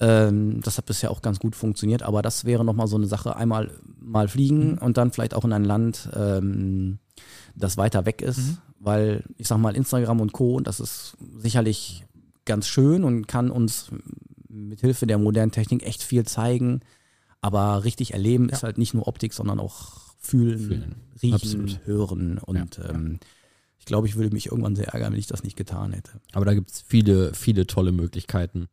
Ähm, 0.00 0.60
das 0.62 0.78
hat 0.78 0.86
bisher 0.86 1.12
auch 1.12 1.22
ganz 1.22 1.38
gut 1.38 1.54
funktioniert, 1.54 2.02
aber 2.02 2.22
das 2.22 2.44
wäre 2.44 2.64
nochmal 2.64 2.88
so 2.88 2.96
eine 2.96 3.06
Sache, 3.06 3.36
einmal 3.36 3.70
mal 4.00 4.26
fliegen 4.26 4.78
und 4.78 4.96
dann 4.96 5.12
vielleicht 5.12 5.34
auch 5.34 5.44
in 5.44 5.52
ein 5.52 5.64
Land, 5.64 6.08
ähm, 6.14 6.98
das 7.54 7.76
weiter 7.76 8.04
weg 8.04 8.20
ist, 8.20 8.58
weil 8.80 9.22
ich 9.36 9.46
sag 9.46 9.58
mal 9.58 9.76
Instagram 9.76 10.20
und 10.20 10.32
Co. 10.32 10.58
das 10.58 10.80
ist 10.80 11.16
sicherlich 11.38 12.04
ganz 12.46 12.66
schön 12.66 13.04
und 13.04 13.28
kann 13.28 13.50
uns 13.52 13.90
mit 14.48 14.80
Hilfe 14.80 15.06
der 15.06 15.18
modernen 15.18 15.52
Technik 15.52 15.84
echt 15.86 16.02
viel 16.02 16.24
zeigen, 16.26 16.80
aber 17.42 17.84
richtig 17.84 18.14
erleben 18.14 18.48
ist 18.48 18.62
halt 18.62 18.78
nicht 18.78 18.94
nur 18.94 19.06
Optik, 19.06 19.34
sondern 19.34 19.60
auch 19.60 20.14
fühlen, 20.18 20.58
Fühlen. 20.58 20.94
riechen, 21.22 21.34
Absolut. 21.34 21.80
hören 21.86 22.38
und 22.38 22.80
ähm, 22.88 23.18
ich 23.78 23.84
glaube, 23.84 24.06
ich 24.06 24.14
würde 24.14 24.32
mich 24.32 24.46
irgendwann 24.46 24.76
sehr 24.76 24.88
ärgern, 24.88 25.12
wenn 25.12 25.18
ich 25.18 25.26
das 25.26 25.42
nicht 25.42 25.56
getan 25.56 25.92
hätte. 25.92 26.12
Aber 26.32 26.44
da 26.44 26.54
gibt 26.54 26.70
es 26.70 26.80
viele, 26.82 27.34
viele 27.34 27.66
tolle 27.66 27.90
Möglichkeiten. 27.90 28.68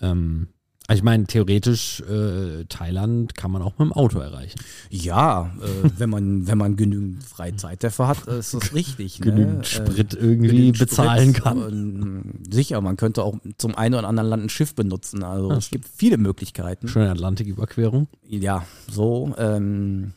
Ähm, 0.00 0.48
also 0.88 1.00
ich 1.00 1.02
meine, 1.04 1.26
theoretisch 1.26 2.00
äh, 2.02 2.64
Thailand 2.68 3.34
kann 3.34 3.50
man 3.50 3.62
auch 3.62 3.72
mit 3.78 3.88
dem 3.88 3.92
Auto 3.92 4.20
erreichen. 4.20 4.60
Ja, 4.88 5.52
äh, 5.60 5.90
wenn 5.98 6.10
man 6.10 6.46
wenn 6.46 6.58
man 6.58 6.76
genügend 6.76 7.24
Freizeit 7.24 7.82
dafür 7.82 8.06
hat, 8.08 8.26
ist 8.26 8.54
das 8.54 8.72
richtig. 8.72 9.20
Genügend 9.20 9.58
ne? 9.58 9.64
Sprit 9.64 10.14
Äh, 10.14 10.18
irgendwie 10.18 10.48
genügend 10.48 10.78
bezahlen 10.78 11.30
Sprit 11.30 11.42
kann. 11.42 11.62
Und, 11.62 12.54
sicher, 12.54 12.80
man 12.80 12.96
könnte 12.96 13.24
auch 13.24 13.36
zum 13.58 13.74
einen 13.74 13.96
oder 13.96 14.06
anderen 14.06 14.28
Land 14.30 14.44
ein 14.44 14.48
Schiff 14.48 14.74
benutzen. 14.74 15.24
Also 15.24 15.50
Ja, 15.50 15.56
es 15.56 15.70
gibt 15.70 15.88
viele 15.88 16.18
Möglichkeiten. 16.18 16.86
Schöne 16.86 17.10
Atlantiküberquerung. 17.10 18.06
Ja, 18.28 18.64
so. 18.88 19.34
Ähm, 19.38 20.12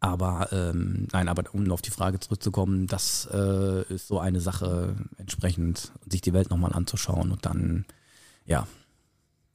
aber 0.00 0.48
ähm, 0.52 1.08
nein, 1.12 1.28
aber 1.28 1.44
um 1.52 1.70
auf 1.72 1.82
die 1.82 1.90
Frage 1.90 2.20
zurückzukommen, 2.20 2.86
das 2.86 3.28
äh, 3.32 3.82
ist 3.92 4.06
so 4.06 4.20
eine 4.20 4.40
Sache, 4.40 4.96
entsprechend 5.16 5.92
sich 6.08 6.20
die 6.20 6.32
Welt 6.32 6.50
nochmal 6.50 6.72
anzuschauen 6.72 7.32
und 7.32 7.44
dann, 7.46 7.84
ja, 8.44 8.66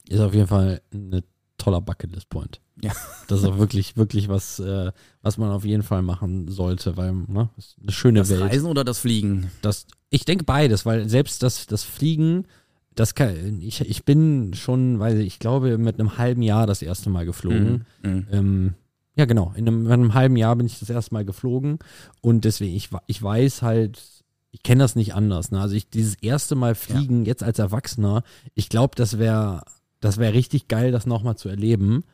Ist 0.08 0.20
auf 0.20 0.34
jeden 0.34 0.46
Fall 0.46 0.82
ein 0.92 1.22
toller 1.58 1.80
Bucketlist-Point. 1.80 2.60
Ja. 2.82 2.92
Das 3.26 3.38
ist 3.40 3.46
auch 3.46 3.56
wirklich, 3.56 3.96
wirklich 3.96 4.28
was, 4.28 4.58
äh, 4.58 4.92
was 5.22 5.38
man 5.38 5.50
auf 5.50 5.64
jeden 5.64 5.82
Fall 5.82 6.02
machen 6.02 6.48
sollte, 6.48 6.98
weil, 6.98 7.14
ne, 7.14 7.48
ist 7.56 7.76
eine 7.80 7.90
schöne 7.90 8.18
das 8.18 8.28
Welt. 8.28 8.42
Reisen 8.42 8.66
oder 8.66 8.84
das 8.84 8.98
Fliegen. 8.98 9.50
Das, 9.62 9.86
ich 10.10 10.26
denke 10.26 10.44
beides, 10.44 10.84
weil 10.84 11.08
selbst 11.08 11.42
das, 11.42 11.66
das 11.66 11.84
Fliegen, 11.84 12.46
das 12.94 13.14
kann, 13.14 13.62
ich, 13.62 13.80
ich 13.80 14.04
bin 14.04 14.52
schon, 14.52 14.98
weil 14.98 15.22
ich 15.22 15.38
glaube, 15.38 15.78
mit 15.78 15.98
einem 15.98 16.18
halben 16.18 16.42
Jahr 16.42 16.66
das 16.66 16.82
erste 16.82 17.08
Mal 17.08 17.24
geflogen. 17.24 17.86
Mhm. 18.02 18.26
Ähm, 18.30 18.74
ja, 19.16 19.24
genau. 19.24 19.54
In 19.56 19.66
einem, 19.66 19.86
in 19.86 19.92
einem 19.92 20.14
halben 20.14 20.36
Jahr 20.36 20.54
bin 20.54 20.66
ich 20.66 20.78
das 20.78 20.90
erste 20.90 21.14
Mal 21.14 21.24
geflogen 21.24 21.78
und 22.20 22.44
deswegen, 22.44 22.76
ich, 22.76 22.90
ich 23.06 23.22
weiß 23.22 23.62
halt, 23.62 24.02
ich 24.50 24.62
kenne 24.62 24.84
das 24.84 24.96
nicht 24.96 25.14
anders. 25.14 25.50
Ne? 25.50 25.60
Also 25.60 25.74
ich 25.74 25.88
dieses 25.88 26.14
erste 26.16 26.56
Mal 26.56 26.74
fliegen, 26.74 27.24
jetzt 27.24 27.42
als 27.42 27.58
Erwachsener, 27.58 28.22
ich 28.54 28.68
glaube, 28.68 28.96
das 28.96 29.18
wäre 29.18 29.64
das 30.04 30.18
wäre 30.18 30.34
richtig 30.34 30.68
geil, 30.68 30.92
das 30.92 31.06
nochmal 31.06 31.36
zu 31.36 31.48
erleben. 31.48 32.04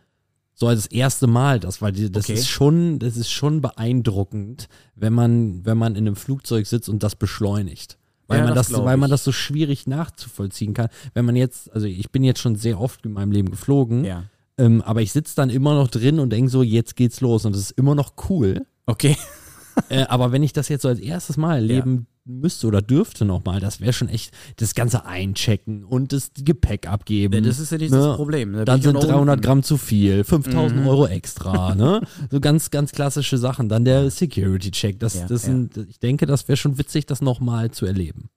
So 0.54 0.66
als 0.68 0.82
das 0.84 0.92
erste 0.92 1.26
Mal, 1.26 1.58
das, 1.58 1.80
weil 1.80 1.92
die, 1.92 2.10
das 2.12 2.24
Okay. 2.26 2.34
ist 2.34 2.48
schon, 2.48 2.98
das 2.98 3.16
ist 3.16 3.30
schon 3.30 3.60
beeindruckend, 3.60 4.68
wenn 4.94 5.12
man, 5.12 5.64
wenn 5.64 5.78
man 5.78 5.94
in 5.96 6.06
einem 6.06 6.16
Flugzeug 6.16 6.66
sitzt 6.66 6.88
und 6.88 7.02
das 7.02 7.16
beschleunigt. 7.16 7.98
Weil 8.28 8.38
Ja, 8.40 8.44
man 8.44 8.54
das 8.54 8.68
das, 8.68 8.84
weil 8.84 8.96
man 8.96 9.10
das 9.10 9.24
so 9.24 9.32
schwierig 9.32 9.86
nachzuvollziehen 9.86 10.74
kann. 10.74 10.88
Wenn 11.14 11.24
man 11.24 11.34
jetzt, 11.34 11.72
also 11.72 11.86
ich 11.86 12.10
bin 12.12 12.22
jetzt 12.22 12.40
schon 12.40 12.56
sehr 12.56 12.78
oft 12.80 13.04
in 13.06 13.12
meinem 13.12 13.32
Leben 13.32 13.50
geflogen, 13.50 14.04
Ja. 14.04 14.24
ähm, 14.58 14.82
aber 14.82 15.02
ich 15.02 15.10
sitze 15.12 15.34
dann 15.34 15.50
immer 15.50 15.74
noch 15.74 15.88
drin 15.88 16.20
und 16.20 16.30
denke 16.30 16.50
so, 16.50 16.62
jetzt 16.62 16.94
geht's 16.94 17.20
los 17.20 17.44
und 17.44 17.52
das 17.54 17.62
ist 17.62 17.70
immer 17.72 17.94
noch 17.94 18.12
cool. 18.28 18.66
Okay. 18.86 19.16
Äh, 19.88 20.02
aber 20.04 20.32
wenn 20.32 20.42
ich 20.42 20.52
das 20.52 20.68
jetzt 20.68 20.82
so 20.82 20.88
als 20.88 20.98
erstes 21.00 21.36
Mal 21.36 21.56
erleben 21.56 22.06
müsste 22.24 22.66
oder 22.66 22.82
dürfte 22.82 23.24
nochmal, 23.24 23.60
das 23.60 23.80
wäre 23.80 23.92
schon 23.92 24.08
echt 24.08 24.32
das 24.56 24.74
ganze 24.74 25.04
Einchecken 25.06 25.84
und 25.84 26.12
das 26.12 26.30
Gepäck 26.38 26.86
abgeben. 26.86 27.34
Ja, 27.34 27.40
das 27.40 27.58
ist 27.58 27.72
ja 27.72 27.78
nicht 27.78 27.90
Ne? 27.90 27.98
das 27.98 28.16
Problem. 28.16 28.52
Da 28.52 28.64
Dann 28.64 28.82
sind 28.82 28.94
ja 28.94 29.00
noch 29.00 29.08
300 29.08 29.34
unten. 29.36 29.42
Gramm 29.44 29.62
zu 29.62 29.76
viel, 29.78 30.22
5000 30.24 30.80
Mhm. 30.82 30.86
Euro 30.86 31.06
extra, 31.06 31.74
ne? 31.74 32.02
So 32.30 32.38
ganz, 32.40 32.70
ganz 32.70 32.92
klassische 32.92 33.38
Sachen. 33.38 33.68
Dann 33.68 33.84
der 33.84 34.10
Security-Check. 34.10 35.00
Das, 35.00 35.14
Ja, 35.14 35.22
das 35.26 35.42
ja. 35.42 35.48
sind, 35.48 35.76
ich 35.88 35.98
denke, 35.98 36.26
das 36.26 36.46
wäre 36.46 36.56
schon 36.56 36.78
witzig, 36.78 37.06
das 37.06 37.20
nochmal 37.22 37.70
zu 37.70 37.86
erleben. 37.86 38.28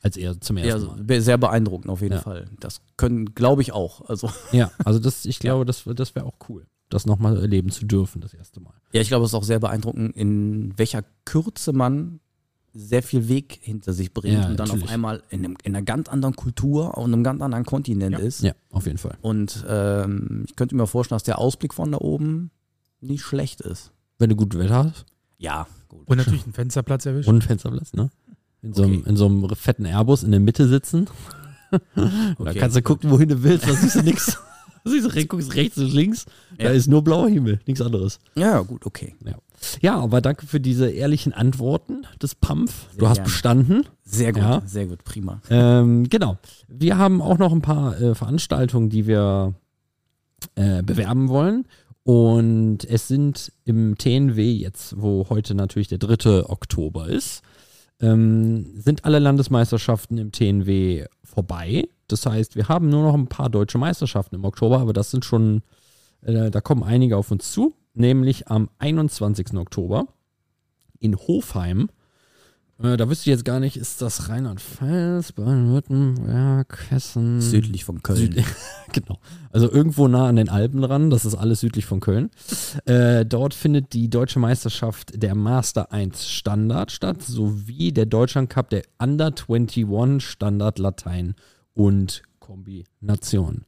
Als 0.00 0.16
eher 0.16 0.38
zum 0.40 0.58
Ja, 0.58 0.64
ersten 0.64 0.80
also, 0.82 0.96
Mal. 0.96 1.04
be- 1.04 1.20
sehr 1.22 1.38
beeindruckend 1.38 1.90
auf 1.90 2.02
jeden 2.02 2.14
Ja. 2.14 2.20
Fall. 2.20 2.44
Das 2.60 2.82
können, 2.96 3.34
glaube 3.34 3.62
ich, 3.62 3.72
auch. 3.72 4.08
Also 4.08 4.30
Ja, 4.52 4.70
also 4.84 4.98
das, 4.98 5.24
ich 5.24 5.38
glaube, 5.40 5.64
das, 5.64 5.84
das 5.94 6.14
wäre 6.14 6.26
auch 6.26 6.36
cool. 6.48 6.66
Das 6.94 7.06
nochmal 7.06 7.36
erleben 7.38 7.70
zu 7.70 7.84
dürfen, 7.84 8.20
das 8.20 8.32
erste 8.34 8.60
Mal. 8.60 8.72
Ja, 8.92 9.00
ich 9.00 9.08
glaube, 9.08 9.24
es 9.24 9.30
ist 9.32 9.34
auch 9.34 9.44
sehr 9.44 9.60
beeindruckend, 9.60 10.16
in 10.16 10.72
welcher 10.78 11.02
Kürze 11.24 11.72
man 11.72 12.20
sehr 12.72 13.02
viel 13.02 13.28
Weg 13.28 13.58
hinter 13.62 13.92
sich 13.92 14.12
bringt 14.12 14.34
Ja, 14.34 14.46
und 14.48 14.58
dann 14.58 14.66
natürlich. 14.68 14.84
auf 14.84 14.90
einmal 14.90 15.22
in, 15.30 15.40
einem, 15.44 15.56
in 15.62 15.76
einer 15.76 15.84
ganz 15.84 16.08
anderen 16.08 16.34
Kultur 16.34 16.96
und 16.98 17.12
einem 17.12 17.22
ganz 17.22 17.40
anderen 17.40 17.64
Kontinent 17.64 18.12
Ja. 18.12 18.18
ist. 18.18 18.42
Ja, 18.42 18.52
auf 18.70 18.86
jeden 18.86 18.98
Fall. 18.98 19.16
Und 19.20 19.64
ähm, 19.68 20.44
ich 20.48 20.56
könnte 20.56 20.74
mir 20.74 20.86
vorstellen, 20.86 21.16
dass 21.16 21.22
der 21.24 21.38
Ausblick 21.38 21.72
von 21.74 21.92
da 21.92 21.98
oben 21.98 22.50
nicht 23.00 23.22
schlecht 23.22 23.60
ist. 23.60 23.92
Wenn 24.18 24.30
du 24.30 24.36
gutes 24.36 24.58
Wetter 24.58 24.84
hast 24.84 25.04
Ja, 25.38 25.66
gut. 25.88 26.08
Und 26.08 26.16
natürlich 26.16 26.44
einen 26.44 26.52
Fensterplatz 26.52 27.06
erwischt. 27.06 27.28
und 27.28 27.34
einen 27.34 27.42
Fensterplatz, 27.42 27.92
ne? 27.92 28.10
In 28.62 28.72
so, 28.72 28.82
einem, 28.84 29.00
Okay. 29.00 29.10
in 29.10 29.16
so 29.16 29.26
einem 29.26 29.48
fetten 29.56 29.84
Airbus 29.84 30.22
in 30.22 30.30
der 30.30 30.40
Mitte 30.40 30.66
sitzen. 30.68 31.06
Da 31.96 32.10
Okay. 32.38 32.58
kannst 32.60 32.76
du 32.76 32.82
gucken, 32.82 33.10
wohin 33.10 33.28
du 33.28 33.42
willst, 33.42 33.66
da 33.68 33.74
siehst 33.74 33.96
du 33.96 34.02
nichts. 34.02 34.38
Du 34.84 34.90
siehst, 34.90 35.14
re- 35.14 35.24
guckst 35.24 35.54
rechts 35.54 35.78
und 35.78 35.92
links, 35.94 36.26
da 36.58 36.64
Ja. 36.64 36.70
ist 36.70 36.88
nur 36.88 37.02
blauer 37.02 37.28
Himmel, 37.28 37.58
nichts 37.66 37.80
anderes. 37.80 38.18
Ja, 38.36 38.60
gut, 38.60 38.84
okay. 38.84 39.14
Ja, 39.80 39.96
aber 39.98 40.20
danke 40.20 40.46
für 40.46 40.60
diese 40.60 40.90
ehrlichen 40.90 41.32
Antworten 41.32 42.06
des 42.22 42.34
PAMF. 42.34 42.88
Du 42.92 43.00
Sehr 43.00 43.08
hast 43.08 43.16
gerne. 43.16 43.24
bestanden. 43.30 43.86
Sehr 44.04 44.32
gut, 44.34 44.42
Ja. 44.42 44.62
sehr 44.66 44.86
gut, 44.86 45.02
prima. 45.04 45.40
Ähm, 45.48 46.08
genau. 46.10 46.36
Wir 46.68 46.98
haben 46.98 47.22
auch 47.22 47.38
noch 47.38 47.52
ein 47.52 47.62
paar 47.62 47.98
äh, 47.98 48.14
Veranstaltungen, 48.14 48.90
die 48.90 49.06
wir 49.06 49.54
äh, 50.56 50.82
bewerben 50.82 51.28
wollen. 51.30 51.64
Und 52.02 52.84
es 52.84 53.08
sind 53.08 53.50
im 53.64 53.96
TNW 53.96 54.52
jetzt, 54.52 55.00
wo 55.00 55.26
heute 55.30 55.54
natürlich 55.54 55.88
der 55.88 55.96
3. 55.96 56.50
Oktober 56.50 57.08
ist, 57.08 57.40
ähm, 58.00 58.66
sind 58.78 59.06
alle 59.06 59.18
Landesmeisterschaften 59.18 60.18
im 60.18 60.30
TNW 60.30 61.06
vorbei. 61.22 61.88
Das 62.08 62.26
heißt, 62.26 62.56
wir 62.56 62.68
haben 62.68 62.88
nur 62.88 63.02
noch 63.02 63.14
ein 63.14 63.28
paar 63.28 63.50
deutsche 63.50 63.78
Meisterschaften 63.78 64.34
im 64.34 64.44
Oktober, 64.44 64.78
aber 64.78 64.92
das 64.92 65.10
sind 65.10 65.24
schon, 65.24 65.62
äh, 66.22 66.50
da 66.50 66.60
kommen 66.60 66.82
einige 66.82 67.16
auf 67.16 67.30
uns 67.30 67.52
zu, 67.52 67.74
nämlich 67.94 68.48
am 68.48 68.68
21. 68.78 69.54
Oktober 69.56 70.06
in 70.98 71.16
Hofheim. 71.16 71.88
Äh, 72.82 72.96
da 72.96 73.08
wüsste 73.08 73.30
ich 73.30 73.34
jetzt 73.34 73.44
gar 73.44 73.60
nicht, 73.60 73.76
ist 73.76 74.02
das 74.02 74.28
Rheinland-Pfalz, 74.28 75.32
Baden-Württemberg, 75.32 76.90
Hessen? 76.90 77.40
Südlich 77.40 77.84
von 77.84 78.02
Köln. 78.02 78.18
Süd 78.18 78.44
genau. 78.92 79.20
Also 79.52 79.70
irgendwo 79.70 80.08
nah 80.08 80.26
an 80.26 80.36
den 80.36 80.48
Alpen 80.48 80.82
ran, 80.82 81.08
das 81.08 81.24
ist 81.24 81.36
alles 81.36 81.60
südlich 81.60 81.86
von 81.86 82.00
Köln. 82.00 82.30
Äh, 82.84 83.24
dort 83.24 83.54
findet 83.54 83.92
die 83.92 84.10
deutsche 84.10 84.40
Meisterschaft 84.40 85.22
der 85.22 85.36
Master 85.36 85.92
1 85.92 86.28
Standard 86.28 86.90
statt, 86.90 87.22
sowie 87.22 87.92
der 87.92 88.06
Deutschland 88.06 88.50
Cup 88.50 88.70
der 88.70 88.82
Under 88.98 89.26
21 89.26 90.20
Standard 90.20 90.80
Latein 90.80 91.36
und 91.74 92.22
Kombination. 92.38 93.64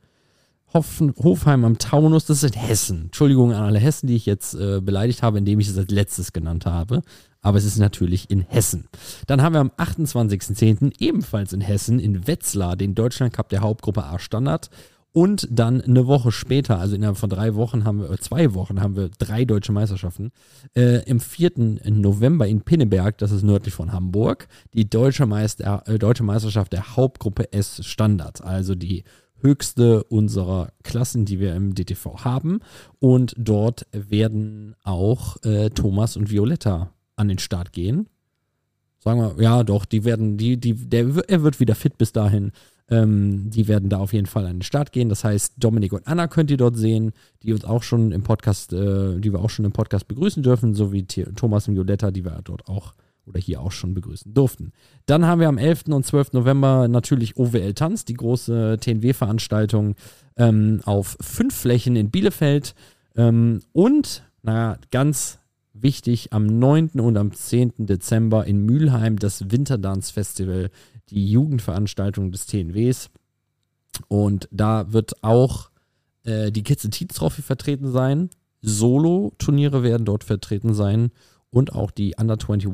Hoffen, 0.72 1.14
Hofheim 1.16 1.64
am 1.64 1.78
Taunus, 1.78 2.26
das 2.26 2.42
ist 2.42 2.54
in 2.54 2.60
Hessen. 2.60 3.02
Entschuldigung 3.04 3.52
an 3.52 3.62
alle 3.62 3.78
Hessen, 3.78 4.08
die 4.08 4.16
ich 4.16 4.26
jetzt 4.26 4.54
äh, 4.54 4.80
beleidigt 4.80 5.22
habe, 5.22 5.38
indem 5.38 5.60
ich 5.60 5.68
es 5.68 5.78
als 5.78 5.90
letztes 5.90 6.32
genannt 6.32 6.66
habe. 6.66 7.02
Aber 7.40 7.58
es 7.58 7.64
ist 7.64 7.78
natürlich 7.78 8.30
in 8.30 8.40
Hessen. 8.40 8.88
Dann 9.26 9.40
haben 9.40 9.54
wir 9.54 9.60
am 9.60 9.70
28.10. 9.70 10.94
ebenfalls 10.98 11.52
in 11.52 11.60
Hessen 11.60 12.00
in 12.00 12.26
Wetzlar 12.26 12.76
den 12.76 12.94
Deutschland 12.94 13.32
Cup 13.32 13.48
der 13.48 13.60
Hauptgruppe 13.60 14.04
A 14.04 14.18
Standard. 14.18 14.68
Und 15.16 15.48
dann 15.50 15.80
eine 15.80 16.06
Woche 16.06 16.30
später, 16.30 16.78
also 16.78 16.94
innerhalb 16.94 17.16
von 17.16 17.30
drei 17.30 17.54
Wochen 17.54 17.84
haben 17.84 18.00
wir, 18.00 18.10
äh, 18.10 18.18
zwei 18.18 18.52
Wochen 18.52 18.82
haben 18.82 18.96
wir 18.96 19.08
drei 19.08 19.46
deutsche 19.46 19.72
Meisterschaften. 19.72 20.30
Äh, 20.76 21.08
Im 21.08 21.20
4. 21.20 21.52
November 21.86 22.46
in 22.46 22.60
Pinneberg, 22.60 23.16
das 23.16 23.30
ist 23.30 23.42
nördlich 23.42 23.72
von 23.72 23.94
Hamburg, 23.94 24.46
die 24.74 24.90
deutsche, 24.90 25.24
Meister, 25.24 25.84
äh, 25.86 25.98
deutsche 25.98 26.22
Meisterschaft 26.22 26.74
der 26.74 26.96
Hauptgruppe 26.96 27.50
S 27.54 27.80
Standard. 27.86 28.44
Also 28.44 28.74
die 28.74 29.04
höchste 29.40 30.04
unserer 30.04 30.72
Klassen, 30.82 31.24
die 31.24 31.40
wir 31.40 31.54
im 31.54 31.74
DTV 31.74 32.22
haben. 32.22 32.60
Und 32.98 33.34
dort 33.38 33.86
werden 33.92 34.76
auch 34.82 35.42
äh, 35.44 35.70
Thomas 35.70 36.18
und 36.18 36.30
Violetta 36.30 36.92
an 37.16 37.28
den 37.28 37.38
Start 37.38 37.72
gehen. 37.72 38.10
Sagen 38.98 39.20
wir, 39.20 39.42
ja, 39.42 39.62
doch, 39.62 39.86
die 39.86 40.04
werden, 40.04 40.36
die, 40.36 40.58
die, 40.58 40.74
der, 40.74 41.06
er 41.26 41.42
wird 41.42 41.58
wieder 41.58 41.74
fit 41.74 41.96
bis 41.96 42.12
dahin. 42.12 42.52
Ähm, 42.88 43.50
die 43.50 43.66
werden 43.66 43.88
da 43.88 43.98
auf 43.98 44.12
jeden 44.12 44.26
Fall 44.26 44.46
an 44.46 44.56
den 44.56 44.62
Start 44.62 44.92
gehen. 44.92 45.08
Das 45.08 45.24
heißt, 45.24 45.54
Dominik 45.58 45.92
und 45.92 46.06
Anna 46.06 46.28
könnt 46.28 46.50
ihr 46.50 46.56
dort 46.56 46.76
sehen, 46.76 47.12
die 47.42 47.52
uns 47.52 47.64
auch 47.64 47.82
schon 47.82 48.12
im 48.12 48.22
Podcast, 48.22 48.72
äh, 48.72 49.18
die 49.18 49.32
wir 49.32 49.40
auch 49.40 49.50
schon 49.50 49.64
im 49.64 49.72
Podcast 49.72 50.06
begrüßen 50.06 50.42
dürfen, 50.42 50.74
sowie 50.74 51.04
Thomas 51.04 51.66
und 51.68 51.74
Violetta, 51.74 52.10
die 52.10 52.24
wir 52.24 52.40
dort 52.44 52.68
auch 52.68 52.94
oder 53.26 53.40
hier 53.40 53.60
auch 53.60 53.72
schon 53.72 53.94
begrüßen 53.94 54.32
durften. 54.32 54.72
Dann 55.06 55.26
haben 55.26 55.40
wir 55.40 55.48
am 55.48 55.58
11. 55.58 55.84
und 55.88 56.06
12. 56.06 56.32
November 56.32 56.88
natürlich 56.88 57.36
OWL 57.36 57.74
Tanz, 57.74 58.04
die 58.04 58.14
große 58.14 58.78
TNW-Veranstaltung 58.80 59.96
ähm, 60.36 60.80
auf 60.84 61.16
fünf 61.20 61.54
Flächen 61.56 61.96
in 61.96 62.10
Bielefeld. 62.10 62.74
Ähm, 63.16 63.62
und, 63.72 64.22
naja, 64.42 64.78
ganz 64.90 65.38
wichtig, 65.72 66.32
am 66.32 66.46
9. 66.46 67.00
und 67.00 67.16
am 67.16 67.32
10. 67.32 67.72
Dezember 67.78 68.46
in 68.46 68.64
Mülheim 68.64 69.18
das 69.18 69.50
Winterdance 69.50 70.12
Festival, 70.12 70.70
die 71.10 71.30
Jugendveranstaltung 71.30 72.32
des 72.32 72.46
TNWs. 72.46 73.10
Und 74.08 74.48
da 74.50 74.92
wird 74.92 75.22
auch 75.22 75.70
äh, 76.24 76.50
die 76.50 76.64
and 76.68 76.92
Teens 76.92 77.14
Trophy 77.14 77.42
vertreten 77.42 77.90
sein. 77.90 78.30
Solo-Turniere 78.62 79.82
werden 79.82 80.04
dort 80.04 80.24
vertreten 80.24 80.74
sein 80.74 81.10
und 81.50 81.72
auch 81.72 81.90
die 81.90 82.14
Under 82.18 82.34
21 82.34 82.70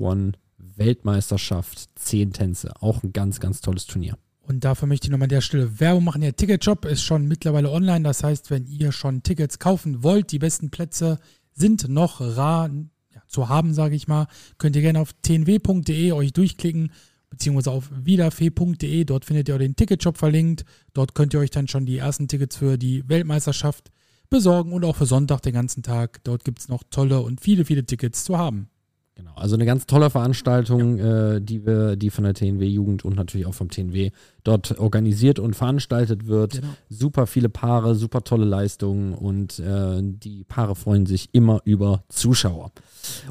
Weltmeisterschaft 0.76 1.90
10 1.96 2.32
Tänze. 2.32 2.72
Auch 2.80 3.02
ein 3.02 3.12
ganz, 3.12 3.40
ganz 3.40 3.60
tolles 3.60 3.86
Turnier. 3.86 4.16
Und 4.40 4.64
dafür 4.64 4.88
möchte 4.88 5.06
ich 5.06 5.10
nochmal 5.10 5.26
an 5.26 5.30
der 5.30 5.40
Stelle 5.40 5.78
Werbung 5.80 6.04
machen. 6.04 6.20
Der 6.20 6.34
Ticketshop 6.34 6.84
ist 6.84 7.02
schon 7.02 7.28
mittlerweile 7.28 7.70
online. 7.70 8.02
Das 8.02 8.24
heißt, 8.24 8.50
wenn 8.50 8.66
ihr 8.66 8.90
schon 8.90 9.22
Tickets 9.22 9.58
kaufen 9.58 10.02
wollt, 10.02 10.32
die 10.32 10.38
besten 10.38 10.70
Plätze 10.70 11.18
sind 11.52 11.88
noch 11.88 12.20
rar 12.20 12.70
ja, 13.14 13.22
zu 13.28 13.48
haben, 13.48 13.74
sage 13.74 13.94
ich 13.94 14.08
mal, 14.08 14.26
könnt 14.58 14.74
ihr 14.74 14.82
gerne 14.82 15.00
auf 15.00 15.12
tnw.de 15.22 16.12
euch 16.12 16.32
durchklicken, 16.32 16.90
beziehungsweise 17.32 17.72
auf 17.72 17.90
wiederfee.de. 17.92 19.04
Dort 19.04 19.24
findet 19.24 19.48
ihr 19.48 19.56
auch 19.56 19.58
den 19.58 19.74
Ticketshop 19.74 20.18
verlinkt. 20.18 20.64
Dort 20.92 21.14
könnt 21.14 21.34
ihr 21.34 21.40
euch 21.40 21.50
dann 21.50 21.66
schon 21.66 21.86
die 21.86 21.98
ersten 21.98 22.28
Tickets 22.28 22.56
für 22.56 22.78
die 22.78 23.08
Weltmeisterschaft 23.08 23.90
besorgen 24.30 24.72
und 24.72 24.84
auch 24.84 24.96
für 24.96 25.06
Sonntag 25.06 25.40
den 25.42 25.54
ganzen 25.54 25.82
Tag. 25.82 26.22
Dort 26.24 26.44
gibt 26.44 26.60
es 26.60 26.68
noch 26.68 26.84
tolle 26.90 27.20
und 27.20 27.40
viele, 27.40 27.64
viele 27.64 27.84
Tickets 27.84 28.24
zu 28.24 28.38
haben. 28.38 28.68
Genau, 29.14 29.32
also 29.34 29.56
eine 29.56 29.66
ganz 29.66 29.84
tolle 29.84 30.08
Veranstaltung, 30.08 30.98
äh, 30.98 31.40
die 31.42 31.66
wir, 31.66 31.96
die 31.96 32.08
von 32.08 32.24
der 32.24 32.32
TNW 32.32 32.64
Jugend 32.64 33.04
und 33.04 33.14
natürlich 33.14 33.46
auch 33.46 33.52
vom 33.52 33.68
TNW 33.68 34.10
dort 34.42 34.78
organisiert 34.78 35.38
und 35.38 35.54
veranstaltet 35.54 36.26
wird. 36.28 36.52
Genau. 36.52 36.68
Super 36.88 37.26
viele 37.26 37.50
Paare, 37.50 37.94
super 37.94 38.24
tolle 38.24 38.46
Leistungen 38.46 39.12
und 39.12 39.58
äh, 39.58 40.00
die 40.02 40.44
Paare 40.44 40.74
freuen 40.76 41.04
sich 41.04 41.28
immer 41.32 41.60
über 41.66 42.04
Zuschauer. 42.08 42.72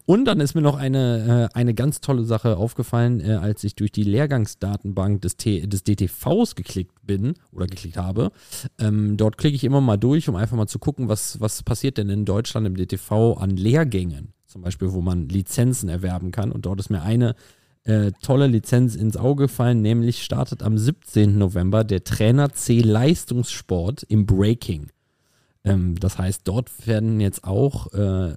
Und 0.05 0.25
dann 0.25 0.39
ist 0.39 0.53
mir 0.53 0.61
noch 0.61 0.77
eine, 0.77 1.49
äh, 1.51 1.57
eine 1.57 1.73
ganz 1.73 1.99
tolle 1.99 2.25
Sache 2.25 2.57
aufgefallen, 2.57 3.19
äh, 3.19 3.33
als 3.33 3.63
ich 3.63 3.73
durch 3.73 3.91
die 3.91 4.03
Lehrgangsdatenbank 4.03 5.23
des, 5.23 5.37
T 5.37 5.65
des 5.65 5.83
DTVs 5.83 6.53
geklickt 6.53 6.93
bin 7.07 7.33
oder 7.51 7.65
geklickt 7.65 7.97
habe. 7.97 8.31
Ähm, 8.77 9.17
dort 9.17 9.39
klicke 9.39 9.55
ich 9.55 9.63
immer 9.63 9.81
mal 9.81 9.97
durch, 9.97 10.29
um 10.29 10.35
einfach 10.35 10.57
mal 10.57 10.67
zu 10.67 10.77
gucken, 10.77 11.09
was, 11.09 11.39
was 11.39 11.63
passiert 11.63 11.97
denn 11.97 12.09
in 12.09 12.25
Deutschland 12.25 12.67
im 12.67 12.75
DTV 12.75 13.37
an 13.39 13.49
Lehrgängen. 13.57 14.33
Zum 14.51 14.61
Beispiel, 14.63 14.91
wo 14.91 15.01
man 15.01 15.29
Lizenzen 15.29 15.87
erwerben 15.87 16.31
kann. 16.31 16.51
Und 16.51 16.65
dort 16.65 16.79
ist 16.81 16.89
mir 16.89 17.01
eine 17.01 17.35
äh, 17.83 18.11
tolle 18.21 18.47
Lizenz 18.47 18.95
ins 18.95 19.15
Auge 19.15 19.45
gefallen, 19.45 19.81
nämlich 19.81 20.23
startet 20.23 20.61
am 20.61 20.77
17. 20.77 21.37
November 21.37 21.83
der 21.83 22.03
Trainer 22.03 22.51
C 22.51 22.81
Leistungssport 22.81 24.03
im 24.03 24.25
Breaking. 24.25 24.87
Ähm, 25.63 25.95
das 25.99 26.17
heißt, 26.17 26.41
dort 26.43 26.69
werden 26.85 27.21
jetzt 27.21 27.45
auch 27.45 27.93
äh, 27.93 28.35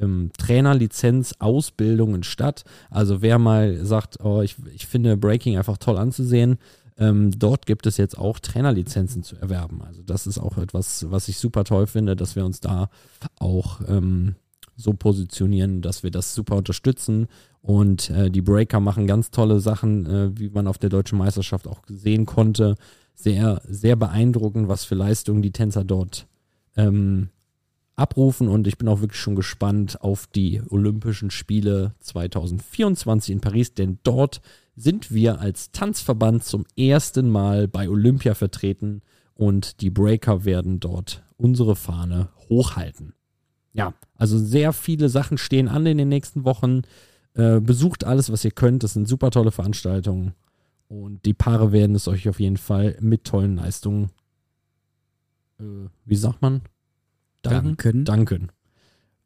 ähm, 0.00 0.30
Trainerlizenz-Ausbildungen 0.36 2.24
statt. 2.24 2.64
Also 2.90 3.22
wer 3.22 3.38
mal 3.38 3.84
sagt, 3.84 4.18
oh, 4.22 4.42
ich, 4.42 4.56
ich 4.74 4.86
finde 4.86 5.16
Breaking 5.16 5.56
einfach 5.56 5.78
toll 5.78 5.96
anzusehen, 5.96 6.58
ähm, 6.96 7.30
dort 7.36 7.66
gibt 7.66 7.86
es 7.86 7.96
jetzt 7.96 8.18
auch 8.18 8.38
Trainerlizenzen 8.38 9.22
zu 9.22 9.36
erwerben. 9.36 9.82
Also 9.82 10.02
das 10.02 10.26
ist 10.26 10.38
auch 10.38 10.58
etwas, 10.58 11.10
was 11.10 11.28
ich 11.28 11.38
super 11.38 11.64
toll 11.64 11.86
finde, 11.86 12.16
dass 12.16 12.36
wir 12.36 12.44
uns 12.44 12.60
da 12.60 12.88
auch 13.38 13.80
ähm, 13.88 14.36
so 14.76 14.92
positionieren, 14.92 15.82
dass 15.82 16.02
wir 16.02 16.10
das 16.10 16.34
super 16.34 16.56
unterstützen. 16.56 17.28
Und 17.60 18.10
äh, 18.10 18.30
die 18.30 18.42
Breaker 18.42 18.80
machen 18.80 19.06
ganz 19.06 19.30
tolle 19.30 19.60
Sachen, 19.60 20.06
äh, 20.06 20.38
wie 20.38 20.50
man 20.50 20.66
auf 20.66 20.78
der 20.78 20.90
deutschen 20.90 21.18
Meisterschaft 21.18 21.66
auch 21.66 21.80
sehen 21.88 22.26
konnte. 22.26 22.76
Sehr, 23.14 23.62
sehr 23.68 23.96
beeindruckend, 23.96 24.68
was 24.68 24.84
für 24.84 24.96
Leistungen 24.96 25.42
die 25.42 25.52
Tänzer 25.52 25.84
dort 25.84 26.26
ähm, 26.76 27.28
abrufen. 27.96 28.48
Und 28.48 28.66
ich 28.66 28.76
bin 28.76 28.88
auch 28.88 29.00
wirklich 29.00 29.20
schon 29.20 29.36
gespannt 29.36 30.00
auf 30.00 30.26
die 30.26 30.60
Olympischen 30.68 31.30
Spiele 31.30 31.94
2024 32.00 33.32
in 33.32 33.40
Paris, 33.40 33.74
denn 33.74 33.98
dort 34.02 34.40
sind 34.76 35.12
wir 35.12 35.40
als 35.40 35.70
Tanzverband 35.70 36.44
zum 36.44 36.64
ersten 36.76 37.30
Mal 37.30 37.68
bei 37.68 37.88
Olympia 37.88 38.34
vertreten 38.34 39.02
und 39.34 39.80
die 39.80 39.90
Breaker 39.90 40.44
werden 40.44 40.80
dort 40.80 41.22
unsere 41.36 41.76
Fahne 41.76 42.28
hochhalten. 42.48 43.14
Ja, 43.74 43.92
also 44.16 44.38
sehr 44.38 44.72
viele 44.72 45.08
Sachen 45.08 45.36
stehen 45.36 45.68
an 45.68 45.84
in 45.84 45.98
den 45.98 46.08
nächsten 46.08 46.44
Wochen. 46.44 46.82
Äh, 47.34 47.60
besucht 47.60 48.04
alles, 48.04 48.30
was 48.30 48.44
ihr 48.44 48.52
könnt. 48.52 48.84
Das 48.84 48.94
sind 48.94 49.08
super 49.08 49.30
tolle 49.30 49.50
Veranstaltungen. 49.50 50.32
Und 50.88 51.24
die 51.24 51.34
Paare 51.34 51.72
werden 51.72 51.96
es 51.96 52.08
euch 52.08 52.28
auf 52.28 52.38
jeden 52.40 52.56
Fall 52.56 52.96
mit 53.00 53.24
tollen 53.24 53.56
Leistungen, 53.56 54.10
äh, 55.58 55.88
wie 56.04 56.16
sagt 56.16 56.40
man, 56.40 56.62
Danken. 57.42 58.04
Danken. 58.04 58.52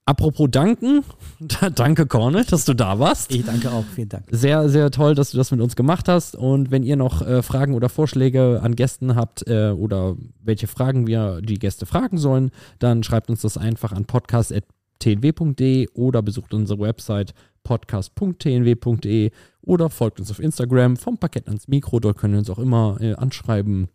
Apropos 0.08 0.48
danken, 0.50 1.04
danke 1.74 2.06
Corne, 2.06 2.42
dass 2.42 2.64
du 2.64 2.72
da 2.72 2.98
warst. 2.98 3.30
Ich 3.30 3.44
danke 3.44 3.70
auch, 3.70 3.84
vielen 3.94 4.08
Dank. 4.08 4.24
Sehr, 4.30 4.70
sehr 4.70 4.90
toll, 4.90 5.14
dass 5.14 5.32
du 5.32 5.36
das 5.36 5.50
mit 5.50 5.60
uns 5.60 5.76
gemacht 5.76 6.08
hast. 6.08 6.34
Und 6.34 6.70
wenn 6.70 6.82
ihr 6.82 6.96
noch 6.96 7.20
äh, 7.20 7.42
Fragen 7.42 7.74
oder 7.74 7.90
Vorschläge 7.90 8.60
an 8.62 8.74
Gästen 8.74 9.16
habt 9.16 9.46
äh, 9.46 9.68
oder 9.68 10.16
welche 10.42 10.66
Fragen 10.66 11.06
wir 11.06 11.42
die 11.42 11.58
Gäste 11.58 11.84
fragen 11.84 12.16
sollen, 12.16 12.52
dann 12.78 13.02
schreibt 13.02 13.28
uns 13.28 13.42
das 13.42 13.58
einfach 13.58 13.92
an 13.92 14.06
podcast.tnw.de 14.06 15.88
oder 15.92 16.22
besucht 16.22 16.54
unsere 16.54 16.80
Website 16.80 17.34
podcast.tnw.de 17.62 19.30
oder 19.60 19.90
folgt 19.90 20.20
uns 20.20 20.30
auf 20.30 20.38
Instagram 20.38 20.96
vom 20.96 21.18
Parkett 21.18 21.48
ans 21.48 21.68
Mikro. 21.68 22.00
Dort 22.00 22.16
könnt 22.16 22.34
ihr 22.34 22.38
uns 22.38 22.48
auch 22.48 22.58
immer 22.58 22.96
äh, 23.02 23.12
anschreiben, 23.12 23.88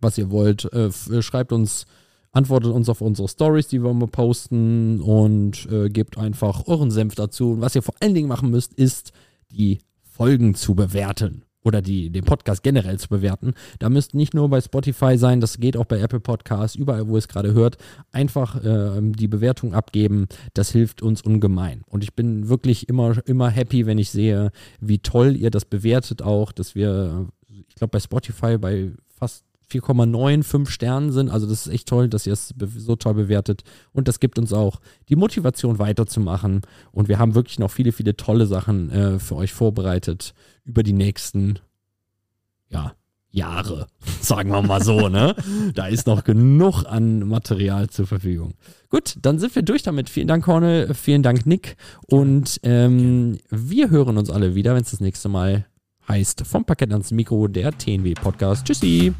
was 0.00 0.16
ihr 0.16 0.30
wollt. 0.30 0.72
Äh, 0.72 0.90
schreibt 1.20 1.52
uns 1.52 1.84
antwortet 2.32 2.72
uns 2.72 2.88
auf 2.88 3.00
unsere 3.00 3.28
Stories, 3.28 3.68
die 3.68 3.82
wir 3.82 3.92
mal 3.92 4.08
posten 4.08 5.00
und 5.00 5.66
äh, 5.70 5.88
gebt 5.88 6.18
einfach 6.18 6.66
euren 6.66 6.90
Senf 6.90 7.14
dazu. 7.14 7.52
Und 7.52 7.60
was 7.60 7.74
ihr 7.74 7.82
vor 7.82 7.94
allen 8.00 8.14
Dingen 8.14 8.28
machen 8.28 8.50
müsst, 8.50 8.72
ist 8.74 9.12
die 9.50 9.78
Folgen 10.02 10.54
zu 10.54 10.74
bewerten 10.74 11.44
oder 11.64 11.80
die, 11.80 12.10
den 12.10 12.24
Podcast 12.24 12.62
generell 12.62 12.98
zu 12.98 13.08
bewerten. 13.08 13.54
Da 13.78 13.88
müsst 13.88 14.14
nicht 14.14 14.34
nur 14.34 14.48
bei 14.48 14.60
Spotify 14.60 15.16
sein, 15.16 15.40
das 15.40 15.58
geht 15.58 15.76
auch 15.76 15.84
bei 15.84 16.00
Apple 16.00 16.20
Podcasts, 16.20 16.76
überall, 16.76 17.06
wo 17.06 17.14
ihr 17.14 17.18
es 17.18 17.28
gerade 17.28 17.54
hört, 17.54 17.76
einfach 18.10 18.62
äh, 18.64 19.00
die 19.00 19.28
Bewertung 19.28 19.74
abgeben. 19.74 20.26
Das 20.54 20.70
hilft 20.70 21.02
uns 21.02 21.22
ungemein. 21.22 21.82
Und 21.86 22.02
ich 22.02 22.14
bin 22.14 22.48
wirklich 22.48 22.88
immer, 22.88 23.16
immer 23.26 23.48
happy, 23.48 23.86
wenn 23.86 23.98
ich 23.98 24.10
sehe, 24.10 24.50
wie 24.80 24.98
toll 24.98 25.36
ihr 25.36 25.50
das 25.50 25.64
bewertet 25.64 26.22
auch, 26.22 26.52
dass 26.52 26.74
wir, 26.74 27.28
ich 27.48 27.74
glaube, 27.76 27.92
bei 27.92 28.00
Spotify 28.00 28.58
bei 28.58 28.92
fast 29.08 29.44
4,95 29.72 30.68
Sternen 30.68 31.12
sind. 31.12 31.30
Also 31.30 31.46
das 31.46 31.66
ist 31.66 31.72
echt 31.72 31.88
toll, 31.88 32.08
dass 32.08 32.26
ihr 32.26 32.32
es 32.32 32.54
so 32.76 32.96
toll 32.96 33.14
bewertet. 33.14 33.62
Und 33.92 34.08
das 34.08 34.20
gibt 34.20 34.38
uns 34.38 34.52
auch 34.52 34.80
die 35.08 35.16
Motivation 35.16 35.78
weiterzumachen. 35.78 36.62
Und 36.92 37.08
wir 37.08 37.18
haben 37.18 37.34
wirklich 37.34 37.58
noch 37.58 37.70
viele, 37.70 37.92
viele 37.92 38.16
tolle 38.16 38.46
Sachen 38.46 38.90
äh, 38.90 39.18
für 39.18 39.36
euch 39.36 39.52
vorbereitet 39.52 40.34
über 40.64 40.82
die 40.82 40.92
nächsten, 40.92 41.58
ja, 42.68 42.94
Jahre, 43.32 43.86
sagen 44.20 44.50
wir 44.50 44.62
mal 44.62 44.82
so, 44.82 45.08
ne? 45.08 45.34
Da 45.74 45.86
ist 45.86 46.06
noch 46.06 46.22
genug 46.22 46.84
an 46.84 47.26
Material 47.26 47.88
zur 47.88 48.06
Verfügung. 48.06 48.52
Gut, 48.90 49.16
dann 49.22 49.38
sind 49.38 49.54
wir 49.54 49.62
durch 49.62 49.82
damit. 49.82 50.10
Vielen 50.10 50.28
Dank, 50.28 50.44
Cornel, 50.44 50.92
vielen 50.94 51.22
Dank, 51.22 51.46
Nick. 51.46 51.76
Und 52.06 52.60
ähm, 52.62 53.38
wir 53.50 53.90
hören 53.90 54.18
uns 54.18 54.30
alle 54.30 54.54
wieder, 54.54 54.74
wenn 54.74 54.82
es 54.82 54.90
das 54.90 55.00
nächste 55.00 55.30
Mal 55.30 55.66
heißt 56.08 56.46
vom 56.46 56.64
Parkett 56.64 56.92
ans 56.92 57.10
Mikro, 57.10 57.48
der 57.48 57.76
TNW 57.76 58.14
Podcast. 58.14 58.66
Tschüssi. 58.66 59.14